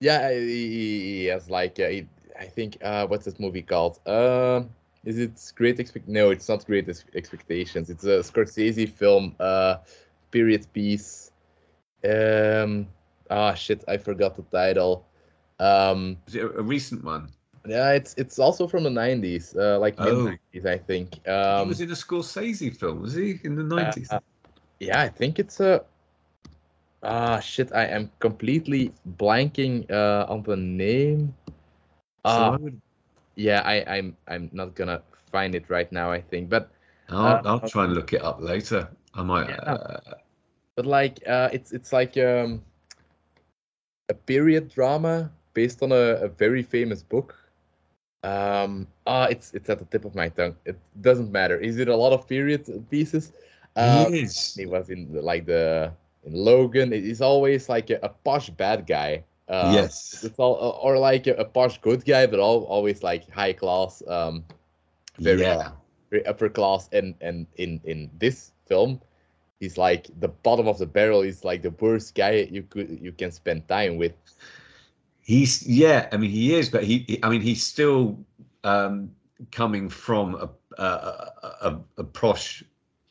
Yeah, 0.00 0.32
he, 0.32 1.18
he 1.20 1.24
has 1.26 1.50
like 1.50 1.78
uh, 1.78 1.88
he, 1.88 2.06
I 2.42 2.48
think 2.48 2.78
uh, 2.82 3.06
what's 3.06 3.24
this 3.24 3.38
movie 3.38 3.62
called? 3.62 4.00
Um, 4.06 4.70
is 5.04 5.18
it 5.18 5.52
Great 5.54 5.78
Expect? 5.78 6.08
No, 6.08 6.30
it's 6.30 6.48
not 6.48 6.66
Great 6.66 6.88
Expectations. 7.14 7.88
It's 7.88 8.04
a 8.04 8.18
Scorsese 8.18 8.88
film, 8.88 9.36
uh, 9.38 9.76
period 10.32 10.66
piece. 10.72 11.30
Um, 12.04 12.88
ah 13.30 13.54
shit, 13.54 13.84
I 13.86 13.96
forgot 13.96 14.34
the 14.34 14.42
title. 14.42 15.06
Um, 15.60 16.18
is 16.26 16.34
it 16.34 16.42
a 16.42 16.62
recent 16.62 17.04
one? 17.04 17.28
Yeah, 17.64 17.92
it's 17.92 18.14
it's 18.18 18.40
also 18.40 18.66
from 18.66 18.82
the 18.82 18.90
nineties, 18.90 19.54
uh, 19.56 19.78
like 19.78 19.96
mid 20.00 20.16
nineties, 20.16 20.66
I 20.66 20.78
think. 20.78 21.20
Um, 21.28 21.66
he 21.66 21.68
was 21.68 21.80
in 21.80 21.90
a 21.90 21.94
Scorsese 21.94 22.76
film, 22.76 23.02
was 23.02 23.14
he 23.14 23.38
in 23.44 23.54
the 23.54 23.62
nineties? 23.62 24.10
Uh, 24.10 24.18
yeah, 24.80 25.00
I 25.00 25.08
think 25.08 25.38
it's 25.38 25.60
a. 25.60 25.84
Ah 27.04 27.38
shit, 27.38 27.70
I 27.72 27.86
am 27.86 28.10
completely 28.18 28.92
blanking 29.16 29.88
uh, 29.90 30.26
on 30.28 30.42
the 30.42 30.56
name. 30.56 31.34
Uh, 32.24 32.56
so 32.56 32.62
would... 32.62 32.80
Yeah, 33.34 33.62
I, 33.64 33.84
I'm 33.96 34.16
I'm 34.28 34.50
not 34.52 34.74
gonna 34.74 35.02
find 35.30 35.54
it 35.54 35.64
right 35.68 35.90
now. 35.90 36.10
I 36.10 36.20
think, 36.20 36.48
but 36.48 36.70
I'll, 37.08 37.40
I'll 37.46 37.68
try 37.68 37.84
and 37.84 37.94
look 37.94 38.12
it 38.12 38.22
up 38.22 38.40
later. 38.40 38.88
I 39.14 39.22
might. 39.22 39.48
Yeah. 39.48 39.56
Uh, 39.56 40.00
but 40.76 40.86
like, 40.86 41.20
uh, 41.26 41.48
it's 41.52 41.72
it's 41.72 41.92
like 41.92 42.16
um, 42.16 42.62
a 44.08 44.14
period 44.14 44.68
drama 44.68 45.30
based 45.54 45.82
on 45.82 45.92
a, 45.92 46.24
a 46.24 46.28
very 46.28 46.62
famous 46.62 47.02
book. 47.02 47.34
Um, 48.22 48.86
ah, 49.06 49.26
it's 49.26 49.52
it's 49.54 49.68
at 49.68 49.78
the 49.78 49.84
tip 49.86 50.04
of 50.04 50.14
my 50.14 50.28
tongue. 50.28 50.56
It 50.64 50.78
doesn't 51.00 51.32
matter. 51.32 51.58
Is 51.58 51.78
it 51.78 51.88
a 51.88 51.96
lot 51.96 52.12
of 52.12 52.28
period 52.28 52.68
pieces? 52.90 53.32
Um, 53.76 54.14
yes. 54.14 54.54
He 54.54 54.66
was 54.66 54.90
in 54.90 55.12
like 55.12 55.46
the 55.46 55.92
in 56.24 56.32
Logan. 56.32 56.92
He's 56.92 57.20
always 57.20 57.68
like 57.68 57.90
a, 57.90 57.98
a 58.02 58.08
posh 58.08 58.50
bad 58.50 58.86
guy. 58.86 59.24
Uh, 59.52 59.70
yes. 59.74 60.24
It's 60.24 60.38
all 60.38 60.54
or 60.82 60.98
like 60.98 61.26
a, 61.26 61.34
a, 61.34 61.44
posh 61.44 61.78
good 61.82 62.06
guy, 62.06 62.26
but 62.26 62.40
all, 62.40 62.62
always 62.64 63.02
like 63.02 63.28
high 63.30 63.52
class. 63.52 64.02
Um, 64.08 64.44
very, 65.18 65.42
yeah. 65.42 65.72
Very 66.10 66.24
upper 66.24 66.48
class. 66.48 66.88
And 66.92 67.14
and 67.20 67.46
in 67.56 67.78
in 67.84 68.10
this 68.18 68.52
film, 68.66 68.98
he's 69.60 69.76
like 69.76 70.08
the 70.20 70.28
bottom 70.28 70.66
of 70.66 70.78
the 70.78 70.86
barrel. 70.86 71.20
He's 71.20 71.44
like 71.44 71.60
the 71.60 71.70
worst 71.70 72.14
guy 72.14 72.48
you 72.50 72.62
could 72.62 72.98
you 72.98 73.12
can 73.12 73.30
spend 73.30 73.68
time 73.68 73.98
with. 73.98 74.14
He's 75.20 75.66
yeah. 75.66 76.08
I 76.10 76.16
mean, 76.16 76.30
he 76.30 76.54
is, 76.54 76.70
but 76.70 76.84
he. 76.84 77.04
he 77.06 77.20
I 77.22 77.28
mean, 77.28 77.42
he's 77.42 77.62
still 77.62 78.18
um, 78.64 79.10
coming 79.50 79.90
from 79.90 80.34
a 80.34 80.48
a, 80.78 81.30
a, 81.62 81.80
a, 81.98 82.06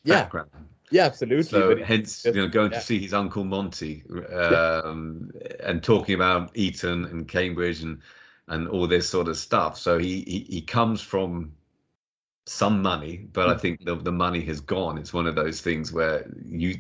yeah. 0.04 0.24
background. 0.24 0.50
Yeah, 0.92 1.06
absolutely. 1.06 1.44
So 1.44 1.84
hence, 1.84 2.26
you 2.26 2.34
know, 2.34 2.48
going 2.48 2.72
yeah. 2.72 2.80
to 2.80 2.84
see 2.84 3.00
his 3.00 3.14
uncle 3.14 3.46
Monty 3.46 4.04
um, 4.34 5.32
yeah. 5.34 5.52
and 5.64 5.82
talking 5.82 6.16
about 6.16 6.52
Eton 6.56 7.06
and 7.06 7.28
Cambridge 7.28 7.82
and 7.82 8.02
and 8.48 8.68
all 8.68 8.88
this 8.88 9.08
sort 9.08 9.28
of 9.28 9.38
stuff. 9.38 9.78
So 9.78 9.98
he 9.98 10.22
he, 10.28 10.40
he 10.50 10.62
comes 10.62 11.02
from 11.02 11.54
some 12.46 12.82
money, 12.82 13.26
but 13.32 13.50
I 13.50 13.54
mm. 13.54 13.62
think 13.62 13.86
the 13.86 13.96
the 13.96 14.12
money 14.12 14.42
has 14.42 14.60
gone. 14.60 14.98
It's 14.98 15.14
one 15.14 15.28
of 15.28 15.36
those 15.36 15.62
things 15.62 15.94
where 15.94 16.30
you 16.46 16.78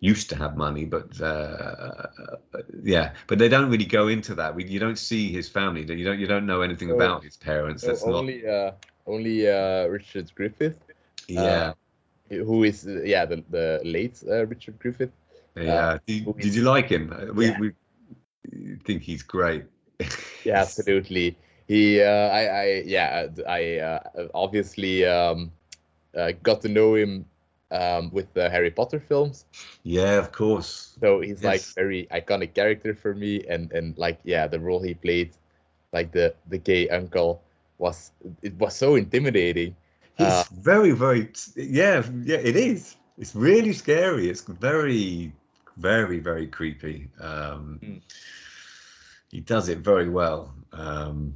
used 0.00 0.28
to 0.30 0.36
have 0.36 0.56
money, 0.56 0.84
but 0.84 1.20
uh, 1.20 2.06
yeah, 2.82 3.12
but 3.28 3.38
they 3.38 3.48
don't 3.48 3.70
really 3.70 3.84
go 3.84 4.08
into 4.08 4.34
that. 4.34 4.54
We, 4.54 4.64
you 4.64 4.80
don't 4.80 4.98
see 4.98 5.32
his 5.32 5.48
family. 5.48 5.82
You 5.82 6.04
don't 6.04 6.18
you 6.18 6.26
don't 6.26 6.46
know 6.46 6.62
anything 6.62 6.88
so, 6.88 6.96
about 6.96 7.22
his 7.22 7.36
parents. 7.36 7.82
So 7.82 7.88
That's 7.88 8.02
only 8.02 8.42
not... 8.42 8.52
uh, 8.52 8.72
only 9.06 9.48
uh, 9.48 9.86
Richard 9.86 10.34
Griffith. 10.34 10.78
Yeah. 11.28 11.74
Uh, 12.40 12.44
who 12.44 12.64
is 12.64 12.86
yeah 13.04 13.24
the 13.24 13.42
the 13.50 13.80
late 13.84 14.22
uh, 14.28 14.46
Richard 14.46 14.78
Griffith. 14.78 15.12
Yeah, 15.56 15.74
uh, 15.74 15.98
did, 16.06 16.24
did 16.36 16.46
is, 16.46 16.56
you 16.56 16.62
like 16.62 16.88
him? 16.88 17.12
We 17.34 17.46
yeah. 17.46 17.58
we 17.60 17.72
think 18.84 19.02
he's 19.02 19.22
great. 19.22 19.64
yeah, 20.44 20.60
absolutely. 20.62 21.36
He, 21.66 22.02
uh, 22.02 22.28
I, 22.28 22.44
I, 22.44 22.82
yeah, 22.84 23.26
I 23.48 23.78
uh, 23.78 24.28
obviously 24.34 25.06
um, 25.06 25.50
uh, 26.14 26.32
got 26.42 26.60
to 26.62 26.68
know 26.68 26.94
him 26.94 27.24
um, 27.70 28.10
with 28.12 28.32
the 28.34 28.50
Harry 28.50 28.70
Potter 28.70 29.00
films. 29.00 29.46
Yeah, 29.82 30.18
of 30.18 30.30
course. 30.30 30.96
So 31.00 31.20
he's 31.20 31.42
yes. 31.42 31.44
like 31.44 31.62
very 31.74 32.06
iconic 32.10 32.54
character 32.54 32.94
for 32.94 33.14
me, 33.14 33.44
and 33.48 33.72
and 33.72 33.96
like 33.96 34.18
yeah, 34.24 34.46
the 34.46 34.60
role 34.60 34.82
he 34.82 34.94
played, 34.94 35.32
like 35.92 36.12
the 36.12 36.34
the 36.48 36.58
gay 36.58 36.88
uncle, 36.88 37.42
was 37.78 38.12
it 38.42 38.54
was 38.58 38.76
so 38.76 38.96
intimidating. 38.96 39.74
It's 40.18 40.50
uh, 40.50 40.54
very, 40.54 40.92
very, 40.92 41.28
yeah, 41.56 42.02
yeah, 42.22 42.36
it 42.36 42.56
is. 42.56 42.96
It's 43.18 43.34
really 43.34 43.72
scary. 43.72 44.28
It's 44.28 44.42
very, 44.42 45.32
very, 45.76 46.20
very 46.20 46.46
creepy. 46.46 47.08
Um, 47.20 47.80
mm. 47.82 48.00
He 49.30 49.40
does 49.40 49.68
it 49.68 49.78
very 49.78 50.08
well. 50.08 50.54
Um, 50.72 51.34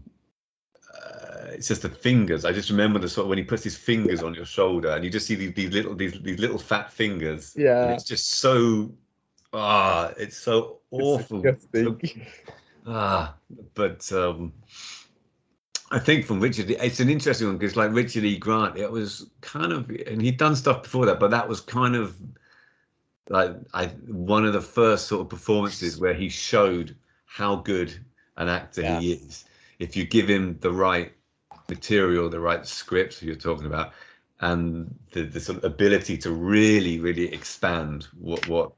uh, 0.94 1.46
it's 1.48 1.68
just 1.68 1.82
the 1.82 1.88
fingers. 1.88 2.44
I 2.44 2.52
just 2.52 2.70
remember 2.70 2.98
the 3.00 3.09
sort 3.09 3.24
of 3.24 3.28
when 3.28 3.38
he 3.38 3.44
puts 3.44 3.64
his 3.64 3.76
fingers 3.76 4.22
on 4.22 4.34
your 4.34 4.44
shoulder, 4.44 4.90
and 4.90 5.05
you 5.05 5.10
just 5.10 5.26
see 5.26 5.34
these, 5.34 5.55
these 5.55 5.72
little 5.72 5.94
these 5.94 6.20
these 6.20 6.38
little 6.38 6.59
fat 6.59 6.92
fingers. 6.92 7.55
Yeah, 7.56 7.92
it's 7.92 8.05
just 8.05 8.34
so 8.34 8.92
ah, 9.52 10.12
it's 10.16 10.36
so 10.36 10.78
awful. 10.90 11.44
It's 11.46 11.66
so, 11.72 11.98
ah, 12.86 13.34
but 13.74 14.10
um, 14.12 14.52
I 15.90 15.98
think 15.98 16.27
from 16.27 16.40
Richard, 16.40 16.70
it's 16.70 17.01
an 17.01 17.09
interesting 17.09 17.47
one 17.47 17.56
because, 17.56 17.77
like 17.77 17.93
Richard 17.93 18.24
E. 18.24 18.36
Grant, 18.36 18.77
it 18.77 18.90
was 18.90 19.27
kind 19.40 19.73
of, 19.73 19.89
and 20.06 20.20
he'd 20.20 20.36
done 20.36 20.55
stuff 20.55 20.82
before 20.82 21.06
that, 21.06 21.19
but 21.19 21.31
that 21.31 21.48
was 21.48 21.60
kind 21.60 21.97
of 21.97 22.15
like 23.31 23.55
I 23.74 23.86
one 24.06 24.44
of 24.44 24.52
the 24.52 24.60
first 24.60 25.06
sort 25.06 25.23
of 25.23 25.28
performances 25.28 25.98
where 25.98 26.15
he 26.15 26.28
showed 26.28 26.97
how 27.27 27.56
good 27.56 27.94
an 28.36 28.48
actor 28.48 28.82
yeah. 28.82 29.01
he 29.01 29.12
is. 29.12 29.44
If 29.78 29.97
you 29.97 30.05
give 30.05 30.28
him 30.28 30.59
the 30.60 30.73
right 30.73 31.12
material, 31.69 32.28
the 32.28 32.40
right 32.40 32.66
scripts 32.66 33.23
you're 33.23 33.35
talking 33.35 33.66
about, 33.66 33.93
and 34.40 34.94
the, 35.12 35.23
the 35.23 35.40
sort 35.40 35.59
of 35.59 35.65
ability 35.65 36.19
to 36.19 36.32
really, 36.32 36.98
really 36.98 37.32
expand 37.32 38.09
what 38.19 38.47
what 38.48 38.73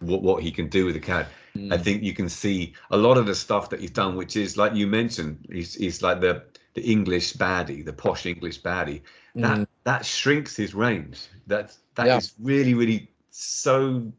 what, 0.00 0.22
what 0.22 0.42
he 0.42 0.50
can 0.50 0.68
do 0.68 0.86
with 0.86 0.94
the 0.94 1.00
cat. 1.00 1.28
Mm. 1.56 1.72
I 1.72 1.78
think 1.78 2.02
you 2.02 2.14
can 2.14 2.28
see 2.28 2.74
a 2.90 2.96
lot 2.96 3.18
of 3.18 3.26
the 3.26 3.34
stuff 3.34 3.70
that 3.70 3.80
he's 3.80 3.90
done, 3.90 4.16
which 4.16 4.36
is 4.36 4.56
like 4.56 4.74
you 4.74 4.86
mentioned, 4.86 5.46
he's, 5.50 5.74
he's 5.74 6.02
like 6.02 6.20
the 6.20 6.44
the 6.74 6.82
English 6.82 7.34
baddie, 7.34 7.84
the 7.84 7.92
posh 7.92 8.26
English 8.26 8.62
baddie. 8.62 9.02
That 9.34 9.58
mm. 9.58 9.66
that 9.84 10.04
shrinks 10.04 10.56
his 10.56 10.74
range. 10.74 11.28
That 11.46 11.76
that 11.94 12.06
yeah. 12.06 12.16
is 12.16 12.34
really 12.40 12.74
really 12.74 13.08
so 13.30 14.12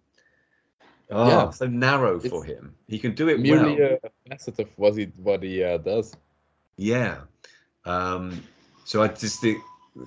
oh, 1.10 1.28
yeah. 1.28 1.50
so 1.50 1.68
narrow 1.68 2.18
it's 2.18 2.28
for 2.28 2.44
him. 2.44 2.74
He 2.88 3.00
can 3.00 3.14
do 3.14 3.30
it 3.30 3.40
merely 3.40 3.80
well. 3.80 3.98
a 4.04 4.30
facet 4.30 4.60
of 4.60 4.70
what 4.78 4.98
he 4.98 5.06
what 5.18 5.44
he 5.44 5.64
uh, 5.64 5.78
does. 5.78 6.16
Yeah. 6.78 7.22
Um, 7.86 8.44
so 8.86 9.02
I 9.02 9.08
just 9.08 9.42
think 9.42 9.62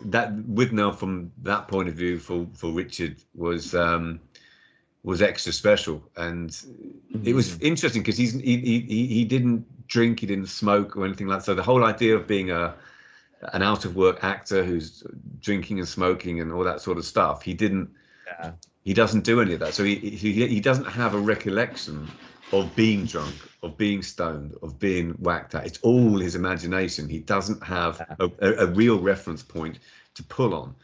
that 0.07 0.35
Withnail 0.37 0.97
from 0.97 1.31
that 1.43 1.69
point 1.69 1.89
of 1.89 1.95
view 1.95 2.19
for 2.19 2.47
for 2.55 2.71
Richard 2.71 3.16
was 3.35 3.75
um, 3.75 4.21
was 5.03 5.21
extra 5.21 5.53
special, 5.53 6.03
and 6.16 6.51
mm-hmm. 6.51 7.27
it 7.27 7.35
was 7.35 7.57
mm. 7.57 7.62
interesting 7.62 8.03
because 8.03 8.16
he's 8.16 8.33
he, 8.33 8.57
he 8.59 9.07
he 9.07 9.25
didn't 9.25 9.66
drink, 9.86 10.20
he 10.20 10.27
didn't 10.27 10.47
smoke 10.47 10.97
or 10.97 11.05
anything 11.05 11.27
like 11.27 11.40
that. 11.40 11.44
So 11.44 11.55
the 11.55 11.62
whole 11.62 11.85
idea 11.85 12.16
of 12.16 12.27
being 12.27 12.51
a 12.51 12.74
an 13.52 13.62
out 13.62 13.85
of 13.85 13.94
work 13.94 14.24
actor 14.24 14.65
who's 14.65 15.02
drinking 15.40 15.78
and 15.78 15.86
smoking 15.86 16.40
and 16.40 16.51
all 16.52 16.65
that 16.65 16.81
sort 16.81 16.98
of 16.98 17.05
stuff, 17.05 17.43
he 17.43 17.55
didn't. 17.55 17.90
Yeah. 18.27 18.52
He 18.85 18.93
doesn't 18.93 19.24
do 19.24 19.40
any 19.40 19.55
of 19.55 19.61
that. 19.61 19.74
So 19.74 19.82
he, 19.82 19.97
he 19.97 20.47
he 20.47 20.61
doesn't 20.61 20.85
have 20.86 21.15
a 21.15 21.19
recollection 21.19 22.09
of 22.52 22.74
being 22.77 23.06
drunk, 23.06 23.35
of 23.62 23.77
being 23.77 24.02
stoned, 24.02 24.55
of 24.62 24.78
being 24.78 25.12
whacked 25.12 25.55
at. 25.55 25.66
It's 25.66 25.78
all 25.81 26.19
his 26.19 26.35
imagination. 26.35 27.09
He 27.09 27.19
doesn't 27.19 27.62
have 27.62 28.01
a, 28.19 28.31
a, 28.40 28.65
a 28.65 28.66
real 28.66 29.01
reference 29.01 29.43
point 29.43 29.78
to 30.15 30.23
pull 30.23 30.55
on. 30.55 30.74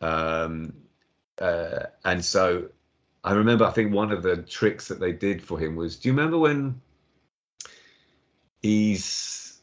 Um, 0.00 0.74
uh, 1.38 1.86
and 2.04 2.24
so 2.24 2.68
I 3.22 3.32
remember, 3.32 3.64
I 3.64 3.70
think 3.70 3.92
one 3.92 4.12
of 4.12 4.22
the 4.22 4.36
tricks 4.36 4.88
that 4.88 5.00
they 5.00 5.12
did 5.12 5.42
for 5.42 5.58
him 5.58 5.76
was, 5.76 5.96
do 5.96 6.08
you 6.08 6.12
remember 6.12 6.38
when 6.38 6.80
he's, 8.64 9.60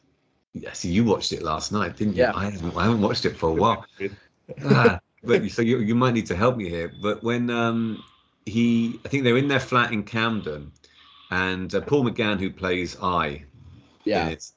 yeah, 0.53 0.73
see, 0.73 0.89
you 0.89 1.03
watched 1.03 1.33
it 1.33 1.41
last 1.41 1.71
night, 1.71 1.97
didn't 1.97 2.15
you? 2.15 2.21
Yeah. 2.21 2.33
I 2.35 2.45
haven't, 2.45 2.77
I 2.77 2.83
haven't 2.83 3.01
watched 3.01 3.25
it 3.25 3.35
for 3.35 3.49
a 3.49 3.53
while. 3.61 3.85
ah, 4.65 4.99
but 5.23 5.49
so 5.49 5.63
you, 5.63 5.79
you 5.79 5.95
might 5.95 6.13
need 6.13 6.27
to 6.27 6.35
help 6.35 6.55
me 6.55 6.69
here. 6.69 6.93
But 7.01 7.23
when 7.23 7.49
um, 7.49 8.03
he, 8.45 8.99
I 9.03 9.09
think 9.09 9.23
they're 9.23 9.37
in 9.37 9.47
their 9.47 9.59
flat 9.59 9.91
in 9.91 10.03
Camden, 10.03 10.71
and 11.31 11.73
uh, 11.73 11.81
Paul 11.81 12.03
McGann, 12.03 12.39
who 12.39 12.51
plays 12.51 12.95
I, 13.01 13.43
yeah, 14.03 14.27
it, 14.29 14.51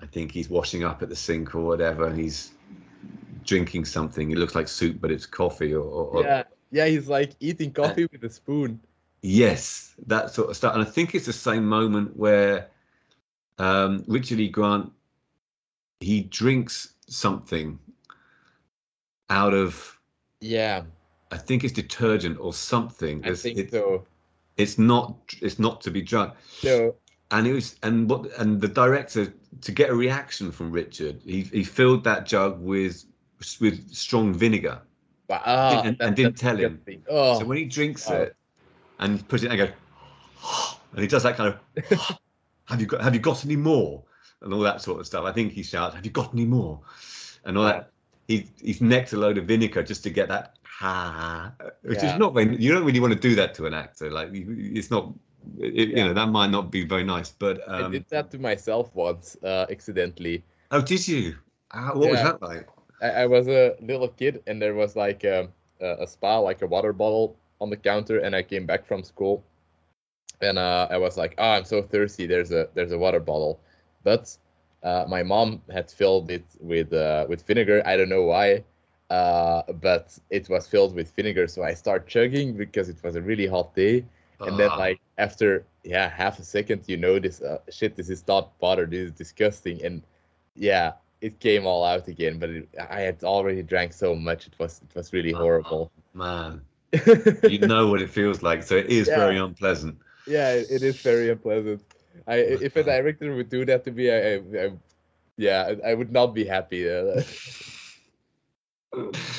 I 0.00 0.06
think 0.06 0.32
he's 0.32 0.50
washing 0.50 0.84
up 0.84 1.02
at 1.02 1.08
the 1.08 1.16
sink 1.16 1.54
or 1.54 1.60
whatever, 1.60 2.06
and 2.06 2.18
he's 2.18 2.52
drinking 3.44 3.86
something. 3.86 4.32
It 4.32 4.36
looks 4.36 4.54
like 4.54 4.68
soup, 4.68 4.98
but 5.00 5.10
it's 5.10 5.24
coffee 5.24 5.72
or, 5.72 5.82
or 5.82 6.22
yeah. 6.22 6.42
Yeah, 6.72 6.86
he's 6.86 7.08
like 7.08 7.32
eating 7.38 7.70
coffee 7.70 8.04
uh, 8.04 8.08
with 8.12 8.24
a 8.24 8.30
spoon. 8.30 8.80
Yes, 9.20 9.94
that 10.06 10.30
sort 10.30 10.48
of 10.50 10.56
stuff. 10.56 10.74
And 10.74 10.82
I 10.82 10.86
think 10.86 11.14
it's 11.14 11.26
the 11.26 11.32
same 11.32 11.66
moment 11.66 12.16
where 12.16 12.71
um, 13.58 14.04
Richard 14.06 14.40
E. 14.40 14.48
Grant 14.48 14.92
he 16.00 16.22
drinks 16.22 16.94
something 17.08 17.78
out 19.30 19.54
of 19.54 19.98
yeah 20.40 20.82
I 21.30 21.38
think 21.38 21.64
it's 21.64 21.72
detergent 21.72 22.38
or 22.38 22.52
something. 22.52 23.24
I 23.24 23.30
it's, 23.30 23.42
think 23.42 23.70
so. 23.70 24.04
It's 24.58 24.78
not. 24.78 25.16
It's 25.40 25.58
not 25.58 25.80
to 25.80 25.90
be 25.90 26.02
drunk. 26.02 26.34
No. 26.62 26.94
and 27.30 27.46
it 27.46 27.54
was 27.54 27.76
and 27.82 28.08
what 28.10 28.30
and 28.38 28.60
the 28.60 28.68
director 28.68 29.32
to 29.62 29.72
get 29.72 29.88
a 29.88 29.94
reaction 29.94 30.52
from 30.52 30.70
Richard, 30.70 31.22
he 31.24 31.40
he 31.42 31.64
filled 31.64 32.04
that 32.04 32.26
jug 32.26 32.60
with 32.60 33.04
with 33.60 33.94
strong 33.94 34.34
vinegar. 34.34 34.82
Ah, 35.30 35.80
and, 35.82 35.96
that- 35.96 36.06
and 36.06 36.16
didn't 36.16 36.36
tell 36.36 36.56
him. 36.58 36.82
Oh, 37.08 37.38
So 37.38 37.46
when 37.46 37.56
he 37.56 37.64
drinks 37.64 38.06
wow. 38.10 38.16
it 38.16 38.36
and 38.98 39.26
puts 39.28 39.42
it, 39.42 39.50
I 39.50 39.56
go, 39.56 39.64
and 40.92 41.00
he 41.00 41.06
does 41.06 41.22
that 41.22 41.36
kind 41.36 41.54
of, 41.54 42.18
have 42.72 42.80
you 42.80 42.86
got 42.86 43.00
have 43.02 43.14
you 43.14 43.20
got 43.20 43.44
any 43.44 43.56
more, 43.56 44.02
and 44.40 44.52
all 44.52 44.60
that 44.60 44.80
sort 44.82 44.98
of 45.00 45.06
stuff. 45.06 45.24
I 45.24 45.32
think 45.32 45.52
he 45.52 45.62
shouts, 45.62 45.94
have 45.94 46.04
you 46.04 46.10
got 46.10 46.32
any 46.32 46.46
more, 46.46 46.80
and 47.44 47.56
all 47.58 47.64
that. 47.64 47.90
He 48.28 48.46
he's 48.60 48.80
necked 48.80 49.12
a 49.12 49.16
load 49.16 49.36
of 49.36 49.44
vinegar 49.46 49.82
just 49.82 50.02
to 50.04 50.10
get 50.10 50.28
that 50.28 50.56
ha, 50.64 51.52
which 51.82 51.98
Yeah. 52.02 52.14
is 52.14 52.18
not 52.18 52.34
very. 52.34 52.56
You 52.56 52.72
don't 52.72 52.84
really 52.84 53.00
want 53.00 53.12
to 53.12 53.18
do 53.28 53.34
that 53.34 53.52
to 53.56 53.66
an 53.66 53.74
actor. 53.74 54.10
Like 54.10 54.30
it's 54.32 54.90
not. 54.90 55.12
It, 55.58 55.88
Yeah. 55.88 55.96
You 55.98 56.04
know 56.06 56.14
that 56.14 56.28
might 56.28 56.50
not 56.50 56.70
be 56.70 56.84
very 56.84 57.04
nice, 57.04 57.30
but 57.44 57.54
I 57.68 57.82
um, 57.82 57.92
did 57.92 58.06
that 58.10 58.30
to 58.30 58.38
myself 58.38 58.94
once, 58.94 59.36
uh, 59.42 59.66
accidentally. 59.70 60.44
oh, 60.70 60.80
did 60.80 61.06
you? 61.08 61.34
Ah, 61.74 61.90
what 61.94 62.10
was 62.10 62.22
that 62.22 62.40
like? 62.40 62.68
I, 63.02 63.08
I 63.22 63.26
was 63.26 63.48
a 63.48 63.74
little 63.80 64.08
kid, 64.08 64.42
and 64.46 64.62
there 64.62 64.74
was 64.74 64.94
like 64.94 65.24
a, 65.24 65.48
a, 65.80 66.04
a 66.04 66.06
spa, 66.06 66.38
like 66.38 66.62
a 66.62 66.66
water 66.66 66.92
bottle 66.92 67.36
on 67.60 67.70
the 67.70 67.76
counter, 67.76 68.20
and 68.20 68.36
I 68.36 68.42
came 68.42 68.66
back 68.66 68.86
from 68.86 69.02
school, 69.02 69.42
and 70.42 70.58
uh, 70.58 70.88
I 70.90 70.98
was 70.98 71.16
like, 71.16 71.34
"Oh, 71.38 71.50
I'm 71.50 71.64
so 71.64 71.82
thirsty. 71.82 72.26
There's 72.26 72.52
a 72.52 72.68
there's 72.74 72.92
a 72.92 72.98
water 72.98 73.20
bottle," 73.20 73.60
but 74.04 74.36
uh, 74.82 75.04
my 75.08 75.22
mom 75.22 75.62
had 75.70 75.90
filled 75.90 76.30
it 76.30 76.44
with 76.60 76.92
uh, 76.92 77.26
with 77.28 77.42
vinegar. 77.46 77.82
I 77.86 77.96
don't 77.96 78.08
know 78.08 78.22
why, 78.24 78.64
uh, 79.10 79.62
but 79.80 80.18
it 80.30 80.48
was 80.48 80.66
filled 80.66 80.94
with 80.94 81.10
vinegar. 81.14 81.46
So 81.48 81.62
I 81.62 81.74
start 81.74 82.06
chugging 82.08 82.54
because 82.56 82.88
it 82.88 83.02
was 83.02 83.16
a 83.16 83.22
really 83.22 83.46
hot 83.46 83.74
day, 83.74 84.04
and 84.44 84.58
then 84.58 84.70
Ah, 84.70 84.76
like 84.76 85.00
after 85.18 85.64
yeah 85.84 86.08
half 86.08 86.38
a 86.38 86.44
second, 86.44 86.82
you 86.88 86.96
notice, 86.96 87.40
uh, 87.42 87.58
shit, 87.70 87.96
this 87.96 88.10
is 88.10 88.26
not 88.26 88.52
water. 88.60 88.86
This 88.86 89.06
is 89.10 89.12
disgusting, 89.12 89.82
and 89.84 90.02
yeah, 90.56 90.92
it 91.20 91.38
came 91.40 91.66
all 91.66 91.84
out 91.84 92.08
again. 92.08 92.38
But 92.38 92.50
it, 92.50 92.68
I 92.90 93.00
had 93.00 93.22
already 93.24 93.62
drank 93.62 93.92
so 93.92 94.14
much; 94.14 94.46
it 94.48 94.54
was 94.58 94.80
it 94.82 94.94
was 94.96 95.12
really 95.12 95.32
Ah. 95.32 95.38
horrible. 95.38 95.90
man, 96.14 96.60
you 97.46 97.58
know 97.58 97.86
what 97.88 98.02
it 98.02 98.10
feels 98.10 98.42
like, 98.42 98.62
so 98.62 98.76
it 98.76 98.86
is 98.90 99.08
Yeah. 99.08 99.14
very 99.14 99.38
unpleasant. 99.38 99.98
Yeah, 100.26 100.50
it, 100.52 100.82
is 100.82 100.98
very 101.00 101.30
unpleasant. 101.30 101.82
I 102.26 102.36
if 102.36 102.76
a 102.76 102.82
director 102.84 103.34
would 103.34 103.48
do 103.48 103.64
that 103.66 103.84
to 103.84 103.90
me, 103.92 104.10
I, 104.10 104.34
I, 104.34 104.66
I 104.66 104.70
yeah, 105.36 105.74
I, 105.84 105.94
would 105.94 106.12
not 106.12 106.34
be 106.34 106.44
happy. 106.44 106.88
Uh, 106.88 107.22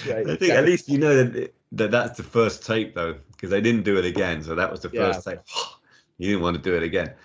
Right, 0.04 0.28
I 0.28 0.36
think 0.36 0.56
at 0.56 0.66
least 0.66 0.90
you 0.90 0.98
know 0.98 1.16
that 1.24 1.36
it- 1.36 1.56
that 1.72 1.92
that's 1.92 2.18
the 2.18 2.24
first 2.24 2.66
take 2.66 2.94
though, 2.94 3.14
because 3.32 3.50
they 3.50 3.62
didn't 3.62 3.84
do 3.84 3.98
it 3.98 4.06
again. 4.06 4.44
So 4.44 4.56
that 4.56 4.70
was 4.72 4.82
the 4.82 4.90
Yeah. 4.92 5.00
first 5.14 5.26
take. 5.26 5.40
You 6.20 6.30
didn't 6.30 6.44
want 6.44 6.56
to 6.58 6.62
do 6.62 6.76
it 6.78 6.84
again. 6.84 7.16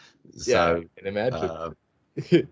yeah, 0.44 0.62
So 0.62 0.84
I 0.96 1.00
can 1.00 1.06
imagine. 1.08 1.50
uh, 1.50 1.70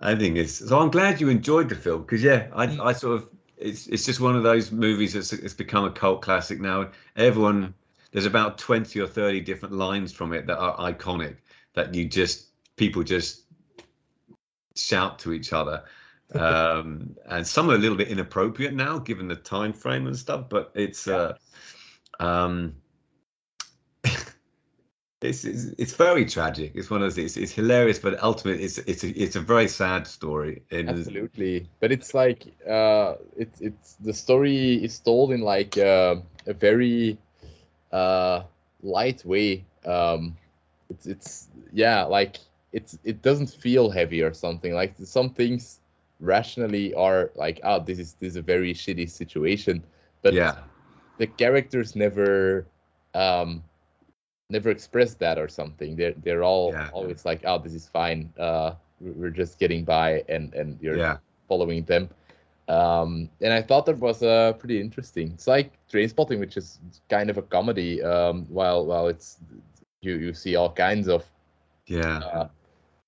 I 0.00 0.14
think 0.14 0.36
it's 0.36 0.52
so. 0.68 0.78
I'm 0.78 0.90
glad 0.90 1.20
you 1.20 1.28
enjoyed 1.28 1.68
the 1.68 1.74
film 1.74 2.02
because 2.02 2.22
yeah, 2.22 2.48
I. 2.54 2.64
I 2.80 2.92
sort 2.92 3.16
of 3.16 3.28
it's 3.56 3.86
it's 3.88 4.04
just 4.04 4.20
one 4.20 4.36
of 4.36 4.42
those 4.42 4.70
movies 4.72 5.14
that's 5.14 5.32
it's 5.32 5.54
become 5.54 5.84
a 5.84 5.90
cult 5.90 6.22
classic 6.22 6.60
now. 6.60 6.90
Everyone 7.16 7.74
there's 8.14 8.26
about 8.26 8.56
twenty 8.56 9.00
or 9.00 9.08
thirty 9.08 9.40
different 9.40 9.74
lines 9.74 10.12
from 10.12 10.32
it 10.32 10.46
that 10.46 10.56
are 10.56 10.76
iconic 10.78 11.36
that 11.74 11.92
you 11.92 12.06
just 12.06 12.46
people 12.76 13.02
just 13.02 13.42
shout 14.76 15.18
to 15.18 15.32
each 15.32 15.52
other. 15.52 15.82
um 16.34 17.14
and 17.28 17.46
some 17.46 17.70
are 17.70 17.74
a 17.74 17.78
little 17.78 17.98
bit 17.98 18.08
inappropriate 18.08 18.72
now 18.72 18.98
given 18.98 19.28
the 19.28 19.36
time 19.36 19.74
frame 19.74 20.06
and 20.06 20.16
stuff 20.16 20.48
but 20.48 20.72
it's 20.74 21.06
uh 21.06 21.34
um 22.18 22.74
it's, 25.20 25.44
it's 25.44 25.66
it's 25.78 25.94
very 25.94 26.24
tragic. 26.24 26.72
It's 26.74 26.90
one 26.90 27.02
of 27.02 27.06
those 27.06 27.18
it's, 27.18 27.36
it's 27.36 27.52
hilarious 27.52 27.98
but 27.98 28.22
ultimately 28.22 28.64
it's 28.64 28.78
it's 28.78 29.04
a, 29.04 29.08
it's 29.20 29.36
a 29.36 29.40
very 29.40 29.68
sad 29.68 30.06
story. 30.06 30.62
Absolutely, 30.72 31.68
but 31.80 31.90
it's 31.90 32.14
like 32.14 32.46
uh, 32.68 33.14
it's 33.36 33.60
it's 33.60 33.94
the 33.94 34.12
story 34.12 34.82
is 34.84 34.98
told 34.98 35.32
in 35.32 35.40
like 35.40 35.76
uh, 35.78 36.16
a 36.46 36.54
very 36.54 37.18
uh, 37.94 38.44
light 38.82 39.24
way. 39.24 39.66
Um, 39.86 40.38
it's 40.90 41.06
it's 41.06 41.48
yeah, 41.72 42.04
like 42.04 42.38
it's 42.72 42.98
it 43.04 43.22
doesn't 43.22 43.50
feel 43.50 43.90
heavy 43.90 44.22
or 44.22 44.34
something. 44.34 44.74
Like 44.74 44.94
some 44.98 45.30
things 45.30 45.80
rationally 46.20 46.94
are 46.94 47.32
like, 47.36 47.60
oh, 47.64 47.80
this 47.80 47.98
is 48.00 48.14
this 48.14 48.30
is 48.32 48.36
a 48.36 48.42
very 48.42 48.74
shitty 48.74 49.10
situation, 49.10 49.84
but 50.22 50.40
yeah 50.40 50.64
the 51.18 51.26
characters 51.26 51.96
never 51.96 52.66
um 53.14 53.64
never 54.50 54.70
express 54.70 55.14
that 55.14 55.38
or 55.38 55.48
something 55.48 55.96
they're 55.96 56.14
they're 56.22 56.44
all 56.44 56.72
Yeah. 56.72 56.90
always 56.90 57.24
like 57.24 57.42
oh 57.46 57.58
this 57.58 57.74
is 57.74 57.88
fine 57.88 58.32
uh 58.38 58.74
we- 59.00 59.12
we're 59.12 59.30
just 59.30 59.58
getting 59.58 59.84
by 59.84 60.24
and 60.28 60.54
and 60.54 60.80
you're 60.80 60.98
yeah 60.98 61.16
following 61.48 61.84
them 61.84 62.08
um 62.68 63.28
and 63.42 63.52
i 63.52 63.60
thought 63.60 63.84
that 63.86 63.98
was 63.98 64.22
uh 64.22 64.52
pretty 64.54 64.80
interesting 64.80 65.30
it's 65.34 65.46
like 65.46 65.72
Trainspotting 65.92 66.38
which 66.40 66.56
is 66.56 66.80
kind 67.10 67.28
of 67.30 67.36
a 67.36 67.42
comedy 67.42 68.02
um 68.02 68.46
while 68.48 68.86
while 68.86 69.08
it's 69.08 69.38
you 70.00 70.14
you 70.16 70.32
see 70.32 70.56
all 70.56 70.70
kinds 70.72 71.08
of 71.08 71.24
yeah 71.86 72.18
uh, 72.18 72.48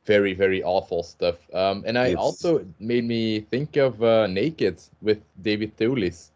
very 0.04 0.34
very 0.34 0.62
awful 0.62 1.02
stuff 1.02 1.36
um 1.54 1.82
and 1.86 1.98
i 1.98 2.08
It's- 2.08 2.22
also 2.24 2.66
made 2.78 3.04
me 3.04 3.40
think 3.40 3.76
of 3.76 4.02
uh 4.02 4.26
naked 4.26 4.80
with 5.00 5.20
david 5.42 5.76
Thewlis. 5.76 6.30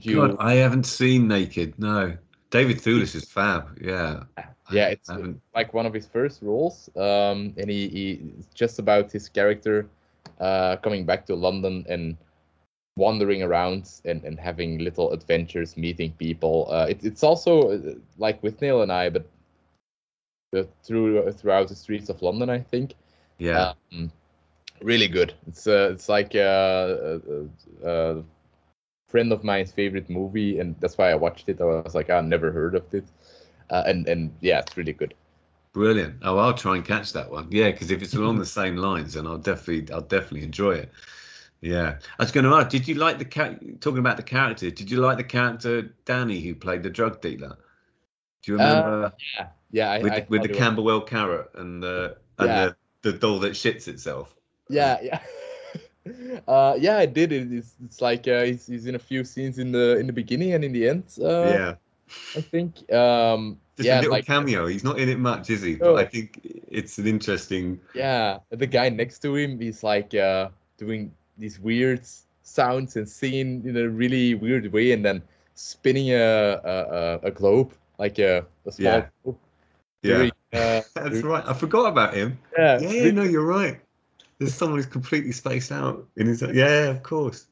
You 0.00 0.16
God, 0.16 0.36
I 0.40 0.54
haven't 0.54 0.86
seen 0.86 1.28
Naked. 1.28 1.78
No, 1.78 2.16
David 2.50 2.78
Thewlis 2.78 3.14
is 3.14 3.30
fab. 3.30 3.78
Yeah, 3.80 4.24
Yeah, 4.72 4.86
I 4.86 4.90
it's 4.98 5.08
haven't- 5.08 5.40
like 5.54 5.72
one 5.72 5.86
of 5.86 5.94
his 5.94 6.04
first 6.06 6.42
roles, 6.42 6.90
um, 6.96 7.54
and 7.56 7.70
he, 7.70 7.88
he 7.88 8.06
it's 8.38 8.48
just 8.54 8.80
about 8.80 9.12
his 9.12 9.28
character 9.28 9.86
uh, 10.40 10.76
coming 10.76 11.04
back 11.04 11.26
to 11.26 11.34
London 11.34 11.84
and 11.88 12.16
wandering 12.96 13.42
around 13.42 13.90
and, 14.04 14.24
and 14.24 14.38
having 14.38 14.78
little 14.78 15.12
adventures, 15.12 15.76
meeting 15.76 16.12
people. 16.12 16.68
Uh, 16.70 16.86
it, 16.88 17.04
it's 17.04 17.22
also 17.22 17.72
uh, 17.72 17.94
like 18.18 18.40
Withnail 18.42 18.82
and 18.82 18.92
I, 18.92 19.10
but 19.10 19.26
uh, 20.56 20.64
through 20.82 21.32
throughout 21.32 21.68
the 21.68 21.74
streets 21.74 22.08
of 22.08 22.22
London, 22.22 22.50
I 22.50 22.60
think. 22.60 22.94
yeah. 23.38 23.72
Um, 23.92 24.12
really 24.82 25.08
good. 25.08 25.34
It's 25.46 25.66
uh, 25.66 25.90
it's 25.92 26.08
like 26.08 26.34
a, 26.34 27.20
a, 27.84 27.88
a 27.88 28.24
friend 29.08 29.32
of 29.32 29.44
mine's 29.44 29.72
favorite 29.72 30.08
movie, 30.08 30.58
and 30.58 30.76
that's 30.80 30.98
why 30.98 31.10
I 31.10 31.14
watched 31.14 31.48
it. 31.48 31.60
I 31.60 31.64
was 31.64 31.94
like, 31.94 32.10
I've 32.10 32.24
never 32.24 32.52
heard 32.52 32.74
of 32.74 32.92
it, 32.94 33.04
uh, 33.70 33.82
and 33.86 34.06
and 34.08 34.32
yeah, 34.40 34.60
it's 34.60 34.76
really 34.76 34.92
good. 34.92 35.14
Brilliant. 35.74 36.20
Oh, 36.22 36.38
I'll 36.38 36.54
try 36.54 36.76
and 36.76 36.84
catch 36.84 37.12
that 37.12 37.30
one. 37.30 37.48
Yeah, 37.50 37.72
because 37.72 37.90
if 37.90 38.00
it's 38.00 38.14
along 38.14 38.38
the 38.38 38.46
same 38.46 38.76
lines, 38.76 39.14
then 39.14 39.26
I'll 39.26 39.38
definitely, 39.38 39.92
I'll 39.92 40.00
definitely 40.00 40.44
enjoy 40.44 40.76
it. 40.76 40.92
Yeah, 41.60 41.98
I 42.18 42.22
was 42.22 42.30
going 42.30 42.44
to 42.44 42.54
ask. 42.54 42.68
Did 42.68 42.86
you 42.86 42.94
like 42.94 43.18
the 43.18 43.24
cat? 43.24 43.58
Talking 43.80 43.98
about 43.98 44.16
the 44.16 44.22
character, 44.22 44.70
did 44.70 44.90
you 44.90 44.98
like 44.98 45.16
the 45.16 45.24
character 45.24 45.94
Danny 46.04 46.40
who 46.40 46.54
played 46.54 46.84
the 46.84 46.90
drug 46.90 47.20
dealer? 47.20 47.56
Do 48.42 48.52
you 48.52 48.58
remember 48.58 49.12
Yeah, 49.36 49.46
yeah. 49.72 49.90
I, 49.90 49.94
with 49.96 50.12
I 50.12 50.20
the, 50.20 50.26
with 50.28 50.42
the 50.42 50.48
thought 50.48 50.56
it 50.56 50.58
Camberwell 50.58 51.00
carrot 51.00 51.50
and 51.54 51.82
the 51.82 52.18
and 52.38 52.48
Yeah. 52.48 52.72
the, 53.02 53.10
the 53.10 53.18
doll 53.18 53.40
that 53.40 53.52
shits 53.52 53.88
itself? 53.88 54.34
Yeah, 54.68 54.98
yeah. 55.02 55.20
Uh, 56.46 56.76
yeah, 56.78 56.98
I 56.98 57.06
did 57.06 57.32
it. 57.32 57.50
It's, 57.50 57.76
it's 57.82 58.02
like 58.02 58.28
uh, 58.28 58.42
he's, 58.44 58.66
he's 58.66 58.84
in 58.84 58.94
a 58.94 58.98
few 58.98 59.24
scenes 59.24 59.58
in 59.58 59.72
the 59.72 59.96
in 59.96 60.06
the 60.06 60.12
beginning 60.12 60.52
and 60.52 60.62
in 60.62 60.70
the 60.70 60.86
end. 60.86 61.04
Uh, 61.18 61.40
yeah, 61.40 61.74
I 62.36 62.42
think. 62.42 62.92
Um, 62.92 63.58
just 63.76 63.86
yeah, 63.86 63.96
a 63.96 64.00
little 64.00 64.12
like 64.12 64.26
cameo. 64.26 64.66
He's 64.66 64.84
not 64.84 64.98
in 64.98 65.08
it 65.08 65.18
much, 65.18 65.50
is 65.50 65.62
he? 65.62 65.80
Oh. 65.80 65.94
But 65.94 66.06
I 66.06 66.08
think 66.08 66.40
it's 66.68 66.98
an 66.98 67.06
interesting. 67.06 67.80
yeah, 67.94 68.38
the 68.50 68.66
guy 68.66 68.88
next 68.88 69.20
to 69.20 69.34
him, 69.34 69.60
is 69.60 69.82
like 69.82 70.14
uh, 70.14 70.48
doing 70.78 71.12
these 71.38 71.58
weird 71.58 72.02
sounds 72.42 72.96
and 72.96 73.08
singing 73.08 73.64
in 73.66 73.76
a 73.76 73.88
really 73.88 74.34
weird 74.34 74.72
way, 74.72 74.92
and 74.92 75.04
then 75.04 75.22
spinning 75.54 76.12
a 76.12 76.60
a, 76.64 77.20
a, 77.24 77.30
globe 77.30 77.72
like 77.98 78.18
a, 78.18 78.44
a 78.66 78.72
small 78.72 78.92
Yeah. 78.92 79.06
globe. 79.22 79.38
Yeah, 80.02 80.30
uh, 80.52 80.82
that's 80.94 81.22
right. 81.22 81.44
I 81.46 81.54
forgot 81.54 81.86
about 81.86 82.14
him. 82.14 82.38
yeah, 82.56 82.78
Yeah, 82.78 83.10
no, 83.10 83.22
you're 83.22 83.46
right. 83.46 83.80
There's 84.38 84.54
someone 84.54 84.78
who's 84.78 84.86
completely 84.86 85.32
spaced 85.32 85.72
out 85.72 86.06
in 86.16 86.26
his. 86.26 86.42
Yeah, 86.42 86.90
of 86.90 87.02
course. 87.02 87.46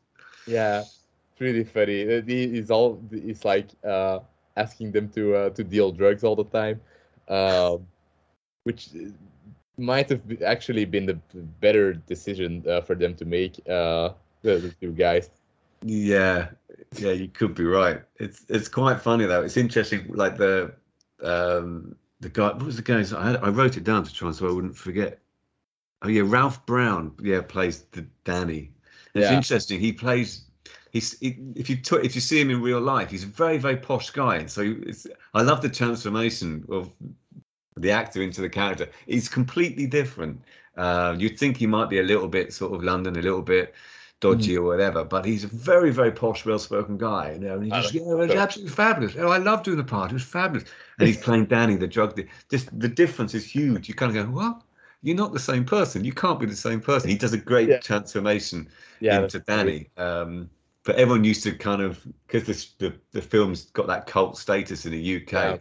Yeah, 0.46 0.80
it's 0.80 1.40
really 1.40 1.64
funny. 1.64 2.22
He, 2.22 2.48
he's 2.48 2.70
all 2.70 3.00
It's 3.10 3.44
like 3.44 3.68
uh, 3.84 4.18
asking 4.56 4.92
them 4.92 5.08
to 5.10 5.34
uh, 5.34 5.50
to 5.50 5.64
deal 5.64 5.92
drugs 5.92 6.24
all 6.24 6.36
the 6.36 6.44
time, 6.44 6.80
um, 7.28 7.86
which 8.64 8.88
uh, 8.94 9.08
might 9.78 10.08
have 10.10 10.20
actually 10.42 10.84
been 10.84 11.06
the 11.06 11.18
better 11.60 11.94
decision 11.94 12.64
uh, 12.68 12.80
for 12.80 12.94
them 12.94 13.14
to 13.14 13.24
make. 13.24 13.60
Uh, 13.68 14.10
the, 14.42 14.58
the 14.58 14.70
two 14.80 14.92
guys. 14.92 15.30
Yeah, 15.84 16.48
yeah, 16.96 17.12
you 17.12 17.28
could 17.28 17.54
be 17.54 17.64
right. 17.64 18.02
It's 18.16 18.44
it's 18.48 18.68
quite 18.68 19.00
funny 19.00 19.24
though. 19.24 19.42
It's 19.42 19.56
interesting, 19.56 20.06
like 20.12 20.36
the 20.36 20.74
um 21.22 21.96
the 22.20 22.28
guy. 22.28 22.48
What 22.48 22.62
was 22.62 22.76
the 22.76 22.82
guy's? 22.82 23.12
I 23.12 23.30
had, 23.30 23.36
I 23.36 23.48
wrote 23.48 23.76
it 23.76 23.84
down 23.84 24.04
to 24.04 24.12
try 24.12 24.30
so 24.30 24.48
I 24.48 24.52
wouldn't 24.52 24.76
forget. 24.76 25.18
Oh 26.02 26.08
yeah, 26.08 26.22
Ralph 26.24 26.64
Brown. 26.66 27.14
Yeah, 27.22 27.42
plays 27.42 27.82
the 27.92 28.06
Danny. 28.24 28.72
It's 29.14 29.30
Yeah. 29.30 29.36
interesting. 29.36 29.80
He 29.80 29.92
plays. 29.92 30.44
He's 30.92 31.18
he, 31.18 31.36
if 31.56 31.68
you 31.68 31.76
took 31.76 32.04
if 32.04 32.14
you 32.14 32.20
see 32.20 32.40
him 32.40 32.50
in 32.50 32.62
real 32.62 32.80
life, 32.80 33.10
he's 33.10 33.24
a 33.24 33.26
very 33.26 33.58
very 33.58 33.76
posh 33.76 34.10
guy. 34.10 34.36
And 34.36 34.50
so 34.50 34.62
it's, 34.86 35.06
I 35.34 35.42
love 35.42 35.60
the 35.60 35.68
transformation 35.68 36.64
of 36.68 36.90
the 37.76 37.90
actor 37.90 38.22
into 38.22 38.40
the 38.40 38.50
character. 38.50 38.88
He's 39.06 39.28
completely 39.28 39.86
different. 39.86 40.42
Uh, 40.76 41.14
you'd 41.18 41.38
think 41.38 41.56
he 41.56 41.66
might 41.66 41.90
be 41.90 41.98
a 41.98 42.02
little 42.02 42.28
bit 42.28 42.52
sort 42.52 42.74
of 42.74 42.82
London, 42.82 43.16
a 43.16 43.22
little 43.22 43.42
bit 43.42 43.74
dodgy 44.20 44.54
mm. 44.54 44.58
or 44.58 44.62
whatever, 44.62 45.04
but 45.04 45.24
he's 45.24 45.44
a 45.44 45.48
very, 45.48 45.90
very 45.90 46.12
posh, 46.12 46.46
well-spoken 46.46 46.96
guy. 46.96 47.32
You 47.32 47.38
know, 47.40 47.54
and 47.54 47.64
he 47.64 47.70
just, 47.70 47.92
you 47.92 48.06
know, 48.06 48.16
was 48.16 48.30
absolutely 48.30 48.72
fabulous. 48.72 49.14
Oh, 49.18 49.28
I 49.28 49.38
love 49.38 49.64
doing 49.64 49.78
the 49.78 49.84
part. 49.84 50.10
It 50.10 50.14
was 50.14 50.22
fabulous. 50.22 50.68
And 50.98 51.08
he's 51.08 51.18
playing 51.18 51.46
Danny, 51.46 51.76
the 51.76 51.88
drug. 51.88 52.20
Just 52.50 52.78
the 52.78 52.88
difference 52.88 53.34
is 53.34 53.44
huge. 53.44 53.88
You 53.88 53.94
kind 53.94 54.16
of 54.16 54.26
go, 54.26 54.30
well, 54.30 54.64
you're 55.02 55.16
not 55.16 55.32
the 55.32 55.40
same 55.40 55.64
person. 55.64 56.04
You 56.04 56.12
can't 56.12 56.38
be 56.38 56.46
the 56.46 56.54
same 56.54 56.80
person. 56.80 57.10
He 57.10 57.16
does 57.16 57.32
a 57.32 57.38
great 57.38 57.68
yeah. 57.68 57.78
transformation 57.78 58.68
yeah, 59.00 59.22
into 59.22 59.40
Danny. 59.40 59.88
Um, 59.96 60.48
but 60.84 60.96
everyone 60.96 61.24
used 61.24 61.42
to 61.44 61.52
kind 61.52 61.82
of 61.82 62.04
because 62.26 62.74
the 62.78 62.94
the 63.12 63.22
film's 63.22 63.66
got 63.66 63.86
that 63.86 64.06
cult 64.06 64.36
status 64.36 64.84
in 64.86 64.92
the 64.92 65.16
UK. 65.16 65.32
Yeah. 65.32 65.56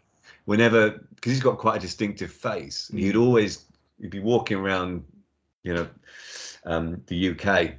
Whenever 0.46 0.90
because 1.16 1.32
he's 1.32 1.44
got 1.44 1.58
quite 1.58 1.78
a 1.78 1.80
distinctive 1.80 2.32
face, 2.32 2.90
mm. 2.94 3.00
he'd 3.00 3.16
always 3.16 3.66
he'd 4.00 4.10
be 4.10 4.20
walking 4.20 4.58
around, 4.58 5.04
you 5.64 5.74
know, 5.74 5.88
um, 6.66 7.02
the 7.08 7.30
UK, 7.30 7.74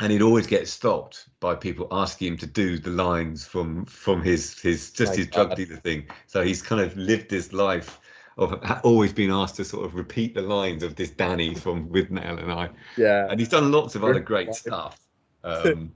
and 0.00 0.12
he'd 0.12 0.22
always 0.22 0.46
get 0.46 0.68
stopped 0.68 1.28
by 1.40 1.54
people 1.54 1.88
asking 1.90 2.28
him 2.28 2.38
to 2.38 2.46
do 2.46 2.78
the 2.78 2.90
lines 2.90 3.44
from 3.44 3.84
from 3.86 4.22
his 4.22 4.58
his 4.60 4.92
just 4.92 5.16
his 5.16 5.26
drug 5.26 5.56
dealer 5.56 5.76
thing. 5.76 6.06
So 6.26 6.42
he's 6.42 6.62
kind 6.62 6.80
of 6.80 6.96
lived 6.96 7.30
this 7.30 7.52
life 7.52 8.00
of 8.38 8.62
always 8.84 9.12
been 9.12 9.30
asked 9.30 9.56
to 9.56 9.64
sort 9.64 9.84
of 9.84 9.96
repeat 9.96 10.34
the 10.34 10.42
lines 10.42 10.84
of 10.84 10.94
this 10.94 11.10
Danny 11.10 11.54
from 11.54 11.88
Withnail 11.88 12.40
and 12.40 12.52
I. 12.52 12.70
Yeah, 12.96 13.26
and 13.28 13.40
he's 13.40 13.48
done 13.48 13.72
lots 13.72 13.96
of 13.96 14.04
other 14.04 14.20
great 14.20 14.54
stuff. 14.54 14.98
Um, 15.42 15.92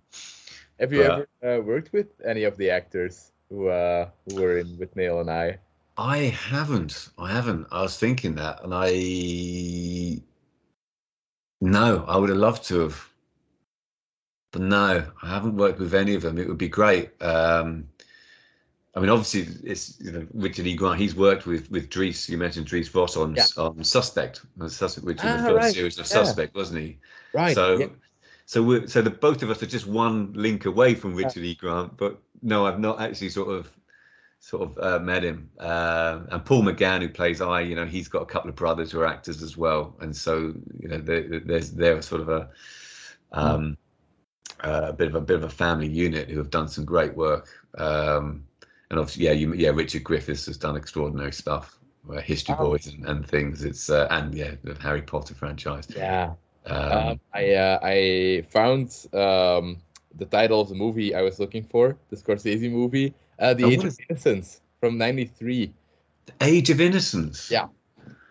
Have 0.80 0.92
you 0.92 1.02
but, 1.02 1.28
ever 1.42 1.58
uh, 1.58 1.62
worked 1.62 1.92
with 1.92 2.08
any 2.24 2.44
of 2.44 2.56
the 2.56 2.70
actors 2.70 3.32
who 3.48 3.68
uh, 3.68 4.08
who 4.28 4.42
were 4.42 4.58
in 4.58 4.76
Withnail 4.76 5.20
and 5.20 5.30
I? 5.30 5.58
I 5.96 6.18
haven't. 6.18 7.10
I 7.18 7.30
haven't. 7.30 7.66
I 7.70 7.82
was 7.82 7.98
thinking 7.98 8.34
that, 8.34 8.64
and 8.64 8.72
I 8.74 10.20
no, 11.60 12.04
I 12.06 12.16
would 12.16 12.30
have 12.30 12.38
loved 12.38 12.64
to 12.64 12.80
have, 12.80 13.08
but 14.52 14.62
no, 14.62 15.06
I 15.22 15.26
haven't 15.26 15.56
worked 15.56 15.78
with 15.78 15.94
any 15.94 16.14
of 16.14 16.22
them. 16.22 16.38
It 16.38 16.48
would 16.48 16.58
be 16.58 16.68
great. 16.68 17.10
Um, 17.22 17.88
I 18.96 19.00
mean, 19.00 19.10
obviously, 19.10 19.46
it's 19.68 20.00
you 20.00 20.12
know, 20.12 20.26
Richard 20.34 20.66
E. 20.66 20.74
Grant. 20.74 21.00
He's 21.00 21.14
worked 21.14 21.46
with 21.46 21.70
with 21.70 21.88
Dries. 21.90 22.28
You 22.28 22.38
mentioned 22.38 22.66
Dries 22.66 22.88
Vos 22.88 23.16
on 23.16 23.34
yeah. 23.36 23.44
on 23.56 23.82
Suspect, 23.82 24.42
Suspect, 24.68 25.06
which 25.06 25.18
is 25.18 25.24
ah, 25.24 25.36
the 25.36 25.42
first 25.42 25.56
right. 25.56 25.74
series 25.74 25.98
of 25.98 26.06
Suspect, 26.06 26.54
wasn't 26.54 26.80
he? 26.80 26.98
Right. 27.32 27.54
So 27.54 27.78
yeah. 27.78 27.86
So 28.46 28.62
we're 28.62 28.86
so 28.86 29.00
the 29.02 29.10
both 29.10 29.42
of 29.42 29.50
us 29.50 29.62
are 29.62 29.66
just 29.66 29.86
one 29.86 30.32
link 30.34 30.66
away 30.66 30.94
from 30.94 31.14
Richard 31.14 31.44
E. 31.44 31.54
Grant, 31.54 31.96
but 31.96 32.20
no, 32.42 32.66
I've 32.66 32.78
not 32.78 33.00
actually 33.00 33.30
sort 33.30 33.48
of 33.48 33.70
sort 34.38 34.62
of 34.62 34.78
uh, 34.78 35.02
met 35.02 35.24
him. 35.24 35.50
Uh, 35.58 36.20
and 36.30 36.44
Paul 36.44 36.62
McGann, 36.62 37.00
who 37.00 37.08
plays 37.08 37.40
I, 37.40 37.60
you 37.60 37.74
know, 37.74 37.86
he's 37.86 38.08
got 38.08 38.22
a 38.22 38.26
couple 38.26 38.50
of 38.50 38.56
brothers 38.56 38.92
who 38.92 39.00
are 39.00 39.06
actors 39.06 39.42
as 39.42 39.56
well, 39.56 39.96
and 40.00 40.14
so 40.14 40.54
you 40.78 40.88
know, 40.88 40.98
there's 40.98 41.72
they're 41.72 42.02
sort 42.02 42.20
of 42.20 42.28
a 42.28 42.50
um, 43.32 43.78
uh, 44.62 44.86
a 44.88 44.92
bit 44.92 45.08
of 45.08 45.14
a 45.14 45.20
bit 45.20 45.36
of 45.36 45.44
a 45.44 45.48
family 45.48 45.88
unit 45.88 46.28
who 46.28 46.38
have 46.38 46.50
done 46.50 46.68
some 46.68 46.84
great 46.84 47.16
work. 47.16 47.48
Um, 47.78 48.44
and 48.90 48.98
obviously, 49.00 49.24
yeah, 49.24 49.32
you, 49.32 49.54
yeah, 49.54 49.70
Richard 49.70 50.04
Griffiths 50.04 50.46
has 50.46 50.58
done 50.58 50.76
extraordinary 50.76 51.32
stuff. 51.32 51.78
Uh, 52.10 52.20
History 52.20 52.54
oh. 52.58 52.66
Boys 52.66 52.86
and, 52.86 53.06
and 53.06 53.26
things. 53.26 53.64
It's 53.64 53.88
uh, 53.88 54.06
and 54.10 54.34
yeah, 54.34 54.52
the 54.62 54.74
Harry 54.82 55.02
Potter 55.02 55.34
franchise. 55.34 55.88
Yeah, 55.96 56.34
um, 56.66 56.92
um, 56.92 57.20
I 57.32 57.52
uh, 57.54 57.78
I 57.82 58.44
found 58.48 59.06
um, 59.12 59.78
the 60.16 60.24
title 60.24 60.60
of 60.60 60.68
the 60.68 60.74
movie 60.74 61.14
I 61.14 61.22
was 61.22 61.38
looking 61.38 61.64
for, 61.64 61.96
the 62.10 62.16
Scorsese 62.16 62.70
movie, 62.70 63.14
uh, 63.38 63.54
The 63.54 63.64
oh, 63.64 63.70
Age 63.70 63.84
of 63.84 63.98
Innocence 64.08 64.60
from 64.80 64.96
'93. 64.96 65.72
The 66.26 66.32
Age 66.40 66.70
of 66.70 66.80
Innocence. 66.80 67.50
Yeah, 67.50 67.68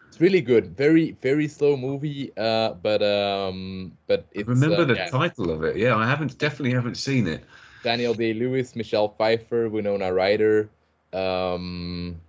it's 0.07 0.19
really 0.19 0.41
good. 0.41 0.76
Very 0.76 1.11
very 1.22 1.47
slow 1.47 1.77
movie, 1.77 2.31
uh, 2.38 2.73
but 2.73 3.03
um, 3.03 3.91
but 4.07 4.26
it's. 4.31 4.47
I 4.47 4.51
remember 4.51 4.81
uh, 4.81 4.85
the 4.85 4.95
yeah. 4.95 5.10
title 5.10 5.51
of 5.51 5.64
it. 5.64 5.77
Yeah, 5.77 5.95
I 5.95 6.07
haven't 6.07 6.38
definitely 6.38 6.73
haven't 6.73 6.97
seen 6.97 7.27
it. 7.27 7.43
Daniel 7.84 8.14
Day 8.14 8.34
Lewis, 8.34 8.76
Michelle 8.76 9.10
Pfeiffer, 9.10 9.69
Winona 9.69 10.11
Ryder. 10.11 10.69
Um, 11.11 12.19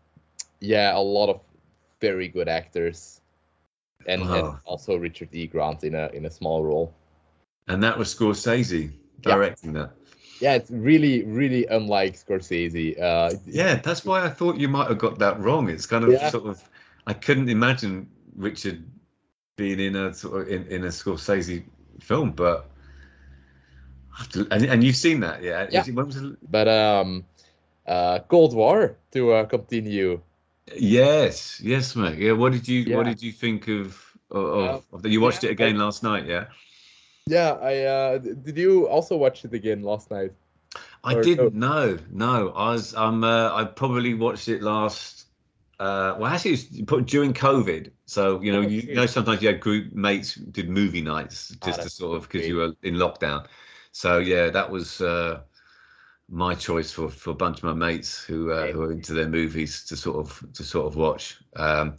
yeah, 0.61 0.97
a 0.97 1.01
lot 1.01 1.29
of 1.31 1.41
very 2.01 2.29
good 2.29 2.49
actors 2.49 3.21
and, 4.07 4.23
and 4.23 4.31
oh. 4.31 4.59
also 4.65 4.97
Richard 4.97 5.29
E. 5.33 5.47
Grant 5.47 5.85
in 5.85 5.95
a 5.95 6.09
in 6.09 6.27
a 6.27 6.31
small 6.31 6.65
role. 6.65 6.95
And 7.69 7.83
that 7.83 7.99
was 7.99 8.15
Scorsese 8.15 8.93
directing 9.21 9.75
yeah. 9.75 9.83
that. 9.83 9.93
Yeah, 10.41 10.55
it's 10.55 10.71
really 10.71 11.23
really 11.25 11.67
unlike 11.67 12.15
Scorsese. 12.15 13.01
Uh, 13.01 13.35
yeah, 13.47 13.77
that's 13.77 14.05
why 14.05 14.25
I 14.25 14.29
thought 14.29 14.57
you 14.57 14.69
might 14.69 14.89
have 14.89 14.99
got 14.99 15.19
that 15.19 15.41
wrong. 15.41 15.69
It's 15.69 15.87
kind 15.87 16.05
of 16.05 16.13
yeah. 16.13 16.31
sort 16.31 16.47
of 16.47 16.63
I 17.07 17.13
couldn't 17.13 17.49
imagine 17.49 18.09
Richard 18.37 18.85
being 19.57 19.81
in 19.81 19.97
a 19.97 20.13
sort 20.15 20.43
of 20.43 20.49
in, 20.49 20.67
in 20.67 20.85
a 20.85 20.89
Scorsese 20.89 21.65
film, 22.01 22.33
but 22.33 22.71
and, 24.51 24.65
and 24.65 24.85
you've 24.85 24.97
seen 24.97 25.21
that, 25.21 25.43
yeah? 25.43 25.67
Yeah. 25.71 25.85
It, 25.87 26.51
but 26.51 26.69
um, 26.69 27.25
uh, 27.87 28.21
Cold 28.29 28.55
War 28.55 28.97
to 29.13 29.33
uh, 29.33 29.45
continue. 29.45 30.21
Yes, 30.73 31.61
yes, 31.61 31.95
mate. 31.95 32.19
Yeah. 32.19 32.33
What 32.33 32.53
did 32.53 32.67
you 32.67 32.81
yeah. 32.81 32.97
What 32.97 33.07
did 33.07 33.23
you 33.23 33.33
think 33.33 33.69
of 33.69 34.01
of, 34.31 34.85
of, 34.93 35.07
You 35.07 35.21
watched 35.21 35.45
yeah, 35.45 35.51
it 35.51 35.53
again 35.53 35.81
I, 35.81 35.85
last 35.85 36.03
night, 36.03 36.27
yeah? 36.27 36.47
Yeah. 37.27 37.53
I 37.53 37.81
uh, 37.81 38.19
did. 38.19 38.57
You 38.57 38.89
also 38.89 39.17
watch 39.17 39.45
it 39.45 39.53
again 39.53 39.83
last 39.83 40.11
night? 40.11 40.33
I 41.03 41.15
or, 41.15 41.23
didn't. 41.23 41.55
No, 41.55 41.99
no. 42.11 42.51
I 42.51 42.73
was. 42.73 42.95
I'm. 42.95 43.25
Uh, 43.25 43.55
I 43.55 43.65
probably 43.65 44.15
watched 44.15 44.49
it 44.49 44.63
last. 44.63 45.27
Uh, 45.79 46.17
well, 46.19 46.33
actually, 46.33 46.53
it 46.53 46.91
was 46.91 47.05
during 47.05 47.35
COVID. 47.35 47.91
So 48.07 48.41
you 48.41 48.53
know, 48.53 48.61
oh, 48.61 48.63
you, 48.63 48.81
you, 48.81 48.95
know, 48.95 49.07
sometimes 49.07 49.43
you 49.43 49.49
had 49.49 49.61
group 49.61 49.93
mates 49.93 50.35
did 50.35 50.69
movie 50.71 51.03
nights 51.03 51.55
just 51.63 51.81
oh, 51.81 51.83
to 51.83 51.91
sort 51.91 52.17
of 52.17 52.29
because 52.31 52.49
you 52.49 52.57
were 52.57 52.73
in 52.83 52.95
lockdown. 52.95 53.47
So 53.93 54.19
yeah, 54.19 54.49
that 54.51 54.71
was. 54.71 55.01
Uh, 55.01 55.41
my 56.31 56.55
choice 56.55 56.91
for 56.91 57.09
for 57.09 57.31
a 57.31 57.35
bunch 57.35 57.59
of 57.59 57.65
my 57.65 57.75
mates 57.75 58.23
who 58.23 58.51
uh, 58.51 58.69
who 58.69 58.83
are 58.83 58.93
into 58.93 59.13
their 59.13 59.29
movies 59.29 59.85
to 59.87 59.97
sort 59.97 60.17
of 60.17 60.53
to 60.55 60.65
sort 60.65 60.87
of 60.87 60.97
watch. 60.97 61.39
Um, 61.57 61.97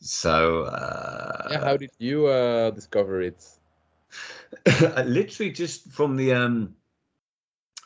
so 0.00 0.64
uh, 0.64 1.48
yeah, 1.50 1.64
how 1.64 1.76
did 1.76 1.90
you 1.98 2.26
uh, 2.26 2.70
discover 2.70 3.22
it? 3.22 3.44
literally 5.04 5.50
just 5.52 5.90
from 5.90 6.16
the 6.16 6.32
um, 6.32 6.74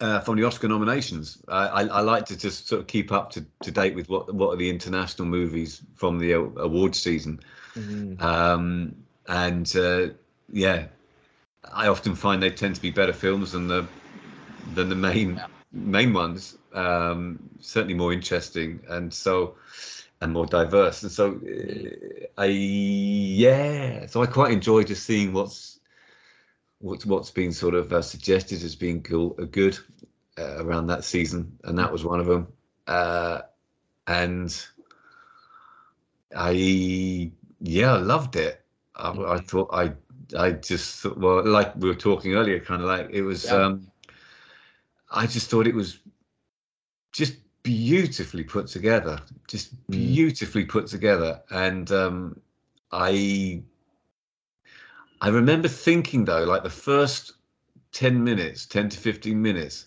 uh, 0.00 0.20
from 0.20 0.36
the 0.36 0.44
Oscar 0.44 0.68
nominations. 0.68 1.42
I, 1.48 1.66
I, 1.66 1.82
I, 1.84 2.00
like 2.00 2.26
to 2.26 2.36
just 2.36 2.68
sort 2.68 2.80
of 2.80 2.86
keep 2.86 3.12
up 3.12 3.30
to, 3.30 3.44
to 3.62 3.70
date 3.70 3.94
with 3.94 4.08
what 4.08 4.32
what 4.34 4.50
are 4.50 4.56
the 4.56 4.70
international 4.70 5.28
movies 5.28 5.82
from 5.94 6.18
the 6.18 6.32
award 6.32 6.94
season, 6.94 7.40
mm-hmm. 7.74 8.22
um, 8.22 8.96
and 9.28 9.74
uh, 9.76 10.08
yeah, 10.50 10.86
I 11.72 11.88
often 11.88 12.14
find 12.14 12.42
they 12.42 12.50
tend 12.50 12.74
to 12.76 12.82
be 12.82 12.90
better 12.90 13.12
films 13.12 13.52
than 13.52 13.68
the 13.68 13.86
than 14.74 14.89
the 14.89 14.94
main 14.94 15.36
yeah. 15.36 15.47
main 15.72 16.12
ones. 16.12 16.56
Um, 16.72 17.51
certainly 17.60 17.94
more 17.94 18.12
interesting, 18.12 18.80
and 18.89 19.12
so 19.12 19.56
and 20.22 20.32
more 20.32 20.47
diverse. 20.47 21.02
And 21.02 21.12
so 21.12 21.32
uh, 21.32 22.26
I 22.39 22.47
yeah, 22.47 24.06
so 24.06 24.22
I 24.22 24.26
quite 24.26 24.52
enjoy 24.52 24.84
just 24.84 25.05
seeing 25.05 25.32
what's 25.32 25.80
what's 26.78 27.05
what's 27.05 27.30
been 27.30 27.52
sort 27.52 27.74
of 27.74 27.93
uh, 27.93 28.02
suggested 28.02 28.62
as 28.62 28.76
being 28.76 29.02
cool, 29.02 29.34
uh, 29.39 29.44
good 29.44 29.78
uh, 30.39 30.64
around 30.64 30.86
that 30.86 31.05
season, 31.05 31.59
and 31.64 31.78
that 31.78 31.93
was 31.93 32.05
one 32.05 32.20
of 32.20 32.26
them. 32.26 32.52
Uh, 32.86 33.43
and 34.06 34.66
I 36.34 37.30
yeah, 37.60 37.94
I 37.94 37.98
loved 37.98 38.36
it. 38.36 38.60
I, 38.94 39.10
I, 39.10 39.12
mm-hmm. 39.12 39.47
thought 39.47 39.70
I 39.72 39.93
I 40.39 40.52
just 40.52 41.01
thought, 41.01 41.18
well, 41.18 41.44
like 41.44 41.74
we 41.76 41.89
were 41.89 41.94
talking 41.94 42.34
earlier, 42.34 42.60
kind 42.60 42.80
of 42.80 42.89
like 42.89 43.10
it 43.10 43.22
was. 43.22 43.44
Yeah. 43.44 43.56
Um, 43.56 43.89
I 45.12 45.26
just 45.26 45.51
thought 45.51 45.66
it 45.66 45.74
was 45.74 45.98
just 47.12 47.36
beautifully 47.62 48.44
put 48.44 48.66
together, 48.66 49.20
just 49.47 49.74
mm. 49.74 49.90
beautifully 49.90 50.64
put 50.64 50.86
together. 50.86 51.43
And 51.51 51.90
um, 51.93 52.40
I 52.90 53.62
I 55.20 55.28
remember 55.28 55.68
thinking 55.68 56.24
though, 56.24 56.44
like 56.44 56.62
the 56.62 56.70
first 56.70 57.32
ten 57.93 58.24
minutes, 58.24 58.66
ten 58.66 58.89
to 58.89 58.98
fifteen 58.98 59.40
minutes, 59.40 59.86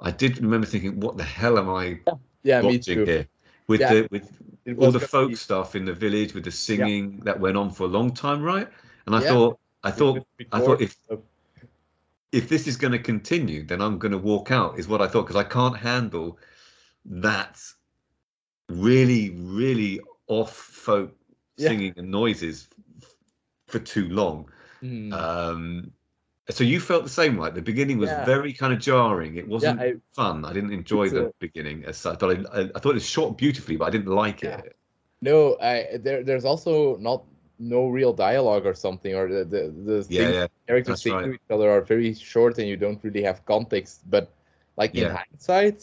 I 0.00 0.10
did 0.10 0.40
remember 0.40 0.66
thinking, 0.66 1.00
"What 1.00 1.16
the 1.16 1.24
hell 1.24 1.58
am 1.58 1.70
I 1.70 2.00
yeah, 2.42 2.60
watching 2.60 3.06
here?" 3.06 3.28
With 3.66 3.80
yeah, 3.80 3.94
the 3.94 4.08
with 4.10 4.78
all 4.78 4.90
the 4.90 5.00
folk 5.00 5.30
be... 5.30 5.36
stuff 5.36 5.74
in 5.74 5.84
the 5.84 5.94
village, 5.94 6.34
with 6.34 6.44
the 6.44 6.50
singing 6.50 7.12
yeah. 7.12 7.24
that 7.24 7.40
went 7.40 7.56
on 7.56 7.70
for 7.70 7.84
a 7.84 7.88
long 7.88 8.12
time, 8.12 8.42
right? 8.42 8.68
And 9.06 9.14
I 9.14 9.20
thought, 9.20 9.58
I 9.82 9.90
thought, 9.90 10.26
I 10.52 10.60
thought 10.60 10.80
if 10.80 10.96
if 12.34 12.48
this 12.48 12.66
is 12.66 12.76
going 12.76 12.92
to 12.92 12.98
continue, 12.98 13.64
then 13.64 13.80
I'm 13.80 13.98
going 13.98 14.10
to 14.10 14.18
walk 14.18 14.50
out, 14.50 14.76
is 14.76 14.88
what 14.88 15.00
I 15.00 15.06
thought, 15.06 15.22
because 15.22 15.36
I 15.36 15.44
can't 15.44 15.76
handle 15.76 16.36
that 17.04 17.60
really, 18.68 19.30
really 19.30 20.00
off 20.26 20.52
folk 20.52 21.14
yeah. 21.56 21.68
singing 21.68 21.94
and 21.96 22.10
noises 22.10 22.68
for 23.68 23.78
too 23.78 24.08
long. 24.08 24.50
Mm. 24.82 25.12
Um, 25.12 25.92
so 26.50 26.64
you 26.64 26.80
felt 26.80 27.04
the 27.04 27.10
same, 27.10 27.38
right? 27.38 27.54
The 27.54 27.62
beginning 27.62 27.98
was 27.98 28.10
yeah. 28.10 28.24
very 28.24 28.52
kind 28.52 28.72
of 28.72 28.80
jarring. 28.80 29.36
It 29.36 29.46
wasn't 29.46 29.80
yeah, 29.80 29.86
I, 29.86 29.94
fun. 30.12 30.44
I 30.44 30.52
didn't 30.52 30.72
enjoy 30.72 31.10
the 31.10 31.26
a, 31.26 31.32
beginning 31.38 31.84
as 31.84 31.96
such, 31.96 32.18
but 32.18 32.36
I, 32.36 32.60
I, 32.60 32.70
I, 32.74 32.80
thought 32.80 32.90
it 32.90 32.94
was 32.94 33.08
shot 33.08 33.38
beautifully, 33.38 33.76
but 33.76 33.84
I 33.86 33.90
didn't 33.90 34.12
like 34.12 34.42
it. 34.42 34.76
No, 35.22 35.56
I 35.62 35.98
there 36.02 36.22
there's 36.22 36.44
also 36.44 36.96
not 36.96 37.24
no 37.58 37.88
real 37.88 38.12
dialogue 38.12 38.66
or 38.66 38.74
something, 38.74 39.14
or 39.14 39.28
the 39.28 39.44
the, 39.44 39.62
the 39.84 40.04
Yeah, 40.08 40.18
things 40.18 40.30
yeah. 40.30 40.46
characters 40.66 41.02
say 41.02 41.12
right. 41.12 41.22
to 41.22 41.32
each 41.32 41.50
other 41.50 41.70
are 41.70 41.80
very 41.82 42.14
short 42.14 42.58
and 42.58 42.68
you 42.68 42.76
don't 42.76 43.02
really 43.02 43.22
have 43.22 43.44
context. 43.46 44.02
But 44.10 44.30
like 44.76 44.98
in 44.98 45.08
hindsight, 45.08 45.82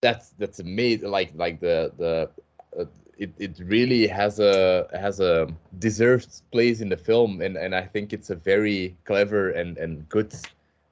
that's 0.00 0.30
that's 0.30 0.60
amazing. 0.60 1.10
Like 1.10 1.32
like 1.34 1.60
the 1.60 1.92
the 1.96 2.30
uh, 2.78 2.84
it, 3.18 3.32
it 3.38 3.60
really 3.64 4.06
has 4.06 4.40
a 4.40 4.88
has 4.92 5.20
a 5.20 5.48
deserved 5.78 6.42
place 6.50 6.80
in 6.80 6.88
the 6.88 6.96
film, 6.96 7.40
and 7.40 7.56
and 7.56 7.74
I 7.74 7.82
think 7.82 8.12
it's 8.12 8.30
a 8.30 8.36
very 8.36 8.96
clever 9.04 9.50
and 9.50 9.76
and 9.78 10.08
good 10.08 10.34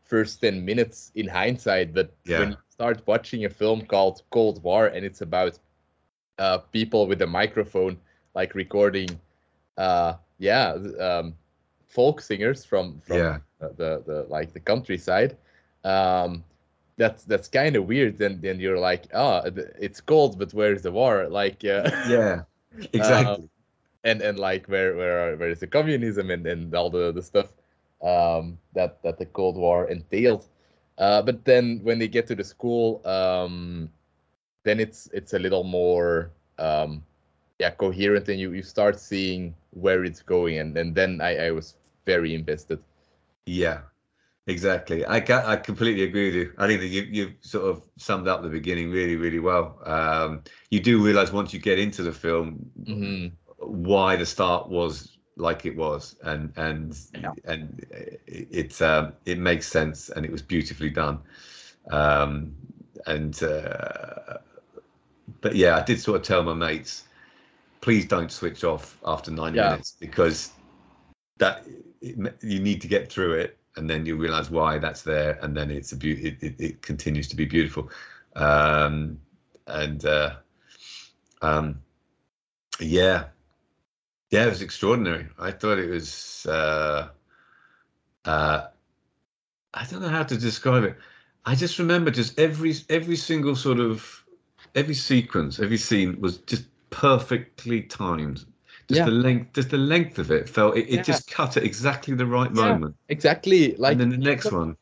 first 0.03 0.41
ten 0.41 0.65
minutes 0.65 1.13
in 1.15 1.29
hindsight. 1.29 1.95
But 1.95 2.13
Yeah. 2.25 2.39
when 2.39 2.51
you 2.51 2.57
start 2.71 3.03
watching 3.07 3.45
a 3.45 3.51
film 3.51 3.83
called 3.87 4.23
Cold 4.31 4.63
War 4.63 4.87
and 4.87 5.05
it's 5.05 5.21
about 5.23 5.59
uh, 6.39 6.59
people 6.73 7.07
with 7.07 7.21
a 7.23 7.27
microphone 7.27 7.99
like 8.35 8.55
recording 8.55 9.09
uh 9.77 10.15
yeah 10.39 10.75
um 11.01 11.35
folk 11.89 12.21
singers 12.21 12.65
from 12.65 13.01
from 13.01 13.25
Yeah. 13.25 13.39
the 13.61 14.03
the 14.07 14.27
like 14.29 14.53
the 14.53 14.61
countryside 14.61 15.37
um 15.85 16.45
that's 16.97 17.25
that's 17.25 17.49
kind 17.49 17.77
of 17.77 17.87
weird 17.87 18.19
then 18.19 18.41
then 18.41 18.61
you're 18.61 18.79
like 18.79 19.07
oh 19.15 19.43
it's 19.79 20.01
cold 20.01 20.39
but 20.39 20.53
where's 20.53 20.83
the 20.83 20.93
war 20.93 21.29
like 21.29 21.65
uh, 21.65 21.91
Yeah, 22.03 22.45
exactly. 22.93 23.49
and 24.05 24.21
and 24.23 24.39
like 24.39 24.67
where 24.67 24.97
where 24.97 25.37
where 25.37 25.51
is 25.51 25.61
the 25.61 25.67
communism 25.67 26.31
and 26.31 26.47
and 26.47 26.75
all 26.75 26.91
the 26.91 27.13
the 27.13 27.23
stuff 27.23 27.53
um 28.03 28.59
that 28.75 29.03
that 29.03 29.19
the 29.19 29.27
cold 29.27 29.57
war 29.57 29.87
entailed 29.89 30.49
uh 30.99 31.23
but 31.23 31.45
then 31.45 31.81
when 31.83 31.99
they 31.99 32.09
get 32.09 32.27
to 32.27 32.35
the 32.35 32.45
school 32.45 33.05
um 33.07 33.91
then 34.65 34.81
it's 34.81 35.09
it's 35.13 35.33
a 35.35 35.39
little 35.39 35.65
more 35.65 36.31
um 36.59 37.03
yeah 37.63 37.71
coherent 37.71 38.29
and 38.29 38.41
you 38.41 38.53
you 38.53 38.63
start 38.63 38.99
seeing 39.01 39.55
where 39.85 40.05
it's 40.05 40.23
going 40.23 40.59
and 40.59 40.77
and 40.79 40.95
then 40.95 41.21
i 41.21 41.33
i 41.49 41.51
was 41.53 41.77
very 42.07 42.35
invested 42.35 42.81
Yeah, 43.47 43.83
exactly. 44.47 45.07
I 45.07 45.21
ca- 45.21 45.45
I 45.47 45.57
completely 45.57 46.05
agree 46.05 46.27
with 46.27 46.37
you. 46.37 46.55
I 46.59 46.69
think 46.69 46.81
that 46.81 46.89
you 46.89 47.03
you 47.05 47.35
sort 47.43 47.67
of 47.71 47.89
summed 47.99 48.29
up 48.29 48.43
the 48.43 48.49
beginning 48.51 48.91
really 48.91 49.17
really 49.17 49.41
well. 49.41 49.81
Um, 49.85 50.45
you 50.71 50.81
do 50.81 51.05
realize 51.05 51.33
once 51.33 51.55
you 51.55 51.61
get 51.61 51.79
into 51.81 52.03
the 52.03 52.13
film 52.13 52.71
hmm 52.87 53.33
why 53.59 54.17
the 54.17 54.27
start 54.27 54.69
was 54.71 55.19
like 55.37 55.67
it 55.67 55.77
was, 55.77 56.17
and 56.25 56.53
and 56.57 56.99
Yeah. 57.13 57.33
and 57.45 57.87
it 57.91 58.49
it, 58.53 58.83
um, 58.83 59.15
it 59.27 59.39
makes 59.39 59.67
sense, 59.69 60.11
and 60.11 60.25
it 60.27 60.33
was 60.33 60.43
beautifully 60.43 60.91
done. 60.91 61.21
Um, 61.91 62.57
and 63.07 63.43
uh, 63.43 64.39
but 65.41 65.55
yeah, 65.57 65.77
I 65.77 65.83
did 65.83 66.01
sort 66.01 66.21
of 66.21 66.27
tell 66.27 66.43
my 66.43 66.55
mates, 66.55 67.05
please 67.83 68.07
don't 68.07 68.31
switch 68.33 68.65
off 68.65 68.97
after 69.05 69.31
nine 69.31 69.55
Yeah. 69.55 69.65
minutes 69.65 69.97
because 70.01 70.53
that 71.39 71.67
it, 72.01 72.17
you 72.41 72.61
need 72.61 72.81
to 72.81 72.89
get 72.89 73.13
through 73.13 73.33
it 73.35 73.59
and 73.77 73.91
then 73.91 74.07
you 74.07 74.17
realize 74.17 74.51
why 74.51 74.79
that's 74.79 75.03
there 75.03 75.39
and 75.43 75.55
then 75.57 75.71
it's 75.71 75.93
a 75.93 75.97
beauty 75.97 76.29
it, 76.29 76.43
it, 76.43 76.61
it 76.61 76.83
continues 76.83 77.29
to 77.29 77.37
be 77.37 77.45
beautiful. 77.45 77.91
Um 78.37 79.19
and 79.67 80.05
uh 80.07 80.37
um 81.43 81.83
yeah. 82.81 83.25
Yeah 84.31 84.47
it 84.47 84.51
was 84.51 84.63
extraordinary. 84.63 85.27
I 85.39 85.51
thought 85.51 85.79
it 85.79 85.91
was 85.91 86.47
uh 86.47 87.09
uh 88.25 88.69
i 89.75 89.85
don't 89.87 90.01
know 90.01 90.09
how 90.09 90.23
to 90.23 90.37
describe 90.39 90.85
it. 90.85 90.97
I 91.45 91.57
just 91.57 91.81
remember 91.81 92.13
just 92.13 92.39
every 92.39 92.75
every 92.89 93.17
single 93.17 93.57
sort 93.57 93.81
of 93.81 94.25
every 94.77 94.95
sequence 94.95 95.59
every 95.59 95.77
scene 95.77 96.21
was 96.21 96.39
just 96.39 96.67
perfectly 96.93 97.83
timed 97.83 98.45
just 98.89 99.01
Yeah. 99.01 99.07
the 99.07 99.11
length 99.11 99.53
just 99.55 99.71
the 99.71 99.79
length 99.79 100.19
of 100.19 100.31
it 100.31 100.49
felt 100.49 100.77
it, 100.77 100.87
it 100.89 100.97
Yeah. 100.99 101.03
just 101.05 101.31
cut 101.31 101.57
at 101.57 101.65
exactly 101.65 102.15
the 102.15 102.27
right 102.27 102.53
Yeah. 102.53 102.79
moment 102.79 102.95
exactly 103.09 103.75
like 103.77 103.95
and 103.95 104.01
then 104.01 104.11
the 104.11 104.17
next 104.19 104.53
one 104.53 104.77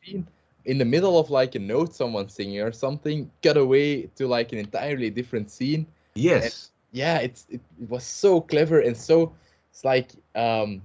in 0.65 0.77
the 0.77 0.85
middle 0.85 1.17
of 1.19 1.29
like 1.29 1.55
a 1.55 1.59
note 1.59 1.93
someone 1.93 2.29
singing 2.29 2.59
or 2.61 2.71
something 2.71 3.31
cut 3.41 3.57
away 3.57 4.03
to 4.15 4.27
like 4.27 4.51
an 4.53 4.59
entirely 4.59 5.09
different 5.09 5.49
scene 5.49 5.87
yes 6.15 6.71
yeah 6.91 7.17
it's 7.19 7.47
it, 7.49 7.61
it 7.81 7.89
was 7.89 8.03
so 8.03 8.41
clever 8.41 8.79
and 8.79 8.95
so 8.95 9.33
it's 9.71 9.83
like 9.83 10.11
um 10.35 10.81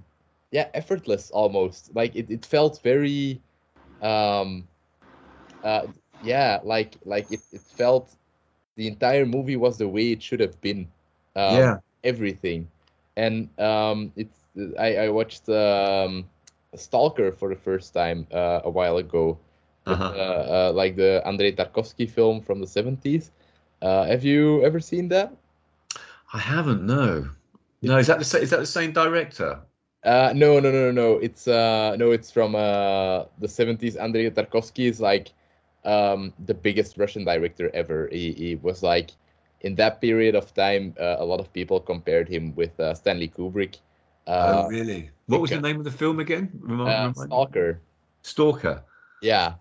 yeah 0.51 0.67
effortless 0.73 1.29
almost 1.31 1.93
like 1.95 2.15
it, 2.15 2.29
it 2.31 2.45
felt 2.45 2.81
very 2.81 3.41
um 4.01 4.67
uh 5.63 5.87
yeah 6.19 6.59
like 6.63 6.97
like 7.05 7.27
it, 7.29 7.41
it 7.51 7.61
felt 7.61 8.15
the 8.75 8.87
entire 8.87 9.25
movie 9.25 9.55
was 9.55 9.77
the 9.77 9.87
way 9.87 10.11
it 10.11 10.21
should 10.21 10.39
have 10.39 10.59
been 10.61 10.87
um, 11.37 11.73
yeah 11.73 11.91
everything 12.03 12.67
and 13.17 13.49
um 13.59 14.11
it's 14.15 14.47
i 14.79 14.95
i 15.05 15.09
watched 15.09 15.49
um 15.49 16.25
stalker 16.75 17.31
for 17.31 17.49
the 17.49 17.55
first 17.55 17.93
time 17.93 18.27
uh, 18.33 18.61
a 18.65 18.69
while 18.69 18.97
ago 18.97 19.37
Uh-huh. 19.85 20.15
uh, 20.15 20.15
uh, 20.15 20.71
like 20.75 20.95
the 20.95 21.21
andrei 21.25 21.51
tarkovsky 21.51 22.09
film 22.09 22.41
from 22.41 22.61
the 22.61 22.67
70s 22.67 23.31
uh 23.81 24.05
have 24.05 24.23
you 24.23 24.63
ever 24.63 24.79
seen 24.79 25.09
that 25.09 25.33
i 26.33 26.39
haven't 26.39 26.83
no 26.85 27.29
no 27.81 27.97
is 27.97 28.07
that 28.07 28.19
the 28.19 28.39
is 28.41 28.49
that 28.51 28.59
the 28.59 28.65
same 28.65 28.93
director 28.93 29.61
Uh, 30.03 30.31
no, 30.35 30.59
no, 30.59 30.71
no, 30.71 30.91
no. 30.91 31.13
It's 31.17 31.47
uh, 31.47 31.95
no, 31.97 32.11
it's 32.11 32.31
from 32.31 32.55
uh, 32.55 33.25
the 33.39 33.47
70s. 33.47 33.95
Andrei 33.97 34.29
Tarkovsky 34.29 34.87
is 34.89 34.99
like 35.01 35.31
um, 35.85 36.33
the 36.45 36.53
biggest 36.53 36.97
Russian 36.97 37.25
director 37.25 37.69
ever. 37.73 38.07
He, 38.11 38.33
he 38.33 38.55
was 38.55 38.83
like, 38.83 39.11
in 39.61 39.75
that 39.75 40.01
period 40.01 40.35
of 40.35 40.53
time, 40.53 40.93
uh, 40.99 41.17
a 41.19 41.25
lot 41.25 41.39
of 41.39 41.51
people 41.53 41.79
compared 41.79 42.27
him 42.29 42.53
with 42.55 42.79
uh, 42.79 42.93
Stanley 42.93 43.29
Kubrick. 43.29 43.77
Uh, 44.27 44.63
oh 44.63 44.67
really 44.67 45.09
what 45.27 45.41
was 45.41 45.51
the 45.51 45.59
name 45.61 45.77
of 45.77 45.83
the 45.85 45.91
film 45.91 46.19
again 46.19 46.51
Remind- 46.61 46.87
uh, 46.89 47.07
me. 47.09 47.13
Stalker. 47.13 47.81
stalker 48.21 48.83
Yeah, 49.21 49.55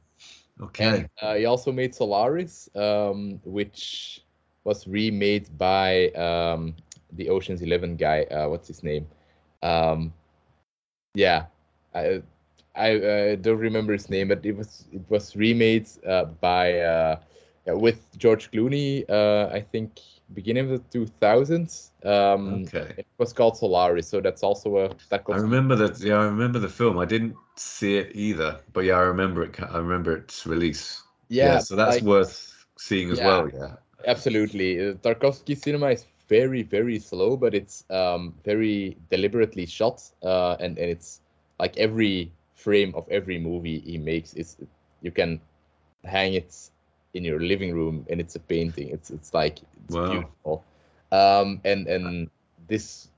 okay 0.60 1.04
and 1.04 1.08
uh, 1.22 1.34
he 1.34 1.44
also 1.46 1.72
made 1.72 1.94
Solaris, 1.94 2.68
um, 2.74 3.40
which 3.44 4.22
was 4.64 4.86
remade 4.86 5.48
by 5.56 6.08
um, 6.10 6.74
the 7.12 7.28
Ocean's 7.30 7.62
Eleven 7.62 7.96
guy. 7.96 8.24
Uh, 8.24 8.48
what's 8.48 8.68
his 8.68 8.82
name? 8.82 9.06
Um, 9.62 10.12
yeah, 11.14 11.46
I 11.94 12.22
I 12.74 12.96
uh, 12.96 13.36
don't 13.36 13.58
remember 13.58 13.92
his 13.92 14.10
name, 14.10 14.28
but 14.28 14.44
it 14.44 14.56
was 14.56 14.86
it 14.92 15.02
was 15.08 15.36
remade 15.36 15.88
uh, 16.06 16.24
by 16.40 16.80
uh, 16.80 17.20
yeah, 17.66 17.74
with 17.74 18.00
George 18.18 18.50
Clooney. 18.50 19.04
Uh, 19.08 19.48
I 19.52 19.60
think 19.60 19.98
beginning 20.34 20.64
of 20.64 20.70
the 20.70 20.78
two 20.90 21.06
thousands. 21.20 21.92
Um, 22.04 22.64
okay 22.64 22.94
It 22.98 23.06
was 23.18 23.32
called 23.32 23.56
Solaris, 23.56 24.08
so 24.08 24.20
that's 24.20 24.42
also 24.42 24.76
a 24.78 24.84
I 24.90 24.94
Tarkovsky. 25.18 25.42
remember 25.42 25.76
that. 25.76 26.00
Yeah, 26.00 26.20
I 26.20 26.24
remember 26.24 26.58
the 26.58 26.68
film. 26.68 26.98
I 26.98 27.04
didn't 27.04 27.36
see 27.56 27.96
it 27.96 28.10
either, 28.14 28.60
but 28.72 28.84
yeah, 28.84 28.94
I 28.96 29.02
remember 29.02 29.42
it. 29.42 29.60
I 29.60 29.78
remember 29.78 30.16
its 30.16 30.46
release. 30.46 31.02
Yeah, 31.28 31.58
so 31.58 31.76
that's 31.76 31.96
like- 31.96 32.04
worth 32.04 32.66
seeing 32.78 33.10
as 33.10 33.18
Yeah. 33.18 33.26
well. 33.26 33.48
Yeah, 33.52 33.76
Absolutely. 34.06 34.80
Uh, 34.80 34.94
Tarkovsky 34.94 35.56
cinema 35.56 35.90
is 35.90 36.06
very, 36.28 36.62
very 36.62 36.98
slow, 36.98 37.36
but 37.36 37.54
it's 37.54 37.84
um, 37.90 38.34
very 38.44 38.96
deliberately 39.10 39.66
shot, 39.66 40.02
uh, 40.22 40.56
and, 40.60 40.78
and 40.78 40.90
it's 40.90 41.20
like 41.58 41.76
every 41.76 42.30
frame 42.54 42.94
of 42.94 43.08
every 43.10 43.38
movie 43.38 43.80
he 43.80 43.98
makes 43.98 44.34
is 44.34 44.56
you 45.02 45.10
can 45.10 45.40
hang 46.04 46.34
it 46.34 46.54
in 47.16 47.24
your 47.24 47.40
living 47.40 47.74
room 47.74 48.06
and 48.10 48.20
it's 48.20 48.36
a 48.36 48.40
painting. 48.40 48.88
It's 48.90 49.10
it's 49.10 49.34
like 49.34 49.60
it's 49.84 49.96
Wow. 49.96 50.10
beautiful. 50.10 50.64
Um, 51.12 51.60
and 51.64 51.86
and 51.88 52.30
this 52.68 53.08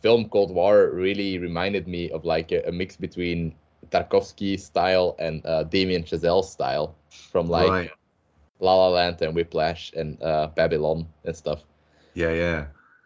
film 0.00 0.28
Cold 0.28 0.50
War 0.52 0.90
really 0.92 1.38
reminded 1.38 1.88
me 1.88 2.10
of 2.10 2.24
like 2.24 2.52
a, 2.52 2.62
a 2.68 2.72
mix 2.72 2.96
between 2.96 3.54
Tarkovsky 3.90 4.58
style 4.58 5.16
and 5.18 5.44
uh, 5.46 5.64
Damien 5.64 6.04
Chazelle 6.04 6.44
style 6.44 6.94
from 7.10 7.48
like 7.48 7.70
right. 7.70 7.90
La 8.60 8.74
La 8.74 8.88
Land 8.88 9.20
and 9.22 9.34
Whiplash 9.34 9.92
and 9.94 10.20
uh, 10.22 10.48
Babylon 10.54 11.06
and 11.24 11.36
stuff. 11.36 11.64
Yeah, 12.14 12.30
yeah. 12.32 12.60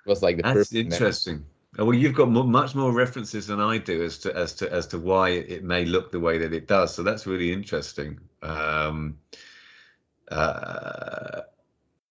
It 0.04 0.08
was 0.08 0.22
like 0.22 0.36
the 0.36 0.42
That's 0.42 0.74
interesting. 0.74 1.44
Oh, 1.78 1.84
Well, 1.84 1.94
you've 1.94 2.14
got 2.14 2.30
much 2.30 2.74
more 2.74 2.92
references 2.92 3.46
than 3.46 3.60
I 3.60 3.78
do 3.78 4.02
as 4.02 4.18
to 4.18 4.34
as 4.36 4.54
to 4.56 4.72
as 4.72 4.86
to 4.88 4.98
why 4.98 5.30
it 5.30 5.64
may 5.64 5.84
look 5.84 6.10
the 6.12 6.20
way 6.20 6.38
that 6.38 6.52
it 6.52 6.66
does. 6.66 6.94
So 6.94 7.02
that's 7.02 7.26
really 7.26 7.52
interesting. 7.52 8.18
Um, 8.42 9.18
uh, 10.30 11.42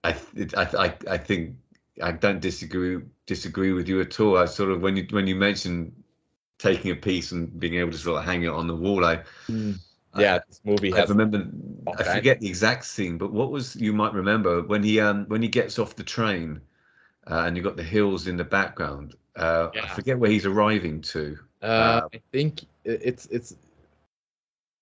I, 0.03 0.15
I 0.57 0.64
I 0.85 0.98
I 1.11 1.18
think 1.18 1.57
I 2.02 2.11
don't 2.11 2.39
disagree 2.41 3.02
disagree 3.26 3.73
with 3.73 3.88
you 3.89 4.02
at 4.02 4.19
all. 4.19 4.38
I 4.38 4.45
sort 4.45 4.72
of 4.72 4.81
when 4.81 4.98
you 4.98 5.07
when 5.11 5.27
you 5.27 5.35
mentioned 5.35 5.94
taking 6.60 6.91
a 6.91 6.95
piece 6.95 7.31
and 7.31 7.60
being 7.60 7.76
able 7.76 7.91
to 7.91 7.98
sort 7.98 8.19
of 8.19 8.26
hang 8.26 8.44
it 8.44 8.49
on 8.49 8.68
the 8.68 8.76
wall, 8.76 9.06
I 9.06 9.23
Yeah, 10.14 10.39
this 10.48 10.61
movie 10.64 10.94
I 10.94 11.02
remember. 11.03 11.48
I 11.98 12.03
forget 12.03 12.39
the 12.39 12.48
exact 12.48 12.85
scene, 12.85 13.18
but 13.18 13.31
what 13.31 13.52
was 13.52 13.76
you 13.76 13.94
might 13.94 14.14
remember 14.14 14.61
when 14.64 14.84
he 14.84 14.99
um 14.99 15.26
when 15.27 15.41
he 15.41 15.48
gets 15.49 15.80
off 15.80 15.95
the 15.95 16.03
train, 16.03 16.61
uh, 17.27 17.44
and 17.48 17.57
you've 17.57 17.65
got 17.65 17.77
the 17.77 17.84
hills 17.84 18.27
in 18.27 18.38
the 18.38 18.45
background. 18.45 19.15
Uh, 19.35 19.72
I 19.81 19.88
forget 19.88 20.19
where 20.19 20.30
he's 20.31 20.45
arriving 20.45 21.02
to. 21.02 21.38
Uh, 21.61 22.02
I 22.14 22.22
think 22.31 22.65
it's 22.85 23.26
it's. 23.27 23.56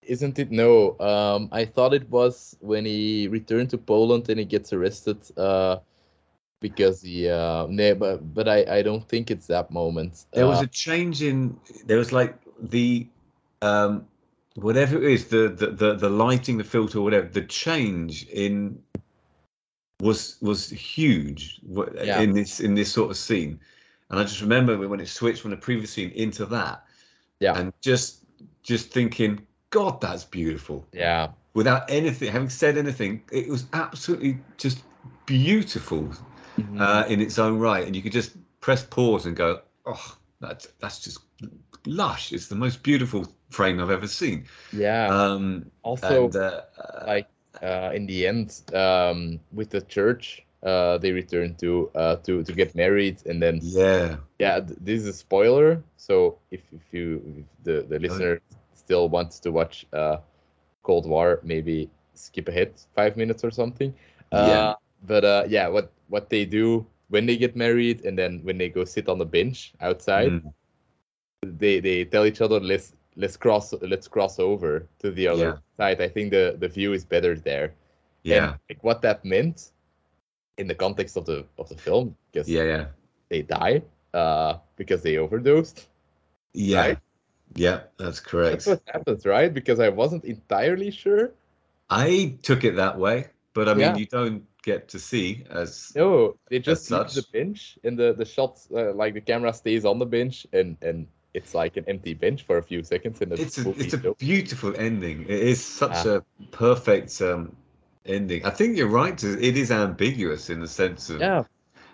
Isn't 0.05 0.39
it? 0.39 0.51
No. 0.51 0.97
Um, 0.99 1.49
I 1.51 1.65
thought 1.65 1.93
it 1.93 2.09
was 2.09 2.55
when 2.61 2.85
he 2.85 3.27
returned 3.27 3.69
to 3.71 3.77
Poland 3.77 4.29
and 4.29 4.39
he 4.39 4.45
gets 4.45 4.71
arrested. 4.73 5.17
Uh, 5.37 5.77
because 6.61 7.01
the 7.01 7.29
uh, 7.29 7.67
no, 7.69 7.93
but 7.95 8.33
but 8.33 8.47
I 8.47 8.79
I 8.79 8.81
don't 8.81 9.07
think 9.07 9.29
it's 9.29 9.47
that 9.47 9.69
moment. 9.69 10.25
There 10.33 10.47
was 10.47 10.59
Uh, 10.59 10.63
a 10.63 10.67
change 10.67 11.21
in. 11.21 11.59
There 11.85 11.97
was 11.97 12.11
like 12.11 12.39
the, 12.59 13.07
um, 13.61 14.07
whatever 14.55 14.97
it 14.97 15.11
is, 15.11 15.27
the 15.27 15.49
the 15.49 15.67
the, 15.67 15.95
the 15.95 16.09
lighting, 16.09 16.57
the 16.57 16.63
filter, 16.63 17.01
whatever. 17.01 17.27
The 17.27 17.45
change 17.45 18.25
in 18.29 18.81
was 20.01 20.37
was 20.41 20.69
huge 20.69 21.59
Yeah. 22.03 22.21
in 22.21 22.33
this 22.33 22.59
in 22.59 22.73
this 22.73 22.91
sort 22.91 23.11
of 23.11 23.17
scene, 23.17 23.59
and 24.09 24.19
I 24.19 24.23
just 24.23 24.41
remember 24.41 24.87
when 24.87 24.99
it 24.99 25.07
switched 25.07 25.41
from 25.41 25.51
the 25.51 25.57
previous 25.57 25.91
scene 25.91 26.11
into 26.11 26.45
that, 26.47 26.83
Yeah. 27.39 27.59
and 27.59 27.73
just 27.81 28.25
just 28.63 28.91
thinking, 28.91 29.45
God, 29.75 29.99
that's 29.99 30.23
beautiful. 30.23 30.85
yeah, 30.93 31.27
Without 31.53 31.91
anything, 31.91 32.31
having 32.31 32.49
said 32.49 32.77
anything, 32.77 33.21
it 33.29 33.49
was 33.49 33.65
absolutely 33.73 34.39
just 34.57 34.79
beautiful 35.25 36.13
Mhm. 36.57 36.79
uh, 36.79 37.03
in 37.09 37.19
its 37.19 37.37
own 37.37 37.59
right, 37.59 37.85
and 37.85 37.93
you 37.93 38.01
could 38.01 38.13
just 38.13 38.37
press 38.61 38.85
pause 38.85 39.25
and 39.25 39.35
go, 39.35 39.59
"Oh, 39.85 40.17
that's 40.39 40.67
that's 40.79 41.03
just 41.03 41.19
lush. 41.85 42.31
It's 42.31 42.47
the 42.47 42.55
most 42.55 42.83
beautiful 42.83 43.27
frame 43.49 43.81
I've 43.81 43.91
ever 43.91 44.07
seen." 44.07 44.45
yeah. 44.71 45.07
Um, 45.11 45.65
also, 45.83 46.23
and 46.23 46.35
uh, 46.35 46.61
uh, 46.79 47.03
like 47.05 47.27
uh, 47.61 47.91
in 47.93 48.07
the 48.07 48.27
end, 48.27 48.61
um, 48.73 49.39
with 49.51 49.69
the 49.71 49.81
church, 49.81 50.41
uh, 50.63 50.97
they 50.99 51.11
return 51.11 51.55
to 51.55 51.91
uh, 51.95 52.15
to 52.23 52.43
to 52.43 52.53
get 52.53 52.75
married, 52.75 53.17
and 53.25 53.41
then 53.43 53.59
yeah, 53.61 54.15
yeah, 54.39 54.59
th- 54.61 54.79
this 54.79 55.01
is 55.01 55.07
a 55.07 55.13
spoiler. 55.13 55.83
So 55.97 56.39
if 56.51 56.61
if 56.71 56.93
you 56.93 57.21
if 57.39 57.45
the 57.63 57.75
the 57.89 57.99
listener 57.99 58.39
still 58.85 59.09
wants 59.09 59.39
to 59.41 59.51
watch 59.51 59.85
uh, 59.93 60.17
Cold 60.83 61.07
War, 61.07 61.39
maybe 61.43 61.89
skip 62.13 62.47
ahead 62.49 62.73
five 62.95 63.17
minutes 63.17 63.43
or 63.43 63.51
something. 63.51 63.93
Uh, 64.31 64.57
Yeah. 64.57 64.75
But 65.05 65.23
uh, 65.25 65.43
yeah, 65.47 65.67
what 65.69 65.91
what 66.09 66.29
they 66.29 66.45
do 66.45 66.85
when 67.09 67.25
they 67.27 67.37
get 67.37 67.55
married, 67.55 68.05
and 68.05 68.17
then 68.17 68.41
when 68.43 68.57
they 68.57 68.69
go 68.69 68.85
sit 68.85 69.07
on 69.09 69.19
the 69.19 69.25
bench 69.25 69.73
outside, 69.81 70.37
Mm, 70.39 71.45
they 71.45 71.79
they 71.79 72.05
tell 72.05 72.25
each 72.25 72.41
other 72.41 72.59
let's 72.59 72.95
let's 73.15 73.37
cross 73.37 73.73
let's 73.81 74.07
cross 74.07 74.39
over 74.39 74.87
to 74.99 75.11
the 75.11 75.27
other 75.27 75.53
Yeah. 75.53 75.75
side. 75.77 76.01
I 76.01 76.07
think 76.09 76.31
the 76.31 76.55
the 76.59 76.67
view 76.67 76.93
is 76.93 77.05
better 77.05 77.35
there. 77.35 77.73
yeah, 78.23 78.29
And 78.29 78.57
like 78.69 78.83
what 78.83 79.01
that 79.01 79.23
meant 79.25 79.71
in 80.57 80.67
the 80.67 80.75
context 80.75 81.17
of 81.17 81.25
the 81.25 81.45
of 81.57 81.69
the 81.69 81.75
film, 81.75 82.15
because 82.31 82.61
yeah, 82.61 82.63
yeah, 82.63 82.85
they 83.29 83.41
die 83.43 83.83
uh 84.13 84.57
because 84.77 85.03
they 85.03 85.17
overdosed. 85.17 85.87
yeah, 86.53 86.73
Right? 86.73 86.99
Yeah. 87.55 87.81
That's 87.97 88.19
correct. 88.19 88.65
That's 88.65 88.67
what 88.67 88.81
happens, 88.87 89.25
right? 89.25 89.53
Because 89.53 89.79
I 89.79 89.89
wasn't 89.89 90.25
entirely 90.25 90.91
sure. 90.91 91.31
I 91.89 92.37
took 92.41 92.63
it 92.63 92.75
that 92.75 92.97
way, 92.97 93.27
but 93.53 93.69
I 93.69 93.73
mean, 93.73 93.81
Yeah. 93.81 93.95
you 93.95 94.05
don't 94.05 94.43
get 94.63 94.89
to 94.89 94.99
see 94.99 95.45
as 95.49 95.91
No, 95.95 96.35
they 96.49 96.59
just 96.59 96.89
leave 96.91 97.13
the 97.13 97.25
bench 97.31 97.77
and 97.83 97.97
the 97.97 98.13
the 98.13 98.25
shots 98.25 98.67
uh, 98.71 98.93
like 98.93 99.13
the 99.13 99.21
camera 99.21 99.53
stays 99.53 99.85
on 99.85 99.99
the 99.99 100.05
bench 100.05 100.47
and 100.53 100.77
and 100.81 101.07
it's 101.33 101.53
like 101.53 101.77
an 101.77 101.85
empty 101.87 102.13
bench 102.13 102.43
for 102.43 102.57
a 102.57 102.63
few 102.63 102.81
seconds 102.81 103.21
And 103.21 103.31
it's 103.33 103.57
a 103.57 103.69
it's 103.79 103.93
a 103.93 104.13
beautiful 104.15 104.73
ending. 104.77 105.23
It 105.23 105.29
is 105.53 105.63
such 105.63 106.05
Ah. 106.05 106.17
a 106.17 106.23
perfect 106.51 107.21
um, 107.21 107.55
ending. 108.05 108.45
I 108.45 108.49
think 108.49 108.77
you're 108.77 108.87
right. 109.03 109.21
It 109.23 109.57
is 109.57 109.71
ambiguous 109.71 110.49
in 110.49 110.59
the 110.61 110.67
sense 110.67 111.09
of 111.09 111.19
yeah, 111.21 111.43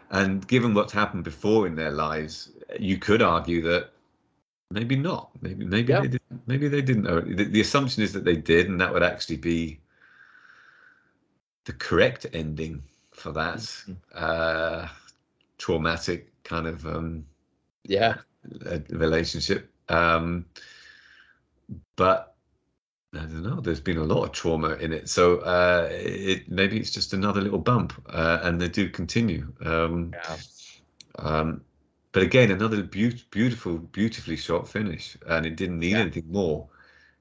And 0.10 0.46
given 0.48 0.74
what's 0.74 0.94
happened 0.94 1.24
before 1.24 1.68
in 1.68 1.76
their 1.76 1.92
lives, 1.92 2.52
you 2.80 2.98
could 2.98 3.22
argue 3.22 3.62
that 3.64 3.92
maybe 4.72 4.96
not. 4.96 5.32
Maybe 5.42 5.66
maybe 5.66 5.94
Yeah. 5.94 6.02
they 6.02 6.08
didn't. 6.08 6.48
Maybe 6.48 6.68
they 6.68 6.82
didn't. 6.82 7.04
Know. 7.04 7.22
The, 7.22 7.44
the 7.46 7.62
assumption 7.62 8.04
is 8.04 8.14
that 8.14 8.24
they 8.24 8.36
did, 8.36 8.70
and 8.70 8.80
that 8.82 8.94
would 8.94 9.04
actually 9.04 9.38
be 9.38 9.80
the 11.66 11.74
correct 11.74 12.26
ending 12.34 12.84
for 13.12 13.32
that 13.34 13.60
Mhm. 13.60 13.98
uh, 14.14 14.88
traumatic 15.58 16.32
kind 16.44 16.68
of 16.68 16.86
um, 16.86 17.26
yeah, 17.84 18.18
relationship. 18.90 19.70
Um, 19.90 20.46
but 21.96 22.36
I 23.14 23.20
don't 23.20 23.44
know. 23.44 23.60
There's 23.60 23.82
been 23.82 23.98
a 23.98 24.04
lot 24.04 24.24
of 24.24 24.32
trauma 24.32 24.74
in 24.76 24.94
it, 24.94 25.10
so 25.10 25.40
uh, 25.40 25.90
it 25.92 26.50
maybe 26.50 26.80
it's 26.80 26.92
just 26.92 27.14
another 27.14 27.42
little 27.42 27.60
bump, 27.60 27.94
uh, 28.10 28.40
and 28.44 28.60
they 28.60 28.70
do 28.70 28.90
continue. 28.90 29.54
Um, 29.66 30.12
yeah, 30.14 30.38
um, 31.20 31.62
but 32.14 32.24
again, 32.24 32.52
another 32.52 32.84
beau- 32.84 33.12
beautiful, 33.32 33.78
beautifully 33.78 34.36
shot 34.38 34.68
finish, 34.68 35.18
and 35.28 35.46
it 35.46 35.56
didn't 35.56 35.80
need 35.80 35.94
Yeah. 35.94 36.00
anything 36.00 36.32
more. 36.32 36.68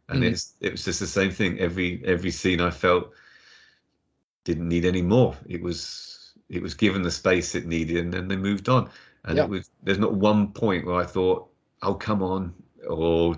And 0.09 0.23
Mhm. 0.23 0.33
it's 0.33 0.55
it 0.61 0.73
was 0.73 0.85
just 0.85 1.01
the 1.01 1.07
same 1.07 1.31
thing. 1.31 1.59
Every 1.61 2.03
every 2.05 2.31
scene 2.31 2.61
I 2.61 2.71
felt 2.71 3.13
didn't 4.45 4.69
need 4.69 4.85
any 4.85 5.03
more. 5.03 5.37
It 5.47 5.63
was 5.63 6.35
it 6.49 6.63
was 6.63 6.75
given 6.75 7.03
the 7.03 7.11
space 7.11 7.55
it 7.55 7.67
needed, 7.67 7.97
and 7.99 8.13
then 8.13 8.29
they 8.29 8.37
moved 8.37 8.69
on. 8.69 8.91
And 9.25 9.39
Yeah. 9.39 9.45
it 9.45 9.49
was 9.49 9.71
there's 9.83 9.99
not 9.99 10.15
one 10.15 10.53
point 10.53 10.87
where 10.87 10.97
I 10.97 11.05
thought, 11.05 11.49
"Oh, 11.83 11.95
come 11.95 12.23
on," 12.23 12.55
or 12.89 13.37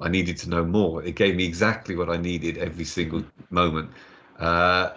I 0.00 0.08
needed 0.08 0.36
to 0.38 0.48
know 0.50 0.64
more. 0.64 1.02
It 1.04 1.16
gave 1.16 1.36
me 1.36 1.44
exactly 1.44 1.94
what 1.96 2.10
I 2.10 2.16
needed 2.16 2.58
every 2.58 2.84
single 2.84 3.22
moment. 3.50 3.90
Uh, 4.38 4.90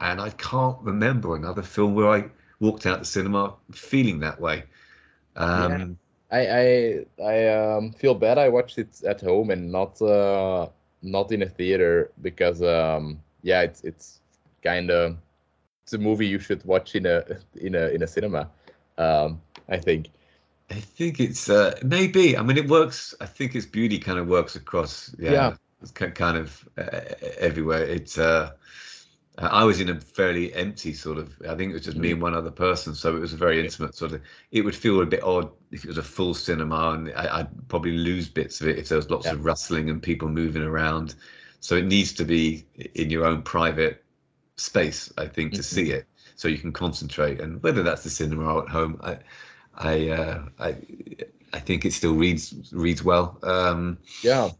and 0.00 0.20
I 0.20 0.30
can't 0.30 0.78
remember 0.82 1.36
another 1.36 1.62
film 1.62 1.94
where 1.94 2.08
I 2.08 2.30
walked 2.60 2.86
out 2.86 3.00
the 3.00 3.04
cinema 3.04 3.54
feeling 3.72 4.20
that 4.20 4.40
way. 4.40 4.64
Um, 5.36 5.98
I 6.30 6.40
I 6.48 7.06
I 7.22 7.48
um 7.48 7.92
feel 7.92 8.14
bad 8.14 8.38
I 8.38 8.48
watched 8.48 8.78
it 8.78 9.02
at 9.04 9.20
home 9.20 9.50
and 9.50 9.70
not 9.72 10.00
uh 10.02 10.68
not 11.02 11.32
in 11.32 11.42
a 11.42 11.46
theater 11.48 12.10
because 12.22 12.62
um 12.62 13.20
yeah 13.42 13.62
it's 13.62 13.84
it's 13.84 14.20
kind 14.62 14.90
of 14.90 15.16
it's 15.84 15.92
a 15.94 15.98
movie 15.98 16.26
you 16.26 16.38
should 16.38 16.64
watch 16.64 16.94
in 16.96 17.06
a 17.06 17.24
in 17.56 17.74
a 17.74 17.88
in 17.88 18.02
a 18.02 18.06
cinema 18.06 18.50
um 18.98 19.40
I 19.68 19.78
think 19.78 20.10
I 20.70 20.80
think 20.80 21.20
it's 21.20 21.48
uh, 21.48 21.78
maybe. 21.84 22.36
I 22.36 22.42
mean, 22.42 22.56
it 22.58 22.68
works. 22.68 23.14
I 23.20 23.26
think 23.26 23.54
its 23.54 23.66
beauty 23.66 23.98
kind 23.98 24.18
of 24.18 24.26
works 24.28 24.56
across. 24.56 25.14
Yeah, 25.18 25.32
Yeah. 25.32 25.56
it's 25.80 25.92
kind 25.92 26.36
of 26.36 26.68
uh, 26.76 27.00
everywhere. 27.38 27.84
It's. 27.84 28.18
Uh, 28.18 28.52
I 29.38 29.64
was 29.64 29.80
in 29.80 29.90
a 29.90 30.00
fairly 30.00 30.52
empty 30.54 30.94
sort 30.94 31.18
of. 31.18 31.34
I 31.48 31.54
think 31.54 31.70
it 31.70 31.74
was 31.74 31.84
just 31.84 31.98
me 31.98 32.12
and 32.12 32.22
one 32.22 32.34
other 32.34 32.50
person, 32.50 32.94
so 32.94 33.14
it 33.16 33.20
was 33.20 33.34
a 33.34 33.36
very 33.36 33.60
intimate 33.60 33.94
sort 33.94 34.12
of. 34.12 34.22
It 34.50 34.62
would 34.62 34.74
feel 34.74 35.00
a 35.02 35.06
bit 35.06 35.22
odd 35.22 35.50
if 35.70 35.84
it 35.84 35.88
was 35.88 35.98
a 35.98 36.02
full 36.02 36.32
cinema, 36.34 36.90
and 36.92 37.12
I, 37.14 37.40
I'd 37.40 37.68
probably 37.68 37.92
lose 37.98 38.28
bits 38.28 38.60
of 38.60 38.68
it 38.68 38.78
if 38.78 38.88
there 38.88 38.96
was 38.96 39.10
lots 39.10 39.26
Yeah. 39.26 39.32
of 39.32 39.44
rustling 39.44 39.90
and 39.90 40.02
people 40.02 40.28
moving 40.28 40.62
around. 40.62 41.16
So 41.60 41.76
it 41.76 41.84
needs 41.84 42.12
to 42.14 42.24
be 42.24 42.66
in 42.94 43.10
your 43.10 43.26
own 43.26 43.42
private 43.42 44.04
space, 44.56 45.12
I 45.18 45.26
think, 45.26 45.54
to 45.54 45.62
see 45.62 45.90
it, 45.90 46.06
so 46.36 46.48
you 46.48 46.58
can 46.58 46.72
concentrate. 46.72 47.40
And 47.40 47.62
whether 47.62 47.82
that's 47.82 48.04
the 48.04 48.10
cinema 48.10 48.44
or 48.54 48.62
at 48.64 48.68
home, 48.70 48.98
I, 49.02 49.18
I, 49.74 50.08
uh, 50.08 50.44
I, 50.58 50.76
I 51.52 51.58
think 51.60 51.84
it 51.84 51.92
still 51.92 52.14
reads 52.14 52.54
reads 52.72 53.02
well. 53.04 53.38
Um, 53.42 53.98
yeah 54.22 54.50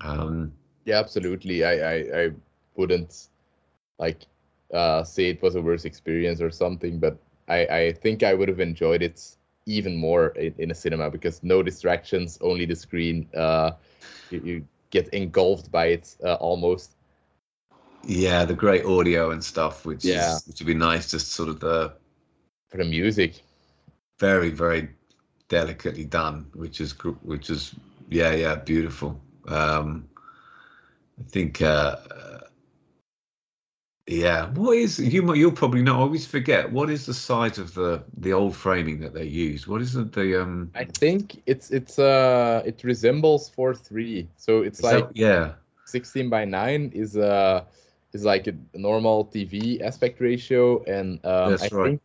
um, 0.00 0.52
yeah 0.84 0.98
absolutely 0.98 1.64
I 1.64 1.72
I, 1.72 2.22
I 2.24 2.30
wouldn't 2.76 3.28
like 3.98 4.22
uh 4.72 5.02
say 5.04 5.28
it 5.28 5.42
was 5.42 5.54
a 5.54 5.62
worse 5.62 5.84
experience 5.84 6.40
or 6.40 6.50
something 6.50 6.98
but 6.98 7.18
I 7.48 7.66
I 7.66 7.92
think 7.92 8.22
I 8.22 8.34
would 8.34 8.48
have 8.48 8.60
enjoyed 8.60 9.02
it 9.02 9.36
even 9.66 9.96
more 9.96 10.28
in, 10.36 10.54
in 10.58 10.70
a 10.70 10.74
cinema 10.74 11.10
because 11.10 11.42
no 11.42 11.62
distractions 11.62 12.38
only 12.40 12.66
the 12.66 12.76
screen 12.76 13.28
uh 13.36 13.72
you, 14.30 14.40
you 14.44 14.68
get 14.90 15.08
engulfed 15.08 15.70
by 15.70 15.86
it 15.86 16.16
uh, 16.24 16.34
almost 16.34 16.96
yeah, 18.04 18.44
the 18.44 18.54
great 18.54 18.84
audio 18.84 19.30
and 19.30 19.42
stuff, 19.44 19.84
which 19.86 20.12
Yeah. 20.12 20.12
is 20.12 20.44
which 20.46 20.60
would 20.60 20.66
be 20.66 20.74
nice, 20.74 21.10
just 21.10 21.32
sort 21.32 21.48
of 21.48 21.60
the 21.60 21.94
for 22.68 22.78
the 22.78 22.84
music 22.84 23.42
very 24.18 24.50
very 24.50 24.88
delicately 25.48 26.04
done, 26.04 26.46
which 26.54 26.80
is 26.80 26.92
which 27.22 27.50
is 27.50 27.74
yeah 28.08 28.32
yeah 28.34 28.56
beautiful. 28.56 29.20
Um, 29.48 30.08
I 31.18 31.22
think. 31.24 31.60
Uh, 31.62 31.96
uh, 32.10 32.33
yeah, 34.06 34.50
what 34.50 34.76
is 34.76 34.98
you? 34.98 35.34
You'll 35.34 35.52
probably 35.52 35.82
know. 35.82 35.96
I 35.96 36.00
always 36.00 36.26
forget. 36.26 36.70
What 36.72 36.90
is 36.90 37.06
the 37.06 37.14
size 37.14 37.58
of 37.58 37.74
the 37.74 38.02
the 38.16 38.32
old 38.32 38.54
framing 38.56 39.00
that 39.00 39.14
they 39.14 39.24
use? 39.24 39.66
What 39.66 39.80
is 39.82 39.96
it? 39.96 40.12
The 40.12 40.42
um. 40.42 40.70
I 40.74 40.84
think 40.84 41.42
it's 41.46 41.70
it's 41.70 41.98
uh 41.98 42.62
it 42.66 42.82
resembles 42.84 43.48
four 43.48 43.74
three. 43.74 44.28
So 44.36 44.62
it's 44.62 44.82
like 44.82 45.08
that- 45.08 45.16
yeah, 45.16 45.54
16 45.84 46.28
by 46.30 46.44
9 46.44 46.90
is 46.94 47.16
uh 47.16 47.64
is 48.12 48.24
like 48.24 48.46
a 48.46 48.54
normal 48.74 49.24
TV 49.24 49.80
aspect 49.82 50.20
ratio 50.20 50.82
and 50.84 51.24
um 51.24 51.58
That's 51.58 51.62
I 51.62 51.68
right. 51.72 51.92
think 51.92 52.00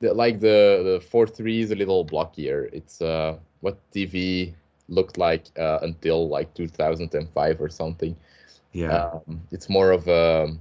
that 0.00 0.16
like 0.16 0.40
the 0.40 0.82
the 1.00 1.00
4 1.00 1.26
3 1.26 1.60
is 1.60 1.70
a 1.70 1.76
little 1.76 2.04
blockier. 2.04 2.68
It's 2.72 3.00
uh 3.02 3.38
what 3.60 3.76
TV 3.92 4.54
looked 4.88 5.16
like 5.18 5.44
uh, 5.58 5.78
until 5.82 6.28
like 6.28 6.54
2005 6.54 7.60
or 7.60 7.68
something. 7.68 8.16
yeah. 8.72 9.04
Um, 9.24 9.42
it's 9.52 9.68
more 9.68 9.90
of 9.92 10.08
a 10.08 10.56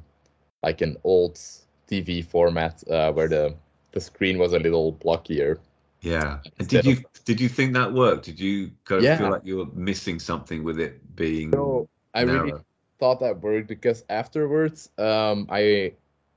like 0.64 0.82
an 0.82 0.98
old 1.04 1.40
TV 1.88 2.22
format 2.22 2.84
uh, 2.90 3.12
where 3.14 3.28
the 3.28 3.56
the 3.92 4.00
screen 4.02 4.38
was 4.38 4.54
a 4.54 4.60
little 4.60 4.94
blockier. 4.94 5.60
Yeah. 6.02 6.40
And 6.60 6.68
did 6.68 6.86
you 6.86 6.98
did 7.26 7.40
you 7.42 7.50
think 7.50 7.74
that 7.74 7.94
worked? 7.94 8.26
Did 8.26 8.40
you 8.40 8.72
go 8.86 9.04
Yeah. 9.04 9.18
feel 9.18 9.30
like 9.30 9.42
you 9.46 9.58
were 9.58 9.66
missing 9.74 10.20
something 10.20 10.64
with 10.64 10.80
it 10.80 11.16
being 11.16 11.54
So 11.54 11.88
I 12.14 12.22
really 12.22 12.54
thought 13.00 13.20
that 13.22 13.42
worked 13.42 13.68
because 13.68 14.06
afterwards 14.10 14.90
um 14.98 15.48
I 15.50 15.94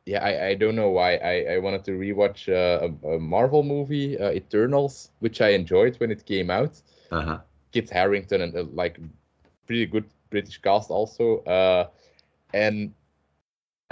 yeah, 0.07 0.23
I, 0.25 0.49
I 0.49 0.55
don't 0.55 0.75
know 0.77 0.91
why 0.91 1.17
I, 1.17 1.55
I 1.55 1.59
wanted 1.59 1.85
to 1.85 1.93
rewatch 1.93 2.49
uh, 2.49 2.89
a, 3.05 3.15
a 3.17 3.19
Marvel 3.21 3.63
movie, 3.63 4.19
uh, 4.19 4.31
Eternals, 4.33 5.11
which 5.21 5.41
I 5.41 5.51
enjoyed 5.51 5.97
when 5.97 6.11
it 6.11 6.25
came 6.27 6.51
out. 6.51 6.81
Uh-huh. 7.11 7.39
Kit 7.73 7.91
Harington 7.91 8.41
and 8.41 8.57
uh, 8.57 8.65
like 8.73 8.99
pretty 9.67 9.87
good 9.87 10.05
British 10.31 10.59
cast 10.59 10.91
also. 10.91 11.39
Uh, 11.45 11.89
and 12.53 12.93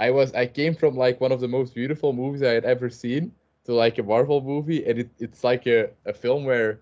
I 0.03 0.11
was 0.11 0.33
I 0.33 0.47
came 0.47 0.75
from 0.75 0.97
like 0.97 1.21
one 1.21 1.31
of 1.31 1.39
the 1.39 1.47
most 1.47 1.73
beautiful 1.73 2.11
movies 2.11 2.43
I 2.43 2.53
had 2.59 2.65
ever 2.65 2.89
seen 2.89 3.31
to 3.65 3.73
like 3.73 3.97
a 3.99 4.03
Marvel 4.03 4.41
movie, 4.41 4.85
and 4.85 4.99
it, 4.99 5.09
it's 5.19 5.43
like 5.45 5.65
a, 5.65 5.89
a 6.05 6.13
film 6.13 6.43
where 6.43 6.81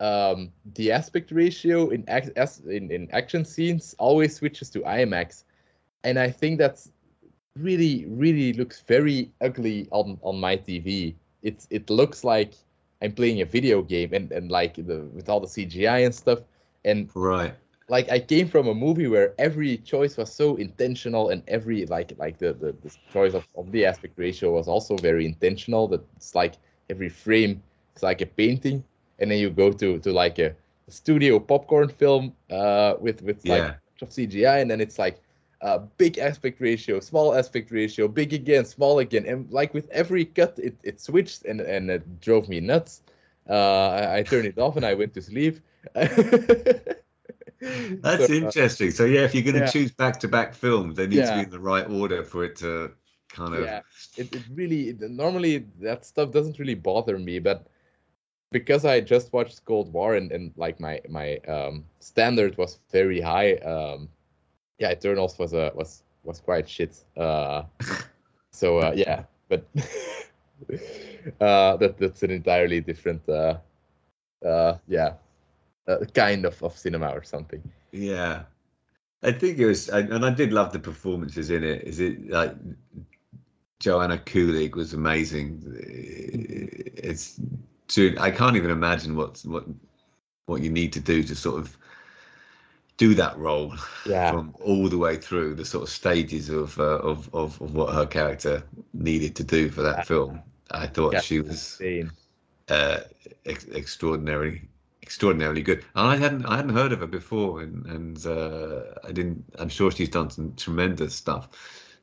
um, 0.00 0.52
the 0.74 0.92
aspect 0.92 1.30
ratio 1.30 1.88
in, 1.88 2.04
act, 2.08 2.28
in 2.66 2.90
in 2.90 3.08
action 3.10 3.44
scenes 3.46 3.94
always 3.98 4.36
switches 4.36 4.68
to 4.74 4.80
IMAX, 4.80 5.44
and 6.04 6.18
I 6.18 6.30
think 6.30 6.58
that's 6.58 6.92
really 7.56 8.04
really 8.06 8.52
looks 8.52 8.82
very 8.82 9.32
ugly 9.40 9.88
on 9.90 10.18
on 10.22 10.38
my 10.38 10.56
TV. 10.56 11.14
It's 11.42 11.66
it 11.70 11.88
looks 11.88 12.22
like 12.22 12.52
I'm 13.00 13.12
playing 13.12 13.40
a 13.40 13.46
video 13.46 13.80
game 13.80 14.12
and 14.12 14.30
and 14.30 14.50
like 14.50 14.74
the 14.74 14.98
with 15.16 15.30
all 15.30 15.40
the 15.40 15.48
CGI 15.56 16.04
and 16.04 16.14
stuff. 16.14 16.40
And 16.84 17.10
right, 17.14 17.54
like 17.88 18.10
I 18.10 18.18
came 18.20 18.48
from 18.48 18.68
a 18.68 18.74
movie 18.74 19.06
where 19.08 19.34
every 19.38 19.78
choice 19.78 20.16
was 20.16 20.32
so 20.32 20.56
intentional 20.56 21.30
and 21.30 21.42
every 21.48 21.86
like 21.86 22.12
like 22.18 22.38
the 22.38 22.52
the, 22.54 22.72
the 22.72 22.94
choice 23.10 23.34
of, 23.34 23.44
of 23.56 23.70
the 23.72 23.84
aspect 23.86 24.18
ratio 24.18 24.52
was 24.52 24.68
also 24.68 24.98
very 24.98 25.24
intentional. 25.24 25.88
That 25.88 26.02
it's 26.16 26.34
like 26.34 26.54
every 26.90 27.08
frame 27.08 27.62
is 27.96 28.02
like 28.02 28.20
a 28.20 28.26
painting, 28.26 28.84
and 29.18 29.30
then 29.30 29.38
you 29.38 29.50
go 29.50 29.72
to 29.72 29.98
to 29.98 30.12
like 30.12 30.38
a 30.38 30.54
studio 30.88 31.38
popcorn 31.38 31.88
film 31.88 32.34
uh 32.50 32.94
with 33.00 33.22
with 33.22 33.46
like 33.46 33.66
Yeah. 33.66 34.02
of 34.02 34.12
CGI, 34.12 34.58
and 34.58 34.70
then 34.70 34.80
it's 34.80 34.98
like 34.98 35.20
uh, 35.60 35.78
big 35.98 36.18
aspect 36.18 36.60
ratio, 36.60 37.00
small 37.00 37.34
aspect 37.34 37.70
ratio, 37.70 38.06
big 38.08 38.32
again, 38.32 38.64
small 38.64 38.98
again, 38.98 39.24
and 39.26 39.50
like 39.50 39.74
with 39.74 39.88
every 39.90 40.24
cut, 40.24 40.58
it, 40.58 40.76
it 40.84 41.00
switched 41.00 41.44
and 41.44 41.60
and 41.60 41.90
it 41.90 42.20
drove 42.20 42.48
me 42.48 42.60
nuts. 42.60 43.02
Uh, 43.48 43.88
I, 43.88 44.18
I 44.18 44.22
turned 44.22 44.46
it 44.46 44.58
off 44.58 44.76
and 44.76 44.84
I 44.86 44.94
went 44.94 45.14
to 45.14 45.22
sleep. 45.22 45.58
That's 48.02 48.26
So, 48.26 48.32
uh, 48.32 48.36
interesting. 48.36 48.90
So 48.90 49.04
yeah, 49.04 49.22
if 49.22 49.34
you're 49.34 49.42
going 49.42 49.54
to 49.54 49.60
yeah. 49.60 49.66
choose 49.66 49.90
back-to-back 49.90 50.54
films, 50.54 50.96
they 50.96 51.06
need 51.06 51.24
to 51.24 51.34
be 51.34 51.40
in 51.40 51.50
the 51.50 51.58
right 51.60 51.88
order 51.88 52.22
for 52.22 52.44
it 52.44 52.56
to 52.56 52.92
kind 53.28 53.54
of. 53.54 53.64
yeah, 53.64 53.80
it, 54.16 54.34
it 54.34 54.42
really 54.54 54.96
normally 55.00 55.66
that 55.80 56.04
stuff 56.04 56.30
doesn't 56.30 56.58
really 56.58 56.74
bother 56.74 57.18
me, 57.18 57.38
but 57.38 57.66
because 58.50 58.84
I 58.84 59.00
just 59.00 59.32
watched 59.32 59.64
Cold 59.64 59.92
War 59.92 60.14
and, 60.14 60.32
and 60.32 60.52
like 60.56 60.80
my 60.80 61.00
my 61.08 61.36
um, 61.48 61.84
standard 62.00 62.56
was 62.56 62.78
very 62.90 63.20
high. 63.20 63.54
Um, 63.56 64.08
yeah, 64.78 64.92
Eternals 64.92 65.38
was 65.38 65.52
a 65.52 65.72
was 65.74 66.04
was 66.22 66.40
quite 66.40 66.68
shit. 66.68 67.04
Uh, 67.16 67.64
so 68.52 68.78
uh, 68.78 68.92
yeah, 68.96 69.24
but 69.48 69.64
uh, 71.40 71.76
that 71.76 71.96
that's 71.98 72.22
an 72.22 72.30
entirely 72.30 72.80
different 72.80 73.28
uh, 73.28 73.58
uh, 74.44 74.78
yeah 74.86 75.14
uh, 75.88 76.04
kind 76.14 76.44
of 76.44 76.62
of 76.62 76.76
cinema 76.76 77.08
or 77.10 77.22
something. 77.22 77.62
Yeah, 77.92 78.42
I 79.22 79.32
think 79.32 79.58
it 79.58 79.66
was, 79.66 79.88
and 79.88 80.24
I 80.24 80.30
did 80.30 80.52
love 80.52 80.72
the 80.72 80.78
performances 80.78 81.50
in 81.50 81.64
it. 81.64 81.82
Is 81.82 81.98
it 82.00 82.30
like 82.30 82.54
Joanna 83.80 84.18
Kulig 84.18 84.74
was 84.74 84.92
amazing? 84.94 85.62
It's, 87.00 87.40
dude, 87.88 88.18
I 88.18 88.30
can't 88.30 88.56
even 88.56 88.70
imagine 88.70 89.16
what 89.16 89.40
what 89.44 89.64
what 90.46 90.62
you 90.62 90.70
need 90.70 90.92
to 90.94 91.00
do 91.00 91.22
to 91.22 91.34
sort 91.34 91.58
of 91.60 91.76
do 92.96 93.14
that 93.14 93.36
role 93.38 93.74
Yeah. 94.06 94.30
from 94.30 94.54
all 94.60 94.88
the 94.88 94.98
way 94.98 95.16
through 95.16 95.54
the 95.54 95.64
sort 95.64 95.84
of 95.84 95.88
stages 95.88 96.48
of 96.50 96.78
uh, 96.78 96.98
of, 96.98 97.32
of 97.34 97.60
of 97.62 97.74
what 97.74 97.94
her 97.94 98.06
character 98.06 98.62
needed 98.92 99.36
to 99.36 99.44
do 99.44 99.70
for 99.70 99.82
that 99.82 99.98
Yeah. 99.98 100.02
film. 100.04 100.42
I 100.70 100.86
thought 100.86 101.12
Yeah, 101.14 101.20
she 101.20 101.40
was 101.40 101.80
uh, 102.68 103.00
ex- 103.46 103.64
extraordinary, 103.66 104.68
extraordinarily 105.08 105.62
good. 105.62 105.86
And 105.96 106.06
I 106.06 106.16
hadn't, 106.18 106.44
I 106.44 106.56
hadn't 106.56 106.74
heard 106.76 106.92
of 106.92 107.00
her 107.00 107.06
before, 107.06 107.62
and 107.62 107.86
and 107.86 108.26
uh, 108.26 108.82
I 109.08 109.12
didn't. 109.12 109.42
I'm 109.58 109.70
sure 109.70 109.90
she's 109.90 110.10
done 110.10 110.28
some 110.28 110.54
tremendous 110.56 111.14
stuff 111.14 111.48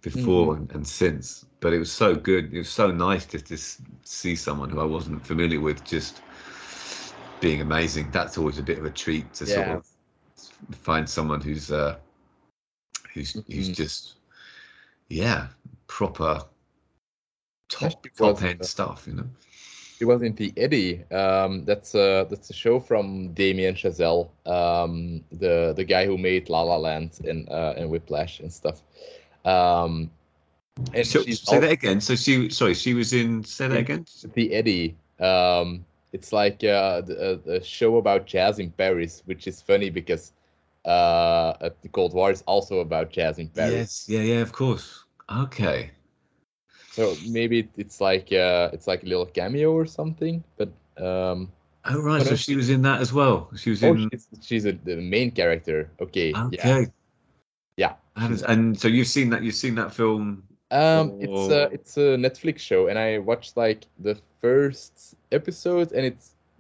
before 0.02 0.56
and, 0.56 0.72
and 0.72 0.88
since. 0.88 1.46
But 1.60 1.74
it 1.74 1.78
was 1.78 1.92
so 1.94 2.16
good. 2.16 2.52
It 2.52 2.58
was 2.60 2.70
so 2.70 2.90
nice 2.92 3.28
just 3.28 3.46
to 3.48 3.54
s- 3.56 3.80
see 4.04 4.36
someone 4.36 4.72
who 4.72 4.82
I 4.82 4.86
wasn't 4.86 5.24
familiar 5.24 5.62
with 5.62 5.86
just 5.86 6.24
being 7.42 7.62
amazing. 7.62 8.12
That's 8.12 8.40
always 8.40 8.58
a 8.60 8.64
bit 8.64 8.80
of 8.80 8.86
a 8.86 8.92
treat 8.92 9.36
to 9.36 9.46
sort 9.48 9.68
of 9.68 9.86
find 10.74 11.10
someone 11.10 11.42
who's 11.42 11.72
uh, 11.72 12.00
who's 13.14 13.34
who's 13.52 13.70
Mhm. 13.70 13.76
just 13.76 14.16
yeah 15.10 15.48
proper 15.88 16.44
top 17.70 18.08
top 18.18 18.42
end 18.44 18.66
stuff. 18.66 19.08
You 19.08 19.14
know. 19.16 19.30
He 19.98 20.06
was 20.06 20.22
in 20.22 20.36
the 20.36 20.54
Eddy. 20.58 21.04
Um, 21.12 21.64
that's 21.66 21.96
a 21.96 22.28
that's 22.30 22.50
a 22.50 22.54
show 22.54 22.80
from 22.80 23.34
Damien 23.34 23.76
Chazelle, 23.76 24.30
um, 24.46 25.24
the 25.32 25.74
the 25.76 25.84
guy 25.84 26.06
who 26.06 26.18
made 26.18 26.50
La 26.50 26.62
La 26.62 26.78
Land 26.78 27.20
and 27.26 27.48
uh, 27.50 27.74
and 27.78 27.90
Whiplash 27.90 28.40
and 28.40 28.52
stuff. 28.52 28.82
Um, 29.46 30.10
and 30.94 31.08
So, 31.08 31.22
say 31.24 31.60
that 31.60 31.72
again. 31.72 32.02
So 32.02 32.16
she, 32.16 32.50
sorry, 32.50 32.74
she 32.74 32.94
was 32.94 33.14
in. 33.14 33.44
Say 33.44 33.68
that 33.70 33.78
again. 33.78 34.06
the 34.34 34.54
Eddy. 34.54 34.96
Um, 35.20 35.86
it's 36.12 36.34
like 36.34 36.64
uh, 36.64 37.02
a, 37.08 37.40
a 37.48 37.64
show 37.64 37.98
about 37.98 38.26
jazz 38.26 38.60
in 38.60 38.72
Paris, 38.72 39.22
which 39.26 39.48
is 39.48 39.62
funny 39.62 39.90
because 39.90 40.34
uh, 40.86 41.56
uh, 41.62 41.70
the 41.82 41.90
Cold 41.90 42.14
War 42.14 42.32
is 42.32 42.44
also 42.48 42.80
about 42.80 43.12
jazz 43.12 43.40
in 43.40 43.48
Paris. 43.50 43.74
Yes. 43.74 44.06
Yeah. 44.10 44.22
Yeah. 44.22 44.42
Of 44.42 44.52
course. 44.52 45.06
Okay. 45.32 45.92
So 46.96 47.16
maybe 47.28 47.68
it's 47.76 48.00
like 48.00 48.32
uh, 48.32 48.70
it's 48.72 48.88
like 48.88 49.04
a 49.04 49.06
little 49.06 49.26
cameo 49.26 49.72
or 49.74 49.86
something. 49.86 50.44
But 50.56 50.72
um, 50.98 51.52
Oh 51.88 52.02
right. 52.02 52.26
So 52.26 52.36
she 52.36 52.56
was 52.56 52.70
in 52.70 52.82
that 52.82 53.02
as 53.02 53.14
well. 53.14 53.50
She 53.56 53.70
was 53.70 53.84
oh, 53.84 53.94
in. 53.94 54.10
she's, 54.10 54.28
she's 54.42 54.66
a, 54.66 54.72
the 54.72 54.96
main 54.96 55.32
character. 55.32 55.92
Okay. 56.02 56.32
Yeah. 56.32 56.46
Okay. 56.46 56.88
Yeah. 57.78 57.94
And, 58.16 58.42
and 58.48 58.80
so 58.80 58.88
you've 58.88 59.08
seen 59.08 59.30
that. 59.30 59.44
You've 59.44 59.56
seen 59.56 59.76
that 59.76 59.94
film. 59.94 60.44
Um, 60.72 61.20
it's 61.22 61.52
a 61.52 61.70
it's 61.72 61.98
a 61.98 62.18
Netflix 62.18 62.60
show, 62.60 62.88
and 62.88 62.98
I 62.98 63.20
watched 63.20 63.56
like 63.56 63.86
the 64.00 64.18
first 64.42 65.16
episode, 65.32 65.92
and 65.92 66.06
it 66.06 66.18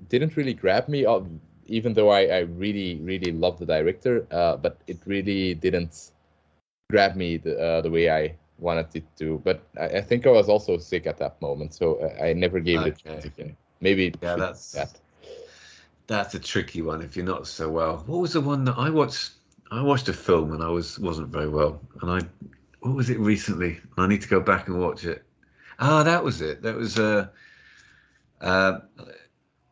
didn't 0.09 0.37
really 0.37 0.53
grab 0.53 0.87
me. 0.87 1.05
uh, 1.05 1.21
Even 1.65 1.93
though 1.93 2.09
I, 2.09 2.27
I 2.27 2.39
really 2.39 2.97
really 3.01 3.31
love 3.31 3.57
the 3.57 3.65
director, 3.65 4.27
uh, 4.29 4.57
but 4.57 4.77
it 4.85 4.99
really 5.05 5.55
didn't 5.55 6.11
grab 6.91 7.15
me 7.15 7.37
the 7.37 7.57
uh, 7.57 7.81
the 7.81 7.89
way 7.89 8.11
I 8.11 8.35
wanted 8.59 8.87
it 8.95 9.03
to. 9.17 9.41
But 9.43 9.63
I, 9.79 9.85
I 9.97 10.01
think 10.01 10.25
I 10.27 10.31
was 10.31 10.49
also 10.49 10.77
sick 10.77 11.07
at 11.07 11.17
that 11.17 11.41
moment, 11.41 11.73
so 11.73 11.99
I, 12.19 12.29
I 12.29 12.33
never 12.33 12.59
gave 12.59 12.81
it 12.81 12.87
a 12.99 13.03
chance 13.03 13.25
again. 13.25 13.57
Maybe 13.81 14.13
Yeah, 14.21 14.35
that's- 14.35 14.71
that. 14.71 14.99
That's 16.07 16.35
a 16.35 16.39
tricky 16.39 16.83
one 16.83 17.01
if 17.01 17.15
you're 17.17 17.25
not 17.25 17.47
so 17.47 17.67
well. 17.67 18.03
What 18.05 18.19
was 18.19 18.33
the 18.33 18.41
one 18.41 18.63
that 18.65 18.75
I 18.77 18.91
watched? 18.91 19.31
I 19.71 19.81
watched 19.81 20.07
a 20.07 20.13
film 20.13 20.53
and 20.53 20.61
I 20.61 20.69
was 20.69 20.99
wasn't 20.99 21.29
very 21.29 21.49
well, 21.49 21.81
and 22.01 22.11
I 22.11 22.19
what 22.81 22.95
was 22.95 23.09
it 23.09 23.17
recently? 23.17 23.79
I 23.97 24.05
need 24.05 24.21
to 24.21 24.27
go 24.27 24.39
back 24.39 24.67
and 24.67 24.79
watch 24.79 25.03
it. 25.05 25.23
Ah, 25.79 26.03
that 26.03 26.23
was 26.23 26.41
it. 26.41 26.61
That 26.61 26.75
was 26.75 26.99
uh, 26.99 27.27
uh, 28.39 28.81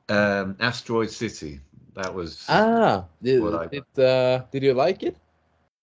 um, 0.09 0.55
Asteroid 0.59 1.11
City. 1.11 1.59
That 1.93 2.11
was. 2.15 2.45
Ah, 2.49 3.05
did, 3.21 3.43
I- 3.53 3.67
did, 3.67 3.99
uh, 4.03 4.43
did 4.51 4.63
you 4.63 4.73
like 4.73 5.03
it? 5.03 5.15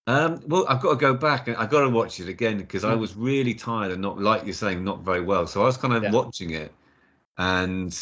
Um, 0.06 0.42
well, 0.46 0.66
I've 0.68 0.80
got 0.80 0.90
to 0.90 0.96
go 0.96 1.14
back 1.14 1.46
and 1.48 1.56
I've 1.56 1.70
got 1.70 1.82
to 1.82 1.88
watch 1.88 2.20
it 2.20 2.28
again 2.28 2.58
because 2.58 2.84
I 2.84 2.94
Mm. 2.94 2.96
was 2.96 3.14
really 3.14 3.54
tired 3.54 3.92
and 3.92 4.02
not, 4.02 4.18
like 4.18 4.44
you're 4.44 4.54
saying, 4.54 4.82
not 4.84 5.00
very 5.02 5.20
well. 5.20 5.46
So 5.46 5.62
I 5.62 5.66
was 5.66 5.76
kind 5.76 5.94
of 5.94 6.04
Yeah. 6.04 6.10
watching 6.10 6.50
it 6.50 6.72
and 7.38 7.96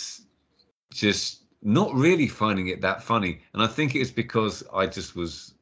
just 0.93 1.43
not 1.63 1.93
really 1.95 2.29
finding 2.29 2.69
it 2.69 2.81
that 2.83 3.03
funny. 3.03 3.43
And 3.53 3.63
I 3.63 3.67
think 3.67 3.95
it's 3.95 4.11
because 4.11 4.65
I 4.73 4.87
just 4.87 5.17
was, 5.17 5.55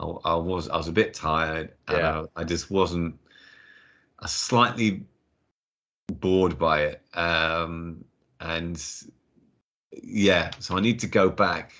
I, 0.00 0.04
I 0.04 0.34
was, 0.34 0.68
I 0.68 0.76
was 0.76 0.88
a 0.88 0.92
bit 0.92 1.14
tired 1.14 1.74
and 1.88 2.04
Yeah. 2.04 2.08
I, 2.08 2.24
I 2.36 2.44
just 2.44 2.70
wasn't, 2.70 3.18
I 4.20 4.26
slightly 4.26 5.04
bored 6.08 6.58
by 6.58 6.82
it. 6.82 7.02
Um, 7.16 8.04
and 8.40 8.82
yeah, 10.02 10.50
so 10.58 10.76
I 10.76 10.80
need 10.80 10.98
to 11.00 11.06
go 11.06 11.30
back 11.30 11.72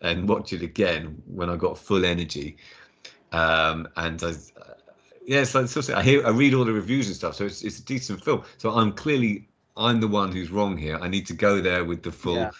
and 0.00 0.28
watch 0.28 0.52
it 0.52 0.62
again 0.62 1.22
when 1.26 1.50
I 1.50 1.56
got 1.56 1.78
full 1.78 2.04
energy. 2.04 2.56
Um, 3.36 3.88
and 3.96 4.22
I, 4.22 4.32
yeah, 5.26 5.44
like 5.54 5.68
so 5.68 5.94
I 5.94 6.02
hear, 6.02 6.26
I 6.26 6.30
read 6.30 6.54
all 6.54 6.64
the 6.64 6.72
reviews 6.72 7.06
and 7.08 7.16
stuff, 7.16 7.34
so 7.34 7.44
it's 7.44 7.62
it's 7.62 7.78
a 7.78 7.84
decent 7.84 8.24
film. 8.24 8.42
So 8.58 8.70
I'm 8.70 8.92
clearly 8.92 9.48
I'm 9.76 10.00
the 10.00 10.08
one 10.08 10.32
who's 10.32 10.50
wrong 10.50 10.76
here. 10.76 10.98
I 11.00 11.08
need 11.08 11.26
to 11.26 11.34
go 11.34 11.60
there 11.60 11.84
with 11.84 12.02
the 12.02 12.12
full, 12.12 12.36
Yeah. 12.36 12.50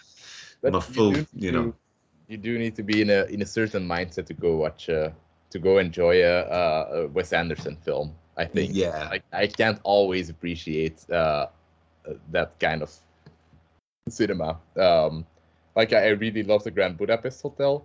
My 0.63 0.71
you 0.71 0.81
full, 0.81 1.13
do 1.13 1.27
you 1.35 1.53
know. 1.53 1.75
you 2.29 2.37
do 2.37 2.59
need 2.59 2.75
to 2.77 2.83
be 2.83 3.01
in 3.01 3.11
a 3.11 3.25
in 3.25 3.41
a 3.43 3.47
certain 3.47 3.87
mindset 3.89 4.27
to 4.27 4.35
go 4.35 4.57
watch 4.57 4.91
uh, 4.91 5.11
to 5.51 5.59
go 5.59 5.79
enjoy 5.79 6.25
a, 6.25 6.37
a, 6.97 7.07
Wes 7.09 7.33
Anderson 7.33 7.77
film. 7.77 8.13
I 8.37 8.45
think. 8.45 8.75
Yeah. 8.75 9.09
Like 9.09 9.25
I 9.33 9.47
can't 9.47 9.81
always 9.83 10.29
appreciate 10.29 11.09
uh, 11.11 11.15
uh, 11.15 11.47
that 12.33 12.59
kind 12.59 12.83
of 12.83 12.93
cinema. 14.09 14.59
Um, 14.77 15.25
like 15.75 15.93
I 15.93 16.07
I 16.07 16.09
really 16.09 16.43
love 16.43 16.65
the 16.65 16.71
Grand 16.71 16.99
Budapest 16.99 17.41
Hotel. 17.43 17.85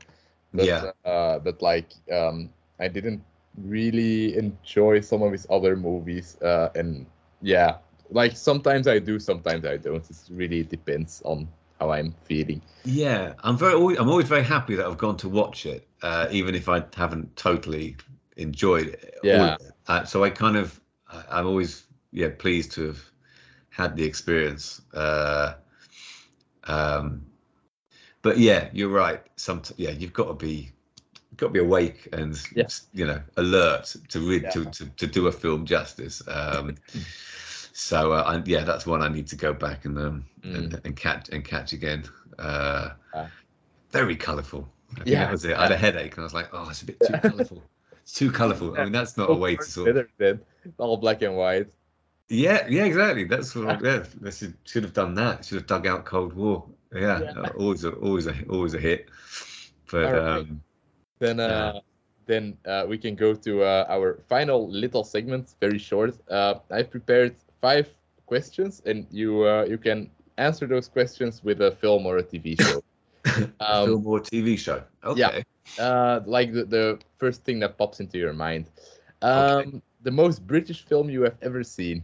But, 0.53 0.65
Yeah. 0.65 0.91
Uh, 1.05 1.39
but 1.39 1.61
like 1.61 1.93
um, 2.11 2.49
I 2.81 2.87
didn't 2.87 3.23
really 3.57 4.35
enjoy 4.37 5.01
some 5.01 5.21
of 5.21 5.31
his 5.31 5.45
other 5.49 5.75
movies, 5.75 6.37
uh, 6.41 6.69
and 6.75 7.05
yeah, 7.41 7.77
like 8.09 8.35
sometimes 8.35 8.87
I 8.87 8.99
do, 8.99 9.19
sometimes 9.19 9.65
I 9.65 9.77
don't. 9.77 10.03
It 10.09 10.17
really 10.29 10.63
depends 10.63 11.21
on 11.23 11.47
how 11.79 11.91
I'm 11.91 12.13
feeling. 12.25 12.61
Yeah, 12.85 13.33
I'm 13.43 13.57
very. 13.57 13.73
always- 13.75 13.99
I'm 13.99 14.09
always 14.09 14.27
very 14.27 14.43
happy 14.43 14.75
that 14.75 14.85
I've 14.85 14.97
gone 14.97 15.17
to 15.17 15.29
watch 15.29 15.65
it, 15.65 15.87
uh, 16.01 16.27
even 16.31 16.55
if 16.55 16.67
I 16.69 16.83
haven't 16.95 17.35
totally 17.35 17.95
enjoyed 18.37 18.87
it. 18.87 19.15
Yeah. 19.23 19.57
Uh, 19.87 20.03
so 20.05 20.23
I 20.23 20.29
kind 20.29 20.57
of, 20.57 20.79
I- 21.07 21.25
I'm 21.39 21.47
always 21.47 21.85
yeah 22.11 22.29
pleased 22.29 22.71
to 22.73 22.87
have 22.87 23.01
had 23.69 23.95
the 23.95 24.03
experience. 24.03 24.81
Uh, 24.93 25.53
um, 26.65 27.25
but 28.21 28.37
yeah, 28.37 28.69
you're 28.73 28.89
right. 28.89 29.21
Some 29.35 29.61
yeah, 29.77 29.91
you've 29.91 30.13
got 30.13 30.27
to 30.27 30.33
be 30.33 30.71
got 31.37 31.47
to 31.47 31.53
be 31.53 31.59
awake 31.59 32.07
and 32.13 32.39
Yeah. 32.55 32.67
you 32.93 33.05
know 33.05 33.21
alert 33.37 33.95
to 34.09 34.19
read 34.19 34.49
to, 34.51 34.63
Yeah. 34.63 34.69
to 34.71 34.85
to 34.89 35.07
do 35.07 35.27
a 35.27 35.31
film 35.31 35.65
justice. 35.65 36.21
Um, 36.27 36.75
so 37.73 38.11
uh, 38.13 38.23
I, 38.25 38.41
yeah, 38.45 38.63
that's 38.63 38.85
one 38.85 39.01
I 39.01 39.07
need 39.07 39.27
to 39.27 39.35
go 39.35 39.53
back 39.53 39.85
and 39.85 39.97
um 39.97 40.25
and, 40.43 40.79
and 40.83 40.95
catch 40.95 41.29
and 41.29 41.43
catch 41.43 41.73
again. 41.73 42.03
Uh, 42.39 42.89
very 43.91 44.15
colourful. 44.15 44.67
I 44.97 45.03
Yeah. 45.05 45.25
that 45.25 45.31
was 45.31 45.45
it. 45.45 45.55
I 45.55 45.63
had 45.63 45.71
a 45.71 45.77
headache 45.77 46.13
and 46.15 46.21
I 46.21 46.23
was 46.23 46.33
like, 46.33 46.49
oh, 46.53 46.69
it's 46.69 46.81
a 46.81 46.85
bit 46.85 46.99
too 46.99 47.13
colourful. 47.29 47.61
It's 48.03 48.13
too 48.13 48.31
colourful. 48.31 48.77
I 48.79 48.83
mean, 48.85 48.93
that's 48.93 49.15
not 49.17 49.29
a 49.29 49.33
way 49.33 49.55
to 49.55 49.63
sort 49.63 49.95
of. 49.97 50.39
all 50.77 50.97
black 50.97 51.21
and 51.21 51.37
white. 51.37 51.67
Yeah, 52.29 52.65
yeah, 52.69 52.85
exactly. 52.85 53.25
That's 53.25 53.53
what. 53.55 53.67
I- 53.69 53.79
Yeah, 53.83 54.03
they 54.21 54.31
should, 54.31 54.53
should 54.63 54.83
have 54.83 54.93
done 54.93 55.15
that. 55.15 55.45
Should 55.45 55.57
have 55.57 55.67
dug 55.67 55.85
out 55.85 56.05
Cold 56.05 56.33
War. 56.33 56.65
Yeah, 56.93 57.19
Yeah. 57.21 57.49
always, 57.57 57.83
a, 57.83 57.91
always, 57.91 58.27
a, 58.27 58.35
always 58.49 58.73
a 58.73 58.79
hit. 58.79 59.09
But 59.91 60.03
right. 60.13 60.15
um, 60.39 60.61
Then 61.21 61.39
uh, 61.39 61.79
then 62.25 62.57
uh, 62.65 62.85
we 62.89 62.97
can 62.97 63.15
go 63.15 63.35
to 63.35 63.61
uh, 63.61 63.85
our 63.89 64.19
final 64.27 64.67
little 64.67 65.03
segment, 65.03 65.53
very 65.59 65.77
short. 65.77 66.17
Uh, 66.29 66.55
I've 66.71 66.89
prepared 66.89 67.35
five 67.61 67.87
questions, 68.25 68.81
and 68.87 69.05
you 69.11 69.45
uh, 69.45 69.65
you 69.69 69.77
can 69.77 70.09
answer 70.37 70.65
those 70.65 70.87
questions 70.89 71.43
with 71.43 71.61
a 71.61 71.71
film 71.77 72.07
or 72.07 72.17
a 72.17 72.23
TV 72.23 72.59
show. 72.65 72.81
Um, 73.59 73.85
film 73.85 74.07
or 74.07 74.19
TV 74.19 74.57
show. 74.57 74.81
Okay. 75.03 75.43
yeah. 75.77 75.85
uh, 75.85 76.23
like 76.25 76.51
the, 76.53 76.65
the 76.65 76.99
first 77.19 77.43
thing 77.43 77.59
that 77.59 77.77
pops 77.77 77.99
into 77.99 78.17
your 78.17 78.33
mind. 78.33 78.65
Um, 79.21 79.81
The 80.03 80.09
most 80.11 80.41
British 80.47 80.81
film 80.89 81.11
you 81.11 81.21
have 81.21 81.37
ever 81.43 81.63
seen, 81.63 82.01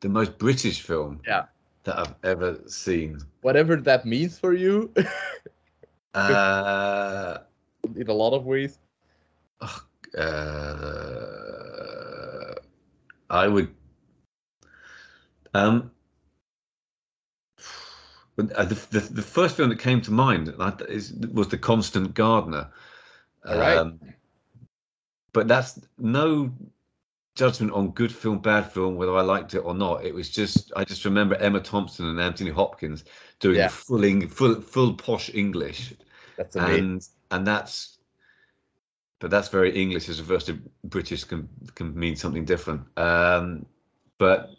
The 0.00 0.10
most 0.10 0.36
British 0.36 0.82
film. 0.82 1.20
Yeah. 1.26 1.46
That 1.84 1.96
I've 1.98 2.14
ever 2.22 2.60
seen. 2.66 3.20
whatever 3.40 3.76
that 3.80 4.04
means 4.04 4.38
for 4.38 4.52
you, 4.52 4.92
Uh, 6.14 7.38
in 7.96 8.08
a 8.08 8.12
lot 8.12 8.32
of 8.34 8.44
ways. 8.46 8.78
uh, 9.60 9.74
I 13.30 13.46
would. 13.48 13.74
Um, 15.54 15.90
uh, 18.38 18.64
the, 18.64 18.74
the 18.90 19.00
the 19.00 19.22
first 19.22 19.56
film 19.56 19.70
that 19.70 19.78
came 19.80 20.00
to 20.02 20.12
mind 20.12 20.54
is, 20.88 21.12
was 21.12 21.48
The 21.48 21.58
Constant 21.58 22.14
Gardener. 22.14 22.70
All 23.46 23.58
right. 23.58 23.78
Um, 23.78 23.98
but 25.32 25.48
that's 25.48 25.80
no 25.98 26.52
judgment 27.34 27.72
on 27.72 27.90
good 27.90 28.12
film, 28.12 28.38
bad 28.40 28.70
film, 28.72 28.96
whether 28.96 29.16
I 29.16 29.22
liked 29.22 29.54
it 29.54 29.60
or 29.60 29.74
not. 29.74 30.04
It 30.04 30.14
was 30.14 30.28
just 30.30 30.72
I 30.76 30.84
just 30.84 31.04
remember 31.04 31.36
Emma 31.36 31.60
Thompson 31.60 32.06
and 32.06 32.20
Anthony 32.20 32.50
Hopkins 32.50 33.04
doing 33.40 33.56
Yeah. 33.58 33.68
full, 33.68 34.02
full 34.28 34.60
full 34.60 34.94
posh 34.94 35.30
English 35.34 35.94
That's 36.36 36.56
amazing. 36.56 36.84
and 36.84 37.08
and 37.30 37.46
that's 37.46 37.98
but 39.20 39.30
that's 39.30 39.48
very 39.48 39.70
english 39.74 40.08
as 40.08 40.20
opposed 40.20 40.46
to 40.46 40.58
british 40.84 41.24
can 41.24 41.48
can 41.74 41.94
mean 41.98 42.16
something 42.16 42.44
different 42.44 42.80
um 42.96 43.64
but 44.18 44.50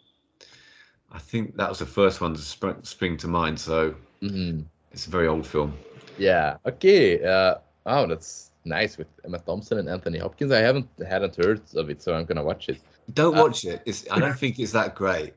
i 1.12 1.18
think 1.18 1.56
that 1.56 1.68
was 1.68 1.78
the 1.78 1.86
first 1.86 2.20
one 2.20 2.34
to 2.34 2.40
spring, 2.40 2.76
spring 2.82 3.16
to 3.16 3.28
mind 3.28 3.58
so 3.58 3.94
Mhm. 4.22 4.64
it's 4.92 5.06
a 5.06 5.10
very 5.10 5.26
old 5.26 5.46
film 5.46 5.72
Yeah. 6.18 6.58
Okay. 6.66 7.24
Uh, 7.24 7.54
oh, 7.86 8.06
that's 8.06 8.50
nice 8.66 8.98
with 8.98 9.08
Emma 9.24 9.38
Thompson 9.38 9.78
and 9.78 9.88
Anthony 9.88 10.18
Hopkins. 10.18 10.52
I 10.52 10.58
haven't 10.60 10.88
hadn't 11.08 11.34
heard 11.36 11.62
of 11.74 11.88
it, 11.88 12.02
so 12.02 12.12
I'm 12.14 12.26
gonna 12.26 12.44
watch 12.44 12.68
it. 12.68 12.78
don't 13.14 13.34
Uh, 13.38 13.42
watch 13.42 13.64
it 13.64 13.80
it's 13.86 14.04
i 14.12 14.18
don't 14.20 14.38
think 14.38 14.58
it's 14.58 14.72
that 14.72 14.94
great 14.94 15.32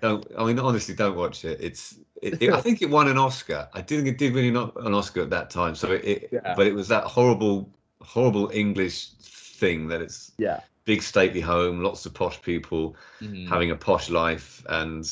don't 0.00 0.26
i 0.38 0.44
mean 0.44 0.58
honestly 0.58 0.94
don't 0.94 1.16
watch 1.16 1.44
it 1.44 1.58
it's 1.60 1.96
it, 2.22 2.40
it- 2.42 2.52
i 2.52 2.60
think 2.66 2.80
it 2.82 2.88
won 2.90 3.08
an 3.08 3.18
oscar 3.18 3.68
i 3.74 3.80
didn't 3.80 4.04
think 4.04 4.14
it 4.14 4.18
did 4.18 4.34
win 4.34 4.56
an 4.56 4.94
oscar 4.94 5.22
at 5.22 5.30
that 5.30 5.50
time 5.50 5.74
so 5.74 5.90
it, 5.92 6.04
it 6.04 6.28
Yeah. 6.32 6.54
but 6.56 6.66
it 6.66 6.74
was 6.74 6.88
that 6.88 7.04
horrible 7.04 7.70
horrible 8.02 8.50
english 8.52 9.10
thing 9.20 9.88
that 9.88 10.00
it's 10.00 10.32
yeah. 10.38 10.60
big 10.84 11.02
stately 11.02 11.40
home 11.40 11.82
lots 11.82 12.06
of 12.06 12.14
posh 12.14 12.40
people 12.40 12.96
Mhm. 13.20 13.46
having 13.48 13.70
a 13.70 13.76
posh 13.76 14.08
life 14.10 14.64
and 14.68 15.04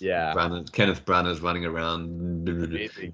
Yeah. 0.00 0.32
Branagh, 0.34 0.72
Kenneth 0.72 1.04
Branagh's 1.04 1.42
running 1.42 1.66
around. 1.66 2.48
Amazing. 2.48 3.12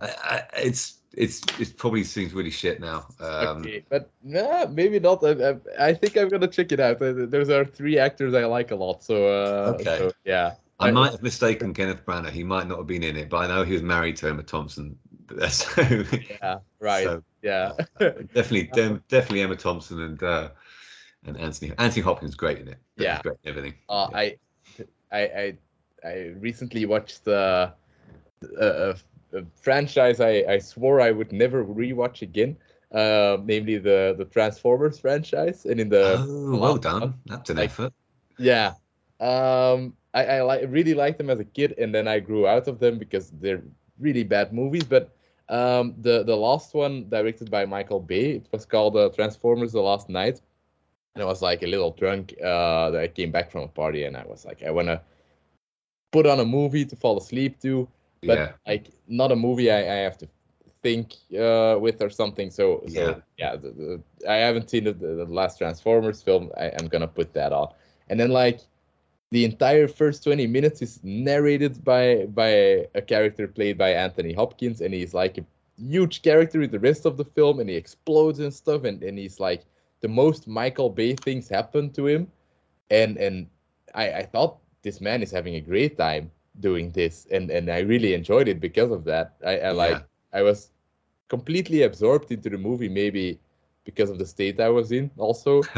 It's 0.56 0.98
it's 1.16 1.40
it 1.58 1.76
probably 1.76 2.04
seems 2.04 2.32
really 2.34 2.50
shit 2.50 2.80
now. 2.80 3.06
Um, 3.20 3.58
okay, 3.62 3.84
but 3.88 4.10
nah, 4.22 4.66
maybe 4.66 5.00
not. 5.00 5.24
I, 5.24 5.50
I, 5.50 5.88
I 5.88 5.94
think 5.94 6.16
I'm 6.16 6.28
gonna 6.28 6.46
check 6.48 6.72
it 6.72 6.80
out. 6.80 7.00
Uh, 7.02 7.26
Those 7.26 7.50
are 7.50 7.64
three 7.64 7.98
actors 7.98 8.34
I 8.34 8.44
like 8.44 8.70
a 8.70 8.76
lot. 8.76 9.02
So, 9.02 9.26
uh, 9.26 9.72
Okay. 9.80 9.98
so, 9.98 10.12
yeah. 10.24 10.54
I 10.78 10.90
might 10.90 11.12
have 11.12 11.22
mistaken 11.22 11.72
Kenneth 11.72 12.04
Branagh. 12.04 12.30
He 12.32 12.44
might 12.44 12.68
not 12.68 12.76
have 12.76 12.86
been 12.86 13.02
in 13.02 13.16
it, 13.16 13.30
but 13.30 13.38
I 13.38 13.46
know 13.46 13.64
he 13.64 13.72
was 13.72 13.82
married 13.82 14.16
to 14.18 14.28
Emma 14.28 14.42
Thompson. 14.42 14.98
So, 15.48 16.04
Yeah. 16.40 16.58
Right. 16.78 17.04
so, 17.04 17.22
yeah. 17.42 17.72
definitely, 17.98 18.64
dem- 18.74 19.02
definitely 19.08 19.40
Emma 19.40 19.56
Thompson 19.56 20.00
and 20.02 20.22
uh, 20.22 20.50
and 21.24 21.36
Anthony 21.38 21.72
Anthony 21.78 22.02
Hopkins 22.02 22.34
great 22.36 22.58
in 22.58 22.68
it. 22.68 22.78
Yeah. 22.96 23.22
great 23.22 23.38
in 23.42 23.50
everything. 23.50 23.74
Uh, 23.88 24.06
Yeah. 24.12 24.18
I, 24.18 24.36
I, 25.10 25.20
I, 25.20 25.58
I 26.04 26.14
recently 26.38 26.84
watched 26.86 27.26
uh, 27.26 27.70
a, 28.60 28.66
a, 28.66 28.90
a 28.90 28.94
franchise 29.54 30.20
I, 30.20 30.44
I 30.48 30.58
swore 30.58 31.00
I 31.00 31.10
would 31.10 31.32
never 31.32 31.64
rewatch 31.64 32.22
again. 32.22 32.56
Uh, 32.92 33.38
namely 33.44 33.78
the 33.78 34.14
the 34.16 34.24
Transformers 34.24 34.98
franchise, 34.98 35.66
and 35.66 35.80
in 35.80 35.88
the 35.88 36.16
oh, 36.18 36.56
well 36.56 36.76
done. 36.76 37.00
one, 37.00 37.14
That's 37.26 37.50
an 37.50 37.58
effort. 37.58 37.92
Yeah. 38.38 38.74
Um, 39.18 39.94
I, 40.14 40.24
I 40.24 40.42
like 40.42 40.64
really 40.68 40.94
liked 40.94 41.18
them 41.18 41.28
as 41.28 41.40
a 41.40 41.44
kid, 41.44 41.74
and 41.78 41.92
then 41.92 42.06
I 42.06 42.20
grew 42.20 42.46
out 42.46 42.68
of 42.68 42.78
them 42.78 42.96
because 42.98 43.30
they're 43.30 43.62
really 43.98 44.22
bad 44.22 44.52
movies. 44.52 44.84
But 44.84 45.14
um, 45.48 45.94
the 46.00 46.22
the 46.22 46.36
last 46.36 46.74
one, 46.74 47.08
directed 47.08 47.50
by 47.50 47.66
Michael 47.66 48.00
Bay, 48.00 48.36
it 48.36 48.48
was 48.52 48.64
called 48.64 48.96
uh, 48.96 49.10
Transformers: 49.10 49.72
The 49.72 49.80
Last 49.80 50.08
Knight, 50.08 50.40
and 51.14 51.22
I 51.22 51.26
was 51.26 51.42
like 51.42 51.64
a 51.64 51.66
little 51.66 51.90
drunk. 51.90 52.34
Uh, 52.38 52.90
that 52.90 53.00
I 53.02 53.08
came 53.08 53.32
back 53.32 53.50
from 53.50 53.62
a 53.64 53.68
party, 53.68 54.04
and 54.04 54.16
I 54.16 54.24
was 54.24 54.44
like, 54.44 54.62
I 54.62 54.70
wanna 54.70 55.02
put 56.12 56.26
on 56.26 56.40
a 56.40 56.44
movie 56.44 56.84
to 56.84 56.96
fall 56.96 57.18
asleep 57.18 57.60
to, 57.60 57.88
but 58.26 58.38
yeah. 58.38 58.52
like 58.66 58.90
not 59.08 59.32
a 59.32 59.36
movie 59.36 59.70
I, 59.70 59.78
I 59.78 59.98
have 60.06 60.18
to 60.18 60.28
think 60.82 61.14
uh, 61.38 61.76
with 61.80 62.00
or 62.02 62.10
something. 62.10 62.50
So, 62.50 62.82
so 62.88 63.00
Yeah. 63.00 63.14
yeah, 63.38 63.56
the, 63.56 63.70
the, 63.70 64.02
I 64.28 64.36
haven't 64.36 64.70
seen 64.70 64.84
the, 64.84 64.92
the, 64.92 65.24
the 65.24 65.24
last 65.24 65.58
Transformers 65.58 66.22
film. 66.22 66.50
I, 66.56 66.70
I'm 66.76 66.88
gonna 66.88 67.08
put 67.08 67.32
that 67.34 67.52
on, 67.52 67.68
and 68.08 68.18
then 68.20 68.30
like 68.30 68.60
the 69.32 69.44
entire 69.44 69.88
first 69.88 70.22
20 70.24 70.46
minutes 70.46 70.82
is 70.82 71.00
narrated 71.02 71.84
by 71.84 72.26
by 72.26 72.50
a 72.94 73.02
character 73.02 73.48
played 73.48 73.76
by 73.78 73.90
Anthony 73.90 74.32
Hopkins, 74.32 74.80
and 74.80 74.94
he's 74.94 75.14
like 75.14 75.38
a 75.38 75.44
huge 75.78 76.22
character 76.22 76.62
in 76.62 76.70
the 76.70 76.78
rest 76.78 77.06
of 77.06 77.16
the 77.16 77.24
film, 77.24 77.60
and 77.60 77.68
he 77.68 77.76
explodes 77.76 78.38
and 78.38 78.52
stuff, 78.52 78.84
and, 78.84 79.02
and 79.02 79.18
he's 79.18 79.40
like 79.40 79.64
the 80.00 80.08
most 80.08 80.46
Michael 80.46 80.90
Bay 80.90 81.14
things 81.14 81.48
happen 81.48 81.90
to 81.90 82.06
him, 82.06 82.30
and 82.90 83.16
and 83.16 83.46
I, 83.94 84.12
I 84.12 84.22
thought 84.26 84.58
this 84.82 85.00
man 85.00 85.22
is 85.22 85.30
having 85.32 85.56
a 85.56 85.60
great 85.60 85.98
time 85.98 86.30
doing 86.60 86.90
this, 86.92 87.26
and 87.30 87.50
and 87.50 87.70
I 87.70 87.80
really 87.80 88.14
enjoyed 88.14 88.48
it 88.48 88.60
because 88.60 88.90
of 88.90 89.04
that. 89.04 89.36
I, 89.44 89.58
I 89.58 89.70
like 89.72 90.02
I 90.32 90.42
was 90.42 90.70
completely 91.28 91.82
absorbed 91.82 92.30
into 92.30 92.50
the 92.50 92.58
movie, 92.58 92.88
maybe 92.88 93.40
because 93.84 94.10
of 94.10 94.18
the 94.18 94.26
state 94.26 94.60
I 94.60 94.68
was 94.68 94.92
in. 94.92 95.10
Also, 95.16 95.62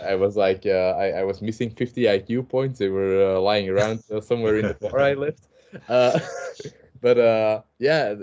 I 0.00 0.14
was 0.14 0.36
like, 0.36 0.66
uh, 0.66 0.94
I, 0.98 1.20
I 1.20 1.24
was 1.24 1.42
missing 1.42 1.70
50 1.70 2.08
IQ 2.08 2.48
points. 2.48 2.78
They 2.78 2.88
were 2.88 3.36
uh, 3.36 3.40
lying 3.40 3.68
around 3.68 4.02
uh, 4.10 4.20
somewhere 4.20 4.56
in 4.56 4.68
the 4.68 4.74
bar 4.80 5.00
I 5.00 5.14
left. 5.14 5.48
Uh, 5.88 6.18
but 7.00 7.18
uh, 7.18 7.62
yeah, 7.78 8.14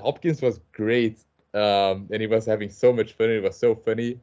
Hopkins 0.00 0.42
was 0.42 0.60
great, 0.72 1.18
um, 1.54 2.08
and 2.10 2.20
he 2.20 2.26
was 2.26 2.44
having 2.44 2.70
so 2.70 2.92
much 2.92 3.12
fun. 3.14 3.30
It 3.30 3.42
was 3.42 3.56
so 3.56 3.74
funny. 3.74 4.20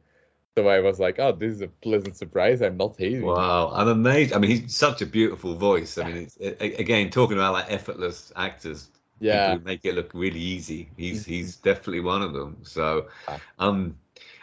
So 0.60 0.68
I 0.68 0.80
was 0.80 1.00
like, 1.00 1.18
oh, 1.18 1.32
this 1.32 1.54
is 1.54 1.62
a 1.62 1.68
pleasant 1.68 2.16
surprise. 2.16 2.60
I'm 2.60 2.76
not 2.76 2.96
hating. 2.98 3.22
Wow, 3.22 3.70
I'm 3.74 3.88
amazed. 3.88 4.34
I 4.34 4.38
mean, 4.38 4.50
he's 4.50 4.76
such 4.76 5.00
a 5.00 5.06
beautiful 5.06 5.54
voice. 5.54 5.96
I 5.98 6.02
mean, 6.04 6.16
it's, 6.16 6.36
again, 6.60 7.10
talking 7.10 7.36
about 7.36 7.52
like 7.54 7.70
effortless 7.70 8.32
actors, 8.36 8.88
Yeah, 9.20 9.54
who 9.54 9.60
make 9.60 9.84
it 9.84 9.94
look 9.94 10.10
really 10.14 10.38
easy. 10.38 10.90
He's 10.96 11.24
he's 11.24 11.56
definitely 11.56 12.00
one 12.00 12.22
of 12.22 12.32
them. 12.34 12.58
So, 12.62 13.08
Ah. 13.26 13.40
um, 13.58 13.96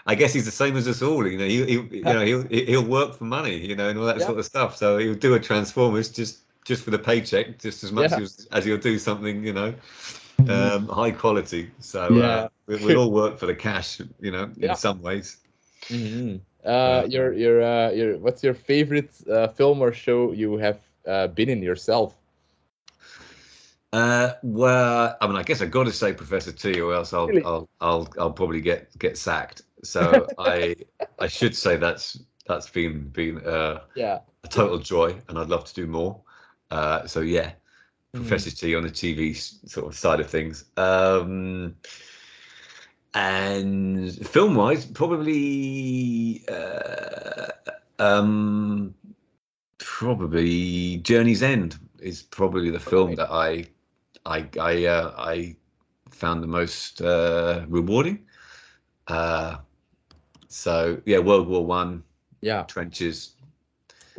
I 0.08 0.16
guess 0.16 0.34
he's 0.34 0.46
the 0.46 0.52
same 0.52 0.76
as 0.76 0.88
us 0.88 1.02
all. 1.02 1.28
You 1.28 1.38
know, 1.38 1.46
he, 1.46 1.66
he 1.66 1.74
you 1.98 2.04
know 2.04 2.26
he'll 2.26 2.48
he'll 2.48 2.86
work 2.86 3.14
for 3.16 3.26
money, 3.26 3.58
you 3.58 3.76
know, 3.76 3.90
and 3.90 4.00
all 4.00 4.06
that 4.06 4.20
Yeah. 4.20 4.26
sort 4.26 4.40
of 4.40 4.46
stuff. 4.46 4.76
So 4.78 4.98
he'll 4.98 5.16
do 5.16 5.36
a 5.36 5.40
Transformers 5.40 6.10
just 6.10 6.40
just 6.66 6.84
for 6.84 6.92
the 6.92 7.00
paycheck, 7.00 7.60
just 7.60 7.84
as 7.84 7.92
much 7.92 8.12
Yeah. 8.12 8.20
as 8.20 8.48
as 8.52 8.66
he'll 8.66 8.78
do 8.78 8.98
something, 9.00 9.44
you 9.44 9.54
know, 9.54 9.74
um, 10.48 10.88
high 10.88 11.12
quality. 11.12 11.72
So 11.80 12.18
Yeah. 12.18 12.28
uh, 12.28 12.50
we, 12.68 12.78
we 12.78 12.96
all 12.96 13.12
work 13.12 13.38
for 13.38 13.46
the 13.48 13.56
cash, 13.56 14.02
you 14.20 14.32
know, 14.32 14.52
in 14.60 14.76
some 14.76 15.02
ways. 15.02 15.38
Mhm. 15.90 16.42
Uh, 16.66 17.06
your 17.10 17.34
your 17.34 17.62
uh, 17.62 17.92
your 17.92 18.18
what's 18.18 18.44
your 18.44 18.54
favorite 18.54 19.12
uh, 19.30 19.48
film 19.48 19.82
or 19.82 19.92
show 19.94 20.32
you 20.34 20.58
have 20.58 20.80
uh, 21.08 21.28
been 21.28 21.50
in 21.50 21.62
yourself? 21.64 22.16
Uh, 23.94 24.34
well, 24.44 25.16
I 25.22 25.28
mean, 25.28 25.38
I 25.38 25.44
guess 25.44 25.62
I've 25.62 25.72
got 25.72 25.86
to 25.86 25.92
say 25.94 26.14
Professor 26.14 26.52
T, 26.52 26.80
or 26.82 26.94
else 26.94 27.14
I'll 27.14 27.28
Really? 27.28 27.42
I'll 27.44 27.70
I'll 27.80 28.08
I'll 28.20 28.34
probably 28.34 28.62
get 28.62 28.98
get 29.00 29.18
sacked. 29.18 29.62
So 29.84 30.34
I 30.38 30.76
I 31.20 31.28
should 31.28 31.56
say 31.56 31.78
that's 31.78 32.20
that's 32.48 32.70
been 32.70 33.10
been 33.10 33.38
uh, 33.46 33.82
Yeah. 33.96 34.20
a 34.44 34.48
total 34.48 34.80
joy, 34.80 35.20
and 35.30 35.38
I'd 35.40 35.50
love 35.50 35.66
to 35.66 35.74
do 35.74 35.88
more. 35.88 36.22
Uh, 36.70 37.08
so 37.08 37.22
yeah, 37.22 37.54
Mhm. 38.14 38.24
Professor 38.24 38.52
T 38.52 38.76
on 38.76 38.84
the 38.84 38.90
TV 38.92 39.34
sort 39.34 39.88
of 39.88 39.96
side 39.96 40.20
of 40.20 40.30
things. 40.30 40.66
Um, 40.78 41.76
and 43.14 44.14
film 44.28 44.56
wise, 44.56 44.86
probably 44.86 46.44
uh, 46.48 47.48
um, 48.00 48.94
probably 49.78 50.98
Journey's 50.98 51.44
End 51.44 51.78
is 52.00 52.22
probably 52.22 52.70
the 52.70 52.80
film 52.80 53.16
that 53.16 53.32
I 53.32 53.66
I 54.26 54.48
I 54.60 54.86
uh, 54.86 55.14
I 55.18 55.56
found 56.12 56.44
the 56.44 56.48
most 56.48 57.02
uh, 57.02 57.66
rewarding. 57.68 58.26
Uh, 59.08 59.58
so 60.48 61.02
yeah, 61.06 61.20
World 61.20 61.48
War 61.48 61.66
One 61.66 62.04
Yeah. 62.42 62.64
trenches 62.64 63.34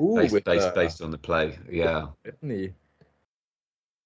Ooh, 0.01 0.16
based 0.16 0.44
based, 0.44 0.69
uh, 0.69 0.73
based 0.74 1.02
on 1.02 1.10
the 1.10 1.19
play. 1.19 1.59
Yeah. 1.70 2.09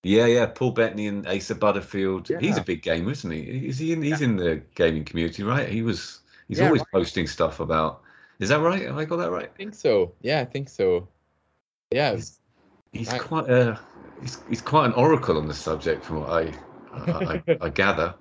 Yeah, 0.03 0.27
yeah, 0.27 0.47
Paul 0.47 0.73
Bettany 0.73 1.07
and 1.07 1.27
Asa 1.29 1.55
Butterfield. 1.55 2.29
He's 2.41 2.57
a 2.59 2.63
big 2.63 2.83
gamer, 2.83 3.13
isn't 3.13 3.31
he? 3.31 3.69
Is 3.69 3.79
he? 3.79 3.93
In, 3.93 4.03
he's 4.03 4.21
in 4.21 4.37
the 4.37 4.63
gaming 4.75 5.05
community, 5.05 5.43
right? 5.45 5.69
He 5.69 5.83
was. 5.83 6.21
He's 6.49 6.59
Yeah, 6.59 6.67
always 6.67 6.81
right. 6.81 6.93
posting 6.93 7.27
stuff 7.27 7.61
about. 7.61 8.03
Is 8.41 8.49
that 8.49 8.61
right? 8.61 8.83
Have 8.83 8.99
I 8.99 9.05
got 9.05 9.19
that 9.19 9.31
right? 9.31 9.45
I 9.45 9.57
think 9.57 9.75
so. 9.75 10.13
Yeah, 10.21 10.41
I 10.41 10.45
think 10.45 10.69
so. 10.69 11.09
Yeah. 11.93 12.15
He's, 12.15 12.41
he's 12.93 13.13
Right. 13.13 13.21
quite 13.21 13.49
a. 13.49 13.79
He's, 14.21 14.39
he's 14.49 14.61
quite 14.61 14.87
an 14.87 14.93
oracle 14.95 15.39
on 15.39 15.47
the 15.47 15.55
subject, 15.55 16.05
from 16.05 16.21
what 16.21 16.31
I 16.31 16.53
I, 16.93 17.43
I, 17.49 17.57
I 17.61 17.69
gather. 17.83 18.15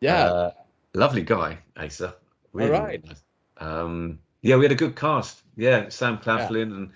Yeah. 0.00 0.24
Uh, 0.24 0.50
lovely 0.94 1.22
guy, 1.22 1.58
Asa. 1.76 2.16
Really 2.52 2.70
right. 2.70 3.04
nice. 3.04 3.22
Um, 3.58 4.18
yeah, 4.42 4.56
we 4.56 4.64
had 4.64 4.72
a 4.72 4.76
good 4.76 4.96
cast. 4.96 5.42
Yeah, 5.56 5.88
Sam 5.88 6.18
Claflin 6.18 6.72
and 6.72 6.92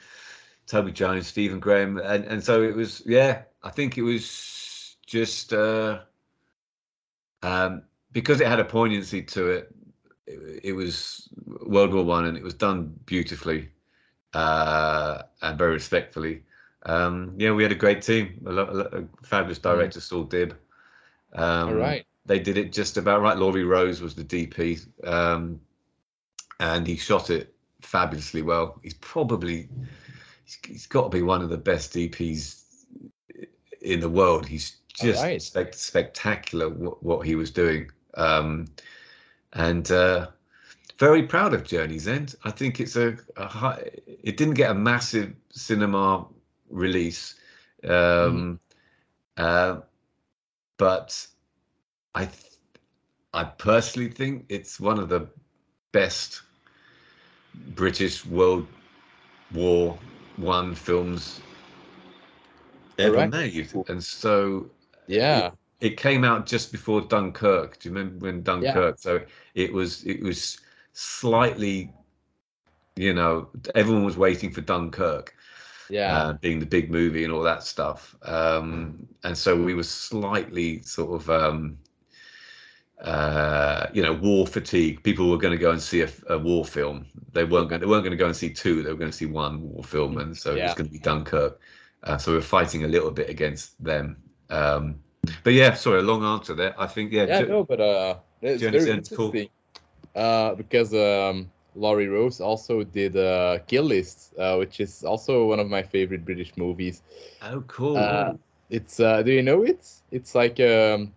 Toby 0.67 0.93
Jones, 0.93 1.27
Stephen 1.27 1.61
Graham, 1.61 1.99
and 1.99 2.25
and 2.25 2.43
so 2.43 2.63
it 2.63 2.75
was. 2.75 3.03
Yeah, 3.07 3.43
I 3.63 3.71
think 3.71 3.99
it 3.99 4.03
was 4.03 4.97
just 5.07 5.53
uh, 5.53 6.01
um, 7.43 7.83
because 8.13 8.41
it 8.41 8.47
had 8.47 8.61
a 8.61 8.65
poignancy 8.65 9.23
to 9.23 9.49
it. 9.49 9.75
It, 10.27 10.61
it 10.65 10.73
was 10.73 11.29
World 11.67 11.93
War 11.93 12.05
One, 12.05 12.27
and 12.27 12.37
it 12.37 12.43
was 12.43 12.55
done 12.55 12.95
beautifully 13.07 13.69
uh, 14.35 15.23
and 15.43 15.59
very 15.59 15.73
respectfully. 15.73 16.43
Um, 16.85 17.35
yeah, 17.37 17.53
we 17.53 17.63
had 17.63 17.73
a 17.73 17.77
great 17.77 18.03
team. 18.03 18.43
A, 18.47 18.53
lo- 18.53 18.71
a, 18.71 18.73
lo- 18.73 18.91
a 18.93 19.27
fabulous 19.27 19.59
director, 19.59 20.01
Saul 20.01 20.25
Dibb. 20.25 20.53
Um, 21.35 21.69
All 21.69 21.75
right. 21.75 22.07
they 22.27 22.39
did 22.39 22.57
it 22.57 22.73
just 22.73 22.97
about 22.97 23.21
right. 23.21 23.37
Laurie 23.37 23.65
Rose 23.65 24.01
was 24.01 24.15
the 24.15 24.25
DP, 24.25 24.87
um, 25.07 25.61
and 26.59 26.87
he 26.87 26.97
shot 26.97 27.31
it 27.31 27.55
fabulously 27.83 28.43
well. 28.43 28.81
He's 28.83 28.95
probably 28.95 29.69
he's, 30.45 30.59
he's 30.67 30.87
got 30.87 31.05
to 31.05 31.09
be 31.11 31.23
one 31.23 31.43
of 31.43 31.51
the 31.51 31.59
best 31.59 31.93
DPs 31.93 32.60
in 33.81 34.01
the 34.01 34.09
world. 34.09 34.47
He's 34.47 34.77
just 34.95 35.19
Alright. 35.19 35.43
spec- 35.43 35.75
spectacular 35.75 36.69
what, 36.69 37.03
what 37.03 37.27
he 37.27 37.35
was 37.35 37.51
doing, 37.51 37.91
um, 38.15 38.67
and 39.55 39.91
uh, 39.91 40.29
very 40.99 41.23
proud 41.23 41.55
of 41.55 41.65
Journey's 41.65 42.07
End. 42.07 42.35
I 42.45 42.51
think 42.51 42.81
it's 42.81 42.97
a, 42.97 43.17
a 43.37 43.47
high, 43.47 43.91
it 44.23 44.37
didn't 44.37 44.55
get 44.55 44.71
a 44.71 44.75
massive 44.75 45.35
cinema 45.51 46.27
release. 46.69 47.37
Um, 47.89 48.61
uh, 49.37 49.81
but 50.77 51.27
I, 52.15 52.27
th- 52.27 52.53
I 53.33 53.45
personally 53.45 54.11
think 54.11 54.45
it's 54.49 54.79
one 54.79 54.99
of 54.99 55.09
the 55.09 55.27
best 55.93 56.43
British 57.75 58.27
World 58.27 58.67
War 59.53 59.99
One 60.37 60.75
films 60.75 61.41
ever 63.01 63.27
made, 63.29 63.73
and 63.89 64.03
so 64.03 64.71
Yeah. 65.07 65.51
it 65.81 65.97
came 65.97 66.25
out 66.25 66.47
just 66.47 66.73
before 66.73 67.01
Dunkirk. 67.01 67.79
Do 67.79 67.89
you 67.89 67.95
remember 67.95 68.27
when 68.27 68.43
Dunkirk? 68.43 68.99
So 68.99 69.21
it 69.55 69.73
was 69.73 70.05
it 70.05 70.23
was 70.23 70.61
slightly, 70.93 71.93
you 72.97 73.15
know, 73.15 73.49
everyone 73.75 74.05
was 74.05 74.17
waiting 74.17 74.51
for 74.51 74.61
Dunkirk 74.61 75.35
Yeah. 75.89 76.17
uh, 76.17 76.33
being 76.35 76.61
the 76.61 76.67
big 76.67 76.91
movie 76.91 77.25
and 77.25 77.33
all 77.33 77.43
that 77.43 77.63
stuff. 77.63 78.15
Um, 78.23 79.09
and 79.25 79.37
so 79.37 79.61
we 79.61 79.75
were 79.75 79.83
slightly 79.83 80.83
sort 80.83 81.21
of, 81.21 81.31
um, 81.31 81.79
uh, 83.03 83.87
you 83.95 84.03
know, 84.03 84.13
war 84.13 84.47
fatigue. 84.47 85.03
People 85.03 85.31
were 85.31 85.39
going 85.39 85.57
to 85.57 85.59
go 85.59 85.71
and 85.71 85.81
see 85.81 86.03
a, 86.03 86.11
a 86.29 86.39
war 86.39 86.65
film. 86.65 87.07
They 87.33 87.45
weren't 87.45 87.71
going. 87.71 87.81
They 87.81 87.87
weren't 87.87 88.05
going 88.05 88.11
to 88.11 88.17
go 88.19 88.27
and 88.27 88.37
see 88.37 88.53
two. 88.53 88.83
They 88.83 88.91
were 88.93 88.99
going 88.99 89.11
to 89.11 89.17
see 89.17 89.27
one 89.27 89.63
war 89.63 89.83
film, 89.83 90.19
and 90.19 90.37
so 90.37 90.53
it 90.53 90.59
Yeah. 90.59 90.65
was 90.65 90.75
going 90.75 90.89
to 90.89 90.93
be 90.93 90.99
Dunkirk. 90.99 91.59
Uh, 92.03 92.17
so 92.17 92.33
we 92.33 92.39
we're 92.39 92.43
fighting 92.43 92.85
a 92.85 92.89
little 92.89 93.11
bit 93.11 93.29
against 93.29 93.83
them. 93.83 94.17
Um, 94.49 95.01
but 95.45 95.53
yeah, 95.53 95.75
sorry, 95.75 96.01
a 96.01 96.03
long 96.03 96.25
answer 96.25 96.55
there. 96.55 96.75
I 96.81 96.87
think 96.87 97.13
yeah, 97.13 97.27
yeah, 97.27 97.41
no, 97.43 97.65
but 97.65 97.81
uh, 97.81 98.17
it's 98.41 98.63
very 98.63 98.91
End's 98.91 99.09
cool. 99.11 99.35
Uh, 100.15 100.55
because 100.55 100.93
um, 100.95 101.51
Laurie 101.75 102.09
Rose 102.09 102.41
also 102.41 102.83
did 102.83 103.17
uh, 103.17 103.59
Kill 103.67 103.85
List, 103.85 104.35
uh, 104.39 104.57
which 104.57 104.81
is 104.81 105.05
also 105.05 105.47
one 105.47 105.61
of 105.61 105.69
my 105.69 105.83
favorite 105.83 106.25
British 106.25 106.57
movies. 106.57 107.03
oh 107.43 107.63
cool. 107.67 107.97
Uh, 107.97 108.33
it's 108.71 108.99
uh, 109.01 109.23
do 109.23 109.33
you 109.33 109.43
know 109.43 109.63
it? 109.63 109.87
It's 110.11 110.35
like 110.35 110.59
um, 110.61 111.13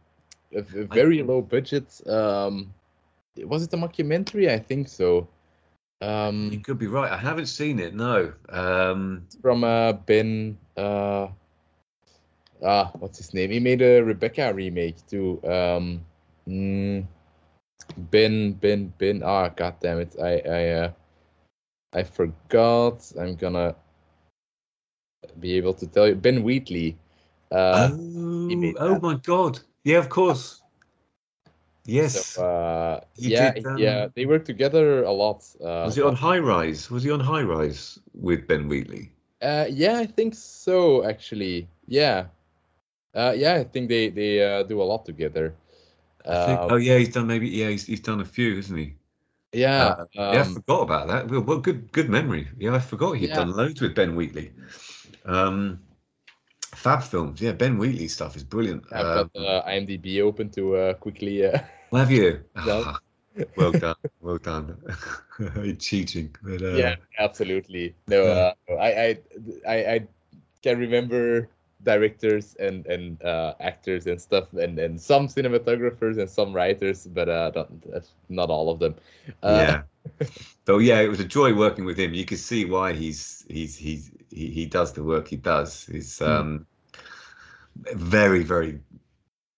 a, 0.53 0.59
a 0.59 0.83
very 0.85 1.23
low 1.23 1.41
budget. 1.41 2.01
Um, 2.07 2.73
was 3.37 3.63
it 3.63 3.73
a 3.73 3.77
mockumentary? 3.77 4.49
I 4.49 4.59
think 4.59 4.87
so. 4.87 5.27
you 6.01 6.07
Um, 6.07 6.61
could 6.63 6.77
be 6.77 6.87
right. 6.87 7.11
I 7.11 7.17
haven't 7.17 7.47
seen 7.47 7.79
it. 7.79 7.95
No. 7.95 8.33
Um, 8.49 9.23
it's 9.25 9.37
from 9.37 9.63
uh, 9.63 9.93
Ben. 9.93 10.57
Uh, 10.77 11.27
ah, 12.63 12.91
what's 12.99 13.17
his 13.17 13.33
name? 13.33 13.51
He 13.51 13.59
made 13.59 13.81
a 13.81 14.01
Rebecca 14.01 14.53
remake 14.53 15.05
too. 15.07 15.39
Um, 15.43 16.05
mm, 16.47 17.05
Ben, 17.97 18.53
Ben, 18.53 18.93
Ben. 18.97 19.21
Ah, 19.23 19.49
god 19.49 19.75
damn 19.81 19.99
it! 19.99 20.15
I, 20.21 20.41
I, 20.45 20.69
uh, 20.69 20.91
I 21.93 22.03
forgot. 22.03 23.11
I'm 23.19 23.35
gonna 23.35 23.75
be 25.39 25.53
able 25.57 25.73
to 25.75 25.87
tell 25.87 26.07
you. 26.07 26.15
Ben 26.15 26.43
Wheatley. 26.43 26.97
Uh, 27.51 27.89
oh, 27.91 28.73
oh 28.79 28.99
my 28.99 29.15
god. 29.15 29.59
Yeah, 29.83 29.99
of 29.99 30.09
course. 30.09 30.63
Yes. 31.85 32.25
So, 32.25 32.43
uh, 32.43 33.01
yeah, 33.17 33.53
did, 33.53 33.65
yeah, 33.77 34.03
um, 34.03 34.11
they 34.15 34.25
work 34.25 34.45
together 34.45 35.03
a 35.03 35.11
lot. 35.11 35.45
Uh, 35.61 35.83
was 35.85 35.95
he 35.95 36.01
on 36.01 36.15
High 36.15 36.39
Rise? 36.39 36.89
Was 36.89 37.03
he 37.03 37.11
on 37.11 37.19
High 37.19 37.43
Rise 37.43 37.99
with 38.13 38.47
Ben 38.47 38.67
Wheatley? 38.67 39.12
Uh, 39.43 39.67
yeah, 39.69 39.99
I 39.99 40.07
think 40.07 40.35
so. 40.35 41.03
Actually, 41.05 41.67
yeah, 41.87 42.27
uh, 43.15 43.33
yeah, 43.35 43.55
I 43.55 43.63
think 43.65 43.89
they 43.89 44.09
they 44.09 44.43
uh, 44.43 44.63
do 44.63 44.81
a 44.81 44.83
lot 44.85 45.05
together. 45.05 45.53
Think, 46.33 46.65
Uh, 46.65 46.69
oh 46.69 46.77
yeah, 46.77 46.97
he's 46.97 47.09
done 47.13 47.27
maybe. 47.27 47.49
Yeah, 47.49 47.69
he's, 47.69 47.85
he's 47.85 48.01
done 48.01 48.21
a 48.21 48.25
few, 48.25 48.55
hasn't 48.55 48.79
he? 48.79 48.95
yeah, 49.53 49.95
Uh, 49.97 50.05
yeah, 50.29 50.41
I 50.41 50.43
um, 50.43 50.53
forgot 50.53 50.81
about 50.83 51.07
that. 51.07 51.27
Well, 51.29 51.41
well, 51.41 51.59
good 51.59 51.91
good 51.91 52.09
memory. 52.09 52.47
Yeah, 52.57 52.75
I 52.75 52.79
forgot 52.79 53.13
he'd 53.17 53.29
Yeah. 53.29 53.33
done 53.33 53.51
loads 53.55 53.81
with 53.81 53.95
Ben 53.95 54.15
Wheatley. 54.15 54.51
Um, 55.25 55.79
Fab 56.75 57.03
films. 57.03 57.41
Yeah, 57.41 57.53
Ben 57.53 57.77
Wheatley 57.77 58.07
stuff 58.07 58.35
is 58.35 58.43
brilliant. 58.43 58.85
I've 58.91 59.11
Um, 59.17 59.29
got 59.33 59.35
uh, 59.35 59.63
IMDb 59.67 60.21
open 60.21 60.49
to 60.51 60.75
uh, 60.75 60.93
quickly. 60.95 61.45
Uh, 61.45 61.59
have 61.93 62.11
you? 62.11 62.43
No. 62.65 62.93
Well 63.55 63.73
done. 63.73 63.95
Well 64.21 64.37
done. 64.37 64.77
Cheating. 65.79 66.35
But, 66.41 66.61
uh, 66.61 66.75
yeah, 66.77 66.95
absolutely. 67.19 67.95
No, 68.07 68.27
uh, 68.27 68.53
I, 68.79 68.91
I, 68.91 69.17
I, 69.67 69.75
I 69.93 70.07
can 70.61 70.79
remember 70.79 71.49
directors 71.83 72.55
and 72.55 72.85
and 72.87 73.21
uh, 73.23 73.53
actors 73.59 74.07
and 74.07 74.19
stuff, 74.19 74.53
and 74.53 74.79
and 74.79 74.99
some 74.99 75.27
cinematographers 75.27 76.17
and 76.19 76.29
some 76.29 76.53
writers, 76.53 77.07
but 77.07 77.29
uh, 77.29 77.51
not 77.55 77.71
not 78.29 78.49
all 78.49 78.69
of 78.69 78.79
them. 78.79 78.95
Uh, 79.41 79.65
yeah. 79.67 79.83
So 80.65 80.79
yeah, 80.79 81.01
it 81.01 81.07
was 81.09 81.19
a 81.19 81.25
joy 81.25 81.53
working 81.53 81.85
with 81.85 81.97
him. 81.99 82.13
You 82.13 82.25
can 82.25 82.37
see 82.37 82.65
why 82.65 82.93
he's 82.93 83.45
he's 83.49 83.77
he's 83.77 84.11
he, 84.31 84.49
he 84.51 84.65
does 84.65 84.93
the 84.93 85.03
work 85.03 85.27
he 85.27 85.37
does. 85.37 85.85
He's 85.87 86.21
Hmm. 86.25 86.29
um 86.31 86.67
very 87.95 88.43
very 88.43 88.79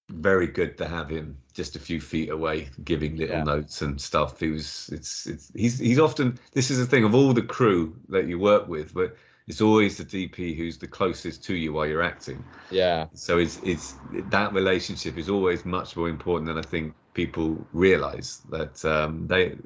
very 0.09 0.47
good 0.47 0.77
to 0.77 0.87
have 0.87 1.09
him 1.09 1.37
just 1.53 1.75
a 1.75 1.79
few 1.79 1.99
feet 1.99 2.29
away 2.29 2.69
giving 2.83 3.15
little 3.17 3.37
Yeah. 3.37 3.43
notes 3.43 3.81
and 3.81 3.99
stuff. 3.99 4.39
He 4.39 4.49
was 4.49 4.89
it's 4.93 5.25
it's 5.27 5.51
he's 5.55 5.79
he's 5.79 5.99
often 5.99 6.39
this 6.53 6.69
is 6.71 6.77
the 6.79 6.85
thing 6.85 7.03
of 7.03 7.15
all 7.15 7.33
the 7.33 7.41
crew 7.41 7.99
that 8.09 8.27
you 8.27 8.39
work 8.39 8.67
with, 8.67 8.93
but 8.93 9.15
it's 9.47 9.61
always 9.61 9.97
the 9.97 10.05
DP 10.05 10.55
who's 10.55 10.77
the 10.77 10.87
closest 10.87 11.43
to 11.45 11.55
you 11.55 11.73
while 11.73 11.87
you're 11.87 12.03
acting. 12.03 12.45
yeah, 12.69 13.07
So 13.15 13.39
it's 13.39 13.57
it's 13.57 13.99
that 14.11 14.53
relationship 14.53 15.17
is 15.17 15.29
always 15.29 15.65
much 15.65 15.95
more 15.97 16.09
important 16.09 16.47
than 16.47 16.57
I 16.57 16.63
think 16.63 16.95
people 17.13 17.69
realize 17.73 18.41
that 18.49 18.83
um, 18.85 19.27
they 19.27 19.57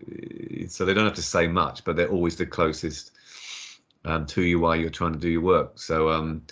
so 0.69 0.85
they 0.85 0.93
don't 0.93 1.05
have 1.05 1.15
to 1.15 1.21
say 1.23 1.47
much, 1.47 1.83
but 1.83 1.95
they're 1.95 2.09
always 2.09 2.35
the 2.37 2.45
closest 2.45 3.11
um, 4.05 4.25
to 4.27 4.43
you 4.43 4.59
while 4.59 4.75
you're 4.75 4.89
trying 4.89 5.13
to 5.13 5.19
do 5.19 5.29
your 5.29 5.41
work. 5.41 5.79
So 5.79 6.09
um, 6.09 6.43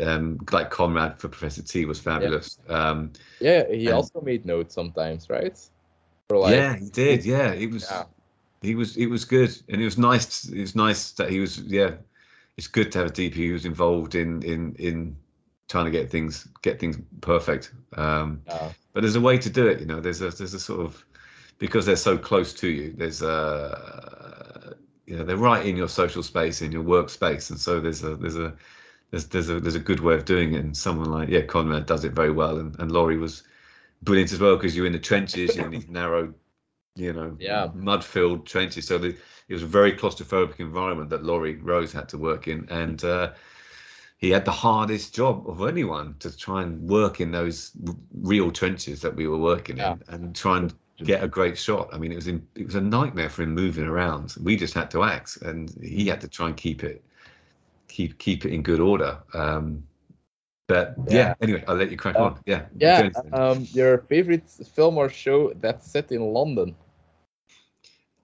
um, 0.00 0.38
like 0.50 0.70
Conrad 0.70 1.18
for 1.18 1.28
Professor 1.28 1.62
T 1.62 1.84
was 1.84 2.00
fabulous. 2.00 2.58
Um, 2.68 3.12
Yeah, 3.40 3.68
he 3.70 3.90
also 3.90 4.20
made 4.20 4.44
notes 4.46 4.74
sometimes, 4.74 5.28
right? 5.28 5.58
For 6.28 6.38
like, 6.38 6.52
yeah, 6.54 6.76
he 6.76 6.88
did. 6.90 7.24
Yeah, 7.24 7.52
it 7.52 7.70
was. 7.70 7.90
Yeah. 7.90 8.04
He 8.62 8.74
was. 8.74 8.96
It 8.96 9.06
was 9.06 9.24
good, 9.24 9.56
and 9.68 9.80
it 9.80 9.84
was 9.84 9.98
nice. 9.98 10.44
It 10.48 10.60
was 10.60 10.74
nice 10.74 11.12
that 11.12 11.30
he 11.30 11.40
was. 11.40 11.58
Yeah, 11.60 11.92
it's 12.56 12.68
good 12.68 12.92
to 12.92 12.98
have 12.98 13.08
a 13.08 13.12
DP 13.12 13.34
who's 13.34 13.64
involved 13.64 14.14
in 14.14 14.42
in 14.42 14.74
in 14.76 15.16
trying 15.68 15.86
to 15.86 15.90
get 15.90 16.10
things 16.10 16.48
get 16.62 16.78
things 16.78 16.98
perfect. 17.20 17.72
Um, 17.96 18.42
Yeah. 18.46 18.72
but 18.92 19.02
there's 19.02 19.16
a 19.16 19.20
way 19.20 19.38
to 19.38 19.50
do 19.50 19.66
it. 19.66 19.80
You 19.80 19.86
know, 19.86 20.00
there's 20.00 20.20
a 20.20 20.30
there's 20.30 20.54
a 20.54 20.60
sort 20.60 20.80
of 20.80 21.04
because 21.58 21.86
they're 21.86 21.96
so 21.96 22.18
close 22.18 22.52
to 22.54 22.68
you. 22.68 22.92
There's 22.96 23.22
a 23.22 24.74
you 25.06 25.16
know 25.16 25.24
they're 25.24 25.36
right 25.36 25.64
in 25.64 25.76
your 25.76 25.88
social 25.88 26.22
space 26.22 26.62
in 26.62 26.70
your 26.72 26.84
workspace, 26.84 27.50
and 27.50 27.58
so 27.58 27.80
there's 27.80 28.04
a 28.04 28.14
there's 28.16 28.36
a 28.36 28.54
there's 29.10 29.26
there's 29.28 29.48
a 29.50 29.60
there's 29.60 29.74
a 29.74 29.80
good 29.80 30.00
way 30.00 30.14
of 30.14 30.24
doing 30.24 30.54
it. 30.54 30.60
And 30.64 30.76
someone 30.76 31.10
like 31.10 31.28
yeah, 31.28 31.42
Conrad 31.42 31.86
does 31.86 32.04
it 32.04 32.12
very 32.12 32.30
well, 32.32 32.58
and 32.58 32.78
and 32.78 32.92
Laurie 32.92 33.18
was 33.18 33.42
brilliant 34.02 34.32
as 34.32 34.40
well 34.40 34.56
because 34.56 34.76
you're 34.76 34.86
in 34.86 34.92
the 34.92 34.98
trenches 34.98 35.56
you're 35.56 35.66
in 35.66 35.70
these 35.72 35.88
narrow, 35.88 36.34
you 36.96 37.12
know, 37.12 37.36
Yeah. 37.40 37.70
mud-filled 37.74 38.46
trenches. 38.46 38.86
So 38.86 38.98
the, 38.98 39.08
it 39.48 39.54
was 39.54 39.62
a 39.62 39.66
very 39.66 39.92
claustrophobic 39.92 40.60
environment 40.60 41.10
that 41.10 41.24
Laurie 41.24 41.56
Rose 41.56 41.92
had 41.92 42.08
to 42.10 42.18
work 42.18 42.48
in, 42.48 42.68
and 42.70 43.02
uh, 43.04 43.32
he 44.18 44.30
had 44.30 44.44
the 44.44 44.52
hardest 44.52 45.14
job 45.14 45.48
of 45.48 45.62
anyone 45.66 46.14
to 46.20 46.36
try 46.36 46.62
and 46.62 46.88
work 46.88 47.20
in 47.20 47.30
those 47.32 47.72
r- 47.86 47.94
real 48.12 48.50
trenches 48.50 49.00
that 49.02 49.16
we 49.16 49.26
were 49.26 49.38
working 49.38 49.78
Yeah. 49.78 49.92
in, 49.94 50.02
and 50.08 50.36
try 50.36 50.58
and 50.58 50.74
get 50.98 51.22
a 51.24 51.28
great 51.28 51.56
shot. 51.58 51.88
I 51.92 51.98
mean, 51.98 52.12
it 52.12 52.16
was 52.16 52.26
in, 52.28 52.46
it 52.54 52.66
was 52.66 52.74
a 52.74 52.80
nightmare 52.80 53.30
for 53.30 53.42
him 53.42 53.54
moving 53.54 53.84
around. 53.84 54.34
We 54.42 54.56
just 54.56 54.74
had 54.74 54.90
to 54.92 55.02
act, 55.04 55.38
and 55.42 55.70
he 55.82 56.06
had 56.08 56.20
to 56.20 56.28
try 56.28 56.48
and 56.48 56.56
keep 56.56 56.84
it 56.84 57.04
keep 57.90 58.18
keep 58.18 58.44
it 58.44 58.52
in 58.52 58.62
good 58.62 58.80
order. 58.80 59.18
Um, 59.34 59.84
but 60.68 60.94
yeah. 61.08 61.14
Yeah. 61.16 61.34
anyway, 61.42 61.64
I'll 61.66 61.76
let 61.76 61.90
you 61.90 61.96
crack 61.96 62.16
Uh, 62.16 62.24
on. 62.24 62.40
Yeah, 62.46 62.66
Yeah. 62.78 63.10
Um, 63.32 63.66
your 63.72 63.98
favorite 63.98 64.48
film 64.48 64.98
or 64.98 65.08
show 65.08 65.52
that's 65.54 65.90
set 65.90 66.12
in 66.12 66.32
London? 66.32 66.76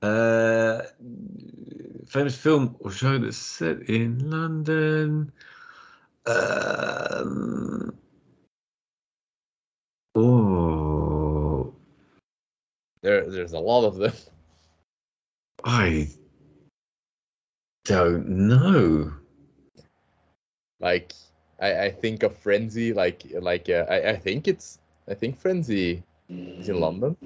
Uh, 0.02 0.82
famous 2.06 2.36
film 2.36 2.76
or 2.80 2.90
show 2.90 3.18
that's 3.18 3.36
set 3.36 3.82
in 3.88 4.30
London. 4.30 5.32
Um, 6.26 7.96
oh, 10.14 11.74
There, 13.02 13.28
there's 13.30 13.52
a 13.52 13.58
lot 13.58 13.84
of 13.84 13.96
them. 13.96 14.12
I 15.64 16.08
don't 17.84 18.28
know. 18.28 19.12
Like, 20.80 21.12
I, 21.60 21.84
I 21.86 21.90
think 21.90 22.22
of 22.22 22.36
Frenzy. 22.36 22.92
Like, 22.92 23.22
like 23.40 23.68
uh, 23.68 23.86
I, 23.88 24.10
I 24.10 24.16
think 24.16 24.48
it's, 24.48 24.78
I 25.08 25.14
think 25.14 25.38
Frenzy 25.38 26.02
is 26.60 26.68
in 26.68 26.80
London. 26.80 27.16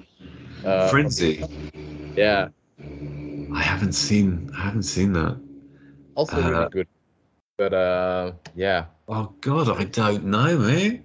Uh, 0.63 0.89
Frenzy. 0.89 1.43
Yeah. 2.15 2.49
I 3.53 3.61
haven't 3.61 3.93
seen. 3.93 4.49
I 4.57 4.61
haven't 4.61 4.83
seen 4.83 5.13
that. 5.13 5.37
Also 6.15 6.35
really 6.37 6.53
Uh, 6.53 6.69
good. 6.69 6.87
But 7.57 7.73
uh, 7.73 8.31
yeah, 8.55 8.85
Oh 9.07 9.33
God, 9.41 9.69
I 9.69 9.83
don't 9.83 10.25
know, 10.25 10.57
man. 10.57 11.03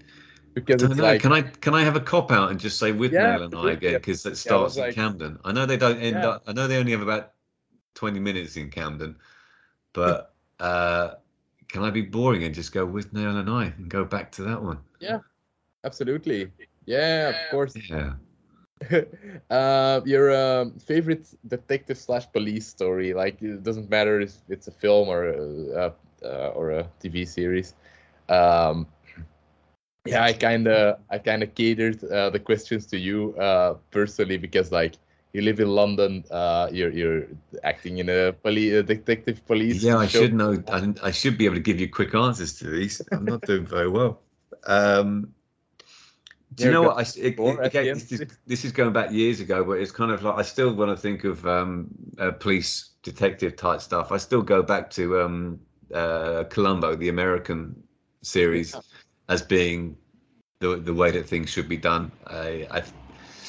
because 0.54 0.80
don't 0.82 0.96
know. 0.96 1.02
like 1.04 1.20
can 1.20 1.32
I 1.32 1.42
can 1.42 1.74
I 1.74 1.82
have 1.82 1.96
a 1.96 2.00
cop 2.00 2.30
out 2.30 2.50
and 2.50 2.58
just 2.60 2.78
say 2.78 2.92
with 2.92 3.12
Yeah, 3.12 3.42
and 3.42 3.54
I 3.54 3.64
yeah, 3.64 3.72
again 3.72 3.92
yeah. 3.92 3.98
because 3.98 4.24
it 4.26 4.46
Yeah, 4.46 4.54
I 4.54 4.62
was 4.62 4.74
starts 4.74 4.76
in 4.76 4.82
like- 4.84 4.94
Camden. 4.94 5.38
I 5.44 5.52
know 5.52 5.66
they 5.66 5.76
don't 5.76 5.98
end 5.98 6.16
Yeah. 6.16 6.28
up. 6.28 6.44
I 6.46 6.52
know 6.52 6.66
they 6.68 6.78
only 6.78 6.92
have 6.92 7.02
about 7.02 7.32
twenty 7.94 8.20
minutes 8.20 8.56
in 8.56 8.70
Camden, 8.70 9.16
but 9.92 10.34
uh, 10.60 11.14
can 11.68 11.82
I 11.82 11.90
be 11.90 12.02
boring 12.02 12.44
and 12.44 12.54
just 12.54 12.72
go 12.72 12.86
Withnail 12.86 13.38
and 13.38 13.50
I 13.50 13.64
and 13.76 13.88
go 13.88 14.04
back 14.04 14.32
to 14.32 14.42
that 14.42 14.62
one? 14.62 14.78
Yeah, 15.00 15.18
absolutely. 15.84 16.50
Yeah, 16.86 17.30
of 17.30 17.50
course. 17.50 17.74
Yeah. 17.88 18.14
uh, 19.50 20.00
your 20.04 20.34
um, 20.34 20.78
favorite 20.78 21.26
detective 21.46 21.98
slash 21.98 22.30
police 22.32 22.66
story? 22.66 23.14
Like 23.14 23.42
it 23.42 23.62
doesn't 23.62 23.90
matter 23.90 24.20
if 24.20 24.36
it's 24.48 24.68
a 24.68 24.72
film 24.72 25.08
or 25.08 25.28
a, 25.28 25.94
uh, 26.22 26.48
or 26.54 26.70
a 26.70 26.88
TV 27.00 27.26
series. 27.26 27.74
Um, 28.28 28.86
yeah, 30.06 30.22
I 30.22 30.32
kind 30.32 30.68
of 30.68 31.00
I 31.10 31.18
kind 31.18 31.42
of 31.42 31.54
catered 31.54 32.02
uh, 32.04 32.30
the 32.30 32.38
questions 32.38 32.86
to 32.86 32.98
you 32.98 33.34
uh, 33.38 33.74
personally 33.90 34.36
because 34.36 34.70
like 34.70 34.94
you 35.36 35.42
live 35.42 35.60
in 35.60 35.68
London, 35.68 36.24
uh, 36.30 36.68
you're 36.72 36.90
you're 36.90 37.26
acting 37.62 37.98
in 37.98 38.08
a 38.08 38.32
police 38.32 38.72
a 38.72 38.82
detective 38.82 39.46
police. 39.46 39.82
Yeah, 39.82 39.98
I 39.98 40.06
show. 40.06 40.22
should 40.22 40.34
know. 40.34 40.62
I, 40.68 40.94
I 41.02 41.10
should 41.10 41.36
be 41.38 41.44
able 41.44 41.56
to 41.56 41.60
give 41.60 41.78
you 41.78 41.88
quick 41.88 42.14
answers 42.14 42.58
to 42.58 42.70
these. 42.70 43.02
I'm 43.12 43.24
not 43.24 43.42
doing 43.42 43.66
very 43.66 43.88
well. 43.88 44.20
Um, 44.66 45.34
do 46.54 46.64
you 46.64 46.72
know 46.72 46.82
what? 46.82 46.96
I, 46.96 47.04
it, 47.20 47.38
again, 47.60 47.94
this, 47.94 48.12
is, 48.12 48.26
this 48.46 48.64
is 48.64 48.72
going 48.72 48.92
back 48.92 49.12
years 49.12 49.40
ago, 49.40 49.62
but 49.62 49.74
it's 49.74 49.90
kind 49.90 50.10
of 50.10 50.22
like 50.22 50.36
I 50.36 50.42
still 50.42 50.72
want 50.74 50.90
to 50.90 50.96
think 50.96 51.24
of 51.24 51.46
um, 51.46 51.88
uh, 52.18 52.30
police 52.30 52.90
detective 53.02 53.56
type 53.56 53.80
stuff. 53.82 54.10
I 54.10 54.16
still 54.16 54.42
go 54.42 54.62
back 54.62 54.88
to 54.92 55.20
um, 55.20 55.60
uh, 55.94 56.44
Columbo, 56.48 56.96
the 56.96 57.10
American 57.10 57.76
series, 58.22 58.74
as 59.28 59.42
being 59.42 59.96
the 60.60 60.76
the 60.76 60.94
way 60.94 61.10
that 61.10 61.28
things 61.28 61.50
should 61.50 61.68
be 61.68 61.76
done. 61.76 62.10
I 62.26 62.66
I, 62.70 62.82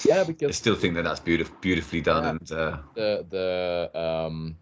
Yeah, 0.05 0.23
because 0.23 0.49
I 0.49 0.51
still 0.53 0.75
think 0.75 0.95
that 0.95 1.03
that's 1.03 1.19
beautiful, 1.19 1.55
beautifully 1.61 2.01
done, 2.01 2.23
Yeah. 2.23 2.29
and 2.31 2.51
uh, 2.51 2.77
the 2.95 3.25
the 3.29 3.99
um 3.99 4.55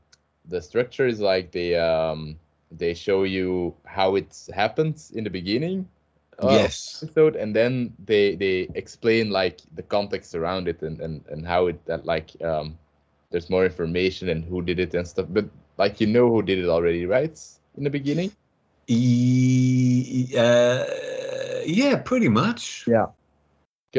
the 0.48 0.62
structure 0.62 1.08
is 1.08 1.20
like 1.20 1.52
they 1.52 1.76
um 1.76 2.38
they 2.72 2.94
show 2.94 3.24
you 3.24 3.74
how 3.86 4.16
it 4.16 4.36
happens 4.54 5.12
in 5.12 5.24
the 5.24 5.30
beginning 5.30 5.88
uh, 6.40 6.50
yes, 6.52 7.04
episode 7.04 7.36
and 7.36 7.56
then 7.56 7.94
they 8.06 8.36
they 8.36 8.70
explain 8.76 9.30
like 9.30 9.60
the 9.76 9.84
context 9.84 10.36
around 10.36 10.68
it 10.68 10.82
and 10.82 11.00
and, 11.02 11.24
and 11.30 11.46
how 11.48 11.68
it 11.68 11.84
that 11.86 12.06
like 12.06 12.32
um 12.44 12.78
there's 13.32 13.50
more 13.50 13.66
information 13.66 14.30
and 14.30 14.44
who 14.46 14.62
did 14.62 14.80
it 14.80 14.94
and 14.94 15.08
stuff 15.08 15.26
but 15.30 15.46
like 15.78 16.00
you 16.02 16.08
know 16.08 16.30
who 16.30 16.42
did 16.42 16.60
it 16.60 16.68
already 16.70 17.06
right 17.06 17.40
in 17.78 17.84
the 17.84 17.90
beginning 17.90 18.32
E- 18.88 20.36
uh, 20.38 20.84
yeah, 21.66 21.96
pretty 21.98 22.30
much. 22.30 22.86
Yeah. 22.88 23.08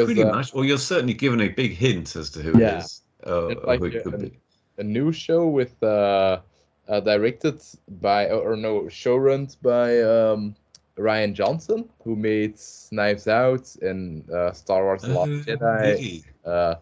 Pretty 0.05 0.23
uh, 0.23 0.35
much. 0.35 0.53
Well, 0.55 0.65
you're 0.65 0.79
certainly 0.79 1.15
given 1.15 1.41
a 1.41 1.49
big 1.49 1.73
hint 1.73 2.17
as 2.17 2.31
to 2.31 2.43
who 2.43 2.59
Yeah. 2.59 2.79
it 2.79 2.85
is. 2.85 3.03
Uh, 3.27 3.55
like 3.65 3.81
who 3.81 3.87
it 3.87 3.95
a- 3.97 4.03
could 4.03 4.15
an- 4.15 4.21
be. 4.21 4.39
a 4.79 4.85
new 4.85 5.11
show 5.13 5.47
with 5.49 5.75
uh, 5.83 6.41
uh 6.89 7.01
directed 7.01 7.61
by 8.01 8.29
or, 8.29 8.57
no 8.57 8.89
show 8.89 9.17
run 9.17 9.49
by 9.63 10.01
um 10.03 10.55
Rian 10.99 11.33
Johnson 11.33 11.89
who 12.05 12.15
made 12.15 12.55
Knives 12.93 13.27
Out 13.27 13.75
and 13.83 14.29
uh, 14.31 14.53
Star 14.53 14.85
Wars 14.85 15.03
The 15.03 15.09
Last 15.09 15.29
Oh, 15.31 15.43
Jedi. 15.47 16.25
Uh, 16.45 16.75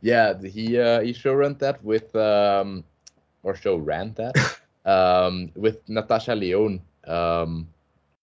yeah, 0.00 0.34
he 0.42 0.78
uh, 0.78 1.00
he 1.00 1.12
show 1.12 1.34
ran 1.34 1.54
that 1.58 1.82
with 1.82 2.14
um 2.14 2.84
or 3.42 3.54
show 3.56 3.76
ran 3.76 4.14
that 4.14 4.34
um 4.84 5.50
with 5.56 5.76
Natasha 5.88 6.34
Lyonne. 6.34 6.80
Um, 7.06 7.66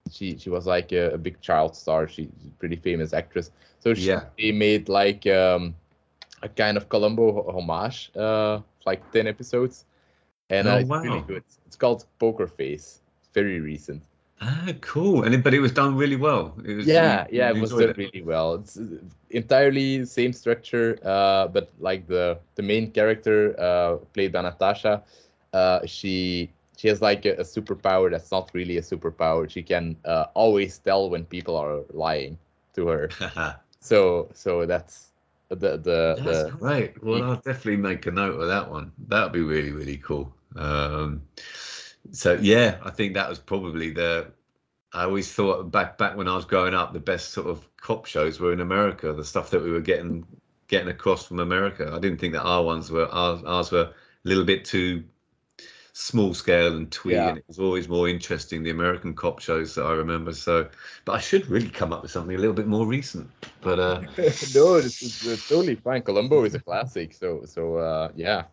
she 0.10 0.38
she 0.38 0.50
was 0.50 0.66
like 0.68 0.92
a, 0.92 1.14
a 1.14 1.18
big 1.18 1.42
child 1.42 1.76
star. 1.76 2.08
She's 2.08 2.28
a 2.48 2.52
pretty 2.60 2.76
famous 2.76 3.14
actress. 3.14 3.52
So 3.80 3.94
she 3.94 4.16
Yeah. 4.16 4.30
they 4.38 4.52
made 4.52 4.90
like 4.90 5.26
um 5.28 5.76
a 6.42 6.50
kind 6.50 6.78
of 6.78 6.90
Columbo 6.90 7.50
homage, 7.52 8.12
uh, 8.16 8.62
like 8.86 9.12
ten 9.12 9.28
episodes, 9.28 9.86
and 10.50 10.68
uh, 10.68 10.72
Oh, 10.72 10.78
it's 10.78 10.92
really 11.02 11.22
good. 11.22 11.44
It's 11.66 11.76
called 11.76 12.06
Poker 12.20 12.48
Face. 12.48 13.02
It's 13.20 13.30
very 13.34 13.60
recent. 13.60 14.04
Ah, 14.42 14.74
cool. 14.82 15.24
And 15.24 15.34
it, 15.34 15.44
but 15.44 15.54
it 15.54 15.60
was 15.60 15.72
done 15.72 15.96
really 15.96 16.16
well. 16.16 16.56
It 16.66 16.76
was, 16.76 16.98
Yeah, 16.98 17.26
you- 17.28 17.28
yeah, 17.32 17.50
you 17.52 17.54
it 17.54 17.58
was 17.60 17.76
done 17.76 17.94
really 17.98 18.22
well. 18.22 18.56
It's 18.56 18.78
uh, 18.78 19.00
entirely 19.30 20.06
same 20.06 20.34
structure, 20.34 21.00
uh, 21.04 21.48
but 21.48 21.70
like 21.80 22.08
the 22.08 22.40
the 22.56 22.64
main 22.64 22.92
character 22.92 23.56
uh, 23.60 23.98
played 24.14 24.32
by 24.34 24.42
Natasha, 24.42 25.04
uh, 25.54 25.86
she 25.86 26.52
she 26.78 26.88
has 26.88 27.02
like 27.02 27.26
a, 27.26 27.34
a 27.34 27.44
superpower 27.44 28.12
that's 28.12 28.32
not 28.32 28.52
really 28.54 28.78
a 28.78 28.82
superpower. 28.82 29.50
She 29.50 29.64
can 29.64 29.96
uh, 30.06 30.26
always 30.34 30.78
tell 30.80 31.10
when 31.10 31.26
people 31.26 31.56
are 31.56 31.82
lying 31.94 32.38
to 32.76 32.88
her. 32.88 33.10
So 33.86 34.30
so 34.34 34.66
that's 34.66 35.12
the 35.50 35.78
the 35.78 36.16
That's 36.18 36.44
the 36.44 36.58
great. 36.58 37.04
Well, 37.04 37.24
I'll 37.24 37.36
definitely 37.36 37.78
make 37.78 38.08
a 38.08 38.12
note 38.12 38.40
of 38.40 38.48
that 38.48 38.70
one. 38.70 38.92
That'd 39.08 39.32
be 39.32 39.42
really, 39.42 39.72
really 39.72 39.98
cool. 39.98 40.34
Um, 40.56 41.22
so 42.12 42.34
yeah, 42.42 42.78
I 42.84 42.90
think 42.90 43.14
that 43.14 43.30
was 43.30 43.38
probably 43.38 43.92
the. 43.92 44.32
I 44.92 45.04
always 45.04 45.32
thought 45.32 45.72
back 45.72 46.00
back 46.00 46.18
when 46.18 46.28
I 46.28 46.36
was 46.36 46.46
growing 46.46 46.74
up, 46.74 46.94
the 46.94 47.00
best 47.00 47.30
sort 47.30 47.48
of 47.48 47.68
cop 47.78 48.08
shows 48.08 48.40
were 48.40 48.54
in 48.54 48.62
America. 48.62 49.14
The 49.14 49.24
stuff 49.24 49.52
that 49.52 49.62
we 49.62 49.70
were 49.70 49.82
getting 49.82 50.26
getting 50.68 50.90
across 50.90 51.28
from 51.28 51.40
America. 51.40 51.92
I 51.94 52.00
didn't 52.00 52.20
think 52.20 52.34
that 52.34 52.42
our 52.44 52.64
ones 52.64 52.90
were 52.90 53.08
ours, 53.08 53.44
ours 53.46 53.72
were 53.72 53.82
a 53.82 53.94
little 54.24 54.46
bit 54.46 54.66
too 54.66 55.04
small 55.98 56.34
scale 56.34 56.76
and 56.76 56.92
twee, 56.92 57.14
Yeah. 57.14 57.30
and 57.30 57.38
it 57.38 57.46
was 57.48 57.58
always 57.58 57.88
more 57.88 58.10
interesting 58.10 58.64
the 58.64 58.70
American 58.70 59.16
cop 59.16 59.40
shows 59.40 59.76
that 59.76 59.86
I 59.86 59.94
remember. 59.94 60.34
So, 60.34 60.68
but 61.06 61.14
I 61.14 61.20
should 61.20 61.48
really 61.48 61.70
come 61.70 61.94
up 61.94 62.02
with 62.02 62.12
something 62.12 62.36
a 62.36 62.38
little 62.40 62.54
bit 62.54 62.68
more 62.68 62.86
recent. 62.86 63.30
But 63.62 63.80
uh, 63.80 64.02
no, 64.54 64.82
this 64.82 65.02
is 65.02 65.26
uh, 65.26 65.38
totally 65.48 65.76
fine. 65.76 66.02
Columbo 66.02 66.44
is 66.44 66.54
a 66.54 66.60
classic, 66.60 67.14
so 67.14 67.44
so 67.46 67.78
uh, 67.78 68.10
yeah, 68.14 68.44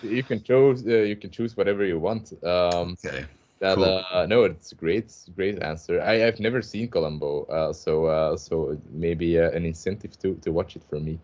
you 0.00 0.24
can 0.24 0.42
choose 0.42 0.86
uh, 0.86 1.04
you 1.04 1.16
can 1.16 1.30
choose 1.30 1.54
whatever 1.54 1.84
you 1.84 1.98
want. 1.98 2.32
Um, 2.42 2.96
okay, 3.04 3.26
that 3.60 3.74
Cool. 3.74 4.02
uh, 4.10 4.24
no, 4.26 4.44
it's 4.44 4.72
a 4.72 4.74
great 4.74 5.12
great 5.34 5.62
answer. 5.62 6.00
I 6.00 6.26
I've 6.26 6.40
never 6.40 6.62
seen 6.62 6.88
Columbo, 6.88 7.44
uh, 7.44 7.72
so 7.74 8.06
uh, 8.06 8.36
so 8.38 8.80
maybe 8.90 9.38
uh, 9.38 9.50
an 9.50 9.66
incentive 9.66 10.18
to 10.20 10.34
to 10.36 10.50
watch 10.50 10.76
it 10.76 10.82
for 10.88 10.98
me. 10.98 11.18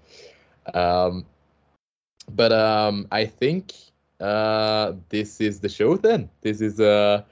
Um, 0.74 1.24
but 2.28 2.52
um, 2.52 3.08
I 3.10 3.24
think 3.24 3.72
uh, 4.22 4.94
this 5.08 5.40
is 5.40 5.60
the 5.60 5.68
show 5.68 5.96
then. 5.96 6.30
This 6.42 6.60
is 6.60 6.80
uh, 6.80 7.22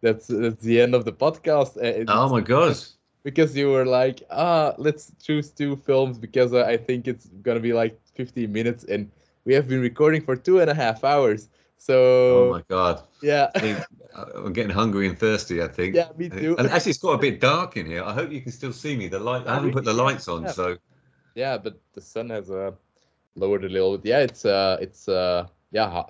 that's 0.00 0.28
that's 0.28 0.62
the 0.62 0.80
end 0.80 0.94
of 0.94 1.04
the 1.04 1.12
podcast. 1.12 1.76
Uh, 1.76 1.82
it's- 2.02 2.06
oh 2.08 2.28
my 2.28 2.40
god, 2.40 2.76
because 3.24 3.56
you 3.56 3.70
were 3.70 3.84
like, 3.86 4.22
ah, 4.30 4.74
let's 4.78 5.12
choose 5.22 5.50
two 5.50 5.76
films 5.76 6.18
because 6.18 6.52
uh, 6.54 6.64
I 6.64 6.76
think 6.76 7.08
it's 7.08 7.26
gonna 7.42 7.60
be 7.60 7.72
like 7.72 7.98
15 8.14 8.52
minutes, 8.52 8.84
and 8.84 9.10
we 9.44 9.54
have 9.54 9.68
been 9.68 9.80
recording 9.80 10.22
for 10.22 10.36
two 10.36 10.60
and 10.60 10.70
a 10.70 10.74
half 10.74 11.04
hours. 11.04 11.48
So 11.78 12.48
oh 12.48 12.50
my 12.52 12.62
god. 12.68 13.02
yeah, 13.22 13.50
I 13.56 13.84
uh, 14.14 14.24
I'm 14.44 14.52
getting 14.52 14.70
hungry 14.70 15.08
and 15.08 15.18
thirsty. 15.18 15.62
I 15.62 15.68
think. 15.68 15.94
yeah, 15.94 16.08
me 16.16 16.28
too. 16.28 16.56
And 16.58 16.68
actually, 16.68 16.90
it's 16.90 16.98
got 16.98 17.12
a 17.12 17.18
bit 17.18 17.40
dark 17.40 17.76
in 17.76 17.86
here. 17.86 18.02
I 18.02 18.12
hope 18.12 18.32
you 18.32 18.40
can 18.40 18.52
still 18.52 18.72
see 18.72 18.96
me. 18.96 19.08
The 19.08 19.18
light. 19.20 19.46
I 19.46 19.54
haven't 19.54 19.72
put 19.72 19.84
the 19.84 19.92
lights 19.92 20.28
on, 20.28 20.42
yeah. 20.44 20.50
so 20.52 20.76
yeah, 21.34 21.58
but 21.58 21.80
the 21.92 22.00
sun 22.00 22.30
has 22.30 22.50
uh, 22.50 22.72
lowered 23.36 23.64
a 23.64 23.68
little 23.68 23.96
bit. 23.98 24.08
Yeah, 24.10 24.20
it's 24.20 24.44
uh, 24.44 24.78
it's 24.80 25.08
uh, 25.08 25.46
yeah, 25.70 26.04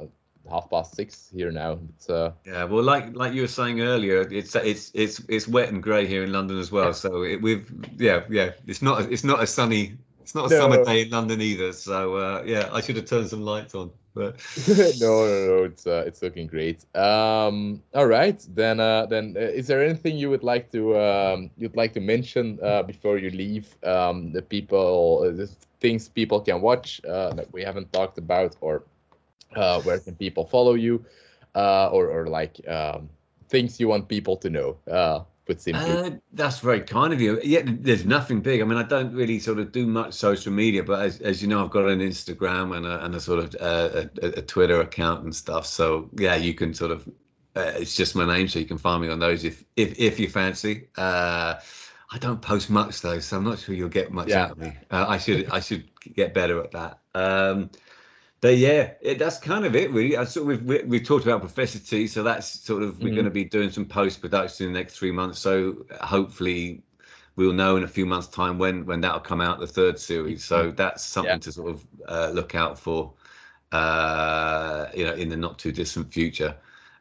half 0.49 0.71
past 0.71 0.95
six 0.95 1.31
here 1.33 1.51
now. 1.51 1.79
It's 1.97 2.09
uh, 2.11 2.33
yeah. 2.45 2.65
Well, 2.65 2.83
like 2.83 3.15
like 3.17 3.33
you 3.33 3.43
were 3.43 3.49
saying 3.49 3.81
earlier, 3.81 4.23
it's 4.23 4.55
it's 4.57 4.91
it's 4.95 5.21
it's 5.29 5.49
wet 5.49 5.69
and 5.69 5.83
grey 5.83 6.07
here 6.07 6.25
in 6.25 6.33
London 6.33 6.59
as 6.59 6.71
well. 6.73 6.93
So 6.93 7.23
it, 7.23 7.41
we've 7.43 7.71
yeah 7.99 8.23
yeah. 8.31 8.51
It's 8.67 8.83
not 8.83 9.11
it's 9.13 9.25
not 9.25 9.43
a 9.43 9.47
sunny. 9.47 9.97
It's 10.23 10.35
not 10.35 10.47
a 10.47 10.51
No. 10.51 10.59
summer 10.59 10.85
day 10.85 11.03
in 11.03 11.11
London 11.11 11.41
either. 11.41 11.73
So 11.73 12.17
uh, 12.17 12.43
yeah, 12.47 12.69
I 12.73 12.81
should 12.81 12.97
have 12.97 13.07
turned 13.07 13.29
some 13.29 13.43
lights 13.43 13.75
on. 13.75 13.91
But 14.15 14.37
no, 15.01 15.27
no, 15.27 15.47
no, 15.47 15.65
it's 15.65 15.87
uh, 15.87 16.03
it's 16.07 16.23
looking 16.23 16.47
great. 16.47 16.85
Um, 16.97 17.83
all 17.95 18.07
right, 18.07 18.45
then, 18.55 18.81
uh, 18.81 19.07
then, 19.07 19.35
uh, 19.37 19.41
is 19.41 19.67
there 19.69 19.83
anything 19.85 20.17
you 20.17 20.29
would 20.31 20.43
like 20.43 20.71
to 20.73 20.99
um, 20.99 21.51
you'd 21.57 21.77
like 21.77 21.93
to 21.95 22.01
mention 22.01 22.59
uh, 22.63 22.83
before 22.83 23.19
you 23.19 23.31
leave? 23.31 23.77
Um, 23.85 24.33
the 24.33 24.43
people, 24.43 25.23
uh, 25.25 25.31
the 25.33 25.47
things 25.81 26.09
people 26.09 26.41
can 26.41 26.61
watch 26.61 27.01
uh, 27.05 27.33
that 27.35 27.53
we 27.53 27.63
haven't 27.63 27.93
talked 27.93 28.19
about, 28.19 28.57
or 28.61 28.83
uh, 29.57 29.81
where 29.81 29.99
can 29.99 30.15
people 30.17 30.45
follow 30.47 30.75
you, 30.75 31.05
uh, 31.55 31.89
or 31.89 32.09
or 32.09 32.27
like 32.27 32.61
um, 32.69 33.09
things 33.49 33.81
you 33.81 33.89
want 33.89 34.09
people 34.09 34.37
to 34.37 34.51
know? 34.51 34.77
Uh, 34.91 35.21
put 35.47 35.61
simply. 35.61 35.83
Uh, 35.83 36.11
that's 36.33 36.61
very 36.61 36.81
kind 36.81 37.13
of 37.13 37.21
you. 37.21 37.41
Yeah, 37.43 37.63
there's 37.65 38.05
nothing 38.05 38.41
big. 38.41 38.61
I 38.61 38.65
mean, 38.65 38.79
I 38.79 38.83
don't 38.83 39.13
really 39.15 39.39
sort 39.39 39.59
of 39.59 39.73
do 39.73 39.87
much 39.87 40.15
social 40.15 40.53
media, 40.53 40.83
but 40.83 41.03
as, 41.03 41.21
as 41.21 41.43
you 41.43 41.49
know, 41.49 41.65
I've 41.65 41.71
got 41.71 41.87
an 41.89 42.01
Instagram 42.01 42.77
and 42.77 42.87
a, 42.87 43.05
and 43.05 43.15
a 43.15 43.21
sort 43.21 43.41
of 43.41 43.55
uh, 43.61 44.07
a, 44.23 44.27
a 44.39 44.43
Twitter 44.43 44.81
account 44.81 45.25
and 45.25 45.35
stuff. 45.35 45.67
So 45.67 46.11
yeah, 46.19 46.37
you 46.37 46.55
can 46.55 46.75
sort 46.75 46.91
of. 46.93 47.09
Uh, 47.57 47.73
it's 47.77 47.97
just 47.97 48.15
my 48.15 48.25
name, 48.25 48.47
so 48.47 48.59
you 48.59 48.67
can 48.67 48.79
find 48.79 49.03
me 49.03 49.09
on 49.09 49.19
those 49.19 49.45
if 49.45 49.65
if 49.77 49.99
if 49.99 50.21
you 50.21 50.29
fancy. 50.29 50.89
Uh, 50.97 51.55
I 52.11 52.19
don't 52.19 52.41
post 52.41 52.71
much 52.71 53.01
though, 53.03 53.19
so 53.19 53.37
I'm 53.37 53.45
not 53.45 53.59
sure 53.59 53.75
you'll 53.75 53.89
get 53.89 54.13
much 54.13 54.29
Yeah. 54.29 54.45
out 54.45 54.51
of 54.53 54.59
me. 54.59 54.79
Uh, 54.91 55.07
I 55.09 55.19
should 55.19 55.49
I 55.51 55.61
should 55.61 55.89
get 56.15 56.35
better 56.35 56.63
at 56.63 56.71
that. 56.73 57.01
Um, 57.15 57.71
but 58.41 58.57
yeah, 58.57 58.93
it, 59.01 59.19
that's 59.19 59.39
kind 59.39 59.65
of 59.65 59.75
it 59.75 59.91
really. 59.91 60.17
I 60.17 60.25
sort 60.25 60.53
of, 60.53 60.63
we've 60.63 60.83
we, 60.83 60.89
we've 60.89 61.05
talked 61.05 61.25
about 61.25 61.41
Professor 61.41 61.79
T, 61.79 62.07
so 62.07 62.23
that's 62.23 62.47
sort 62.49 62.83
of 62.83 63.03
we're 63.03 63.11
Mhm. 63.11 63.15
going 63.15 63.25
to 63.25 63.31
be 63.31 63.45
doing 63.45 63.71
some 63.71 63.85
post 63.87 64.21
production 64.21 64.67
in 64.67 64.73
the 64.73 64.79
next 64.79 64.97
three 64.99 65.11
months. 65.13 65.39
So 65.41 65.87
hopefully 66.01 66.83
we'll 67.37 67.53
know 67.53 67.77
in 67.77 67.85
a 67.85 67.89
few 67.89 68.07
months' 68.07 68.29
time 68.29 68.59
when 68.59 68.87
when 68.87 69.01
that'll 69.01 69.21
come 69.21 69.41
out 69.41 69.59
the 69.61 69.67
third 69.67 69.99
series. 69.99 70.45
So 70.45 70.71
that's 70.71 71.05
something 71.05 71.37
Yeah. 71.37 71.39
to 71.41 71.53
sort 71.53 71.71
of 71.71 71.87
uh, 72.09 72.31
look 72.33 72.55
out 72.55 72.79
for, 72.79 73.15
uh, 73.73 74.87
you 74.95 75.05
know, 75.05 75.15
in 75.15 75.29
the 75.29 75.37
not 75.37 75.59
too 75.59 75.73
distant 75.73 76.13
future. 76.13 76.57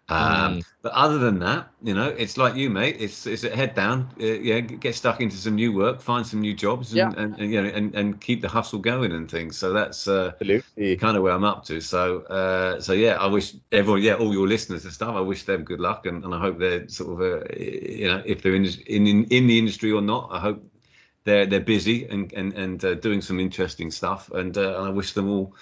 Um, 0.10 0.60
Mm. 0.60 0.64
But 0.82 0.94
other 0.94 1.18
than 1.18 1.40
that, 1.40 1.70
you 1.84 1.94
know, 1.94 2.08
it's 2.10 2.38
like 2.38 2.56
you, 2.56 2.70
mate. 2.70 2.96
It's 3.00 3.26
it's 3.28 3.44
a 3.44 3.56
head 3.56 3.76
down. 3.76 4.10
Uh, 4.20 4.26
yeah, 4.26 4.60
get 4.62 4.96
stuck 4.96 5.20
into 5.22 5.36
some 5.38 5.56
new 5.56 5.74
work, 5.74 6.02
find 6.02 6.26
some 6.26 6.42
new 6.42 6.54
jobs, 6.54 6.94
and, 6.94 7.14
Yeah. 7.14 7.16
and, 7.16 7.38
and 7.40 7.52
you 7.52 7.62
know, 7.62 7.70
and, 7.70 7.96
and 7.96 8.22
keep 8.22 8.42
the 8.42 8.48
hustle 8.48 8.80
going 8.80 9.12
and 9.12 9.30
things. 9.30 9.58
So 9.58 9.74
that's 9.74 10.08
uh, 10.08 10.34
Absolutely. 10.42 10.98
kind 10.98 11.18
of 11.18 11.24
where 11.24 11.34
I'm 11.34 11.44
up 11.44 11.66
to. 11.66 11.82
So 11.82 12.22
uh, 12.24 12.80
so 12.80 12.94
yeah, 12.94 13.16
I 13.18 13.28
wish 13.28 13.56
everyone, 13.72 14.02
yeah, 14.02 14.14
all 14.16 14.34
your 14.34 14.48
listeners 14.48 14.86
and 14.86 14.94
stuff. 14.94 15.16
I 15.16 15.22
wish 15.22 15.44
them 15.44 15.64
good 15.64 15.80
luck, 15.80 16.06
and, 16.06 16.24
and 16.24 16.34
I 16.34 16.40
hope 16.40 16.60
they're 16.60 16.88
sort 16.88 17.12
of, 17.14 17.20
uh, 17.22 17.46
you 17.58 18.08
know, 18.08 18.22
if 18.26 18.42
they're 18.42 18.56
in 18.56 18.66
in 18.88 19.08
in, 19.08 19.24
in 19.26 19.48
the 19.48 19.58
industry 19.60 19.92
or 19.92 20.02
not, 20.02 20.30
I 20.32 20.40
hope 20.40 20.64
they're 21.26 21.46
they're 21.46 21.60
busy 21.60 22.06
and 22.06 22.32
and 22.34 22.54
and 22.54 22.84
uh, 22.86 22.94
doing 22.96 23.22
some 23.22 23.40
interesting 23.40 23.92
stuff. 23.92 24.32
And, 24.32 24.58
uh, 24.58 24.78
and 24.78 24.88
I 24.88 24.90
wish 24.90 25.14
them 25.14 25.30
all 25.30 25.56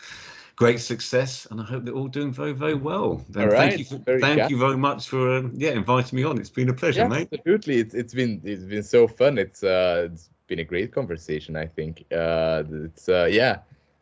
great 0.56 0.80
success, 0.80 1.48
and 1.52 1.60
I 1.60 1.64
hope 1.64 1.86
they're 1.86 1.94
all 1.94 2.08
doing 2.08 2.32
very 2.32 2.54
very 2.54 2.76
well. 2.76 3.22
All 3.38 3.48
right, 3.48 3.58
thank 3.58 3.80
you, 3.80 3.86
for, 3.86 3.98
very 3.98 4.22
thank 4.22 4.50
you 4.50 4.58
very 4.58 4.78
much 4.78 5.08
for 5.10 5.38
um, 5.38 5.52
yeah 5.56 5.72
inviting 5.72 6.16
me 6.18 6.24
on. 6.24 6.40
It's 6.40 6.50
been 6.50 6.70
a 6.70 6.74
pleasure, 6.74 7.02
yeah, 7.02 7.08
mate. 7.08 7.30
absolutely. 7.34 7.78
It's 7.80 7.94
it's 7.94 8.14
been 8.14 8.42
it's 8.44 8.64
been 8.64 8.84
so 8.84 9.08
fun. 9.08 9.38
It's 9.38 9.64
uh 9.64 10.10
it's 10.12 10.30
been 10.48 10.60
a 10.60 10.64
great 10.64 10.92
conversation. 10.92 11.56
I 11.56 11.68
think 11.68 12.06
uh 12.12 12.64
it's 12.86 13.10
uh 13.10 13.28
yeah, 13.30 13.60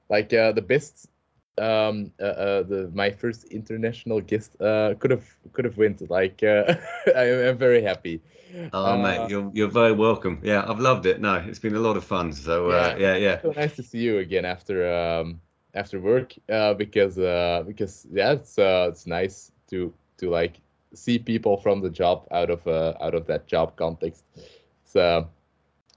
like 0.10 0.34
uh 0.34 0.52
the 0.52 0.62
best 0.62 1.08
um 1.60 2.12
uh, 2.20 2.24
uh 2.24 2.64
the 2.64 2.90
my 2.94 3.12
first 3.12 3.46
international 3.46 4.20
guest 4.22 4.60
uh 4.60 4.96
could 5.00 5.12
have 5.12 5.26
could 5.54 5.66
have 5.66 5.78
went 5.78 6.10
like 6.10 6.42
uh 6.44 6.76
I, 7.16 7.48
I'm 7.48 7.58
very 7.58 7.82
happy. 7.82 8.22
Oh 8.74 8.94
Uh, 8.94 8.98
mate, 8.98 9.30
you're 9.30 9.50
you're 9.54 9.70
very 9.72 9.94
welcome. 9.94 10.40
Yeah, 10.44 10.66
I've 10.68 10.80
loved 10.80 11.06
it. 11.06 11.20
No, 11.22 11.36
it's 11.36 11.60
been 11.60 11.76
a 11.76 11.80
lot 11.80 11.98
of 11.98 12.04
fun. 12.04 12.34
So 12.34 12.70
uh, 12.70 12.96
yeah, 13.00 13.16
yeah. 13.16 13.42
So 13.42 13.52
nice 13.52 13.76
to 13.76 13.84
see 13.84 14.00
you 14.00 14.20
again 14.20 14.46
after 14.46 14.94
um 14.94 15.42
after 15.74 16.00
work 16.00 16.34
uh 16.50 16.74
because 16.74 17.18
uh 17.20 17.64
because 17.68 18.08
yeah 18.12 18.34
it's 18.34 18.58
uh 18.60 18.88
it's 18.90 19.06
nice 19.08 19.52
to 19.70 19.94
to 20.18 20.30
like 20.30 20.60
see 20.94 21.18
people 21.20 21.58
from 21.58 21.82
the 21.82 21.90
job 21.90 22.28
out 22.32 22.50
of 22.50 22.66
uh 22.68 22.94
out 23.02 23.16
of 23.16 23.26
that 23.28 23.48
job 23.48 23.76
context. 23.76 24.24
So 24.86 25.00
uh 25.02 25.26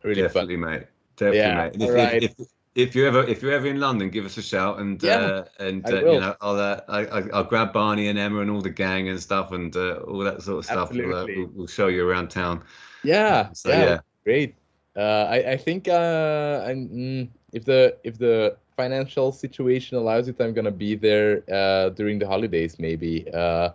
really 0.03 0.23
fun. 0.29 0.49
Definitely, 0.49 0.57
mate. 0.57 0.87
Definitely, 1.17 1.39
Yeah, 1.39 1.55
mate. 1.55 1.77
If, 1.81 1.91
alright. 1.91 2.23
if, 2.23 2.35
if 2.39 2.49
if 2.75 2.95
you're 2.95 3.07
ever 3.07 3.25
if 3.25 3.43
you're 3.43 3.53
ever 3.53 3.67
in 3.67 3.81
London, 3.81 4.11
give 4.11 4.25
us 4.25 4.37
a 4.37 4.43
shout 4.43 4.79
and 4.81 5.03
Yeah, 5.03 5.17
uh, 5.17 5.45
and 5.59 5.91
uh, 5.91 6.05
you 6.05 6.19
know 6.19 6.35
I'll, 6.41 6.57
uh, 6.59 6.81
I, 6.89 7.07
I'll 7.33 7.45
grab 7.45 7.73
Barney 7.73 8.09
and 8.09 8.19
Emma 8.19 8.41
and 8.41 8.51
all 8.51 8.61
the 8.61 8.71
gang 8.71 9.09
and 9.09 9.21
stuff 9.21 9.53
and 9.53 9.75
uh, 9.77 9.97
all 10.07 10.19
that 10.21 10.43
sort 10.43 10.59
of 10.59 10.65
stuff. 10.67 10.91
We'll, 10.99 11.15
uh, 11.15 11.27
we'll, 11.35 11.51
we'll 11.55 11.67
show 11.67 11.89
you 11.89 12.07
around 12.09 12.29
town. 12.29 12.65
Yeah, 13.03 13.53
So, 13.53 13.71
yeah, 13.71 13.85
yeah. 13.85 14.01
great. 14.25 14.57
Uh, 14.97 15.27
I 15.31 15.53
I 15.53 15.57
think 15.57 15.89
uh, 15.89 16.65
I'm, 16.67 16.89
mm, 16.89 17.29
if 17.53 17.65
the 17.65 17.97
if 18.05 18.19
the 18.19 18.57
financial 18.77 19.33
situation 19.33 19.97
allows 19.99 20.29
it, 20.29 20.41
I'm 20.41 20.55
gonna 20.55 20.71
be 20.71 20.95
there 20.95 21.43
uh, 21.53 21.91
during 21.91 22.19
the 22.19 22.27
holidays 22.27 22.79
maybe. 22.79 23.27
Uh, 23.33 23.71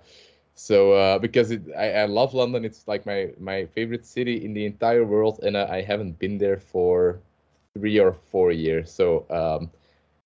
so 0.55 0.93
uh, 0.93 1.19
because 1.19 1.51
it, 1.51 1.61
I, 1.77 1.91
I 2.03 2.05
love 2.05 2.33
London, 2.33 2.65
it's 2.65 2.87
like 2.87 3.05
my 3.05 3.31
my 3.39 3.65
favorite 3.65 4.05
city 4.05 4.43
in 4.45 4.53
the 4.53 4.65
entire 4.65 5.03
world, 5.05 5.39
and 5.43 5.57
I, 5.57 5.77
I 5.77 5.81
haven't 5.81 6.19
been 6.19 6.37
there 6.37 6.57
for 6.57 7.19
three 7.73 7.99
or 7.99 8.13
four 8.13 8.51
years. 8.51 8.91
So 8.91 9.25
um, 9.29 9.69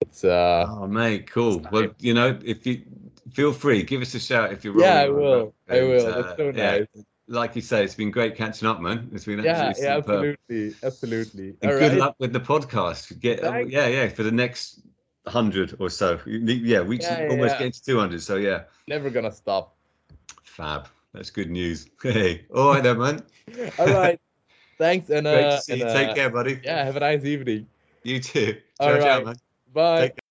it's 0.01 0.23
uh, 0.23 0.67
Oh, 0.67 0.87
mate, 0.87 1.27
cool. 1.29 1.67
Well, 1.71 1.93
you 1.99 2.13
know, 2.13 2.39
if 2.43 2.65
you 2.65 2.83
feel 3.31 3.53
free, 3.53 3.83
give 3.83 4.01
us 4.01 4.13
a 4.15 4.19
shout 4.19 4.51
if 4.53 4.63
you're. 4.63 4.75
Yeah, 4.81 4.95
I 4.95 5.09
will. 5.09 5.53
I 5.69 5.81
will. 5.83 6.13
That's 6.13 6.35
so 6.35 6.51
yeah, 6.53 6.79
nice. 6.79 6.87
Like 7.27 7.55
you 7.55 7.61
say, 7.61 7.83
it's 7.83 7.95
been 7.95 8.11
great 8.11 8.35
catching 8.35 8.67
up, 8.67 8.79
man. 8.81 9.09
It's 9.13 9.25
been 9.25 9.39
yeah, 9.43 9.71
absolutely 9.71 9.83
yeah, 9.83 9.95
superb. 9.95 10.37
absolutely, 10.49 10.75
absolutely. 10.83 11.55
And 11.61 11.71
All 11.71 11.77
good 11.77 11.91
right. 11.91 11.99
luck 11.99 12.15
with 12.19 12.33
the 12.33 12.39
podcast. 12.39 13.19
Get 13.19 13.43
uh, 13.43 13.51
Thanks. 13.51 13.71
yeah, 13.71 13.87
yeah, 13.87 14.07
for 14.09 14.23
the 14.23 14.31
next 14.31 14.81
hundred 15.25 15.75
or 15.79 15.89
so. 15.89 16.19
Yeah, 16.27 16.81
we 16.81 16.99
Yeah, 16.99 17.23
yeah, 17.23 17.29
almost 17.29 17.53
yeah. 17.53 17.57
getting 17.57 17.71
to 17.71 17.83
two 17.83 17.99
hundred. 17.99 18.21
So 18.21 18.35
yeah, 18.35 18.63
Never 18.87 19.09
gonna 19.09 19.31
stop. 19.31 19.75
fab. 20.43 20.87
That's 21.13 21.31
good 21.31 21.49
news. 21.49 21.87
Hey, 22.03 22.45
all 22.53 22.73
right 22.73 22.83
then, 22.83 22.99
man. 22.99 23.23
All 23.79 23.87
right. 23.87 24.19
Thanks, 24.77 25.09
and 25.09 25.25
uh, 25.25 25.61
and, 25.69 25.79
you. 25.79 25.85
uh, 25.85 25.93
Take 25.93 26.15
care, 26.15 26.29
buddy. 26.29 26.59
Yeah, 26.63 26.83
have 26.83 26.95
a 26.97 26.99
nice 26.99 27.23
evening. 27.23 27.67
You 28.03 28.19
too. 28.19 28.57
All 28.79 28.89
Ciao, 28.89 28.99
ciao, 28.99 29.23
man. 29.23 29.35
Bye. 29.73 30.13